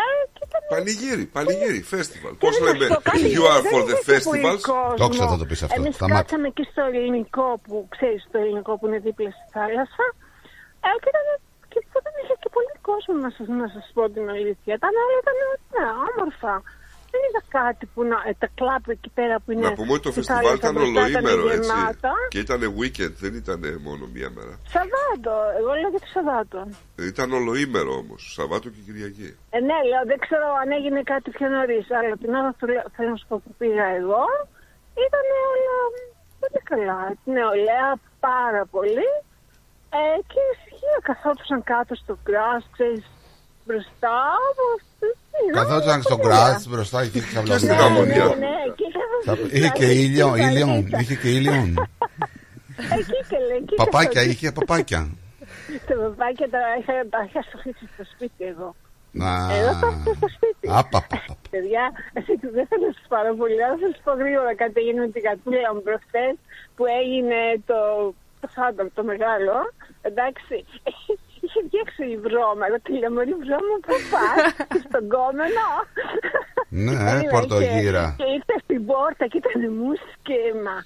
[0.00, 0.04] Ε,
[0.34, 0.60] και ήταν...
[0.74, 2.32] Πανηγύρι, πανηγύρι, festival.
[2.38, 4.40] Και Πώ να λέμε, σου πω κάτι, you are δεν for the είχε και πολύ
[4.44, 4.62] festivals.
[4.70, 4.94] κόσμο.
[5.02, 5.76] Το ξέρω, θα το πεις αυτό.
[5.80, 6.16] Εμείς Σταμάτα.
[6.18, 10.04] κάτσαμε εκεί στο ελληνικό που ξέρεις το ελληνικό που είναι δίπλα στη θάλασσα.
[10.86, 11.26] Ε, και, ήταν,
[11.70, 14.72] και δεν είχε και πολύ κόσμο να σας, να σας πω την αλήθεια.
[14.78, 16.54] Ήταν όλα ήταν ωραία, όμορφα.
[17.16, 19.66] Δεν είδα κάτι που να, ε, τα κλαπ εκεί πέρα που είναι.
[19.68, 21.70] Να πούμε ότι το στη φεστιβάλ θάλασσα ήταν μπροστά ολοήμερο έτσι.
[21.72, 22.12] γεμάτα.
[22.32, 24.54] Και ήταν weekend, δεν ήταν μόνο μία μέρα.
[24.74, 26.58] Σαββάτο, εγώ λέω για το Σαββάτο.
[27.12, 29.28] Ήταν ολοήμερο όμως, Σαββάτο και Κυριακή.
[29.56, 31.84] Ε, ναι, λέω, δεν ξέρω αν έγινε κάτι πιο νωρίς.
[31.98, 34.22] Αλλά την ώρα που λέω- θέλω να σου πω που πήγα εγώ,
[35.06, 35.76] ήταν όλα
[36.40, 37.00] πολύ καλά.
[37.36, 37.88] Νεολαία
[38.28, 39.08] πάρα πολύ.
[39.98, 43.04] Ε, και ησυχία καθόντουσαν κάτω στο κράσ, ξέρεις,
[43.66, 44.16] μπροστά.
[45.52, 47.78] Καθόταν στο γκράτ μπροστά είχε Και στην ξαβλαβιά.
[47.84, 48.24] αμμονιά.
[48.24, 51.68] Ναι, ναι, και είχα- Είχε και ήλιο, Εκεί ήλιον, είχε και ήλιον.
[52.98, 54.30] Εκεί και λέει, εκεί Παπάκια, καθόταν.
[54.30, 55.00] είχε παπάκια.
[55.88, 58.68] Τα παπάκια τα είχα, τα είχα στοχίσει στο σπίτι εγώ.
[59.22, 59.32] Να.
[59.58, 60.64] Εδώ θα έρθω στο σπίτι.
[60.80, 61.18] Άπαπα.
[61.52, 61.84] Παιδιά,
[62.18, 65.22] εσύ δεν θα σας πάρω πολύ, αλλά θα σας πω γρήγορα κάτι έγινε με την
[65.28, 66.34] κατούλα μου προχτές
[66.76, 67.38] που έγινε
[67.70, 67.78] το,
[68.40, 69.54] το Σάνταμ, το μεγάλο.
[70.10, 70.54] Εντάξει,
[71.46, 72.62] είχε βγει έξω η βρώμα.
[72.68, 74.38] Εγώ τη λέω, Μωρή βρώμα, πού πας,
[74.88, 75.66] στον κόμενο.
[76.84, 78.04] Ναι, Anyway, πορτογύρα.
[78.06, 80.76] Και, και ήρθε στην πόρτα και ήταν μουσκέμα.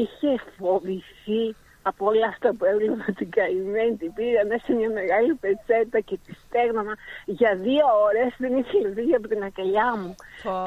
[0.00, 1.44] Είχε φοβηθεί
[1.82, 6.16] από όλα αυτά που έβλεπα την καημένη, την πήρα μέσα σε μια μεγάλη πετσέτα και
[6.24, 6.94] τη στέγνωμα
[7.38, 10.14] για δύο ώρες, δεν είχε λυθεί από την ακαλιά μου.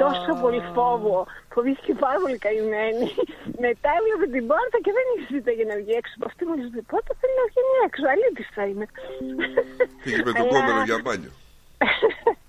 [0.03, 1.15] Τόσο πολύ φόβο,
[1.53, 3.05] φοβήθηκε πάρα πολύ καημένη.
[3.65, 6.13] Μετά έβλεπε την πόρτα και δεν είχε ζητά για να βγει έξω.
[6.17, 8.85] Από αυτή μου λέει, πότε θέλει να βγει έξω, αλήτης θα είμαι.
[10.03, 11.31] Πήγε με το Αλλά- κόμενο για μπάνιο.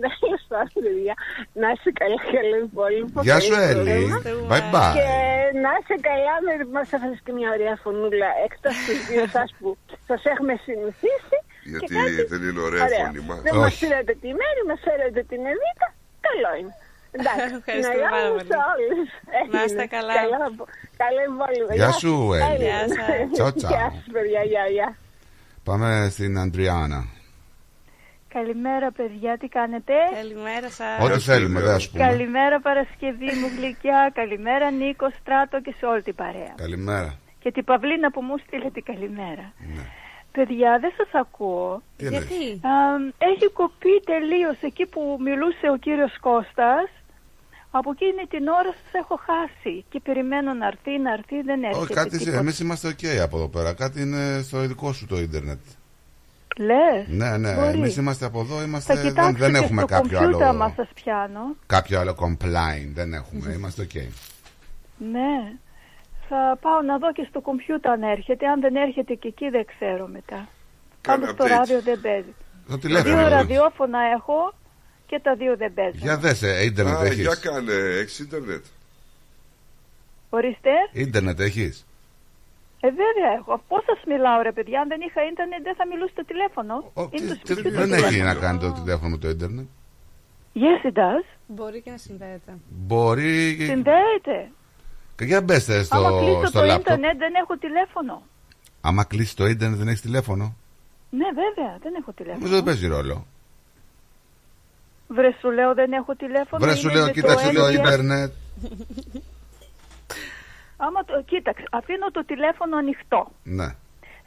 [0.00, 0.10] Ναι,
[0.50, 1.14] σας παιδιά.
[1.62, 3.18] Να είσαι καλά, καλό υπόλοιπο.
[3.26, 4.06] Γεια σου, Καλή Έλλη.
[4.10, 4.48] πρόγραμμα.
[4.52, 4.94] Bye bye.
[4.98, 5.08] Και
[5.64, 9.68] να είσαι καλά, με μας έφερες και μια ωραία φωνούλα εκτός του δύο σας που
[10.08, 11.36] σας έχουμε συνηθίσει.
[11.72, 13.04] Γιατί Και κάτι- δεν είναι ωραία Ωραία.
[13.06, 13.38] φωνή μας.
[13.46, 13.78] Δεν μας Όχι.
[13.82, 15.86] πήρατε τη μέρη, μας φέρατε την Εβίτα.
[16.28, 16.74] Καλό είναι.
[17.16, 18.50] Εντάξει, Ευχαριστούμε την αγάπη πάρα μου πολύ.
[18.52, 19.08] σε όλους.
[19.54, 19.86] Να είστε Έγινε.
[19.96, 20.12] καλά.
[20.20, 20.68] Καλό-
[21.02, 21.72] Καλό υπόλοιπο.
[21.80, 22.64] Γεια σου, Έλλη.
[22.68, 23.08] Γεια σας.
[23.34, 23.70] Τσάου, τσάου.
[23.74, 24.42] Γεια σας, παιδιά.
[24.52, 24.88] Γεια, γεια.
[25.68, 27.00] Πάμε στην Αντριάννα.
[28.38, 29.92] Καλημέρα παιδιά, τι κάνετε;
[30.22, 30.98] Καλημέρα σας.
[31.04, 32.04] Ό,τι θέλουμε, δεν ας πούμε.
[32.06, 36.52] Καλημέρα Παρασκευή μου γλυκιά, καλημέρα Νίκο, Στράτο και σε όλη την παρέα.
[36.56, 37.10] Καλημέρα.
[37.42, 39.46] Και την Παυλίνα που μου στείλε την καλημέρα.
[40.32, 41.82] Παιδιά, δεν σας ακούω.
[41.96, 42.74] Τι εννοείς; Γιατί; Α,
[43.30, 46.88] έχει κοπεί τελείως εκεί που μιλούσε ο κύριος Κώστας.
[47.70, 51.84] Από εκείνη την ώρα σας έχω χάσει και περιμένω να έρθει, να έρθει, δεν έρχεται
[51.84, 52.38] Όχι, κάτι τίποτα.
[52.38, 53.74] εμείς είμαστε οκ από εδώ πέρα.
[53.74, 55.60] Κάτι είναι στο δικό σου το ίντερνετ.
[56.58, 57.54] Λες, Ναι, ναι.
[57.54, 57.78] μπορεί.
[57.78, 60.62] Εμείς είμαστε από εδώ, είμαστε, Θα δεν, κοιτάξω δεν και έχουμε στο κάποιο κομπιούτερ άλλο,
[60.62, 61.40] άμα σας πιάνω.
[61.66, 62.90] κάποιο άλλο complaint.
[62.94, 63.52] Δεν έχουμε.
[63.52, 63.94] Είμαστε οκ.
[65.12, 65.52] Ναι.
[66.28, 68.46] Θα πάω να δω και στο κομπιούτερ αν έρχεται.
[68.46, 70.48] Αν δεν έρχεται και εκεί δεν ξέρω μετά.
[71.00, 71.48] Κάνε Πάντως το update.
[71.56, 72.34] ράδιο δεν παίζει.
[72.68, 73.14] Το τηλέφωνο.
[73.14, 73.34] Δύο είναι.
[73.36, 74.54] ραδιόφωνα έχω
[75.06, 76.00] και τα δύο δεν παίζουν.
[76.00, 77.20] Για δες, ε, ίντερνετ Α, έχεις.
[77.20, 78.64] για κάνε, έχεις ίντερνετ.
[80.30, 80.70] Ορίστε.
[80.92, 81.86] Ίντερνετ έχεις.
[82.82, 83.62] Ε, βέβαια έχω.
[83.68, 84.80] Πώς σας μιλάω, ρε παιδιά.
[84.80, 86.74] Αν δεν είχα ίντερνετ, δεν θα μιλούσε το τηλέφωνο.
[87.10, 88.06] Είναι το σπίτι του Δεν τηλέφωνο.
[88.06, 89.66] έχει να κάνει το τηλέφωνο με το ίντερνετ.
[90.54, 91.26] Yes, it does.
[91.46, 92.52] Μπορεί και να συνδέεται.
[92.68, 93.56] Μπορεί.
[93.70, 94.50] Συνδέεται.
[95.16, 96.86] Και για μπέστε Άμα στο, κλείσω στο το λάπτοπ.
[96.86, 98.22] ίντερνετ, δεν έχω τηλέφωνο.
[98.80, 100.56] Άμα κλείσει το ίντερνετ δεν έχεις τηλέφωνο.
[101.10, 102.38] Ναι, βέβαια, δεν έχω τηλέφωνο.
[102.40, 103.26] Νομίζω δεν παίζει ρόλο.
[105.08, 106.64] Βρε σου λέω, δεν έχω τηλέφωνο.
[106.64, 107.72] Βρε σου είναι λέω, με κοίταξε το NBN.
[107.72, 108.32] ίντερνετ.
[110.86, 113.32] Άμα το, κοίταξε, αφήνω το τηλέφωνο ανοιχτό.
[113.42, 113.74] Ναι.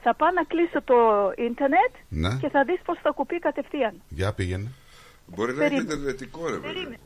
[0.06, 0.96] Θα πάω να κλείσω το
[1.38, 2.38] ίντερνετ Ναι.
[2.42, 4.02] και θα δεις πώς θα κουπεί κατευθείαν.
[4.10, 4.70] Για πήγαινε.
[5.28, 5.94] Μπορεί να είναι Περίμενε.
[5.94, 6.98] ιντερνετικό ρε βέβαια.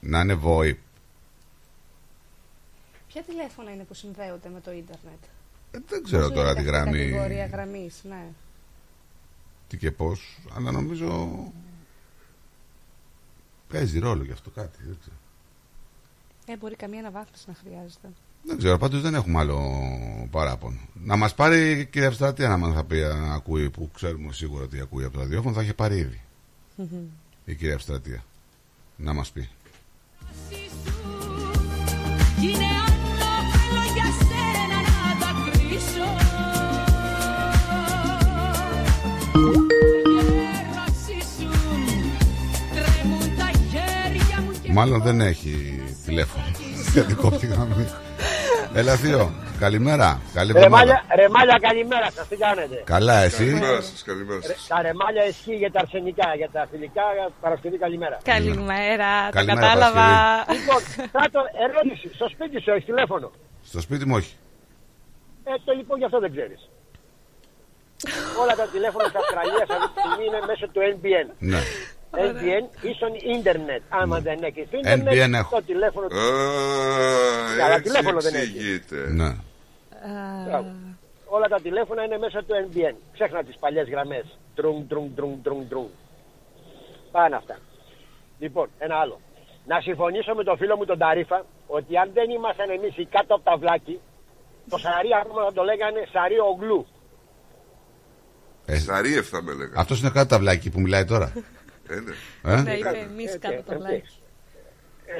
[0.00, 0.76] Να είναι VoIP.
[3.08, 5.22] Ποια τηλέφωνα είναι που συνδέονται με το ίντερνετ;
[5.70, 7.10] Ε, Δεν ξέρω Πώς τώρα λέγεται τη αυτή η γραμμή.
[7.10, 8.26] Κατηγορία γραμμής, ναι.
[9.68, 10.38] Τι και πώς.
[10.56, 11.38] Αλλά νομίζω.
[13.68, 14.78] Παίζει ρόλο γι' αυτό κάτι.
[14.82, 15.16] Δεν ξέρω.
[16.46, 18.08] Ε, μπορεί καμία αναβάθμιση να χρειάζεται.
[18.44, 19.60] Δεν ξέρω, πάντως δεν έχουμε άλλο
[20.30, 20.78] παράπονο.
[21.04, 24.64] Να μας πάρει η κυρία Ευστρατεία να μα θα πει αν ακούει, που ξέρουμε σίγουρα
[24.64, 26.20] ότι ακούει από το ραδιόφωνο, θα έχει πάρει ήδη
[27.44, 28.24] η κυρία Ευστρατεία.
[28.96, 29.48] Να μας πει.
[32.40, 36.08] Είναι άλλο θέλω για σένα να δακρύσω
[40.22, 41.50] Γέρωση σου
[42.74, 46.44] τρέμουν τα χέρια μου και Μάλλον δεν έχει τηλέφωνο.
[46.92, 47.86] Γιατί κόψει η γραμμή.
[48.74, 49.32] Έλα, Θείο.
[49.58, 50.20] Καλημέρα.
[50.34, 50.84] Καλή εβδομάδα.
[50.84, 54.66] Ρεμάλια, ρεμάλια, καλημέρα σας, τι κάνετε; Καλά, εσύ; Καλημέρα σας, καλημέρα Ρε, σας.
[54.66, 57.02] τα ρεμάλια ισχύει για τα αρσενικά, για τα φιλικά,
[57.40, 58.18] Παρασκευή καλημέρα.
[58.22, 60.08] Καλημέρα, το Καλημέρα, κατάλαβα.
[60.56, 60.80] Λοιπόν,
[61.18, 63.30] κάτω ερώτηση, στο σπίτι σου έχεις τηλέφωνο;
[63.70, 64.34] Στο σπίτι μου όχι.
[65.44, 66.60] Ε, το λοιπόν γι' αυτό δεν ξέρεις.
[68.42, 71.26] Όλα τα τηλέφωνα τη Αυστραλία αυτή τη στιγμή είναι μέσω του NBN.
[71.52, 71.60] Ναι.
[72.14, 73.82] NBN ίσον ίντερνετ.
[73.88, 75.56] Άμα δεν έχεις ίντερνετ, NBN έχω.
[75.56, 76.16] το τηλέφωνο του.
[76.16, 78.48] Α, Καλά, έτσι τηλέφωνο δεν έχεις.
[78.48, 78.96] εξηγείται.
[79.12, 79.30] Ναι.
[80.46, 80.70] Μπράβο.
[81.26, 82.94] Όλα τα τηλέφωνα είναι μέσα του NBN.
[83.12, 84.24] Ξέχνα τις παλιές γραμμές.
[84.54, 85.88] Τρουν, τρουν, τρουν, τρουν, τρουν.
[87.12, 87.56] Πάνε αυτά.
[88.38, 89.20] Λοιπόν, ένα άλλο.
[89.66, 93.34] Να συμφωνήσω με τον φίλο μου τον Ταρίφα ότι αν δεν ήμασταν εμείς οι κάτω
[93.34, 94.00] από τα βλάκι,
[94.68, 96.86] το σαρί ακόμα θα το λέγανε σαρί ογλού.
[98.66, 99.72] Σαρίευ θα με έλεγα.
[99.80, 101.32] Αυτός είναι κάτω τα βλάκι που μιλάει τώρα.
[101.88, 102.14] Ε, ναι.
[102.52, 103.86] Ε; Ναι, είπε εμείς Έτσι, κάτω από το έτσι.
[103.86, 104.08] βλάκι.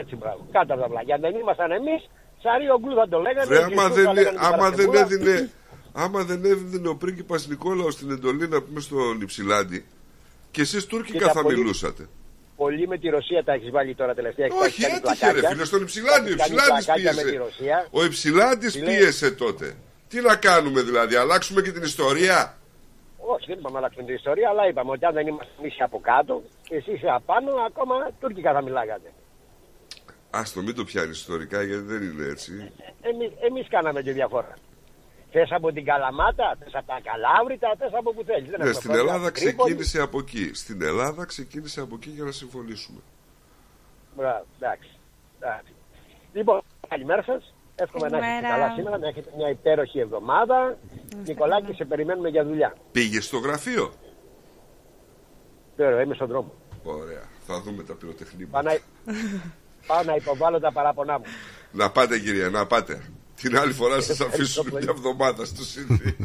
[0.01, 0.47] Έτσι, μπράβο.
[0.53, 1.15] Κάτω από τα βλάκια.
[1.15, 2.01] Αν δεν ήμασταν εμείς,
[2.43, 3.47] σαρί ογλού θα το λέγανε.
[3.47, 5.01] Βρε, και άμα Ιησούς δεν, θα λέγανε την άμα δεν Παρασκευούλα.
[5.01, 5.51] έδινε
[5.93, 9.85] άμα δεν έδινε ο πρίγκιπας Νικόλαος την εντολή να πούμε στον Υψηλάντη
[10.51, 12.09] και εσείς τουρκικά Κοίτα, θα πολύ- μιλούσατε.
[12.57, 14.47] Πολύ με τη Ρωσία τα έχεις βάλει τώρα τελευταία.
[14.47, 15.41] Έχεις Όχι, κάνει έτυχε πλακάκια.
[15.41, 16.31] ρε φίλε, στον Υψηλάντη.
[16.31, 17.39] Ο Έχεις κάνει Υψηλάντης πλακάκια με τη πίεσε.
[17.45, 17.87] Ρωσία.
[17.91, 19.75] Ο Υψηλάντης Τι λέει; πίεσε τότε.
[20.09, 22.59] Τι να κάνουμε δηλαδή, αλλάξουμε και την ιστορία;
[23.27, 26.01] Όχι, δεν είπαμε να αλλάξουμε την ιστορία, αλλά είπαμε ότι αν δεν είμαστε εμείς από
[26.01, 29.12] κάτω και εσεί απάνω, ακόμα τουρκικά θα μιλάγατε.
[30.31, 32.73] Άστο, μην το πιάνεις ιστορικά γιατί δεν είναι έτσι.
[33.01, 34.55] Εμείς, εμείς κάναμε τη διαφορά.
[35.31, 38.51] Θες από την Καλαμάτα, θες από τα Καλάβρητα, θες από που θέλεις.
[38.51, 39.12] Δεν Ναι, έχουμε στην πρόβλημα.
[39.15, 39.57] Ελλάδα Τρίπολη.
[39.57, 40.55] ξεκίνησε από εκεί.
[40.55, 43.01] Στην Ελλάδα ξεκίνησε από εκεί για να συμφωνήσουμε.
[44.16, 44.90] Μπράβο, εντάξει.
[45.40, 45.73] εντάξει.
[46.32, 47.55] Λοιπόν, καλημέρα σας.
[47.74, 48.55] Εύχομαι να έχετε Καλημέρα.
[48.55, 50.78] καλά σήμερα, να έχετε μια υπέροχη εβδομάδα.
[51.27, 52.74] Νικολάκη, σε περιμένουμε για δουλειά.
[52.93, 53.93] Πήγε στο γραφείο;
[55.77, 56.53] Τώρα είμαι στον δρόμο.
[56.85, 57.23] Ωραία.
[57.47, 58.53] Θα δούμε τα πυροτεχνήματα.
[58.53, 58.78] Πάω να,
[59.86, 61.24] πάω να υποβάλω τα παράπονά μου.
[61.73, 63.03] Να πάτε κυρία, να πάτε.
[63.35, 66.16] Την άλλη φορά σας αφήσουν μια εβδομάδα στο σύνδη.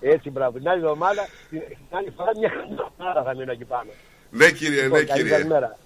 [0.00, 0.58] Έτσι, μπράβο.
[0.58, 3.90] Την άλλη εβδομάδα, την την άλλη φορά μια εβδομάδα θα μείνω εκεί πάνω.
[4.30, 5.36] ναι κύριε, Λοιπόν, ναι καλή κύριε.
[5.36, 5.76] καλημέρα.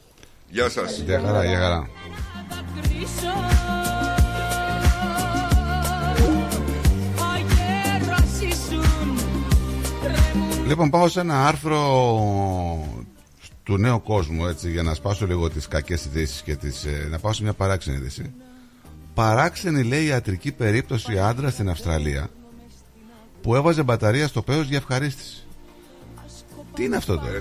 [0.49, 0.99] Γεια σας.
[0.99, 1.89] Για χαρά, για χαρά.
[10.67, 11.81] Λοιπόν, πάω σε ένα άρθρο
[13.63, 17.19] του νέου κόσμου, έτσι, για να σπάσω λίγο τις κακές ειδήσεις και τις, ε, να
[17.19, 18.35] πάω σε μια παράξενη είδηση.
[19.15, 22.29] Παράξενη, λέει, ιατρική περίπτωση άντρα στην Αυστραλία
[23.43, 25.47] που έβαζε μπαταρία στο πέος για ευχαρίστηση.
[26.75, 27.39] Τι είναι αυτό τώρα;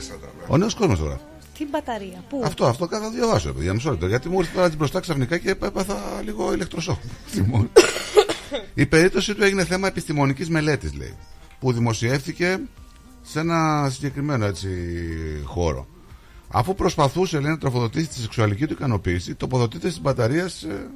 [0.47, 1.19] Ο νέος κόσμος τώρα.
[1.57, 4.07] Τι μπαταρία, πού; Αυτό, αυτό κάθε διαβάσω, παιδιά, μισό λεπτό.
[4.07, 6.99] Γιατί μου ήρθε τώρα έτσι μπροστά ξαφνικά και έπαθα λίγο ηλεκτροσόκ.
[7.33, 7.71] Λοιπόν.
[8.73, 11.15] Η περίπτωση του έγινε θέμα επιστημονικής μελέτης, λέει,
[11.59, 12.59] που δημοσιεύθηκε
[13.21, 14.69] σε ένα συγκεκριμένο έτσι
[15.45, 15.87] χώρο.
[16.51, 20.87] Αφού προσπαθούσε, λέει, να τροφοδοτήσει τη σεξουαλική του ικανοποίηση, τοποθετείται στις μπαταρίες ε,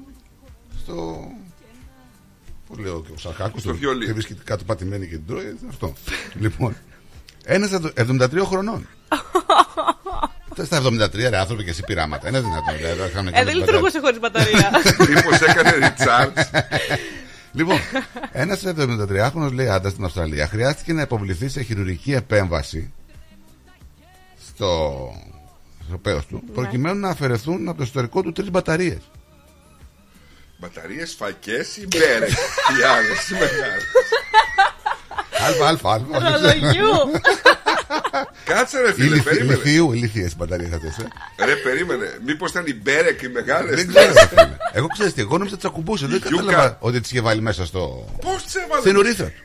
[0.84, 1.27] στο...
[2.68, 4.06] Πώς λέω και ο Σαρχάκος, Στο το- βιολί.
[4.06, 5.94] και βρίσκεται κάτω πατημένη και την τρώει, αυτό.
[6.44, 6.76] λοιπόν,
[7.45, 8.88] ένας 73 χρονών.
[10.64, 12.27] Στα 73 ρε άνθρωποι και εσύ πειράματα.
[12.30, 12.76] Είναι δυνατόν.
[12.77, 14.69] Δηλαδή, θα είχαμε Ε, κάνει δεν την λειτουργούσε χωρίς μπαταρία.
[15.10, 16.60] Μήπως έκανε recharge.
[17.60, 17.80] Λοιπόν,
[18.31, 22.94] ένας 73χρονο λέει άντρα στην Αυστραλία χρειάστηκε να υποβληθεί σε χειρουργική επέμβαση
[24.48, 24.91] στο,
[25.88, 28.98] στο πέος του προκειμένου να αφαιρεθούν από το εσωτερικό του τρεις μπαταρίες.
[30.57, 32.30] Μπαταρίες, φακές ή μπέρεκ.
[32.30, 33.84] Οι άλλες, οι μεγάλες.
[35.48, 36.18] Αλφα, αλφα, αλφα.
[38.50, 38.64] Ρολογιού.
[38.64, 39.54] Κάτσε ρε φίλε, περίμενε.
[39.54, 41.08] Ηλιθίου, ηλίθιε μπαταρίε αυτέ.
[41.46, 42.18] Ρε, περίμενε.
[42.26, 43.76] Μήπως ήταν οι μπέρεκ οι μεγάλες.
[43.76, 44.14] Δεν ξέρω.
[44.14, 44.58] ρε φίλε.
[44.72, 46.08] Εγώ ξέρω τι, εγώ νόμιζα τι ακουμπούσε.
[46.08, 46.44] Δεν Γιούκα.
[46.44, 48.14] κατάλαβα ότι τις είχε βάλει μέσα στο.
[48.22, 49.44] Πώς τις έβαλες; Στην ουρήθρα του.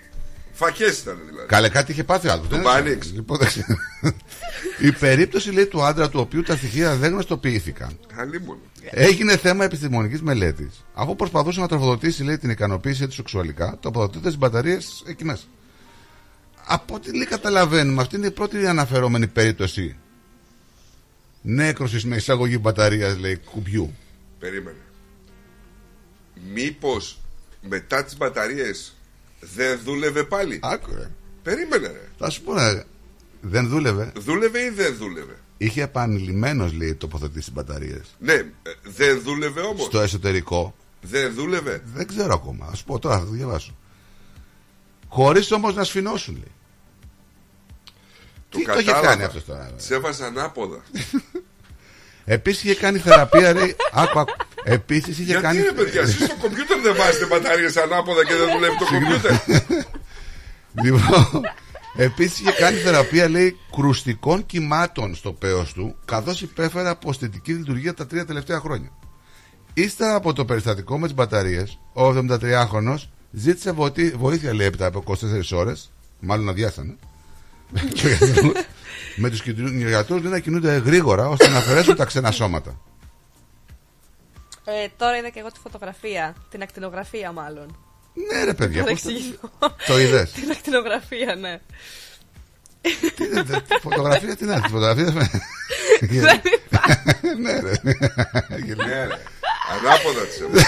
[0.56, 1.46] Φακές ήταν δηλαδή.
[1.48, 2.46] Καλέ, κάτι είχε πάθει ο άλλος.
[2.48, 3.12] Του Μπάνιξ.
[3.14, 3.66] Λοιπόν, δεν ξέρω.
[4.80, 8.58] Η περίπτωση λέει του άντρα του οποίου τα στοιχεία δεν γνωστοποιήθηκαν Καλή μόνο.
[8.90, 10.84] Έγινε θέμα επιστημονικής μελέτης.
[10.94, 15.42] Αφού προσπαθούσε να τροφοδοτήσει λέει, την ικανοποίησή του σεξουαλικά, τοποθετούνται τις μπαταρίες εκεί μέσα.
[16.66, 19.96] Από ό,τι λέει καταλαβαίνουμε, αυτή είναι η πρώτη αναφερόμενη περίπτωση
[21.42, 23.94] νέκρωσης με εισαγωγή μπαταρίας, λέει, κουμπιού.
[24.38, 24.78] Περίμενε.
[26.52, 27.20] Μήπως
[27.68, 28.96] μετά τις μπαταρίες
[29.40, 31.10] δεν δούλευε πάλι; Άκουρε.
[31.42, 32.08] Περίμενε ρε.
[32.18, 32.84] Θα σου πω, ρε,
[33.40, 34.12] δεν δούλευε.
[34.16, 38.16] Δούλευε ή δεν δούλευε; Είχε επανειλημμένω, λέει, τοποθετήσει μπαταρίες.
[38.18, 38.44] Ναι, ε,
[38.82, 40.74] δεν δούλευε όμως; Στο εσωτερικό.
[41.00, 42.66] Δεν δούλευε; Δεν ξέρω ακόμα.
[42.66, 43.76] Α σου πω τώρα, θα το διαβάσω.
[45.14, 46.52] Χωρίς όμως να σφινώσουν, λέει.
[48.50, 49.70] Τι το είχε κάνει αυτός τώρα.
[49.76, 50.82] Σε έβαζε ανάποδα.
[52.24, 53.76] Επίσης είχε κάνει θεραπεία, λέει.
[53.92, 54.32] Άκου, άκου.
[54.64, 55.60] Επίσης είχε Γιατί κάνει.
[55.60, 59.32] ρε παιδιά, εσείς στο κομπιούτερ δεν βάζετε μπαταρίες ανάποδα και δεν δουλεύει το κομπιούτερ;
[60.84, 61.42] Λοιπόν,
[61.96, 67.94] Επίσης είχε κάνει θεραπεία, λέει, κρουστικών κυμάτων στο πέος του, καθώς υπέφερε από αισθητική λειτουργία
[67.94, 68.90] τα τρία τελευταία χρόνια.
[69.74, 72.96] Ύστερα από το περιστατικό με τις μπαταρίες, ο 73χρονο
[73.34, 75.90] ζήτησε βοηθή- βοήθεια, λέει, έπειτα από 24 ώρες,
[76.20, 76.96] μάλλον αδειάσανε.
[79.16, 79.42] με τους
[79.88, 82.80] γιατρούς να κινούνται γρήγορα ώστε να αφαιρέσουν τα ξένα σώματα.
[84.64, 86.34] Ε, τώρα είδα και εγώ τη φωτογραφία.
[86.50, 87.76] Την ακτινογραφία, μάλλον.
[88.32, 89.38] Ναι, ρε παιδιά, Να πώς το- εξηγήσω.
[89.86, 91.60] το είδες; Την ακτινογραφία, ναι.
[92.80, 95.04] Τη φωτογραφία τι να τη φωτογραφία;
[96.00, 96.22] Δεν
[97.40, 97.72] Ναι, ρε.
[98.86, 99.18] Ναι, ρε.
[99.70, 100.62] Ανάποδα της έβαλε.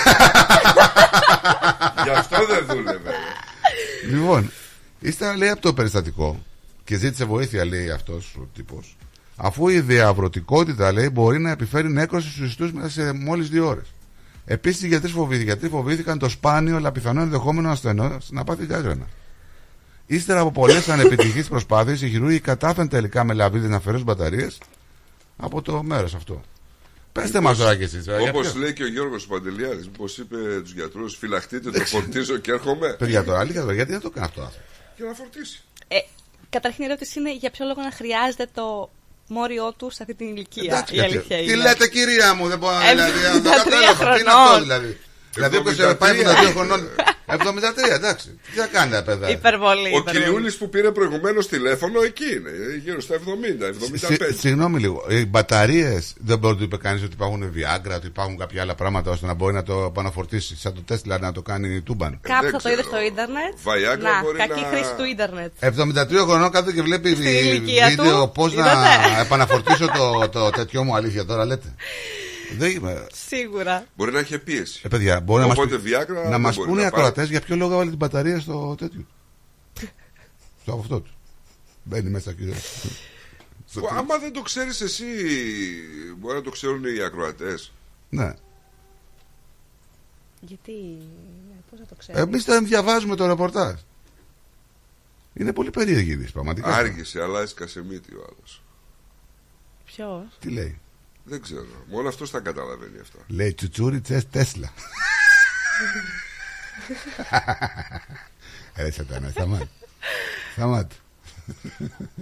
[2.04, 3.10] Γι' αυτό δεν δούλευε.
[3.10, 4.16] ρε.
[4.16, 4.50] Λοιπόν,
[5.00, 6.42] ύστερα λέει από το περιστατικό
[6.84, 8.96] και ζήτησε βοήθεια, λέει αυτός ο τύπος.
[9.36, 13.86] Αφού η διαβρωτικότητα, λέει, μπορεί να επιφέρει νέκρωση στους ιστούς μέσα σε μόλις δύο ώρες.
[14.44, 19.06] Επίσης, οι γιατροί φοβήθηκαν, γιατί φοβήθηκαν το σπάνιο αλλά πιθανό ενδεχόμενο ασθενό να πάθει γκάγρανα.
[20.06, 24.58] Ύστερα από πολλές ανεπιτυχείς προσπάθειες, οι χειρούργοι κατάφεραν τελικά με λαβίδες να αφαιρέσουν μπαταρίες
[25.36, 26.42] από το μέρος αυτό.
[27.22, 28.04] Πετε μας τώρα κι εσείς.
[28.28, 32.94] Όπως λέει και ο Γιώργος Παντελιάδη, μήπω είπε τους γιατρούς, φυλαχτείτε, το φορτίζω και έρχομαι.
[32.98, 34.64] Παιδιά τώρα, αλήθεια τώρα, γιατί δεν το κάνει αυτό; άνθρωπο;
[34.96, 35.62] Για να φορτίσει.
[35.88, 35.96] Ε,
[36.50, 38.90] καταρχήν η ερώτηση είναι για ποιο λόγο να χρειάζεται το
[39.28, 40.62] μόριό του σε αυτή την ηλικία.
[40.64, 41.14] Εντάξει, η κάτσε.
[41.14, 41.54] αλήθεια Τι είναι.
[41.54, 42.78] λέτε, κυρία μου, δεν μπορώ.
[42.90, 44.04] Δηλαδή, δεν το 73 κατάλαβα.
[44.14, 44.46] Τι είναι χρονών.
[44.46, 44.98] αυτό δηλαδή;
[45.36, 45.98] Δηλαδή, όποιο 73.
[45.98, 46.88] πάει 72 χρονών.
[47.28, 47.36] 73,
[47.94, 48.38] εντάξει.
[48.52, 49.30] Τι θα κάνει τα παιδά.
[49.30, 49.80] Υπερβολή.
[49.94, 50.18] Ο υπερβολή.
[50.24, 52.50] Κυριούλη που πήρε προηγουμένως τηλέφωνο εκεί είναι,
[52.84, 53.18] γύρω στα 70,
[53.66, 54.28] 75.
[54.28, 55.04] Συ- Συγγνώμη λίγο.
[55.08, 58.74] Οι μπαταρίες δεν μπορεί να του είπε κανείς ότι υπάρχουν Viagra, ότι υπάρχουν κάποια άλλα
[58.74, 60.56] πράγματα ώστε να μπορεί να το επαναφορτήσει.
[60.56, 62.18] Σαν το Tesla να το κάνει τούμπαν.
[62.22, 63.52] Κάποιο θα το είδε στο ίντερνετ.
[63.64, 65.52] Viagra να, μπορεί κακή να- χρήση του ίντερνετ.
[65.60, 70.50] 73 χρονών κάθεται και βλέπει Στην ηλικία βίντεο του, πώς να είδατε; επαναφορτήσω το, το
[70.50, 71.74] τέτοιο μου αλήθεια τώρα λέτε.
[72.58, 73.06] Δεν είμαι.
[73.26, 73.86] Σίγουρα.
[73.96, 74.80] Μπορεί να είχε πίεση.
[74.84, 76.90] Ε, παιδιά, μπορεί να μας, Οπότε πει- Viagra να δεν μας μπορεί πούνε οι να
[76.90, 77.02] πάρει.
[77.02, 79.06] ακροατές για ποιο λόγο έβαλε την μπαταρία στο τέτοιο.
[80.62, 81.10] στο αυτό του.
[81.84, 82.42] Μπαίνει μέσα και.
[83.66, 85.04] στο Που τι- Άμα δεν το ξέρεις εσύ,
[86.18, 87.72] μπορεί να το ξέρουν οι ακροατές.
[88.08, 88.34] Ναι.
[90.40, 90.72] Γιατί.
[90.72, 92.18] ναι, Πώς να το ξέρω.
[92.18, 93.80] Εμείς δεν διαβάζουμε το ρεπορτάζ.
[95.34, 96.74] Είναι πολύ περίεργη η είδηση, πραγματικά.
[96.74, 98.62] Άργησε, αλλά έσκασε μύτη ο άλλος.
[99.84, 100.78] Ποιος; Τι λέει;
[101.28, 101.66] Δεν ξέρω.
[101.90, 103.18] Μόνο αυτός τα καταλαβαίνει αυτά.
[103.26, 104.72] Λέει τσουτσούρι τσες Τέσλα.
[108.76, 109.68] Ρε σατανά, σταμάτα.
[110.52, 110.94] Σταμάτα.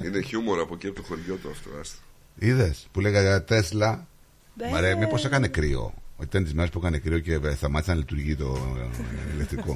[0.03, 1.71] Είναι χιούμορ από εκεί από το χωριό του αυτό.
[1.81, 1.99] άστα.
[2.39, 4.07] Είδες που λέγανε Τέσλα.
[4.55, 4.69] Ναι.
[4.69, 5.95] Μα ρε, μήπως έκανε κρύο.
[6.23, 9.75] Ήταν τις μέρες που έκανε κρύο και ε, σταμάτησε να λειτουργεί το ε, ηλεκτρικό.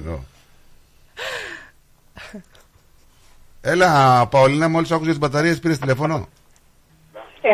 [0.00, 0.24] Εδώ.
[3.60, 6.28] Έλα, Παολίνα, μόλις άκουσες τις μπαταρίες, πήρες τηλέφωνο.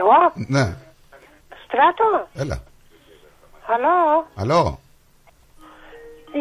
[0.00, 0.18] Εγώ,
[0.54, 0.64] Ναι,
[1.64, 2.06] στράτο,
[2.42, 2.58] έλα.
[3.68, 4.24] Hello.
[4.40, 4.78] Αλό.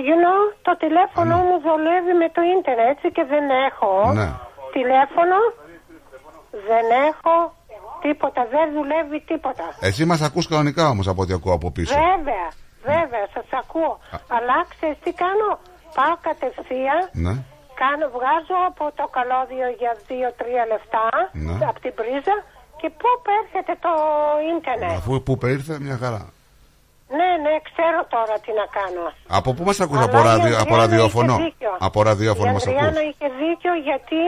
[0.07, 4.29] You know, το τηλέφωνο μου δουλεύει με το ίντερνετ έτσι και δεν έχω Ναι.
[4.77, 5.37] τηλέφωνο;
[6.69, 7.35] Δεν έχω
[8.01, 9.65] τίποτα, δεν δουλεύει τίποτα.
[9.87, 11.93] Εσύ μας ακούς κανονικά όμως από ό,τι ακούω από πίσω.
[11.95, 12.47] Βέβαια,
[12.93, 13.93] βέβαια, σας ακούω.
[14.35, 15.49] Αλλά ξέρεις τι κάνω,
[15.97, 17.33] πάω κατευθείαν, Ναι.
[17.81, 21.07] κάνω, βγάζω από το καλώδιο για 2-3 λεφτά,
[21.45, 21.65] Ναι.
[21.69, 22.35] από την πρίζα
[22.83, 23.09] και πού
[23.41, 23.93] έρχεται το
[24.53, 26.23] ίντερνετ; Αφού που ήρθε, μια χαρά.
[27.17, 29.05] Ναι, ναι, ξέρω τώρα τι να κάνω.
[29.27, 31.71] Από πού μας ακούς, Αλλά από, η ραδιο, από Ανδριάνα ραδιόφωνο; είχε δίκιο.
[31.79, 34.21] Από ραδιόφωνο Η μας Ανδριάνα ακούς; είχε δίκιο γιατί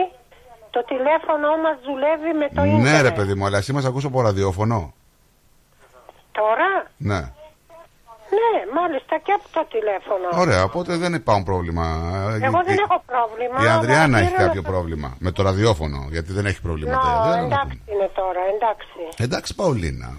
[0.74, 2.92] το τηλέφωνο μας δουλεύει με το ίντερνετ.
[2.92, 4.94] Ναι, ρε παιδί μου, αλλά εσύ μας ακούς από ραδιόφωνο;
[6.32, 7.20] Τώρα, Ναι.
[8.38, 10.26] Ναι, μάλιστα και από το τηλέφωνο.
[10.42, 11.84] Ωραία, οπότε δεν υπάρχουν πρόβλημα.
[12.48, 13.56] Εγώ δεν Η- έχω πρόβλημα.
[13.64, 17.06] Η Ανδριάνα αλλά έχει πήρα κάποιο να- πρόβλημα με το ραδιόφωνο, γιατί δεν έχει προβλήματα.
[17.06, 17.46] η Νο, Ανδριάνα.
[17.46, 19.02] εντάξει είναι τώρα, εντάξει.
[19.16, 20.10] Εντάξει, Παολίνα.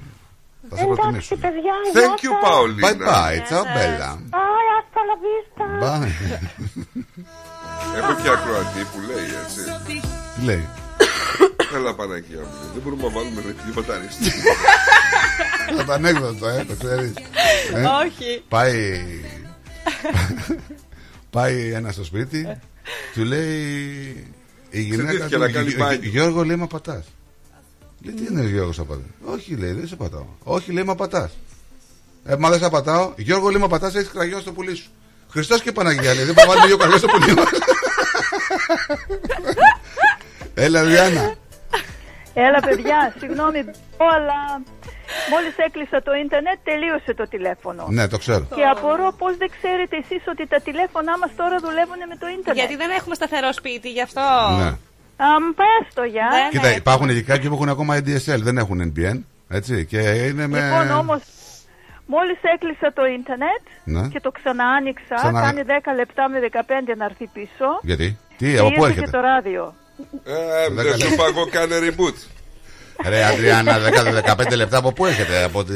[0.70, 1.40] Θα σε Εντάξει, προτιμήσουμε.
[1.46, 2.84] παιδιά, Thank you, Paulina.
[2.86, 4.10] Bye bye, ciao bella.
[4.36, 5.64] Bye, hasta la vista.
[5.84, 6.12] Bye.
[7.98, 9.62] Έχω και ακροατή που λέει έτσι.
[10.36, 10.70] Τι λέει;
[11.76, 14.16] Έλα Παναγία μου, δεν μπορούμε να βάλουμε ρετή μπαταρίες.
[15.78, 17.14] Θα το ανέκδοτο, ε, το ξέρεις.
[17.74, 18.44] Ε, Όχι.
[18.50, 19.02] Πάει.
[21.30, 22.60] Πάει ένας στο σπίτι,
[23.14, 24.34] του λέει.
[24.70, 26.10] Η γυναίκα Ξεντήθηκε του, να κάνει «Γι- μπάνιο».
[26.10, 27.04] Γιώργο λέει μα πατάς
[28.02, 29.02] Λέει τι είναι Γιώργο απατά.
[29.26, 30.26] Όχι λέει δεν σε πατάω.
[30.44, 31.32] Όχι λέει μα πατάς
[32.26, 33.14] Ε, μα δεν σε πατάω.
[33.18, 34.90] Γιώργο λέει μα πατάς έχεις κραγιό στο πουλί σου.
[35.30, 37.48] Χριστός και Παναγία λέει δεν θα βάλουμε δύο κραγιό στο πουλί μας.
[40.54, 41.36] Έλα Διάννα.
[42.46, 43.60] Έλα παιδιά, συγγνώμη,
[44.16, 44.40] αλλά
[45.32, 47.84] μόλις έκλεισα το ίντερνετ τελείωσε το τηλέφωνο.
[47.98, 48.46] Ναι το ξέρω.
[48.58, 52.56] Και απορώ πώς δεν ξέρετε εσείς ότι τα τηλέφωνά μας τώρα δουλεύουν με το ίντερνετ.
[52.62, 54.22] Γιατί δεν έχουμε σταθερό σπίτι, γι' αυτό.
[54.62, 54.70] Ναι.
[55.30, 56.28] Αμ, πες το για.
[56.54, 59.18] Κοίτα, υπάρχουν και κάποιοι που έχουν ακόμα ADSL, δεν έχουν NBN.
[59.50, 60.00] Έτσι, και
[60.30, 60.60] είναι με.
[60.62, 61.22] Λοιπόν όμως,
[62.06, 64.08] μόλις έκλεισα το ίντερνετ Ναι.
[64.14, 67.68] και το ξανά άνοιξα, Ξανά- κάνει 10 λεπτά με 15 να έρθει πίσω.
[67.82, 69.64] Γιατί, τι, και από πού ήρθε και έρχεται; το ράδιο.
[70.24, 72.18] Ε, δεν σου είπα εγώ κάνε reboot.
[73.06, 73.78] Ρε Αντριάννα,
[74.38, 75.74] 10-15 λεπτά από πού έρχεται, από τη,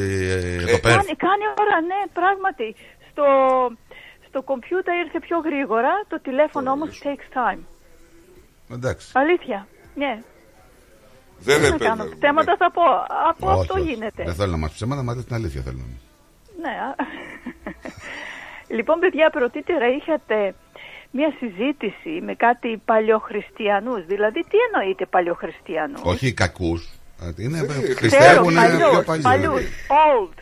[0.58, 0.96] το Πέρθ.
[0.96, 2.74] Κάνει, κάνει ώρα, ναι, πράγματι.
[3.10, 3.24] Στο,
[4.28, 7.58] στο κομπιούτερ ήρθε πιο γρήγορα, το τηλέφωνο όμως takes time.
[8.72, 9.10] Εντάξει.
[9.12, 10.22] Αλήθεια, ναι.
[11.38, 12.82] Δεν Τι να κάνω, θέματα θα πω.
[13.28, 13.82] Από Όχι, αυτό όχι.
[13.82, 14.24] γίνεται.
[14.24, 15.80] Δεν θέλω να μα ψέματα, μα την αλήθεια θέλω.
[16.62, 16.68] Ναι.
[16.68, 16.94] α.
[18.76, 20.54] λοιπόν, παιδιά, πρωτήτερα είχατε
[21.12, 24.06] μια συζήτηση με κάτι παλιοχριστιανούς.
[24.06, 26.88] Δηλαδή, τι εννοείται παλιοχριστιανούς; Όχι κακούς.
[27.36, 29.22] Είναι, Ξέρω, πιστεύουν πιο παλιούς, παλιού.
[29.22, 30.34] παλιούς, old.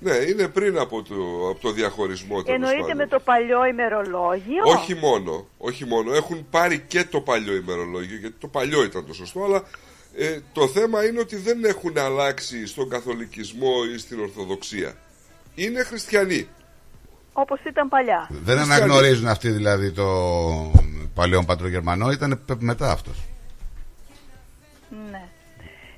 [0.00, 1.14] Ναι, είναι πριν από το,
[1.50, 2.96] από το διαχωρισμό τέλος Εννοείται πάντων.
[2.96, 4.62] με το παλιό ημερολόγιο.
[4.64, 6.14] Όχι μόνο, όχι μόνο.
[6.14, 9.62] Έχουν πάρει και το παλιό ημερολόγιο, γιατί το παλιό ήταν το σωστό, αλλά
[10.16, 14.94] ε, το θέμα είναι ότι δεν έχουν αλλάξει στον καθολικισμό ή στην Ορθοδοξία.
[15.54, 16.48] Είναι χριστιανοί.
[17.32, 18.28] Όπως ήταν παλιά.
[18.44, 20.06] Δεν αναγνωρίζουν αυτοί δηλαδή το
[21.14, 23.16] παλαιό πατρογερμανό, ήταν πε- μετά αυτός.
[25.10, 25.22] Ναι.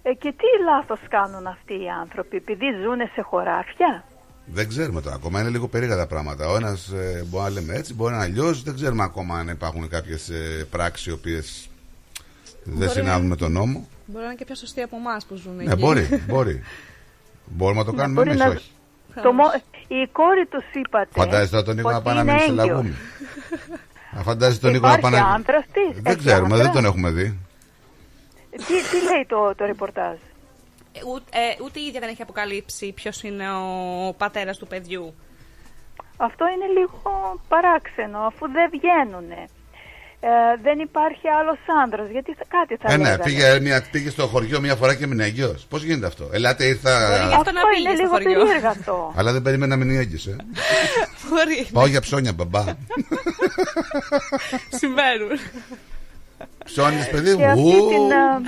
[0.02, 4.05] Ε, και τι λάθος κάνουν αυτοί οι άνθρωποι, επειδή ζουν σε χωράφια.
[4.47, 6.49] Δεν ξέρουμε τώρα ακόμα, είναι λίγο περίεργα τα πράγματα.
[6.49, 6.91] Ο ένας
[7.27, 8.62] μπορεί να λέμε έτσι, μπορεί να είναι αλλιώς.
[8.62, 10.31] Δεν ξέρουμε ακόμα αν υπάρχουν κάποιες
[10.70, 11.69] πράξεις οι οποίες
[12.65, 13.86] δεν Μπορεί- συνάδουν με τον νόμο.
[14.07, 15.81] Μπορεί να είναι και πιο σωστοί από εμάς που ζουν Ναι, εκεί.
[15.81, 16.62] μπορεί, μπορεί.
[17.44, 18.70] Μπορούμε να το Ναι, κάνουμε μπορεί εμείς, να- όχι.
[19.23, 19.45] Το μο...
[19.89, 22.67] Η κόρη τους είπατε Φαντάζεστε τον Νίκο να ότι πάει να είναι μείνει σε έγκυος.
[22.67, 22.95] λαγούμι.
[24.19, 25.35] Α, Φαντάζεστε τον Νίκο να Υπάρχει πάει να.
[25.35, 27.39] άντρας της, Δεν έχει ξέρουμε, άντρα; δεν τον έχουμε δει.
[28.51, 28.59] Τι,
[28.91, 30.17] τι λέει το, το ρεπορτάζ;
[30.93, 35.15] Ε, ούτε, ε, ούτε η ίδια δεν έχει αποκαλύψει ποιος είναι ο πατέρας του παιδιού.
[36.17, 39.45] Αυτό είναι λίγο παράξενο αφού δεν βγαίνουνε.
[40.25, 40.28] Ε,
[40.62, 42.09] δεν υπάρχει άλλος άνδρας.
[42.10, 43.23] Γιατί θα- κάτι θα Ε, ναι, λέγανε.
[43.25, 45.67] πήγε, μια, πήγε στο χωριό μια φορά και έμεινε έγκυος.
[45.70, 46.97] Πώς γίνεται αυτό; Ελάτε, ήρθα.
[47.39, 49.12] Αυτό είναι λίγο περίεργο αυτό.
[49.17, 50.26] Αλλά δεν περίμενα να μείνει έγκυος.
[50.26, 50.36] Ε.
[51.31, 51.67] Μπορεί.
[51.73, 52.65] Πάω για ψώνια, μπαμπά.
[54.81, 55.31] Συμβαίνουν.
[56.65, 57.51] Ψώνια, παιδί Και μου.
[57.51, 57.89] αυτή Ου.
[57.89, 58.41] την, ε,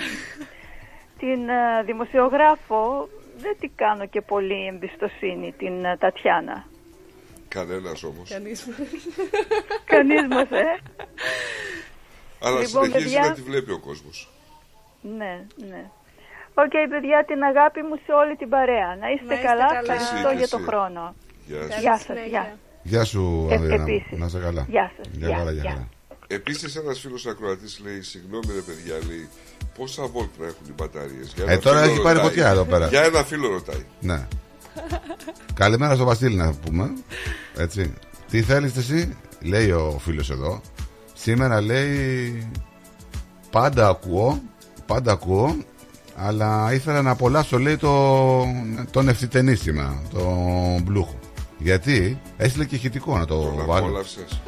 [1.19, 6.65] την ε, δημοσιογράφο δεν την κάνω και πολύ εμπιστοσύνη, την ε, Τατιάνα.
[7.57, 8.29] Κανένας όμως.
[8.31, 8.59] Κανείς
[9.93, 10.65] Κανείς μας, ε.
[12.47, 13.29] Αλλά Λοιπόν, συνεχίζει παιδιά.
[13.29, 14.29] να τη βλέπει ο κόσμος.
[15.19, 15.33] Ναι,
[15.71, 15.83] ναι.
[16.55, 18.91] Οκ, παιδιά, την αγάπη μου σε όλη την παρέα.
[19.01, 19.67] Να είστε Να είστε καλά.
[19.67, 19.79] καλά.
[19.81, 20.51] Ευχαριστώ Εσύ, για εσύ.
[20.51, 21.15] τον χρόνο.
[21.47, 21.81] Γεια σας.
[21.81, 22.17] Γεια σας.
[22.29, 22.59] Γεια.
[22.83, 23.81] Γεια σου, Ε, Αδριάνα.
[23.81, 24.19] επίσης.
[24.19, 24.67] Να είσαι καλά.
[24.69, 25.07] Γεια σας.
[25.13, 25.71] Γεια Γεια, χαρά, γεια γεια.
[25.71, 25.89] χαρά.
[26.27, 29.29] Επίσης, ένας φίλος ακροατής λέει: Συγγνώμη, ρε παιδιά, λέει
[29.79, 32.87] πόσα βολτ να έχουν οι μπαταρίες; Ε, τώρα έχει πάρει φωτιά εδώ πέρα.
[32.89, 33.85] Για ένα φίλο ρωτάει.
[34.01, 34.27] Ναι.
[35.55, 36.91] Καλημέρα στο Βασίλη να πούμε.
[37.57, 37.93] Έτσι.
[38.31, 40.61] Τι θέλεις εσύ, λέει ο φίλος εδώ.
[41.15, 42.49] Σήμερα λέει
[43.51, 44.43] πάντα ακούω,
[44.87, 45.57] πάντα ακούω,
[46.17, 48.45] αλλά ήθελα να απολαύσω λέει το,
[48.91, 51.19] τον ευθυτενή σήμερα, τον μπλούχο.
[51.59, 53.85] Γιατί έστειλε και ηχητικό να το Τον βάλω.
[53.87, 54.41] απόλαυσες.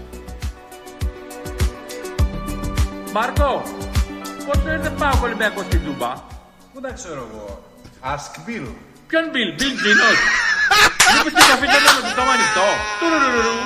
[3.13, 3.63] Μάρκο,
[4.47, 6.13] πόσο ήρθε πάω Ολυμπιακό στην Τούμπα.
[6.73, 7.63] Πού τα ξέρω εγώ.
[8.03, 8.67] Ask Bill.
[9.09, 10.19] Ποιον Μπιλ, Μπιλ Τζίνος.
[11.13, 12.69] Μήπως την καφέ δεν με το στόμα ανοιχτό.
[13.01, 13.59] Τουρουρουρουρου.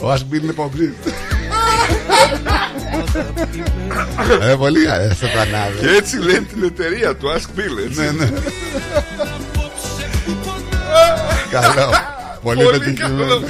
[0.00, 0.92] Ο Ασμπίλ είναι πομπλής.
[4.40, 5.76] Ε, πολύ ε, στο κανάλι.
[5.80, 8.00] Και έτσι λένε την εταιρεία του Ask Bill, έτσι.
[8.00, 8.30] Ναι, ναι.
[11.50, 11.90] Καλό.
[12.42, 13.40] Πολύ Πολύ πετυχημένο.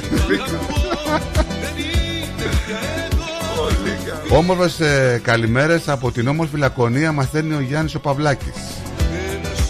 [4.29, 4.43] Καλό.
[4.43, 4.53] Πολύ καλό.
[4.53, 8.53] Όμορφε καλημέρες από την όμορφη Λακωνία μα στέλνει ο Γιάννης ο Παυλάκης.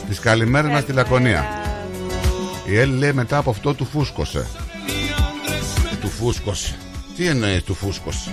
[0.07, 1.45] Τις καλημέρες μα στη Λακωνία.
[2.65, 4.47] Η Έλλη λέει μετά από αυτό του φούσκωσε.
[6.01, 6.75] Του φούσκωσε.
[7.15, 8.31] Τι εννοείς του φούσκωσε;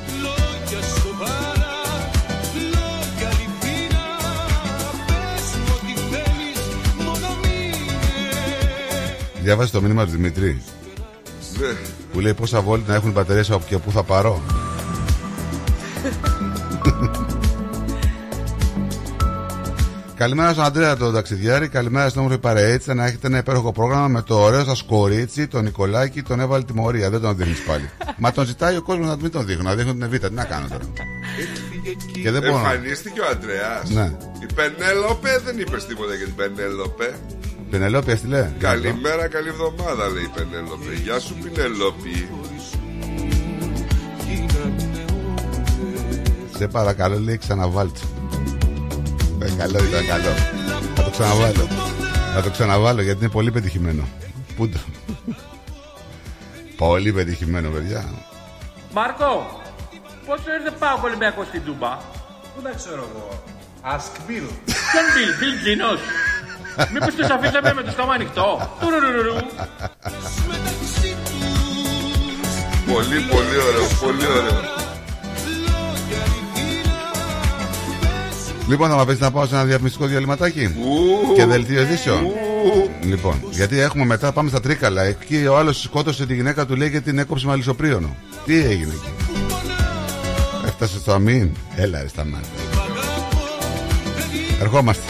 [9.42, 10.62] Διάβασε το μήνυμα του Δημητρή
[11.58, 11.76] Ναι.
[12.12, 14.42] που λέει πόσα βόλτ να έχουν οι μπαταρίες από και πού θα πάρω.
[20.16, 24.22] Καλημέρα στον Αντρέα τον ταξιδιάρη, καλημέρα στην όμορφη παρείτσα να έχετε ένα υπέροχο πρόγραμμα με
[24.22, 27.10] το ωραίο σας κορίτσι, τον Νικολάκη, τον έβαλε τιμωρία.
[27.10, 27.90] Δεν τον δίνει πάλι.
[28.22, 30.28] Μα τον ζητάει ο κόσμος να μην τον δείχνω, να δείχνω την Εβίτα.
[30.28, 30.84] Τι να κάνω τώρα;
[32.22, 32.56] Και δεν μπορώ.
[32.56, 33.90] Εμφανίστηκε ο Αντρέας.
[33.90, 34.12] Ναι.
[34.42, 37.14] Η Πενέλοπε δεν είπε τίποτα για την Πενέλοπε.
[37.70, 38.50] Πενελόπη, έστειλε.
[38.58, 40.92] Καλημέρα, καλή εβδομάδα, λέει η Πενέλοπε.
[41.02, 42.28] Γεια σου, Πενέλοπη.
[46.64, 48.00] Σε παρακαλώ, λέει ξαναβάλτε.
[49.38, 50.32] Ε, καλό ήταν, καλό.
[50.94, 51.68] Θα το ξαναβάλω.
[52.34, 54.08] Θα το ξαναβάλω γιατί είναι πολύ πετυχημένο.
[54.56, 54.78] Πού το.
[56.76, 58.04] πολύ πετυχημένο, παιδιά.
[58.92, 59.60] Μάρκο,
[60.26, 61.96] πόσο ήρθε πάω Ολυμπιακό στην Τούμπα;
[62.54, 63.42] Πού τα ξέρω εγώ.
[63.82, 64.48] Ask Bill.
[64.90, 66.00] Ποιον Μπιλ, Μπιλ Τζίνος.
[66.92, 69.34] Μήπως τους αφήσαμε με το στόμα ανοιχτό; Τουρουρουρουρου.
[72.92, 74.83] Πολύ, πολύ ωραίο, πολύ ωραίο.
[78.68, 80.64] Λοιπόν, θα μα πέσει να πάω σε ένα διαφημιστικό διαλυματάκι.
[80.64, 81.34] Ου.
[81.34, 82.24] Και δελτίο ειδήσεων.
[82.24, 82.88] Ου.
[83.04, 85.02] Λοιπόν, γιατί έχουμε μετά, πάμε στα τρίκαλα.
[85.02, 88.16] Εκεί ο άλλος σκότωσε τη γυναίκα του, λέει και την έκοψε με αλυσοπρίωνο.
[88.44, 89.12] Τι έγινε εκεί;
[90.66, 91.50] Έφτασε στο αμήν.
[91.76, 92.46] Έλα, ρε, σταμάτα.
[94.60, 95.02] Ερχόμαστε.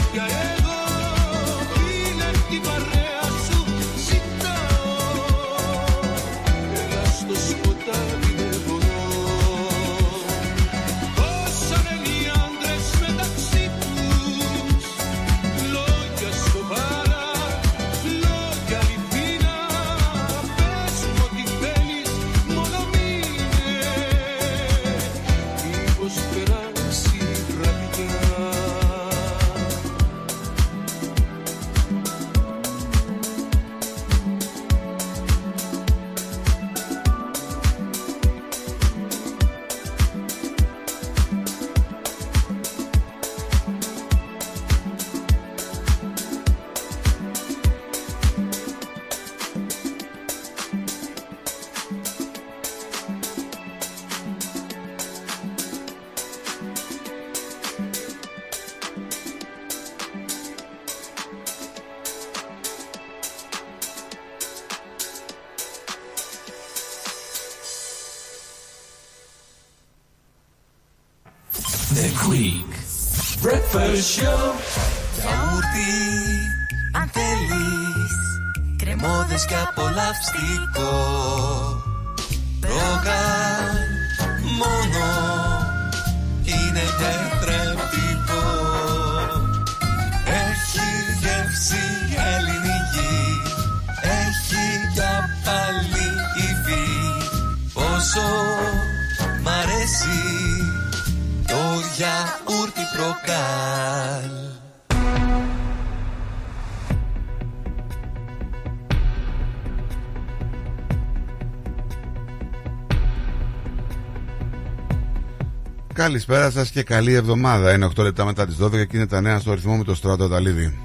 [116.05, 117.73] Καλησπέρα σας και καλή εβδομάδα.
[117.73, 120.27] Είναι 8 λεπτά μετά τις 12 και είναι τα νέα στο ρυθμό με το στράτο
[120.27, 120.77] Ταλίδη.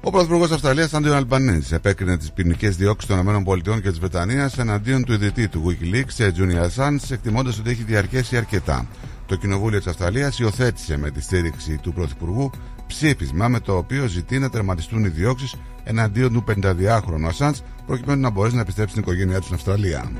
[0.00, 5.04] Ο Πρωθυπουργός Αυστραλίας, Άντιον Αλμπανίζη, επέκρινε τις ποινικές διώξεις των ΗΠΑ και της Βρετανίας εναντίον
[5.04, 8.86] του ιδρυτή του Wikileaks, Junior Assange, εκτιμώντας ότι έχει διαρκέσει αρκετά.
[9.26, 12.50] Το Κοινοβούλιο της Αυστραλίας υιοθέτησε με τη στήριξη του Πρωθυπουργού
[12.86, 18.30] ψήφισμα με το οποίο ζητεί να τερματιστούν οι διώξεις εναντίον του 52χρονου Assange, προκειμένου να
[18.30, 20.10] μπορέσει να επιστρέψει στην οικογένειά του στην Αυστραλία.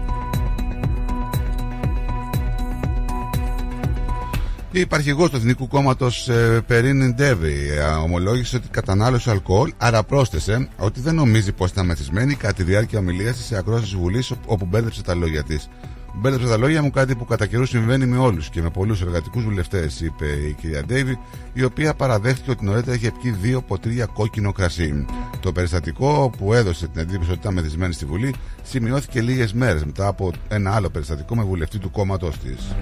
[4.73, 10.69] Η υπαρχηγός του Εθνικού Κόμματος ε, Περίν Ντέβι ε, ομολόγησε ότι κατανάλωσε αλκοόλ, άρα πρόσθεσε
[10.79, 14.33] ότι δεν νομίζει πως ήταν μεθυσμένη κατά τη διάρκεια ομιλίας της σε ακρόαση της Βουλής
[14.47, 15.69] όπου μπέρδεψε τα λόγια της.
[16.15, 19.45] Μπέρδεψε τα λόγια μου κάτι που κατά καιρούς συμβαίνει με όλους και με πολλούς εργατικούς
[19.45, 21.19] βουλευτές, είπε η κυρία Ντέβι,
[21.53, 25.07] η οποία παραδέχτηκε ότι νωρίτερα είχε πιει δύο ποτήρια κόκκινο κρασί.
[25.41, 30.07] Το περιστατικό που έδωσε την εντύπωση ότι ήταν μεθυσμένη στη Βουλή σημειώθηκε λίγες μέρες μετά
[30.07, 32.75] από ένα άλλο περιστατικό με βουλευτή του κόμματός της.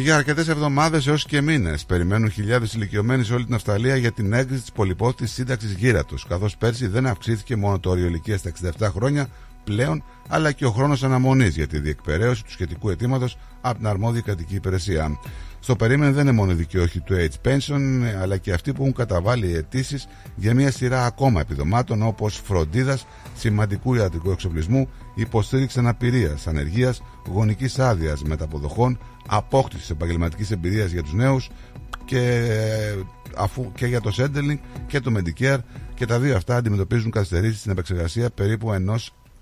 [0.00, 4.32] Για αρκετές εβδομάδες έως και μήνες περιμένουν χιλιάδες ηλικιωμένοι σε όλη την Αυστραλία για την
[4.32, 8.50] έγκριση της πολυπόθητης σύνταξης γύρα τους, καθώς πέρσι δεν αυξήθηκε μόνο το όριο ηλικίας στα
[8.78, 9.28] 67 χρόνια
[9.64, 14.20] πλέον, αλλά και ο χρόνος αναμονής για τη διεκπαιρέωση του σχετικού αιτήματος από την αρμόδια
[14.20, 15.18] κρατική υπηρεσία.
[15.60, 17.80] Στο περίμενο δεν είναι μόνο οι δικαιώχοι του Age Pension,
[18.20, 23.06] αλλά και αυτοί που έχουν καταβάλει αιτήσεις για μια σειρά ακόμα επιδομάτων όπως φροντίδας,
[23.36, 28.98] σημαντικού ιατρικού εξοπλισμού, υποστήριξη αναπηρίας, ανεργίας, γονικής άδειας μετ' αποδοχών,
[29.30, 31.50] απόκτηση επαγγελματικής εμπειρίας για τους νέους
[32.04, 32.48] και,
[33.36, 35.58] αφού, και για το Centrelink και το Medicare
[35.94, 38.70] και τα δύο αυτά αντιμετωπίζουν καθυστερήσεις στην επεξεργασία περίπου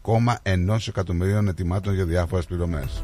[0.03, 3.03] 1,1 εκατομμυρίων αιτημάτων για διάφορες πληρωμές.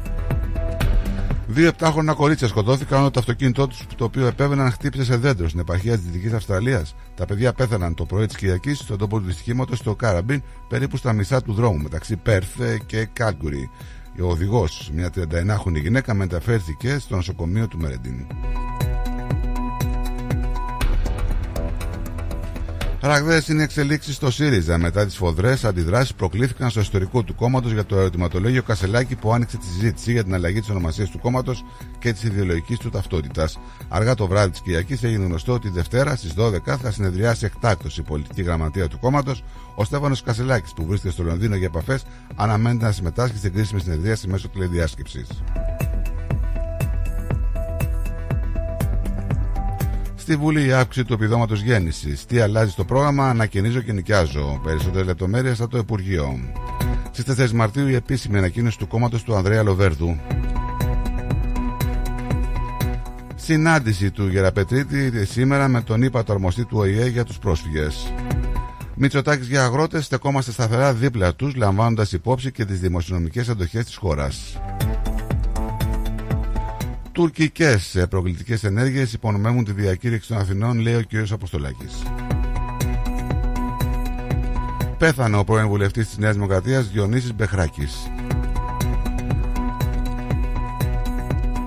[1.47, 5.59] Δύο επτάχρονα κορίτσια σκοτώθηκαν όταν το αυτοκίνητό τους, το οποίο επέβαιναν, χτύπησε σε δέντρο στην
[5.59, 6.95] επαρχία της Δυτικής Αυστραλίας.
[7.15, 11.13] Τα παιδιά πέθαναν το πρωί της Κυριακής στον τόπο του δυστυχήματος στο Κάραμπιν, περίπου στα
[11.13, 13.69] μισά του δρόμου μεταξύ Πέρθ και Κάλκουρι.
[14.21, 18.27] Ο οδηγός, μια 39χρονη γυναίκα, μεταφέρθηκε στο νοσοκομείο του Μερεντίν.
[23.07, 27.71] Ραγδαίε είναι εξελίξεις στο ΣΥΡΙΖΑ μετά τις φοδρές αντιδράσεις που προκλήθηκαν στο ιστορικό του κόμματος
[27.71, 31.65] για το ερωτηματολόγιο Κασελάκη που άνοιξε τη συζήτηση για την αλλαγή της ονομασίας του κόμματος
[31.99, 33.59] και της ιδεολογικής του ταυτότητας.
[33.89, 38.01] Αργά το βράδυ της Κυριακής έγινε γνωστό ότι Δευτέρα στις 12 θα συνεδριάσει εκτάκτως η
[38.01, 39.43] πολιτική γραμματεία του κόμματος.
[39.75, 42.03] Ο Στέφανος Κασελάκης, που βρίσκεται στο Λονδίνο για επαφές,
[42.35, 45.27] αναμένεται να συμμετάσχει στην κρίσιμη συνεδρίαση μέσω τηλεδιάσκεψης.
[50.25, 52.25] Στη Βουλή η αύξηση του επιδόματος γέννησης.
[52.25, 54.59] Τι αλλάζει στο πρόγραμμα, ανακαινίζω και νοικιάζω.
[54.63, 56.39] Περισσότερες λεπτομέρειες από το Υπουργείο.
[57.11, 60.17] Στις 4 Μαρτίου η επίσημη ανακοίνωση του κόμματος του Ανδρέα Λοβέρδου.
[63.35, 68.13] Συνάντηση του Γεραπετρίτη σήμερα με τον ύπατο αρμοστή του ΟΗΕ για τους πρόσφυγες.
[68.95, 74.59] Μητσοτάκης για αγρότες, στεκόμαστε σταθερά δίπλα τους, λαμβάνοντας υπόψη και τις δημοσιονομικές αντοχές της χώρας.
[77.15, 81.31] Τουρκικές προκλητικές ενέργειες υπονομεύουν τη διακήρυξη των Αθηνών, λέει ο κ.
[81.31, 82.03] Αποστολάκης.
[84.97, 88.11] Πέθανε ο πρώην βουλευτής της Νέας Δημοκρατίας Διονύσης Μπεχράκης.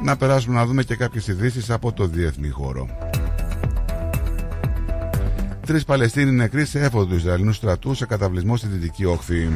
[0.02, 2.88] Να περάσουμε να δούμε και κάποιες ειδήσεις από το διεθνή χώρο.
[5.66, 9.48] Τρεις Παλαιστίνοι νεκροί σε έφοδο του Ισραηλινού στρατού σε καταβλισμό στη Δυτική Όχθη.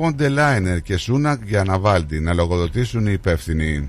[0.00, 3.88] Φοντελάινερ και Σούνακ για Ναβάλτη να λογοδοτήσουν οι υπεύθυνοι.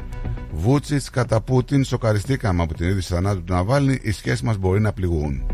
[0.51, 4.91] Βούτσιτ κατά Πούτιν, σοκαριστήκαμε από την είδηση θανάτου του Ναβάλνη, οι σχέσεις μας μπορεί να
[4.91, 5.45] πληγούν.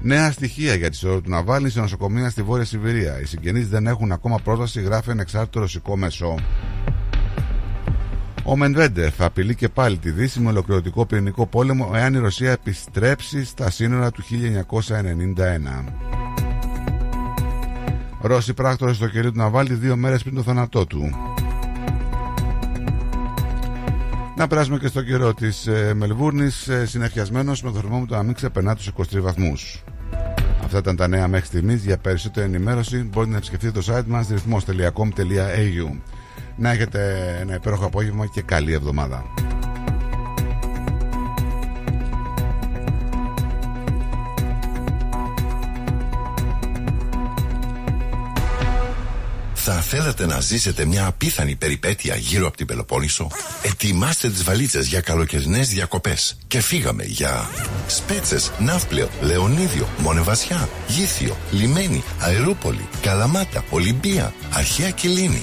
[0.00, 3.20] Νέα στοιχεία για τη ζωή του Ναβάλνη σε νοσοκομεία στη Βόρεια Σιβηρία.
[3.20, 6.34] Οι συγγενείς δεν έχουν ακόμα πρόσβαση, γράφει ανεξάρτητο ρωσικό μέσο.
[8.44, 13.44] Ο Μενβέντεφ απειλεί και πάλι τη Δύση με ολοκληρωτικό πυρηνικό πόλεμο εάν η Ρωσία επιστρέψει
[13.44, 16.21] στα σύνορα του 1991.
[18.22, 21.10] Ρώσοι πράκτορες στο κερί του Ναβάλτη δύο μέρες πριν το θάνατό του.
[24.36, 28.34] Να περάσουμε και στο καιρό της ε, Μελβούρνης, ε, συνεφιασμένος με το θερμόμετρο να μην
[28.34, 29.84] ξεπερνά τους 23 βαθμούς.
[30.64, 31.84] Αυτά ήταν τα νέα μέχρι στιγμής.
[31.84, 35.98] Για περισσότερη ενημέρωση μπορείτε να επισκεφτείτε το site μας ρυθμό.com.au.
[36.56, 39.24] Να έχετε ένα υπέροχο απόγευμα και καλή εβδομάδα.
[49.94, 53.30] Θέλετε να ζήσετε μια απίθανη περιπέτεια γύρω από την Πελοπόννησο;
[53.62, 56.36] Ετοιμάστε τις βαλίτσες για καλοκαιρινές διακοπές.
[56.46, 57.48] Και φύγαμε για
[57.86, 65.42] Σπέτσες, Ναύπλαιο, Λεωνίδιο, Μονεβασιά, Γήθιο, Λιμένη, Αερούπολη, Καλαμάτα, Ολυμπία, Αρχαία Κιλίνη.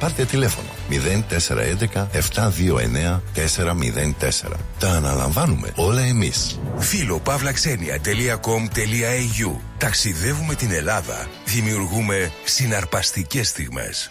[0.00, 3.50] Πάρτε τηλέφωνο 0411 729 404.
[4.78, 6.60] Τα αναλαμβάνουμε όλα εμείς.
[6.78, 11.28] Φίλο παύλαξενια.com.au Ταξιδεύουμε την Ελλάδα.
[11.44, 14.10] Δημιουργούμε συναρπαστικές στιγμές.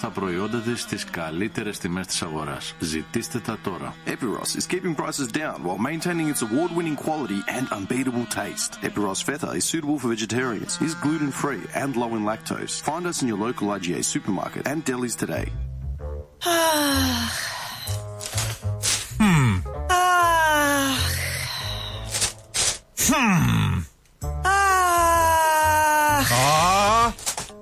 [0.00, 2.74] τα προϊόντα της στις καλύτερες τιμές της αγοράς.
[2.78, 3.94] Ζητήστε τα τώρα.
[4.06, 8.70] Epiros is keeping prices down while maintaining its award-winning quality and unbeatable taste.
[8.88, 12.74] Epiros Feta is suitable for vegetarians, is gluten-free and low in lactose.
[12.90, 15.46] Find us in your local IGA supermarket and delis today.
[19.18, 19.62] Μμμ.
[19.90, 21.06] Αχ.
[23.10, 23.84] Μμμ.
[24.42, 26.32] Αχ.
[26.32, 27.12] Α,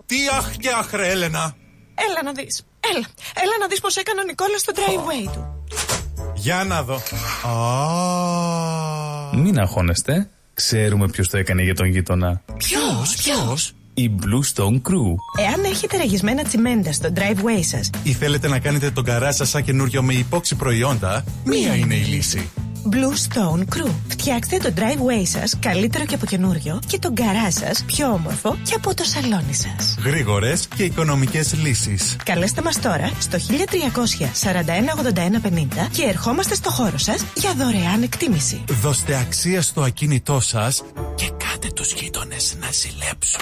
[0.07, 1.55] τι αχ και αχ ρε Έλενα.
[2.08, 2.64] Έλα να δεις.
[2.80, 3.06] Έλα.
[3.44, 5.64] Έλα να δεις πως έκανε ο Νικόλας στο driveway του.
[6.36, 7.02] Για να δω.
[9.34, 10.30] Μην αγχώνεστε.
[10.54, 12.42] Ξέρουμε ποιος το έκανε για τον γείτονα.
[12.58, 15.16] Ποιος, ποιος; Η Blue Stone Crew.
[15.46, 19.64] Εάν έχετε ραγισμένα τσιμέντα στο driveway σας, Ή θέλετε να κάνετε τον καρά σας σαν
[19.64, 22.50] καινούριο με υπόξη προϊόντα, μία είναι η λύση.
[22.86, 23.92] Blue Stone Crew.
[24.08, 28.74] Φτιάξτε το driveway σας καλύτερο και από καινούριο και τον καρά σας πιο όμορφο και
[28.76, 29.96] από το σαλόνι σας.
[30.04, 32.16] Γρήγορες και οικονομικές λύσεις.
[32.26, 38.04] Καλέστε μας τώρα στο 1300 41 81 50 και ερχόμαστε στο χώρο σας για δωρεάν
[38.04, 38.64] εκτίμηση.
[38.82, 40.84] Δώστε αξία στο ακίνητό σας
[41.16, 43.42] και κάτε τους γείτονες να ζηλέψουν.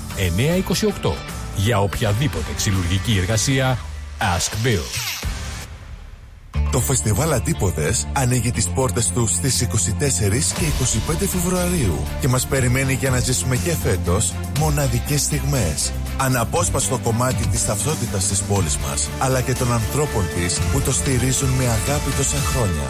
[1.02, 1.12] 928
[1.57, 3.78] Για οποιαδήποτε ξυλουργική εργασία
[4.18, 4.83] Ask Bill.
[6.73, 10.65] Το φεστιβάλ Αντίποδες ανοίγει τις πόρτες του στις 24 και
[11.12, 15.92] 25 Φεβρουαρίου και μας περιμένει για να ζήσουμε και φέτος μοναδικές στιγμές.
[16.17, 21.49] Αναπόσπαστο κομμάτι της ταυτότητας της πόλης μας, αλλά και των ανθρώπων της που το στηρίζουν
[21.49, 22.89] με αγάπη τόσα χρόνια.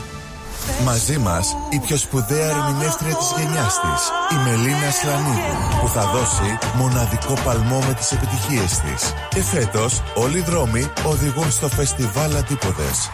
[0.84, 4.02] Μαζί μας η πιο σπουδαία ερμηνεύτρια της γενιάς της,
[4.34, 9.12] η Μελίνα Σλανίδου, που θα δώσει μοναδικό παλμό με τις επιτυχίες της.
[9.28, 13.10] Και φέτος όλοι οι δρόμοι οδηγούν στο φεστιβάλ Αντίποδες.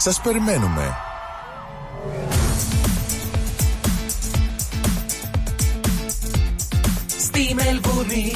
[0.00, 0.96] Σας περιμένουμε.
[7.18, 8.34] Στη Μελβούρνη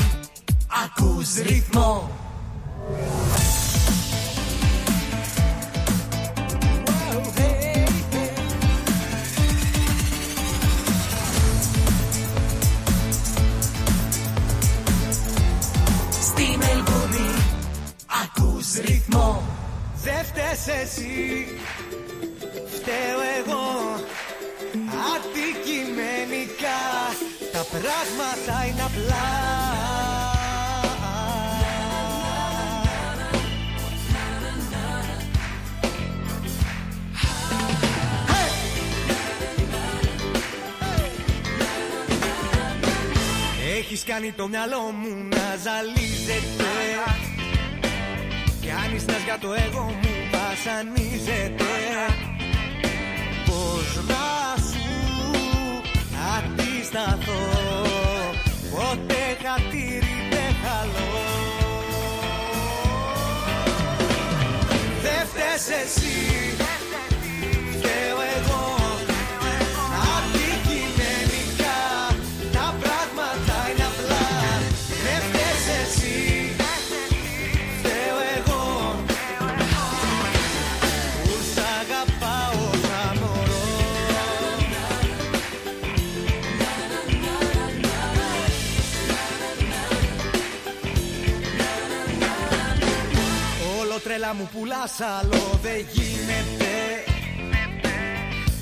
[0.84, 2.10] ακούς ρυθμό
[16.20, 17.28] Στη Μελβούρνη
[18.07, 19.53] ακούς ρυθμό
[20.05, 21.47] Δεν φταίς εσύ,
[22.66, 23.65] φταίω εγώ.
[25.15, 26.83] Αντικειμενικά.
[27.52, 29.26] Τα πράγματα είναι απλά.
[43.78, 46.65] Έχεις κάνει το μυαλό μου να ζαλίζεται
[48.65, 51.73] κι αν για το εγώ μου βασανίζεται.
[53.47, 54.91] Πώς να σου
[56.36, 57.43] αντισταθώ
[58.70, 61.23] Πότε χατήρι δεν χαλώ.
[65.02, 66.74] Δεν φταίς εσύ.
[94.25, 96.73] Έλα μου πουλάς άλλο δεν γίνεται.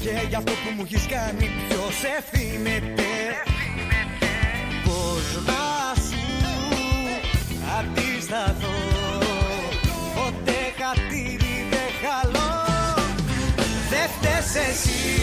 [0.01, 3.11] Και για αυτό που μου έχεις κάνει ποιος ευθύνεται.
[4.85, 6.25] Πώς να σου
[7.79, 8.79] αντισταθώ.
[10.15, 12.65] Ποτέ χατήρι δεν χαλώ.
[13.91, 15.22] Δεν φταίς εσύ.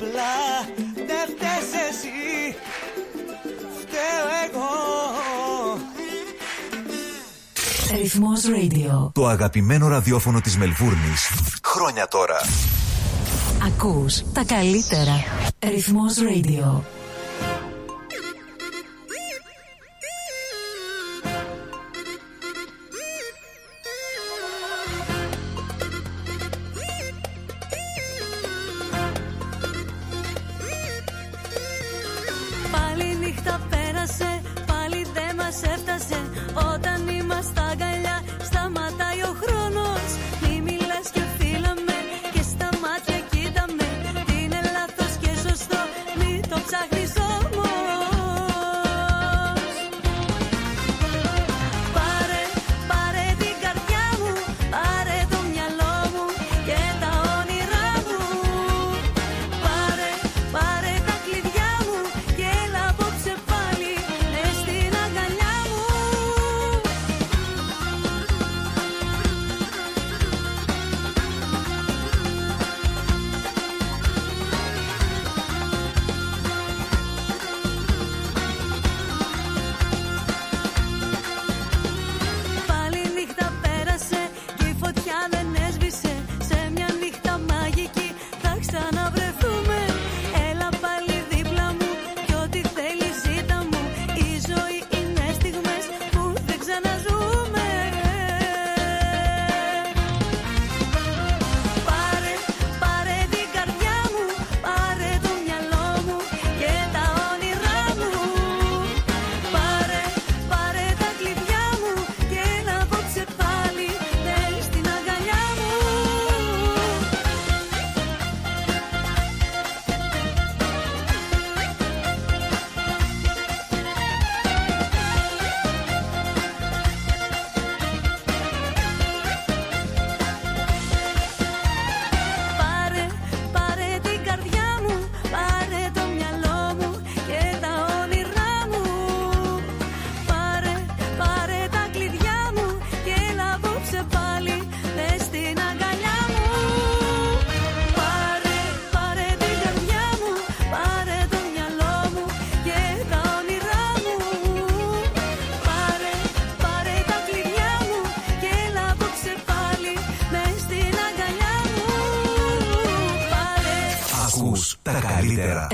[0.00, 0.34] απλά.
[0.94, 2.56] Δεν φταίς εσύ.
[3.80, 4.26] Φταίω
[8.00, 9.10] Ρυθμός Radio.
[9.12, 11.30] Το αγαπημένο ραδιόφωνο της Μελβούρνης.
[11.64, 12.40] Χρόνια τώρα.
[13.66, 15.24] Ακούς τα καλύτερα.
[15.58, 16.99] Ρυθμός Radio.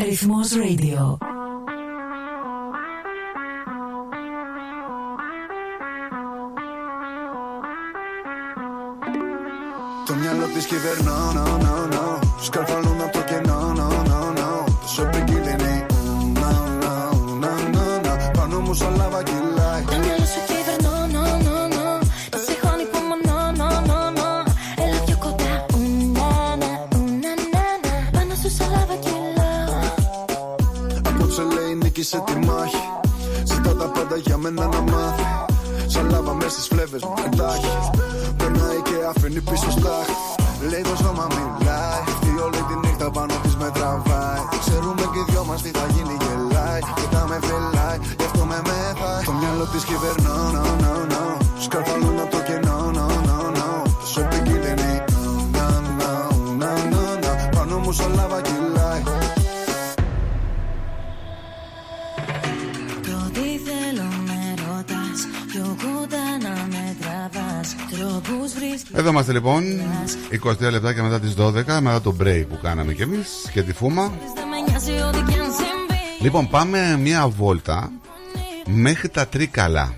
[0.04, 1.15] Ρυθμός Radio
[70.30, 74.12] 23 λεπτάκια μετά τις 12, μετά το break που κάναμε κι εμείς και τη φούμα.
[74.34, 77.90] Δεν με νοιάζει ό,τι κι αν συμβεί Λοιπόν, πάμε μια βόλτα
[78.66, 79.94] μέχρι τα Τρίκαλα.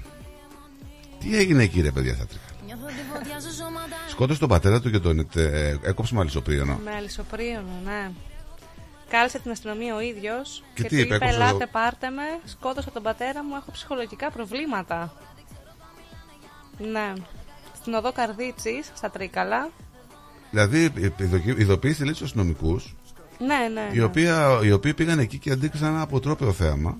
[1.19, 4.49] Τι έγινε εκεί ρε παιδιά στα Τρίκαλα; Νιώθω τη φωτιά στο σώμα τα Σκότωσε τον
[4.49, 6.81] πατέρα του και τον ε, έκοψε με αλυσοπρίωνο.
[6.85, 8.11] Με αλυσοπρίωνο, ναι.
[9.11, 12.11] Κάλεσε την αστυνομία ο ίδιος Και και, τι του είπε, είπε: έκοψε Ελάτε, το- πάρτε
[12.11, 12.23] με.
[12.45, 15.13] Σκότωσα τον πατέρα μου, έχω ψυχολογικά προβλήματα.
[16.79, 17.13] Ναι.
[17.77, 19.69] Στην οδό Καρδίτσης, στα Τρίκαλα.
[20.51, 22.81] Δηλαδή, ειδοκι- ειδοποίησε λέει του αστυνομικού,
[23.39, 23.89] Ναι, ναι.
[23.93, 24.05] οι, ναι.
[24.05, 24.29] οποίοι-
[24.65, 26.97] οι οποίοι πήγαν εκεί και αντίκρισαν ένα αποτρόπαιο θέαμα.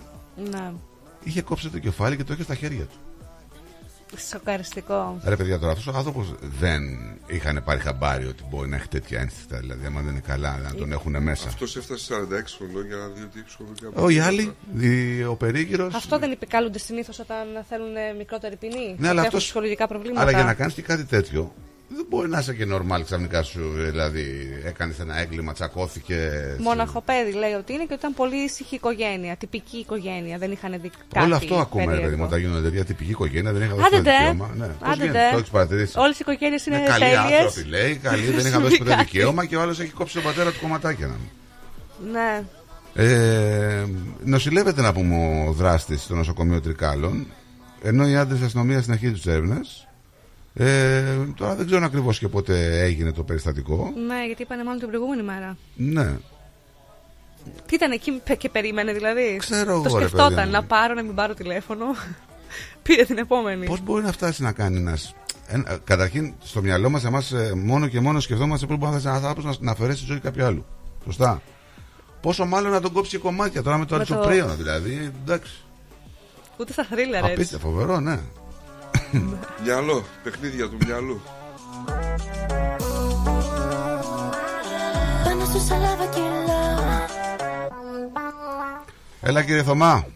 [0.51, 0.73] Ναι.
[1.23, 2.97] Είχε κόψει το κεφάλι και το είχε στα χέρια του.
[4.31, 5.21] Σοκαριστικό.
[5.25, 6.83] Ρε παιδιά, τώρα αυτός ο άνθρωπος δεν
[7.27, 9.59] είχαν πάρει χαμπάρι ότι μπορεί να έχει τέτοια ένστικτα.
[9.59, 11.49] Δηλαδή, άμα δεν είναι καλά, να τον έχουν μέσα.
[11.49, 15.35] Αυτός έφτασε 46 χρονών για να δει ότι έχει ψυχολογικά Ο οι άλλοι, οι- ο
[15.35, 15.95] περίγυρος.
[15.95, 18.75] Αυτό δεν επικαλούνται συνήθως όταν θέλουν ε, μικρότερη ποινή.
[18.87, 20.21] Ναι, Ότι αλλά έχουν αυτός- ψυχολογικά προβλήματα.
[20.23, 21.55] Αλλά για να κάνεις και κάτι τέτοιο,
[21.89, 23.73] δεν μπορεί να είσαι και normal ξαφνικά σου.
[23.77, 26.31] Δηλαδή, έκανες ένα έγκλημα, τσακώθηκε.
[26.61, 29.37] Μοναχοπέδι λέει ότι είναι και ότι ήταν πολύ ήσυχη οικογένεια.
[29.37, 30.39] Τυπική οικογένεια.
[30.39, 31.25] Δεν είχαν δει κάτι.
[31.25, 32.23] Όλο αυτό ακούμε, ρε παιδί περίεργο.
[32.23, 34.11] μου, όταν γίνονται τέτοια τυπική οικογένεια, δεν είχα δώσει Άντε το ντε.
[34.19, 34.51] δικαίωμα.
[34.57, 35.29] Ναι, πώς Άντε γίνεται, ντε.
[35.33, 37.41] το έχεις παρατηρήσει; Όλες οι οικογένειες είναι καλοί τέλειες.
[37.41, 37.97] άνθρωποι, λέει.
[37.97, 41.07] Καλοί, δεν είχαν δώσει ποτέ δικαίωμα και ο άλλος έχει κόψει τον πατέρα του κομματάκια.
[41.07, 41.31] να μου.
[42.13, 42.43] Ναι.
[42.95, 43.85] Ε,
[44.25, 47.27] νοσηλεύεται να πούμε ο δράστης στο νοσοκομείο Τρικάλων,
[47.83, 49.88] ενώ οι άντρες της αστυνομίας συνεχίζουν τις έρευνες.
[50.61, 53.93] Ε, τώρα δεν ξέρω ακριβώς και πότε έγινε το περιστατικό.
[54.07, 55.57] Ναι, γιατί είπανε μάλλον την προηγούμενη μέρα.
[55.77, 56.17] Ναι.
[57.67, 60.53] Τι ήταν εκεί πε- και περίμενε δηλαδή; Ξέρω Το εγώ, ρε σκεφτόταν παιδί μου.
[60.53, 61.85] να πάρω, να μην πάρω τηλέφωνο.
[62.83, 63.67] Πήρε την επόμενη.
[63.67, 64.99] Πώς μπορεί να φτάσει να κάνει ένα.
[65.85, 67.33] Καταρχήν, στο μυαλό μας, εμάς
[67.65, 70.19] μόνο και μόνο σκεφτόμαστε πώ μπορεί να φτάσει ένας άνθρωπος να, να αφαιρέσει τη ζωή
[70.21, 70.65] κάποιου άλλου.
[71.05, 71.43] Σωστά.
[72.21, 75.13] Πόσο μάλλον να τον κόψει σε κομμάτια τώρα με το Με το- αρισοπρίωνο, δηλαδή.
[75.25, 75.53] Εντάξει.
[76.57, 77.33] Ούτε στα θρίλερ έτσι.
[77.35, 78.19] Απίστευτο, φοβερό, ναι.
[79.63, 81.21] Μυαλό, παιχνίδια του μυαλού.
[85.25, 87.07] Πάνω σου σαν λάβα κιλάω
[89.21, 90.07] Έλα κύριε Θωμά.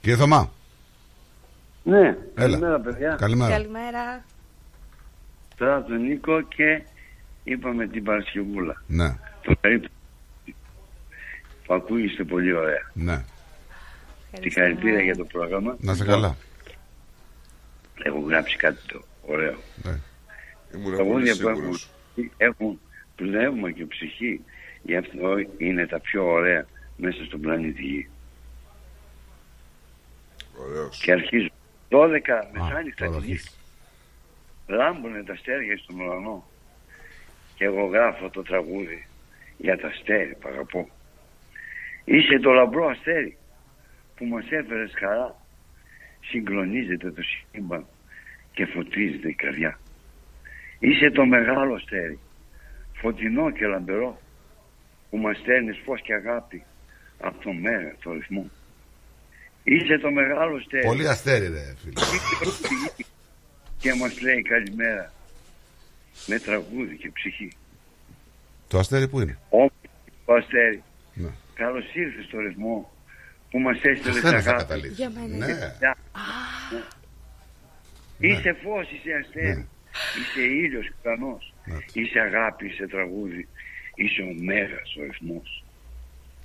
[0.00, 0.50] Κύριε Θωμά.
[1.82, 2.16] Ναι, Έλα.
[2.34, 3.16] καλημέρα παιδιά.
[3.20, 3.50] Καλημέρα.
[3.52, 4.24] Καλημέρα.
[5.56, 6.82] Τώρα από τον Νίκο και
[7.44, 8.82] είπαμε την Παρασκευούλα.
[8.86, 9.08] Ναι,
[9.42, 9.92] Το περίπτωση
[11.66, 12.90] που ακούγεστε πολύ ωραία.
[12.92, 13.24] ναι.
[14.40, 15.76] Συγχαρητήρια για το πρόγραμμα.
[15.80, 16.36] Να σε καλά.
[18.02, 19.56] Έχω γράψει κάτι το ωραίο.
[19.82, 19.98] Ναι.
[20.74, 21.90] Ήμουν Τα πολύ αγώνια που έχουν, σίγουρος.
[22.36, 22.80] έχουν
[23.16, 24.40] πνεύμα και ψυχή.
[24.82, 28.08] Γι' αυτό είναι τα πιο ωραία μέσα στον πλανήτη Γη.
[30.56, 31.00] Ωραίος.
[31.02, 31.52] Και αρχίζουν
[31.88, 32.08] 12
[32.52, 33.50] μεσάνυχτα τώρα τη νύχτα.
[34.66, 36.46] Λάμπουνε τα αστέρια στον ουρανό.
[37.54, 39.06] Και εγώ γράφω το τραγούδι
[39.56, 40.88] για τα αστέρια που αγαπώ.
[42.04, 43.36] Είσαι το λαμπρό αστέρι
[44.22, 45.36] που μας έφερε χαρά.
[46.20, 47.86] Συγκλονίζεται το σύμπαν
[48.52, 49.78] και φωτίζεται η καρδιά.
[50.78, 52.18] Είσαι το μεγάλο αστέρι,
[52.92, 54.20] φωτεινό και λαμπερό,
[55.10, 56.62] που μας στέλνεις φως και αγάπη
[57.20, 58.50] από το μέρα το ρυθμό.
[59.64, 60.86] Είσαι το μεγάλο αστέρι.
[60.86, 61.92] Πολύ αστέρι, ρε φίλε.
[63.82, 65.12] και μας λέει καλημέρα
[66.26, 67.52] με τραγούδι και ψυχή.
[68.68, 69.38] Το αστέρι που είναι;
[70.24, 70.82] Ο αστέρι,
[71.14, 71.28] Ναι.
[71.54, 72.92] καλώς ήρθες στο ρυθμό
[73.52, 74.58] που μας έστειλε Σένα την θα αγάπη.
[74.62, 74.96] καταλήξει.
[75.02, 75.36] Για μένα.
[75.46, 75.46] Ναι.
[75.52, 75.92] Ναι.
[78.28, 79.68] Είσαι φως, είσαι αστέρι.
[80.18, 81.42] Είσαι ήλιος ουρανός.
[81.92, 83.42] Είσαι αγάπη, είσαι τραγούδι.
[83.94, 85.48] Είσαι ο μέγας ο ρυθμός.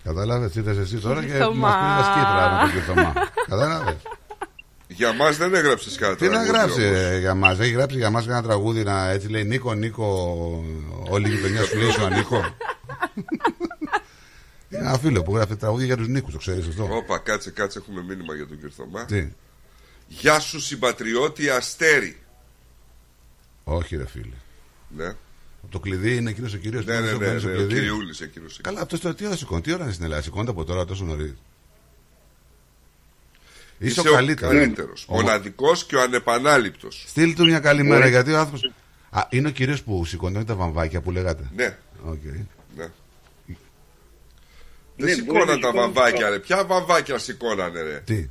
[0.04, 1.68] Κατάλαβες, ήρθε εσύ τώρα και Θωμά.
[1.68, 3.14] μα πήρες κίτρα με τον κύριο Θωμά.
[3.48, 3.98] Κατάλαβες.
[4.88, 6.16] Για μας δεν έγραψες κάτι.
[6.16, 6.98] Τι να τραγούδι γράψει όμως.
[6.98, 10.06] ε, για μας, έχει γράψει για μας ένα τραγούδι να έτσι λέει Νίκο, Νίκο,
[11.10, 12.44] όλη η γειτονιά σου λέει σου ανήκω.
[14.70, 17.80] Είναι ένα φίλο που γράφει τραγούδια για τους Νίκους, το ξέρεις αυτό; Όπα, κάτσε, κάτσε,
[17.80, 19.06] έχουμε μήνυμα για τον κύριο Θωμά.
[19.06, 19.28] Τι,
[20.08, 22.18] Γεια σου συμπατριώτη Αστέρι.
[23.64, 24.36] όχι ρε φίλε.
[24.90, 25.08] Ναι.
[25.64, 28.60] Από το κλειδί είναι εκείνος ο κύριος Ναι, ναι, ναι, ναι, ο Κυριούλης εκείνος.
[28.64, 31.04] Καλά, αυτός τώρα τι ώρα σηκώνει, τι ώρα είναι στην Ελλάδα, σηκώνεται από τώρα τόσο
[31.06, 31.34] νωρίς;
[33.78, 34.54] Είσαι, ο καλύτερος.
[34.54, 35.06] καλύτερος.
[35.10, 37.04] Μοναδικός και ο ανεπανάληπτος.
[37.08, 38.10] Στείλ του μια καλημέρα Ναι.
[38.10, 38.74] γιατί ο άνθρωπο.
[39.10, 41.78] Α, είναι ο κύριος που σηκώνει τα βαμβάκια που λέγατε; Ναι.
[42.04, 42.22] Οκ.
[45.00, 45.06] Ναι.
[45.06, 46.34] Ναι, Δεν σηκώναν μπορεί τα να βαμβάκια, σηκώνουν.
[46.34, 46.40] ρε.
[46.40, 48.00] Ποια βαμβάκια σηκώνανε, ρε.
[48.06, 48.30] Τι;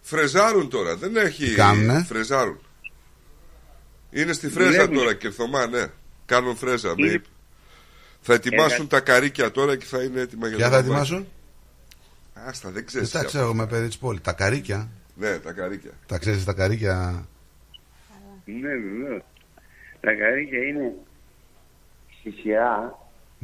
[0.00, 1.44] Φρεζάρουν τώρα, δεν έχει.
[1.48, 2.58] Τι κάνουνε; Φρεζάρουν.
[4.10, 4.94] Είναι στη φρέζα Δουλεύουν.
[4.96, 5.84] τώρα, κυρ Θωμά, ναι.
[6.26, 6.94] Κάνουν φρέζα.
[6.96, 7.22] Είναι- με-
[8.20, 11.00] Θα ετοιμάσουν Έκα- τα καρίκια τώρα και θα είναι έτοιμα για Ποια το θα βαμβάκι.
[11.12, 11.28] ετοιμάσουν;
[12.34, 13.10] Άστα, δεν ξέρεις.
[13.10, 14.20] Δεν τα ξέρω εγώ με παιδί τη πόλη.
[14.20, 14.88] Τα καρίκια.
[15.16, 15.90] Ναι, τα καρίκια.
[16.06, 17.26] Τα ξέρεις τα καρίκια.
[18.44, 19.22] Ναι, βεβαίως.
[20.00, 20.92] Τα καρύδια είναι
[22.20, 22.98] στη σειρά,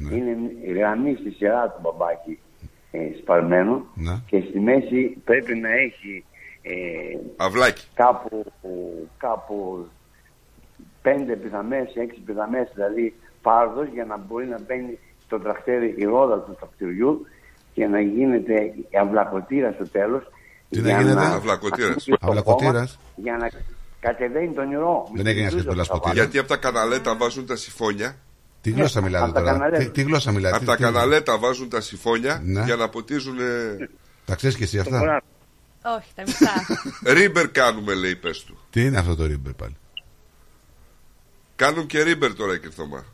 [0.09, 0.15] Ναι.
[0.17, 0.37] είναι
[0.75, 2.39] γραμμή στη σειρά του μπαμπάκι
[2.91, 4.21] ε, σπαρμένο Ναι.
[4.27, 6.25] και στη μέση πρέπει να έχει
[6.63, 7.85] ε, Αυλάκι.
[7.95, 8.45] κάπου,
[9.19, 9.87] κάπου
[11.03, 16.39] πέντε πιδαμές, έξι πιδαμές, δηλαδή πάρδος για να μπορεί να μπαίνει στο τρακτέρι η ρόδα
[16.41, 17.27] του τρακτηριού
[17.75, 18.55] και να γίνεται
[18.91, 20.23] η αυλακοτήρα στο τέλος
[20.69, 22.99] Τι να για γίνεται; Αυλακοτήρας; ακούσει το Αυλακοτήρας.
[23.15, 23.51] κόμμα, για να
[24.01, 25.09] κατεβαίνει το νερό.
[25.15, 26.15] Δεν έχει να σχέση με λασποτήρα.
[26.15, 28.17] Γιατί από τα καναλέτα βάζουν τα συμφώνια.
[28.61, 29.85] Τι γλώσσα μιλάτε από τα τώρα; καναλέτα.
[29.85, 32.63] Τι, τι γλώσσα μιλάτε; Από τι- τα τι- καναλέτα βάζουν τα συμφώνια Ναι.
[32.65, 33.37] για να ποτίζουν.
[34.25, 35.23] Τα ξέρεις και εσύ αυτά;
[35.99, 36.53] Όχι, τα μισά.
[37.15, 38.59] Ρίμπερ κάνουμε, λέει, πες του.
[38.71, 39.77] Τι είναι αυτό το ρίμπερ πάλι;
[41.57, 43.05] Κάνουν και ρίμπερ τώρα, Κυρθωμά.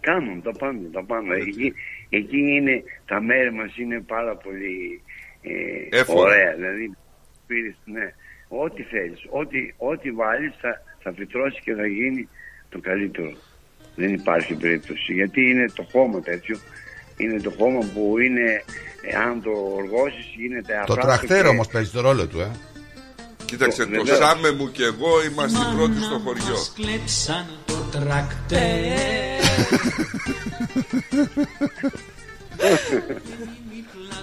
[0.00, 1.32] Κάνουν, τα πάνω, τα πάνω.
[1.34, 1.72] Εκεί,
[2.08, 5.02] εκεί είναι, τα μέρη μας είναι πάρα πολύ
[5.42, 6.20] ε, Εύκολα.
[6.20, 6.54] ωραία.
[6.54, 6.96] Δηλαδή,
[7.46, 8.14] πήρες, ναι,
[8.48, 12.28] ό,τι θέλεις, ό,τι, ό,τι βάλεις θα, θα φυτρώσεις και θα γίνει
[12.68, 13.32] το καλύτερο.
[13.94, 15.12] Δεν υπάρχει περίπτωση.
[15.12, 16.58] Γιατί είναι το χώμα τέτοιο.
[17.16, 18.64] Είναι το χώμα που είναι,
[19.10, 22.50] ε, αν το οργώσεις, γίνεται Το αφράστο τραχτέρ και- όμως παίζει το ρόλο του, ε.
[23.44, 24.18] Κοίταξε, το Βεβαίως.
[24.18, 26.56] Σάμε μου και εγώ είμαστε οι πρώτοι στο χωριό.
[26.74, 28.58] κλέψαν το τρακτέρ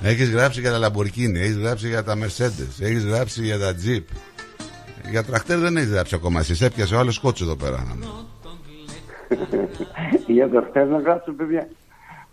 [0.01, 4.03] Έχεις γράψει για τα Lamborghini, έχεις γράψει για τα Mercedes, έχεις γράψει για τα Jeep.
[5.09, 6.39] Για τραχτέρ δεν έχεις γράψει ακόμα.
[6.39, 7.97] Εσύ έπιασε ο άλλος κότσο εδώ πέρα.
[10.27, 11.67] Για το χτες να γράψω παιδιά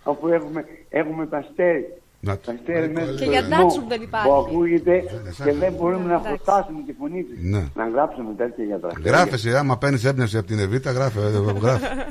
[0.05, 1.85] αφού έχουμε, έχουμε τα αστέρι.
[2.21, 4.29] Να Τα αστέρι μέσα Και στο για ρυθμό Datsun δεν υπάρχει.
[4.29, 5.05] Που ακούγεται
[5.45, 6.39] και δεν μπορούμε να Εντάξει.
[6.43, 7.39] φτάσουμε τη φωνή της.
[7.43, 7.67] Ναι.
[7.75, 9.11] Να γράψουμε τέτοια για τα αστέρια.
[9.11, 11.21] Γράφε εσύ, άμα παίρνεις έμπνευση από την Εβίτα, γράφε.
[11.21, 11.29] ε,
[11.61, 12.07] γράφε.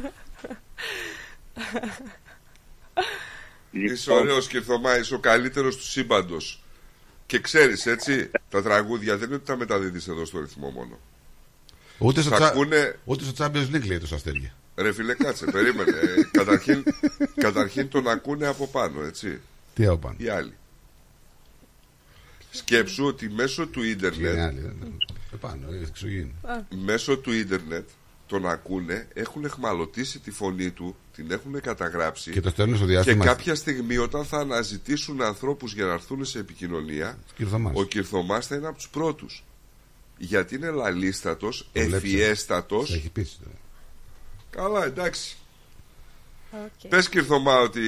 [3.71, 6.63] Είσαι ωραίος Κυρθωμά, είσαι ο καλύτερος του σύμπαντος.
[7.25, 10.97] Και ξέρεις, έτσι, τα τραγούδια δεν είναι ότι τα μεταδίδεις εδώ στο ρυθμό μόνο.
[11.97, 12.47] Ούτε στο, Θα τσα...
[12.47, 14.53] ακούνε- Ούτε στο Champions League λέει το αστέρια.
[14.75, 15.91] Ρε φίλε, κάτσε, περίμενε.
[15.91, 16.83] Ε, καταρχήν,
[17.35, 19.39] καταρχήν τον ακούνε από πάνω, έτσι.
[19.73, 20.53] Τι από πάνω; Οι άλλοι.
[22.51, 24.85] Σκέψου ότι μέσω του Και οι ίντερνετ, άλλοι, ε,
[25.33, 26.33] ε, Πάνω, ε, εξωγήινοι.
[26.69, 27.87] μέσω του ίντερνετ
[28.27, 32.91] τον ακούνε, έχουν εχμαλωτήσει τη φωνή του, την έχουν καταγράψει Και το στέλνουν στο και
[32.91, 33.25] διάστημα.
[33.25, 37.73] κάποια στιγμή όταν θα αναζητήσουν ανθρώπους για να έρθουν σε επικοινωνία Κυρθωμάς.
[37.75, 39.43] ο Κυρθωμάς θα είναι από τους πρώτους
[40.17, 41.95] γιατί είναι λαλίστατος, Το βλέψα.
[41.95, 43.55] ευφιέστατος Σε έχει πείσει τώρα.
[44.55, 45.37] Καλά εντάξει.
[46.51, 46.87] Οκ.
[46.89, 47.81] πες Κυρθωμά ότι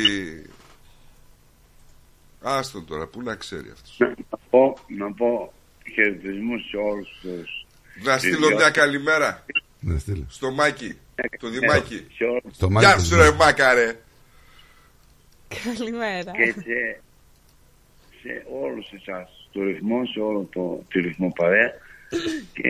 [2.42, 3.98] άστον τώρα που να ξέρει αυτός.
[4.00, 5.53] Να πω, να πω
[5.94, 7.66] χαιρετισμούς σε όλους τους
[8.03, 9.45] να στείλω μια καλημέρα.
[9.80, 10.24] Ναι, στείλε.
[10.27, 10.98] στο Μάκη
[11.40, 12.08] το Δημάκη.
[12.16, 12.56] Σε όλους.
[12.56, 14.00] Στο Γεια μάτι σου ρε Μάκα ρε.
[15.64, 16.32] Καλημέρα.
[16.32, 17.02] και σε,
[18.22, 21.74] σε όλους εσάς το ρυθμό, σε όλο το, τη ρυθμό παρέα
[22.53, 22.69] και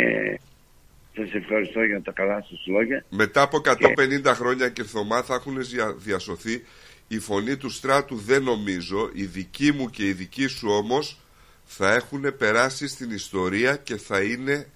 [1.15, 3.05] σας ευχαριστώ για τα καλά σας λόγια.
[3.09, 6.63] Μετά από 150 χρόνια Κυρθωμά θα έχουν δια- διασωθεί.
[7.07, 11.19] Η φωνή του στράτου δεν νομίζω, η δική μου και η δική σου όμως
[11.65, 14.69] θα έχουν περάσει στην ιστορία και θα είναι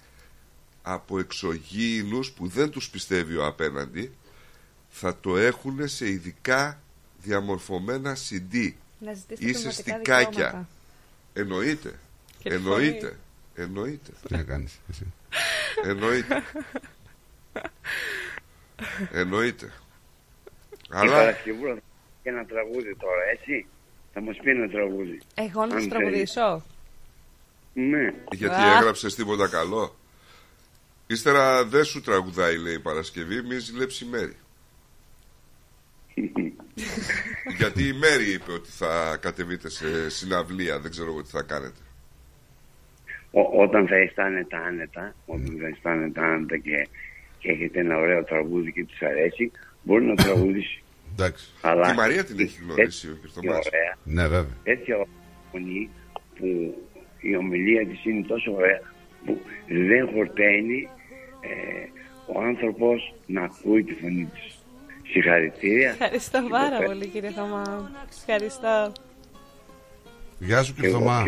[0.82, 4.12] από εξωγήινους που δεν τους πιστεύει ο απέναντι.
[4.88, 6.80] Θα το έχουν σε ειδικά
[7.22, 10.28] διαμορφωμένα CD Να ζητήσετε ή σε πνευματικά στικάκια.
[10.30, 10.68] δικαιώματα.
[11.32, 11.98] εννοείται.
[12.42, 13.16] Και τη εννοείται
[13.62, 15.12] εννοείται Τι να κάνεις εσύ.
[15.84, 16.42] εννοείται
[19.12, 21.80] εννοείται η αλλά Παρασκευούρα θα
[22.22, 23.66] πει ένα τραγούδι τώρα έτσι;
[24.12, 25.88] Θα μας πει ένα τραγούδι Εγώ να Αν σου θέλεις.
[25.88, 26.64] τραγουδήσω.
[27.72, 28.76] ναι Γιατί Α.
[28.76, 29.94] έγραψες τίποτα καλό;
[31.06, 34.36] Ύστερα δεν σου τραγουδάει, λέει η Παρασκευή, μη ζηλέψει η Μέρη.
[37.58, 41.80] Γιατί η Μέρη είπε ότι θα κατεβείτε σε συναυλία, δεν ξέρω εγώ τι θα κάνετε.
[43.32, 46.88] Ό- όταν θα αισθάνεται άνετα, όταν θα αισθάνεται άνετα και,
[47.38, 49.50] και έχετε ένα ωραίο τραγούδι και της αρέσει,
[49.82, 50.82] μπορεί να τραγουδήσει.
[51.12, 51.50] Εντάξει.
[51.60, 53.66] Αλλά Τη Μαρία την έχει γνωρίσει ο Κυρθωμάς.
[53.66, 54.56] ωραία, Ναι, βέβαια.
[54.64, 55.06] τέτοια
[55.52, 55.90] φωνή
[56.38, 56.74] που
[57.20, 58.80] η ομιλία της είναι τόσο ωραία
[59.24, 60.88] που δεν χορταίνει
[61.40, 61.88] ε,
[62.34, 64.54] ο άνθρωπος να ακούει τη φωνή της.
[65.12, 65.90] Συγχαρητήρια.
[65.90, 67.90] Ευχαριστώ πάρα πολύ κύριε Θωμά.
[68.18, 68.92] Ευχαριστώ.
[70.38, 71.24] Γεια σου Και κύριε εγώ Θωμά.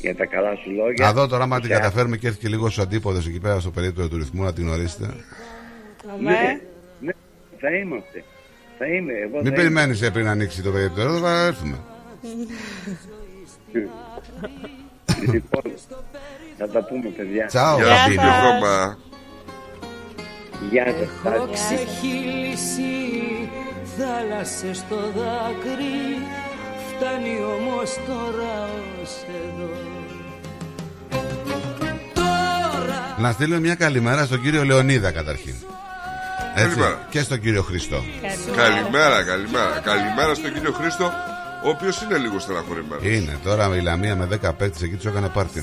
[0.00, 1.06] Και- Για τα καλά σου λόγια.
[1.06, 3.60] Να δω τώρα, άμα την Σε- καταφέρουμε και έρθει και λίγο στους αντίποδες εκεί πέρα
[3.60, 5.06] στο περίπτωμα του ρυθμού να την γνωρίσετε.
[6.20, 6.60] Ναι,
[7.00, 7.12] ναι,
[7.60, 8.24] θα είμαστε.
[8.78, 9.12] Θα είμαι.
[9.12, 11.78] Εγώ Μην θα περιμένεις πριν ανοίξει το περίπτωμα, θα έρθουμε.
[12.22, 13.88] είμαι.
[15.32, 15.62] λοιπόν,
[16.58, 17.46] θα τα πούμε παιδιά.
[17.46, 17.76] Τσάου.
[17.78, 18.04] Γεια σας.
[18.04, 18.98] Κύριε Θωμά.
[20.70, 21.34] Γεια σας.
[21.34, 22.92] Έχω ξεχύλισει
[23.98, 25.98] θάλασσες στο δάκρυ
[27.00, 28.68] Φτάνει όμως τώρα
[29.02, 29.70] ως εδώ
[32.14, 35.54] Τώρα Να στείλουμε μια καλημέρα στον κύριο Λεωνίδα καταρχήν.
[36.54, 37.06] Έτσι, Καλημέρα.
[37.10, 38.04] και στον κύριο Χριστό.
[38.56, 39.80] Καλημέρα, καλημέρα.
[39.84, 41.12] Καλημέρα στον κύριο Χρήστο,
[41.64, 43.04] ο οποίος είναι λίγο στεναχωρημένος.
[43.04, 45.62] Είναι τώρα η Λαμία με 10 παίκτες εκεί τους έκανε πάρτι.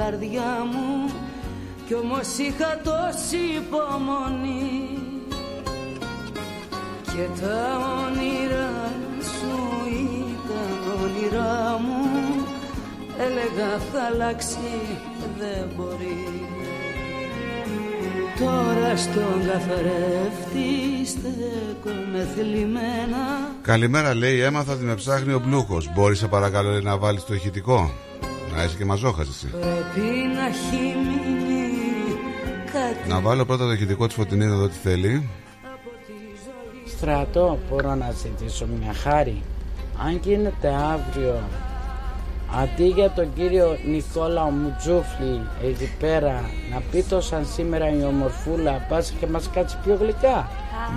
[0.00, 1.10] Καρδιά μου
[1.86, 4.98] Κι όμως είχα τόση υπομονή
[7.12, 7.60] Και τα
[8.04, 8.72] όνειρά
[9.34, 9.56] σου
[10.30, 12.02] ήταν όνειρά μου
[13.18, 14.72] Έλεγα θα αλλάξει
[15.38, 16.48] δεν μπορεί
[18.38, 20.70] Τώρα στον καθρέφτη
[21.06, 24.40] στέκομαι θλιμμένα Καλημέρα, λέει.
[24.40, 25.82] Έμαθα ότι με ψάχνει ο Μπλούχο.
[25.94, 27.90] Μπορείς, σε παρακαλώ, λέει, να βάλεις το ηχητικό;
[28.56, 29.46] Να είσαι και μαζόχας εσύ.
[29.46, 31.60] Πρέπει να έχει μείνει
[32.72, 35.28] κάτι Να βάλω πρώτα το ηχητικό της φωτεινής εδώ τι θέλει.
[36.86, 39.42] Στρατό, μπορώ να ζητήσω μια χάρη.
[40.06, 41.40] Αν γίνεται αύριο,
[42.62, 48.86] αντί για τον κύριο Νικόλα Μουτζούφλι εκεί πέρα, να πει το σαν σήμερα η ομορφούλα,
[48.88, 50.48] πας και μας κάτσει πιο γλυκά.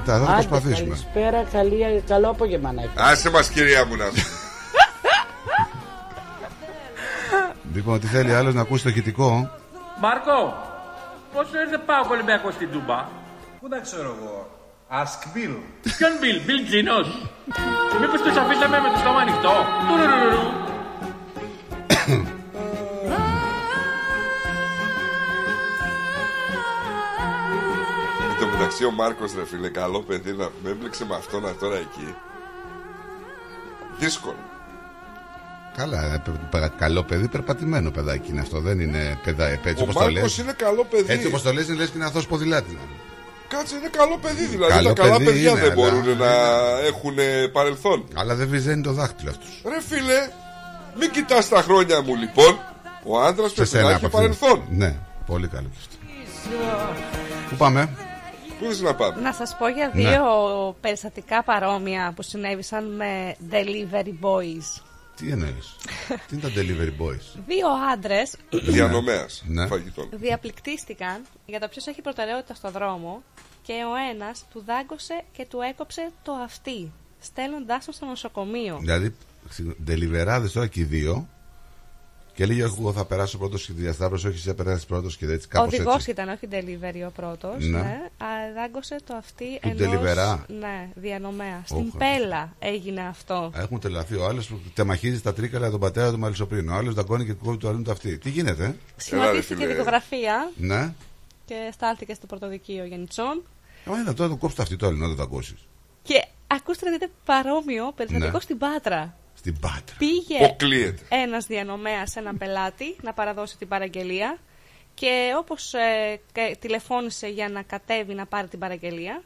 [0.05, 0.87] Τα θα το Άντε, προσπαθήσουμε.
[0.89, 3.01] Καλησπέρα, καλή, καλό απόγευμα να έχετε.
[3.03, 4.05] Άσε μας κυρία μου να
[7.73, 9.49] Λοιπόν, τι θέλει άλλος να ακούσει το ηχητικό.
[9.99, 10.37] Μάρκο,
[11.33, 13.07] πόσο ήρθε πάω Ολυμπιακός στην Τούμπα;
[13.59, 14.49] Πού τα ξέρω εγώ;
[14.91, 15.55] Ask Bill.
[15.97, 17.07] Ποιον Μπιλ, Μπιλ Τζίνος.
[18.01, 19.53] Μήπως τους αφήσαμε με το στόμα ανοιχτό;
[19.87, 20.47] Τουρουρουρου.
[28.29, 31.75] Εν τω μεταξύ ο Μάρκος ρε φίλε, καλό παιδί να με έμπλεξε με αυτόν τώρα
[31.75, 32.15] εκεί.
[33.97, 34.52] Δύσκολο.
[35.77, 38.59] Καλά, ε, πε- πε- καλό παιδί, περπατημένο παιδάκι είναι αυτό.
[38.59, 40.13] Δεν είναι παιδά, ε, έτσι Ο όπως το λες.
[40.13, 41.13] Μάρκος είναι καλό παιδί.
[41.13, 42.73] Έτσι όπως το λες, λες και είναι αθώος ποδηλάτης.
[43.47, 44.73] Κάτσε, είναι καλό παιδί δηλαδή.
[44.73, 46.31] Καλό τα καλά παιδί παιδιά είναι, δεν αλλά- μπορούν να
[46.85, 48.07] έχουν ε, παρελθόν.
[48.13, 49.61] Αλλά δεν βυζένει το δάχτυλο αυτούς.
[49.65, 50.27] Ρε φίλε,
[50.99, 52.59] μην κοιτάς τα χρόνια μου λοιπόν.
[53.05, 54.63] Ο άντρας πρέπει να έχει παρελθόν.
[54.69, 54.95] Ναι,
[55.25, 55.95] πολύ καλό και αυτό.
[57.49, 57.89] Πού πάμε;
[58.59, 60.01] Πού θες να πάμε; Να σας πω για Ναι.
[60.09, 60.21] δύο
[60.81, 64.81] περιστατικά παρόμοια που συνέβησαν με delivery boys.
[65.15, 65.75] Τι εννοείς;
[66.27, 69.67] Τι είναι τα delivery boys; Δύο άντρες Διανομέας Ναι.
[69.67, 70.09] φαγητών.
[70.13, 73.23] διαπληκτίστηκαν για το ποιος έχει προτεραιότητα στο δρόμο
[73.61, 78.77] και ο ένας του δάγκωσε και του έκοψε το αυτί, στέλνοντάς τον στο νοσοκομείο.
[78.79, 79.15] Δηλαδή,
[79.87, 81.27] deliverάδε τώρα και οι δύο.
[82.35, 85.45] Και λέει εγώ θα περάσω πρώτος και τη διασταύρωση, όχι εσύ περάσει πρώτος και έτσι
[85.45, 86.11] Ο κάπως οδηγός έτσι.
[86.11, 87.55] ήταν, όχι delivery ο πρώτος.
[87.65, 87.77] Ναι.
[87.77, 88.01] Ναι.
[88.17, 90.37] Α, δάγκωσε το αυτί Του ενός, deliverá.
[90.59, 91.61] Ναι, διανομέα.
[91.65, 91.97] Στην Όχα.
[91.97, 93.51] Πέλα έγινε αυτό.
[93.55, 94.15] Έχουν τελαθεί.
[94.15, 96.73] Ο άλλος που τεμαχίζει τα τρίκαλα τον πατέρα του Μαλισσοπρίνου.
[96.73, 98.17] Ο άλλος δαγκώνει και κόβει το αλλού το αυτή.
[98.17, 100.93] Τι γίνεται, ε; Σχηματίστηκε δικογραφία Ναι.
[101.45, 103.41] και στάλθηκε στο πρωτοδικείο Γενιτσών.
[103.85, 105.67] Μα είναι τώρα το κόψει το αυτή το άλλο, να το δαγκώσεις.
[106.03, 108.39] Και ακούστε να δείτε παρόμοιο περιστατικό Ναι.
[108.39, 109.15] στην Πάτρα.
[109.43, 109.95] Στην Πάτρα.
[109.97, 111.01] Πήγε Αποκλείεται.
[111.09, 114.37] ένας διανομέας σε έναν πελάτη να παραδώσει την παραγγελία
[114.93, 119.23] και όπως ε, κα- τηλεφώνησε για να κατέβει να πάρει την παραγγελία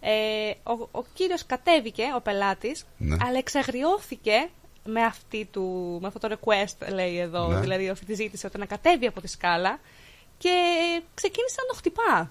[0.00, 3.16] ε, ο, ο κύριος κατέβηκε, ο πελάτης, Ναι.
[3.20, 4.48] αλλά εξαγριώθηκε
[4.84, 7.60] με, αυτή του, με αυτό το request λέει εδώ, Ναι.
[7.60, 9.80] δηλαδή αυτή τη ζήτηση ότι να κατέβει από τη σκάλα
[10.38, 10.50] και
[11.14, 12.30] ξεκίνησε να το χτυπά.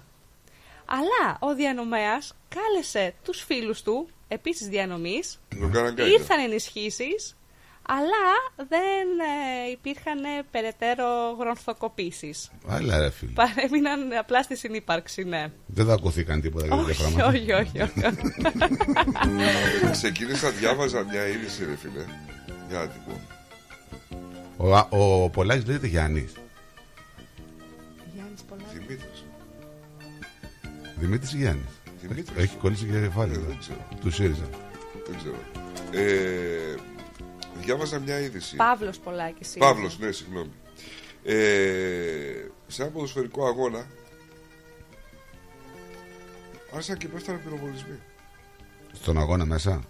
[0.86, 6.08] Αλλά ο διανομέας κάλεσε τους φίλους του, επίσης διανομής, Τον κάναν κάγκελα.
[6.18, 7.36] ήρθαν ενισχύσεις,
[7.88, 9.08] αλλά δεν
[9.66, 12.50] ε, υπήρχαν ε, περαιτέρω γρονθοκοπήσεις.
[12.66, 13.32] Άλλα ρε φίλε.
[13.32, 15.46] Παρέμειναν απλά στη συνύπαρξη, ναι.
[15.66, 17.26] Δεν θα ακούθηκαν τίποτα για τέτοια όχι, πράγματα.
[17.26, 18.00] όχι, όχι, όχι.
[19.90, 22.04] Ξεκίνησα, διάβαζα μια είδηση, ρε φίλε.
[22.68, 23.20] Για να την πω.
[24.56, 26.32] Ο, Α- ο Πολάκης λέγεται Γιάννης.
[28.14, 28.72] Γιάννης Πολάκης.
[28.72, 29.24] Δημήτρης.
[30.96, 31.77] Δημήτρης ή Γιάννης;
[32.08, 32.44] Δημήτρης.
[32.44, 33.32] Έχει κολλήσει και κεφάλι.
[33.32, 33.46] Ε, εδώ.
[33.46, 33.88] δεν ξέρω.
[34.00, 34.48] Του ΣΥΡΙΖΑ.
[35.06, 35.36] Δεν ξέρω.
[35.92, 36.74] Ε,
[37.60, 38.56] διάβαζα μια είδηση.
[38.56, 39.54] Παύλος Πολάκης.
[39.56, 39.64] είναι.
[39.64, 40.50] Παύλος, ναι, συγγνώμη.
[41.24, 41.34] Ε,
[42.66, 43.86] σε ένα ποδοσφαιρικό αγώνα
[46.72, 47.98] άρχισαν και πέφτανε πυροβολισμοί.
[48.92, 49.82] Στον αγώνα μέσα;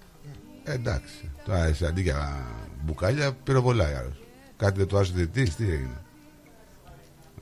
[0.64, 1.30] Ε, εντάξει.
[1.44, 2.46] Τώρα εσύ αντί για
[2.84, 4.22] μπουκάλια πυροβολάει άλλος.
[4.56, 6.02] Κάτι δεν του άρεσε ο διαιτητής, τι έγινε;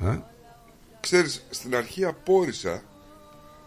[0.01, 0.19] Ε;
[1.01, 2.83] Ξέρεις, στην αρχή απόρησα,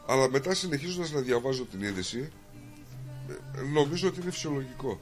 [0.10, 2.32] αλλά μετά συνεχίζοντας να διαβάζω την είδηση,
[3.30, 5.02] ε, νομίζω ότι είναι φυσιολογικό.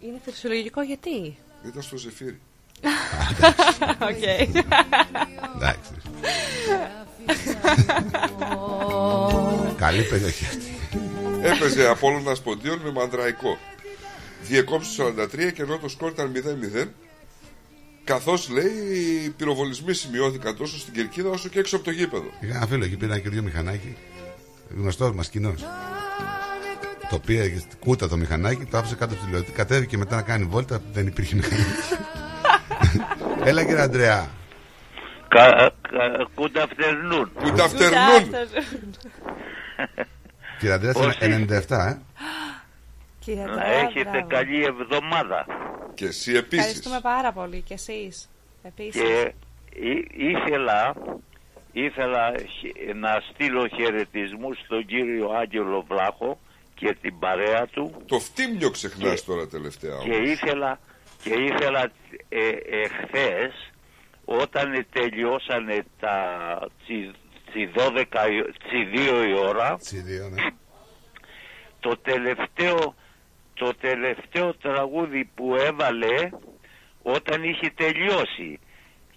[0.00, 2.40] Είναι φυσιολογικό γιατί; Ήταν στο Ζεφύρι.
[4.10, 4.22] Οκ.
[5.54, 5.92] Εντάξει.
[9.84, 10.78] Καλή περιοχή αυτή.
[11.42, 13.58] Έπαιζε Απόλλωνας Ποντίων με Μανδραϊκό.
[14.42, 16.32] Διεκόψει το 43 και ενώ το σκορ ήταν
[16.74, 16.88] 0-0,
[18.04, 18.72] καθώς λέει
[19.24, 22.30] οι πυροβολισμοί σημειώθηκαν τόσο στην κερκίδα όσο και έξω από το γήπεδο.
[22.40, 23.96] Είχα ένα φίλο εκεί πήρε ένα καινούριο μηχανάκι.
[24.76, 25.64] Γνωστός μας κοινός.
[27.10, 29.52] Το πήρε κούτα το μηχανάκι, το άφησε κάτω από τη τηλεόραση.
[29.52, 31.70] Κατέβηκε μετά να κάνει βόλτα, δεν υπήρχε μηχανάκι.
[33.48, 34.28] Έλα κύριε Αντρέα.
[36.36, 37.26] Good afternoon.
[37.44, 38.24] Good afternoon.
[40.58, 41.98] Κύριε Αντρέα, Πώς είναι 97, ε.
[43.24, 44.26] Κύριε Να Αντρέα, έχετε μπράβο.
[44.26, 45.46] καλή εβδομάδα.
[45.94, 48.30] Και εσύ Ευχαριστούμε πάρα πολύ και εσείς.
[48.62, 49.00] Επίσης.
[49.02, 49.32] Και
[49.74, 50.94] ή- ήθελα,
[51.72, 56.38] ήθελα χ- να στείλω χαιρετισμούς στον κύριο Άγγελο Βλάχο
[56.74, 59.96] και την παρέα του Το φτύμιο ξεχνάς τώρα τελευταία.
[60.04, 60.28] και όμως.
[60.30, 60.78] ήθελα,
[61.22, 61.90] και ήθελα
[62.28, 62.48] ε,
[62.82, 63.70] εχθές
[64.24, 66.16] όταν τελειώσανε τα
[66.82, 67.10] τσι,
[67.50, 70.42] τσι 12, η- τσι 2 η ώρα Τσι δύο, ναι.
[71.80, 72.94] το τελευταίο
[73.54, 76.30] το τελευταίο τραγούδι που έβαλε
[77.02, 78.58] όταν είχε τελειώσει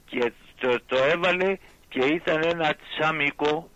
[0.06, 1.57] και το, το έβαλε
[1.90, 3.69] και ήταν ένα τσάμικο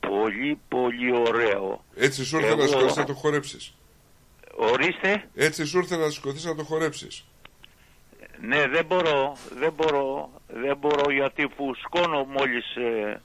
[0.00, 3.74] πολύ πολύ ωραίο Έτσι σου ήρθε Εγώ- να σηκωθείς να το χορέψεις.
[4.56, 7.24] ορίστε Έτσι σου ήρθε να σηκωθείς να το χορέψεις.
[8.40, 13.20] ναι δεν μπορώ δεν μπορώ δεν μπορώ γιατί φουσκώνω μόλις ε,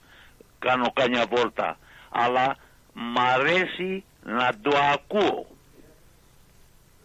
[0.60, 1.78] κάνω κανιά βόλτα
[2.10, 2.56] αλλά
[2.94, 5.48] μ' αρέσει να το ακούω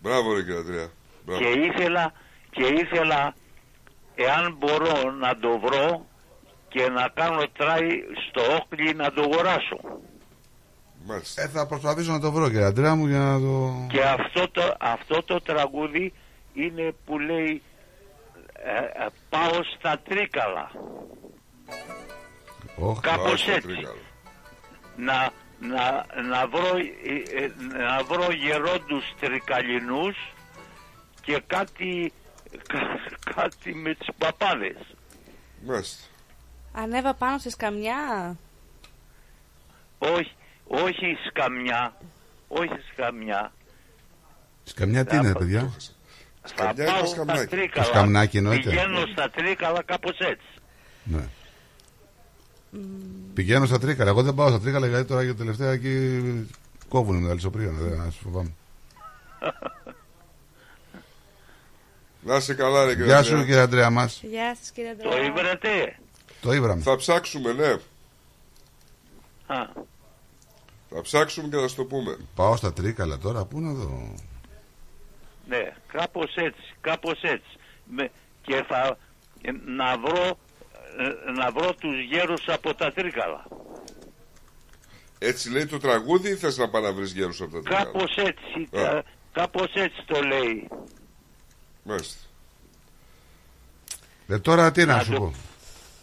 [0.07, 0.89] Μπράβο ρε κύριε Αντρέα.
[1.25, 1.41] Μπράβο.
[1.41, 2.13] και ήθελα
[2.51, 3.35] και ήθελα
[4.15, 6.07] εάν μπορώ να το βρω
[6.69, 7.91] και να κάνω τράι
[8.29, 9.81] στο όχλι να το αγοράσω.
[11.07, 11.43] Μάλιστα.
[11.43, 13.87] Ε, θα προσπαθήσω να το βρω κύριε Αντρέα μου για να το...
[13.89, 16.13] Και αυτό το, αυτό το τραγούδι
[16.53, 17.63] είναι που λέει
[18.53, 20.71] ε, ε, πάω στα τρίκαλα.
[22.79, 23.67] Ωχ, Κάπως Πάω στο έτσι.
[23.67, 24.01] τρίκαλο.
[24.97, 27.53] Να, να, να, βρω, ε, ε,
[27.89, 30.17] να βρω γερόντους τρικαλινούς
[31.23, 32.13] και κάτι,
[32.67, 33.01] κα-
[33.35, 34.77] κάτι με τις παπάδες.
[35.67, 36.05] Μάλιστα.
[36.73, 38.37] Ανέβα πάνω στη σκαμιά.
[39.99, 40.33] Όχι,
[40.67, 41.97] όχι σκαμιά.
[42.49, 43.53] Όχι σκαμιά.
[44.65, 45.61] Σκαμιά τι είναι παιδιά;
[46.43, 47.47] Θα Σκαμιά ή πάω το στα σκαμνάκι.
[47.47, 47.85] τρίκαλα.
[47.87, 48.71] Το σκαμνάκι εννοείται.
[48.71, 50.47] Πηγαίνω στα τρίκαλα κάπως έτσι.
[51.05, 51.29] Ναι.
[53.35, 54.11] Πηγαίνω στα τρίκαλα.
[54.11, 56.21] Εγώ δεν πάω στα τρίκαλα γιατί τώρα για το τελευταία εκεί
[56.89, 57.71] κόβουν με τα λισοπρία.
[57.71, 58.53] Δεν ας φοβάμαι.
[62.23, 63.39] Να είσαι καλά ρε κύριε Γεια Αντρέα.
[63.39, 64.23] σου κύριε Αντρέα μας.
[64.23, 65.25] Γεια σας κύριε Το Αντρέα.
[65.27, 65.99] ήβρατε;
[66.41, 66.83] Το ήβραμε.
[66.83, 67.69] Θα ψάξουμε ναι.
[69.47, 69.67] Α,
[70.91, 72.17] Θα ψάξουμε και θα σου το πούμε.
[72.35, 73.45] Πάω στα τρίκαλα τώρα.
[73.45, 74.15] Πού να δω.
[75.49, 77.57] ναι, κάπως έτσι, κάπως έτσι.
[77.91, 78.11] Με,
[78.43, 78.99] και θα
[79.43, 80.33] ε, να βρω, ε,
[81.37, 83.47] να βρω τους γέρους από τα τρίκαλα.
[85.19, 88.17] Έτσι λέει το τραγούδι ή θες να πάει να βρεις γέρους από τα τρίκαλα; Κάπως
[88.17, 88.83] έτσι, Α.
[88.83, 90.69] κα- κάπως έτσι το λέει.
[91.83, 92.21] Μάλιστα.
[94.29, 95.35] Ε, τώρα τι να Να σου το- πω;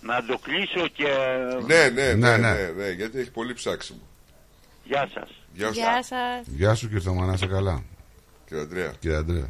[0.01, 1.07] Να το κλείσω και
[1.65, 2.53] Ναι, ναι, Ναι, ναι, ναι.
[2.53, 3.99] ναι, ναι, γιατί έχει πολύ ψάξιμο.
[4.83, 5.29] γεια σας.
[5.53, 5.73] Γεια σου.
[5.79, 6.47] Γεια σας.
[6.47, 7.83] Γεια σου κύριε Θωμά, να είσαι καλά.
[8.47, 8.93] Κύριε Αντρέα.
[8.99, 9.49] Κύριε Αντρέα.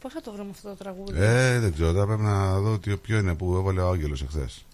[0.00, 0.08] Ναι.
[0.08, 2.96] Πώς θα το βρούμε αυτό το τραγούδι; Ε, δεν ξέρω, τώρα πρέπει να δω τι,
[2.96, 4.64] ποιο είναι που έβαλε ο Άγγελος εχθές.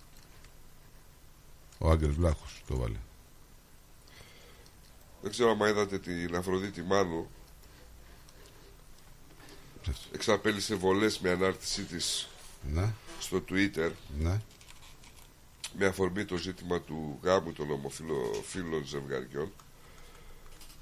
[1.78, 2.96] Ο Άγγελος Βλάχος το έβαλε.
[5.22, 7.28] Δεν ξέρω αν είδατε την Αφροδίτη Μάνου.
[10.12, 12.28] Εξαπέλυσε βολές με ανάρτησή της
[12.72, 14.40] Ναι, στο Twitter ναι.
[15.78, 19.52] με αφορμή το ζήτημα του γάμου των ομοφυλοφίλων ζευγαριών.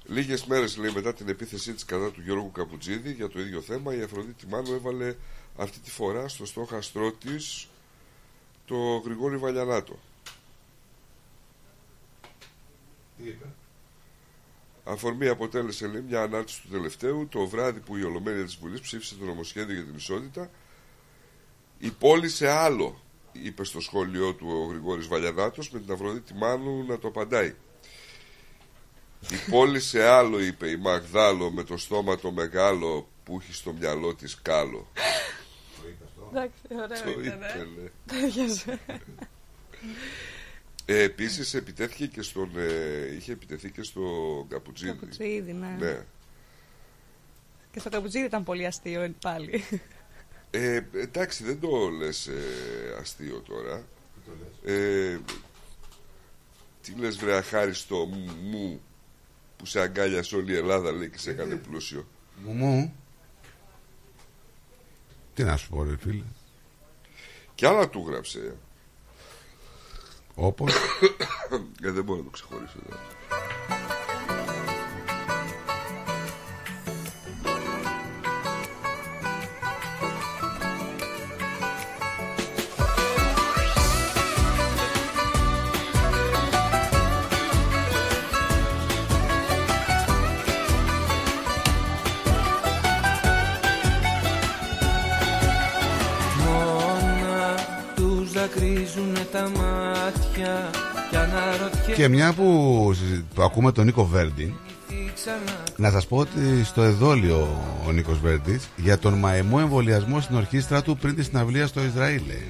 [0.07, 3.95] Λίγες μέρες λέει μετά την επίθεσή της κατά του Γιώργου Καπουτζίδη για το ίδιο θέμα
[3.95, 5.15] η Αφροδίτη Μάνου έβαλε
[5.55, 7.67] αυτή τη φορά στο στόχαστρό της
[8.65, 9.99] το Γρηγόρη Βαλιανάτο.
[13.17, 13.45] Τι είπε;
[14.83, 19.15] Αφορμή αποτέλεσε λέει, μια ανάρτηση του τελευταίου το βράδυ που η Ολομέλεια της Βουλής ψήφισε
[19.15, 20.49] το νομοσχέδιο για την ισότητα.
[21.77, 23.01] Η πόλη σε άλλο,
[23.31, 27.55] είπε στο σχόλιο του ο Γρηγόρης Βαλιανάτος με την Αφροδίτη Μάνου να το απαντάει.
[29.31, 33.73] Η πόλη σε άλλο, είπε η Μαγδάλο με το στόμα το μεγάλο που έχει στο
[33.73, 34.87] μυαλό της κάλο.
[36.31, 37.23] Εντάξει, ωραίο Το ήταν.
[37.23, 37.81] είπε, ε.
[37.81, 37.89] ναι.
[38.05, 38.63] Ταιριάζει.
[40.85, 42.51] Ε, Επίσης επιτέθηκε και στον.
[42.57, 44.01] Ε, είχε επιτεθεί και στο
[44.49, 44.91] Καπουτζίδη.
[44.91, 45.75] Καπουτζίδη, ναι.
[45.79, 46.05] ναι.
[47.71, 49.63] Και στο καπουτζίδι ήταν πολύ αστείο ε, πάλι.
[50.51, 52.41] Ε, εντάξει, δεν το λες ε,
[52.99, 53.83] αστείο τώρα.
[54.65, 55.19] Ε,
[56.81, 58.81] τι λες βρε αχάριστο μου, μου
[59.57, 62.07] που σε αγκάλιασε όλη η Ελλάδα λέει και σε έκανε πλούσιο.
[62.43, 62.95] Μου μου.
[65.33, 66.23] Τι να σου πω ρε φίλε.
[67.55, 68.55] Και άλλα του γράψε.
[70.35, 70.73] Όπως.
[71.83, 72.77] ε, δεν μπορώ να το ξεχωρίσω.
[72.85, 72.97] εδώ.
[100.49, 100.69] Μάτια
[101.09, 104.55] Κι αναρωτιέμαι Και μια που, συζη- που ακούμε τον Νίκο Βέρντι,
[104.87, 107.47] τι ξανά να σας πω ότι στο εδόλιο
[107.87, 112.21] ο Νίκος Βέρντης για τον μαϊμό εμβολιασμό στην ορχήστρα του πριν τη συναυλία στο Ισραήλ.
[112.27, 112.47] λέει.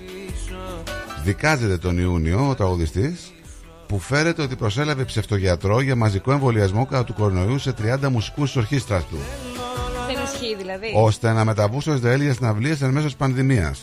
[1.24, 3.32] Δικάζεται τον Ιούνιο ο τραγουδιστής
[3.88, 8.56] που φέρεται ότι προσέλαβε ψευτογιατρό για μαζικό εμβολιασμό κατά του κορονοϊού σε 30 μουσικούς της
[8.62, 9.18] ορχήστρας του.
[10.08, 10.92] Δεν ισχύει δηλαδή.
[10.96, 13.80] ώστε να μεταβούν στο Ισραήλ για συναυλίες εν μέσω της πανδημίας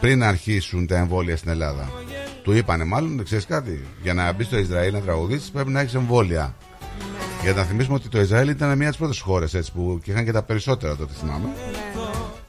[0.00, 1.90] πριν αρχίσουν τα εμβόλια στην Ελλάδα.
[2.42, 5.94] Του είπανε μάλλον, ξέρεις κάτι, για να μπεις στο Ισραήλ να τραγουδήσεις πρέπει να έχεις
[5.94, 6.54] εμβόλια.
[7.42, 10.24] Για να θυμίσουμε ότι το Ισραήλ ήταν μια από τις πρώτες χώρες που και είχαν
[10.24, 11.48] και τα περισσότερα τότε θυμάμαι.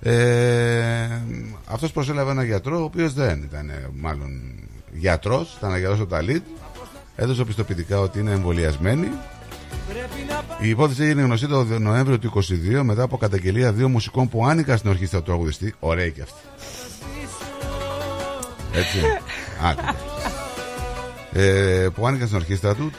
[0.01, 1.21] Ε,
[1.65, 4.29] αυτός προσέλαβε ένα γιατρό ο οποίος δεν ήταν ε, μάλλον
[4.91, 6.43] γιατρός, ήταν ένα γιατρός στο Ταλίτ
[7.15, 9.07] έδωσε πιστοποιητικά ότι είναι εμβολιασμένοι
[10.61, 14.77] η υπόθεση έγινε γνωστή το Νοέμβριο του 22 μετά από καταγγελία δύο μουσικών που άνοικαν
[14.77, 15.73] στην ορχήστρα του τραγουδιστή.
[15.79, 16.39] Ωραία και αυτή.
[18.77, 18.99] Έτσι.
[19.63, 19.95] Άκουτε.
[21.33, 22.91] Ε, που άνοικαν στην ορχήστρα του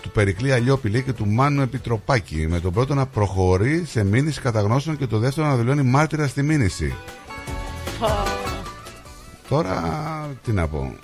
[0.00, 2.46] του Περικλή Αλλιόπηλη και του Μάνου Επιτροπάκη.
[2.50, 6.42] Με τον πρώτο να προχωρεί σε μήνυση καταγνώσεων και το δεύτερο να δηλώνει μάρτυρα στη
[6.42, 6.94] μήνυση.
[9.48, 9.82] Τώρα,
[10.44, 10.94] τι να πω.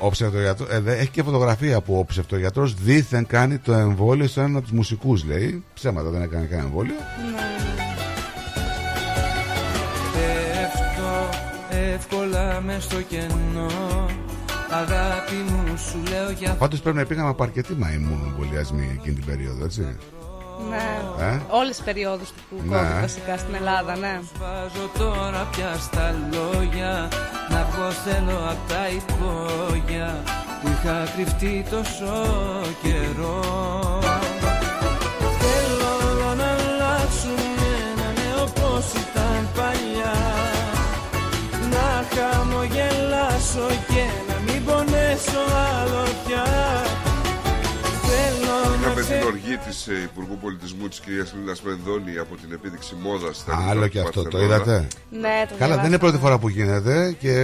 [0.00, 4.40] Ο ψευτογιατρός, ε, δε- έχει και φωτογραφία που ο ψευτογιατρός δήθεν κάνει το εμβόλιο σε
[4.40, 5.64] έναν από τους μουσικούς, λέει.
[5.74, 6.94] Ψέματα, δεν έκανε κανένα εμβόλιο.
[6.94, 7.87] Πέφτω
[11.98, 13.70] εύκολα μες στο κενό
[14.70, 19.24] Αγάπη μου σου λέω για Πάντως πρέπει να πήγαμε από αρκετοί μαϊμού εμβολιασμοί εκείνη την
[19.24, 19.96] περίοδο, έτσι.
[20.70, 21.24] Ναι.
[21.24, 22.76] Ε; Όλες τις περιόδους του Ναι.
[22.76, 24.20] COVID βασικά στην Ελλάδα, ναι.
[24.40, 27.08] Βάζω τώρα πια στα λόγια
[27.50, 30.22] Να βγω θέλω απ' τα υπόγεια
[30.62, 32.12] Που είχα κρυφτεί τόσο
[32.82, 33.40] καιρό
[35.40, 37.38] Θέλω όλα να αλλάξουν
[37.90, 38.92] ένα νέο πως
[42.18, 46.44] χαμογελάσω και να μην πονέσω άλλο πια
[48.10, 52.52] Θέλω να Είχαμε την ξε- οργή της Υπουργού Πολιτισμού της κυρίας Λίνα Μενδώνη από την
[52.52, 54.54] επίδειξη μόδας στα Άλλο Λιμνά και του αυτό, το Παρθενώνα.
[54.56, 55.98] είδατε; Ναι, το Καλά, δεν είναι διαβάσαμε.
[55.98, 57.34] πρώτη φορά που γίνεται και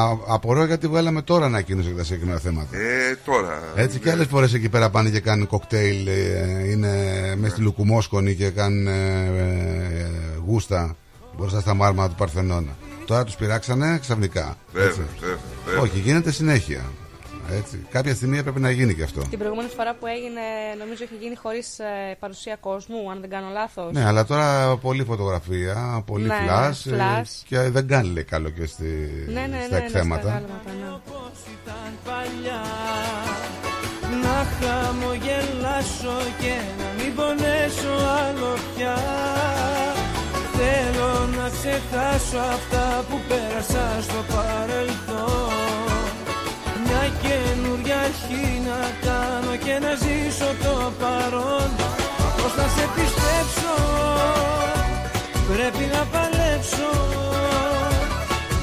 [0.00, 2.76] α, απορώ γιατί βγάλαμε τώρα ανακοίνωση για τα συγκεκριμένα θέματα.
[2.76, 3.62] Ε, τώρα.
[3.76, 6.92] Έτσι και άλλες φορές εκεί πέρα πάνε και κάνουν κοκτέιλ, ε, είναι
[7.36, 10.06] μέσα στη Λουκουμόσκονη και κάνουν ε, ε,
[10.46, 10.96] γούστα
[11.38, 12.76] μπροστά στα μάρμαρα του Παρθενώνα.
[13.06, 14.56] Τώρα τους πειράξανε ξαφνικά.
[14.72, 15.00] Βέβαια, έτσι.
[15.20, 15.36] βέβαια,
[15.66, 15.80] βέβαια.
[15.80, 16.84] Όχι, γίνεται συνέχεια.
[17.50, 17.86] Έτσι.
[17.90, 19.20] Κάποια στιγμή έπρεπε να γίνει και αυτό.
[19.30, 20.40] Την προηγούμενη φορά που έγινε,
[20.78, 23.92] νομίζω είχε γίνει χωρίς ε, παρουσία κόσμου, αν δεν κάνω λάθος.
[23.92, 27.42] Ναι, αλλά τώρα πολλή φωτογραφία, πολύ Ναι, φλάς, ε, flash.
[27.48, 28.84] και δεν κάνει λέει καλό και στη,
[29.26, 30.20] Ναι, ναι, ναι, στα ναι, εκθέματα.
[30.22, 31.00] στα γάλματα, ναι.
[31.62, 32.62] ήταν παλιά
[34.22, 38.94] Να χαμογελάσω και να μην πονέσω άλλο πια
[40.58, 45.52] Θέλω να ξεχάσω αυτά που πέρασα στο παρελθόν
[46.84, 53.74] Μια καινούρια αρχή να κάνω και να ζήσω το παρόν Μα Πώς να σε πιστέψω
[55.52, 56.90] Πρέπει να παλέψω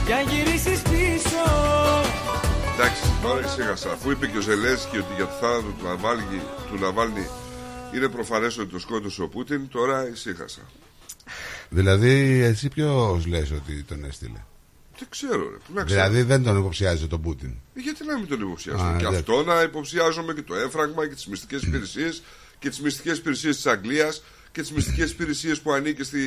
[0.06, 1.44] Για γυρίσεις πίσω
[2.76, 3.92] Εντάξει, Τώρα ησύχασα.
[3.92, 6.42] Αφού είπε και ο Ζελένσκι ότι για το θάνατο του Ναβάλνη,
[6.72, 7.28] του Ναβάλνη
[7.96, 10.62] είναι προφανές ότι το σκότωσε ο Πούτιν, τώρα ησύχασα.
[11.74, 14.44] Δηλαδή, εσύ ποιος λες ότι τον έστειλε;
[15.00, 15.58] Δεν ξέρω, ρε.
[15.58, 16.02] Πού να ξέρω.
[16.02, 17.50] Δηλαδή, δεν τον υποψιάζει τον Πούτιν.
[17.76, 18.84] Ε, Γιατί να μην τον υποψιάζω.
[18.84, 19.20] Α, και εντάξει.
[19.20, 22.24] αυτό να υποψιάζομαι και το έφραγμα και τις μυστικές υπηρεσίες
[22.60, 26.20] και τις μυστικές υπηρεσίες της Αγγλίας και τις μυστικές υπηρεσίες που ανήκει στη...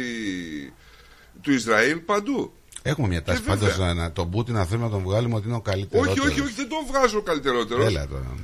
[1.41, 2.53] του Ισραήλ παντού.
[2.89, 3.69] Έχουμε μια τάση Ε, βέβαια.
[3.77, 6.07] πάντως να τον Πούτιν να θέλουμε να τον βγάλουμε ότι είναι ο καλύτερος.
[6.07, 7.83] Όχι, όχι, όχι, δεν τον βγάζω καλύτερότερο.
[7.85, 8.35] Έλα τώρα.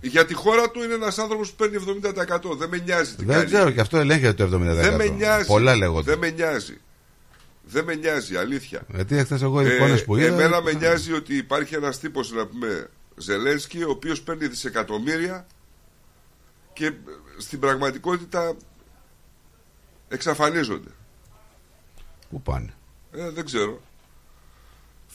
[0.00, 2.56] Για τη χώρα του είναι ένας άνθρωπος που παίρνει 70%.
[2.56, 3.46] Δεν με νοιάζει τι Δεν κάνει.
[3.46, 4.74] ξέρω, και αυτό ελέγχεται το 70%.
[4.74, 5.46] Δεν με νοιάζει.
[5.46, 6.10] Πολλά λέγονται.
[6.10, 6.78] Δεν με νοιάζει.
[7.70, 8.82] Δεν με νοιάζει, αλήθεια.
[8.94, 10.26] Γιατί χθε εγώ οι εικόνες που είδα.
[10.26, 15.46] Ε, Εμένα με νοιάζει ότι υπάρχει ένας τύπος, να πούμε, Ζελένσκι, ο οποίος παίρνει δισεκατομμύρια
[16.72, 16.92] και ε,
[17.38, 18.54] στην πραγματικότητα
[20.08, 20.88] εξαφανίζονται.
[22.30, 22.74] Πού πάνε;
[23.12, 23.80] Ε, δεν ξέρω.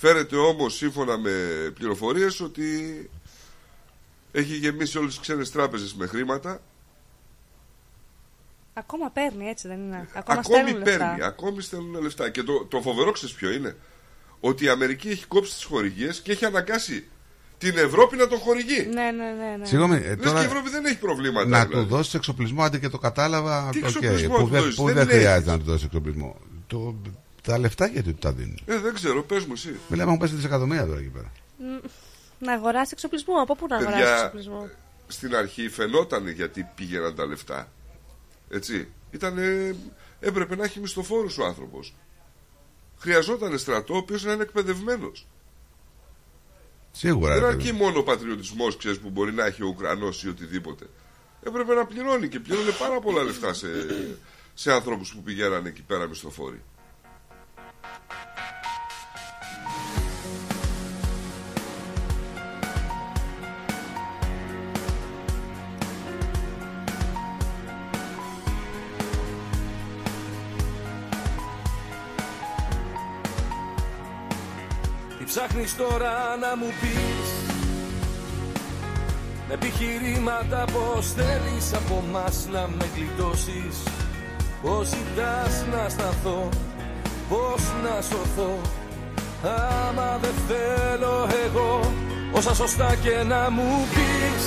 [0.06, 1.32] Φέρεται όμως σύμφωνα με
[1.74, 2.64] πληροφορίες ότι
[4.32, 6.62] έχει γεμίσει όλες τις ξένες τράπεζες με χρήματα.
[8.74, 12.30] Ακόμα παίρνει, έτσι δεν είναι; Ακόμα ακόμη στέλνουν λεφτά; παίρνει, ακόμη στέλνουν λεφτά.
[12.30, 13.76] Και το, το φοβερό ξέρεις ποιο είναι;
[14.40, 17.08] Ότι η Αμερική έχει κόψει τις χορηγίες και έχει αναγκάσει
[17.58, 18.88] την Ευρώπη να το χορηγεί.
[18.94, 19.56] Ναι, ναι, ναι.
[19.60, 19.66] ναι.
[19.66, 21.48] Συγγνώμη, ε, Λες τώρα και η Ευρώπη δεν έχει προβλήματα.
[21.48, 21.84] να δηλαδή.
[21.88, 23.70] του δώσει εξοπλισμό αντί και το κατάλαβα.
[23.70, 25.18] Τι οκέι, εξοπλισμό που του δεν, δώσεις, που δεν δεν έχει.
[25.18, 26.38] χρειάζεται να του δώσει εξοπλισμό.
[26.68, 26.96] Το,
[27.44, 29.80] τα λεφτά γιατί του τα δίνει; Ε, δεν ξέρω, πες μου εσύ.
[29.88, 31.32] Μιλάμε, έχουν πέσει δισεκατομμύρια τώρα εκεί πέρα.
[31.58, 31.88] Μ,
[32.40, 33.34] Να αγοράσει εξοπλισμό.
[33.42, 34.70] Από πού να Παιδιά, αγοράσει εξοπλισμό;
[35.08, 37.72] στην αρχή φαινόταν γιατί πήγαιναν τα λεφτά.
[38.50, 38.88] Έτσι.
[39.12, 39.76] Ήτανε,
[40.20, 41.96] έπρεπε να έχει μισθοφόρους ο άνθρωπος.
[42.98, 45.28] Χρειαζόταν στρατό ο οποίος να είναι εκπαιδευμένος.
[46.92, 47.34] Σίγουρα.
[47.34, 47.78] Δεν ρε αρκεί παιδί.
[47.78, 50.86] μόνο ο πατριωτισμός που μπορεί να έχει ο Ουκρανός ή οτιδήποτε.
[51.44, 53.68] Έπρεπε να πληρώνει και πλήρωνε πάρα πολλά λεφτά σε,
[54.54, 56.62] σε ανθρώπους που πηγαίνανε εκεί πέρα μισθοφόροι.
[75.54, 77.30] Ψάχνεις τώρα να μου πεις
[79.48, 83.76] Με επιχειρήματα πως θέλεις από μας να με γλιτώσεις.
[84.62, 86.50] Πως ζητάς να σταθώ
[87.30, 88.54] Πως να σωθώ.
[89.44, 91.94] Άμα δεν θέλω εγώ
[92.34, 94.44] Όσα σωστά και να μου πεις.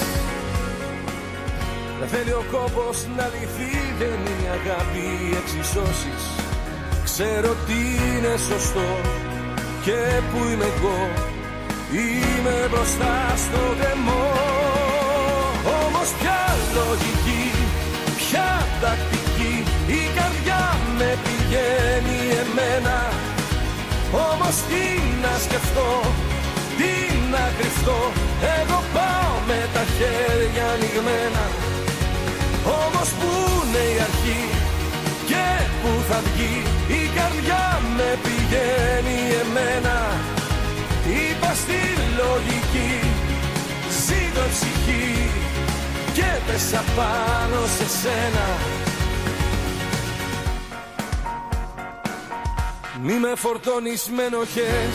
[1.98, 6.22] Δεν θέλει ο κόπος να λυθεί Δεν είναι η αγάπη οι εξισώσεις.
[7.04, 9.25] Ξέρω τι είναι σωστό
[9.86, 10.98] και που είμαι εγώ
[11.92, 14.26] Είμαι μπροστά στο δαιμό
[15.82, 16.42] Όμως ποια
[16.78, 17.44] λογική,
[18.20, 18.50] ποια
[18.82, 19.54] τακτική
[19.98, 20.62] Η καρδιά
[20.98, 22.98] με πηγαίνει εμένα.
[24.28, 24.84] Όμως τι
[25.22, 25.90] να σκεφτώ,
[26.78, 26.92] τι
[27.32, 28.00] να κρυφτώ
[28.58, 31.44] Εγώ πάω με τα χέρια ανοιγμένα.
[32.82, 34.42] Όμως που είναι η αρχή
[35.30, 35.46] και
[35.80, 36.54] που θα βγει
[37.00, 37.64] η καρδιά
[37.96, 38.08] με
[38.56, 39.96] πηγαίνει εμένα.
[41.06, 41.80] Είπα στη
[42.16, 42.94] λογική
[44.06, 45.30] ζήτω ψυχή
[46.12, 48.46] και πέσα πάνω σε σένα.
[53.02, 54.94] Μη με φορτώνεις με ενοχές.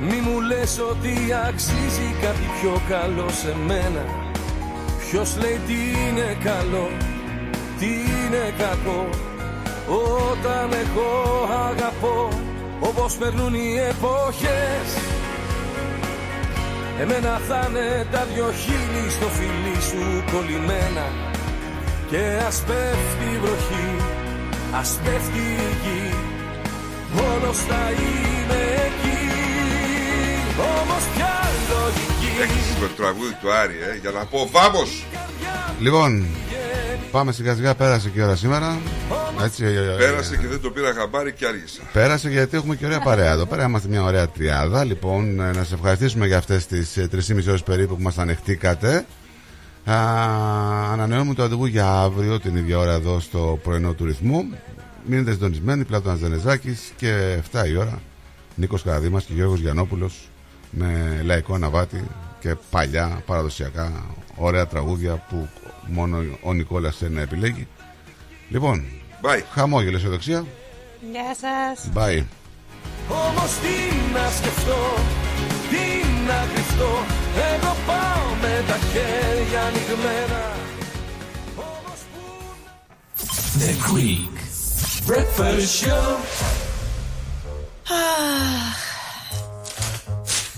[0.00, 1.14] Μη μου λες ότι
[1.48, 4.04] αξίζει κάτι πιο καλό σε μένα.
[4.98, 6.90] Ποιος λέει τι είναι καλό,
[7.78, 9.29] τι είναι κακό
[9.90, 11.12] Όταν εγώ
[11.70, 12.28] αγαπώ
[12.80, 14.88] όπως περνούν οι εποχές
[17.00, 21.06] Εμένα θα είναι τα δυο χείλη στο φιλί σου κολλημένα.
[22.10, 23.88] Και ας πέφτει η βροχή,
[24.80, 26.14] ας πέφτει η γη
[27.14, 29.18] Μόνος θα είμαι εκεί.
[30.78, 31.36] Όμως πια
[31.70, 32.42] λογική.
[32.42, 35.04] Έχεις με το τραγούδι του Άρη, ε, για να πω βάμος.
[35.78, 36.26] Λοιπόν,
[37.10, 37.74] πάμε σιγά σιγά.
[37.74, 38.78] Πέρασε και η ώρα σήμερα.
[39.44, 41.80] Έτσι, ε, ε, Πέρασε και δεν το πήρα χαμπάρι και άργησα.
[41.92, 43.64] Πέρασε γιατί έχουμε και ωραία παρέα εδώ πέρα.
[43.64, 44.84] Είμαστε μια ωραία τριάδα.
[44.84, 49.06] Λοιπόν, ε, να σε ευχαριστήσουμε για αυτές τις 3,5 ώρες περίπου που μας ανεχτήκατε.
[49.84, 49.94] Α,
[50.92, 54.44] ανανεώνουμε το ραντεβού για αύριο την ίδια ώρα εδώ στο πρωινό του ρυθμού.
[55.04, 58.00] Μείνετε συντονισμένοι, Πλάτωνας Δενεζάκης και 7 η ώρα.
[58.54, 60.10] Νίκος Καραδίμας και Γιώργος Γιανόπουλο
[60.70, 62.04] με λαϊκό αναβάτη
[62.40, 63.92] και παλιά παραδοσιακά
[64.36, 65.48] ωραία τραγούδια που
[65.90, 67.68] Μόνο ο Νικόλας θέλει να επιλέγει.
[68.48, 68.84] Λοιπόν,
[69.22, 69.42] Bye.
[69.52, 70.46] χαμόγελο δοξία.
[71.12, 71.88] Γεια σας.
[71.94, 72.24] Bye.
[73.08, 74.94] Όμως τι να σκεφτώ,
[75.70, 77.04] τι να κρυφτώ.
[77.52, 80.52] Εγώ πάω με τα χέρια ανοιγμένα.
[81.56, 82.20] Όμως που...
[83.58, 84.40] The Greek
[85.08, 86.08] Breakfast Show.
[87.90, 88.76] Ah.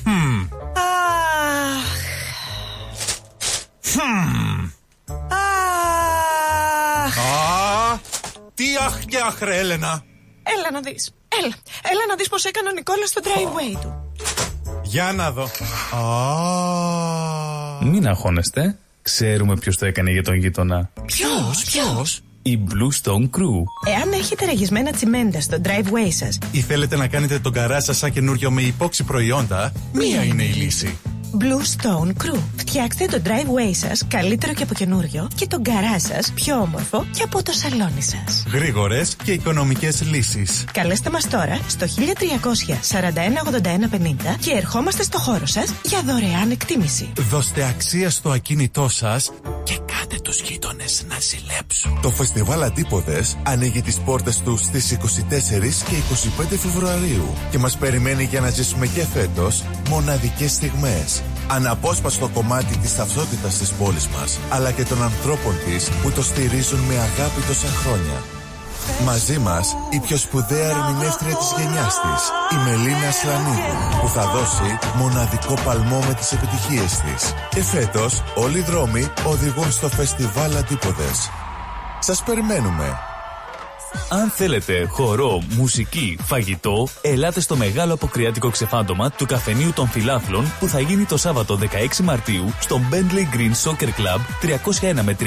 [0.05, 0.39] Hmm.
[0.77, 1.81] Ah.
[3.94, 4.82] Hmm.
[7.16, 7.99] Α,
[8.55, 10.02] τι αχ και αχ, ρε, Έλενα.
[10.42, 11.10] Έλα να δεις.
[11.42, 11.55] Έλα.
[11.91, 14.10] Έλα να δεις πως έκανε ο Νικόλας στο driveway του.
[14.82, 15.42] Για να δω.
[15.42, 15.47] Α,
[17.84, 18.76] Μην αγχώνεστε.
[19.02, 20.91] Ξέρουμε ποιος το έκανε για τον γείτονα.
[21.07, 23.62] Ποιος, ποιος; Η Blue Stone Crew.
[23.86, 28.12] Εάν έχετε ραγισμένα τσιμέντα στο driveway σας, ή θέλετε να κάνετε τον καρά σας σαν
[28.12, 30.99] καινούριο με υπόξη προϊόντα, μία είναι η λύση.
[31.39, 32.39] Blue Stone Crew.
[32.57, 37.23] Φτιάξτε το driveway σας καλύτερο και από καινούριο και τον καρά σας πιο όμορφο και
[37.23, 38.44] από το σαλόνι σας.
[38.52, 40.65] Γρήγορες και οικονομικές λύσεις.
[40.73, 46.51] Καλέστε μας τώρα στο 1300 41 81 50 και ερχόμαστε στο χώρο σας για δωρεάν
[46.51, 47.12] εκτίμηση.
[47.31, 49.31] Δώστε αξία στο ακίνητό σας
[49.65, 51.99] Και κάτε τους γείτονες να ζηλέψουν.
[52.02, 55.97] Το φεστιβάλ Αντίποδες ανοίγει τις πόρτες του στις 24 και
[56.52, 61.22] 25 Φεβρουαρίου και μας περιμένει για να ζήσουμε και φέτος μοναδικές στιγμές.
[61.49, 66.78] Αναπόσπαστο κομμάτι της ταυτότητας της πόλης μας, αλλά και των ανθρώπων της που το στηρίζουν
[66.78, 68.18] με αγάπη τόσα χρόνια.
[69.05, 74.78] Μαζί μας η πιο σπουδαία ερμηνεύτρια της γενιάς της, η Μελίνα Σλανίδου, που θα δώσει
[74.97, 77.34] μοναδικό παλμό με τις επιτυχίες της.
[77.51, 81.31] Και φέτος όλοι οι δρόμοι οδηγούν στο φεστιβάλ Αντίποδες.
[81.99, 83.11] Σας περιμένουμε.
[84.09, 90.69] Αν θέλετε χορό, μουσική, φαγητό, ελάτε στο μεγάλο αποκριάτικο ξεφάντωμα του καφενείου των φιλάθλων που
[90.69, 94.21] θα γίνει το Σάββατο 16 Μαρτίου στο Bentley Green Soccer Club
[94.81, 95.27] 301 με 307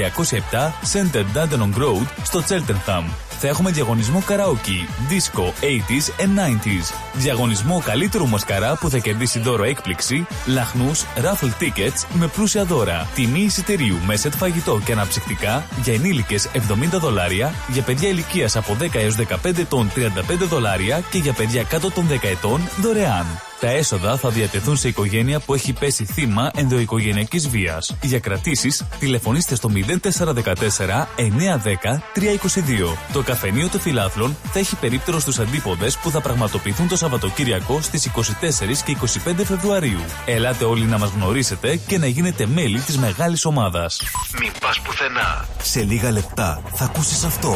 [0.93, 3.03] Center Dandenong Road στο Cheltenham.
[3.39, 6.93] Θα έχουμε διαγωνισμό καραόκι, disco, 80s and 90s.
[7.13, 13.07] Διαγωνισμό καλύτερου μασκαρά που θα κερδίσει δώρο έκπληξη, λαχνούς, raffle tickets με πλούσια δώρα.
[13.15, 16.59] Τιμή εισιτηρίου με σετ φαγητό και αναψυκτικά για ενήλικες 70
[16.99, 21.91] δολάρια, για παιδιά ηλικίας από 10 έως 15 ετών 35 δολάρια και για παιδιά κάτω
[21.91, 23.25] των 10 ετών δωρεάν.
[23.59, 27.95] Τα έσοδα θα διατεθούν σε οικογένεια που έχει πέσει θύμα ενδοοικογενειακής βίας.
[28.01, 32.97] Για κρατήσεις, τηλεφωνήστε στο 0414 910 322.
[33.13, 38.05] Το καφενείο των φιλάθλων θα έχει περίπτερο στους αντίποδες που θα πραγματοποιηθούν το Σαββατοκύριακο στις
[38.05, 39.99] 24 και 25 Φεβρουαρίου.
[40.25, 44.01] Ελάτε όλοι να μας γνωρίσετε και να γίνετε μέλη της μεγάλης ομάδας.
[44.39, 45.45] Μην πας πουθενά.
[45.61, 47.51] Σε λίγα λεπτά θα ακούσεις αυτό.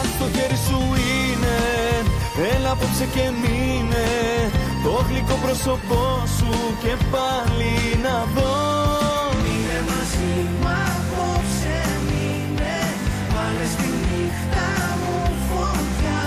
[0.00, 1.56] Αν το χέρι σου είναι,
[2.56, 3.73] έλα απόψε και μείνε
[4.84, 6.50] Το γλυκό πρόσωπό σου
[6.82, 8.52] και πάλι να δω
[9.42, 12.76] Μείνε μαζί μου απόψε μείνε
[13.34, 14.66] Βάλε στη νύχτα
[15.00, 16.22] μου φωτιά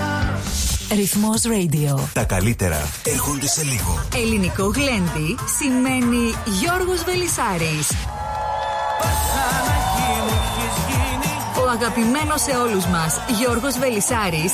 [0.96, 2.02] Ρυθμός Radio.
[2.12, 4.04] Τα καλύτερα έρχονται σε λίγο.
[4.16, 7.88] Ελληνικό γλέντι σημαίνει Γιώργος Βελισάρης.
[11.64, 14.42] Ο αγαπημένος σε όλους μας Γιώργος Βελισάρης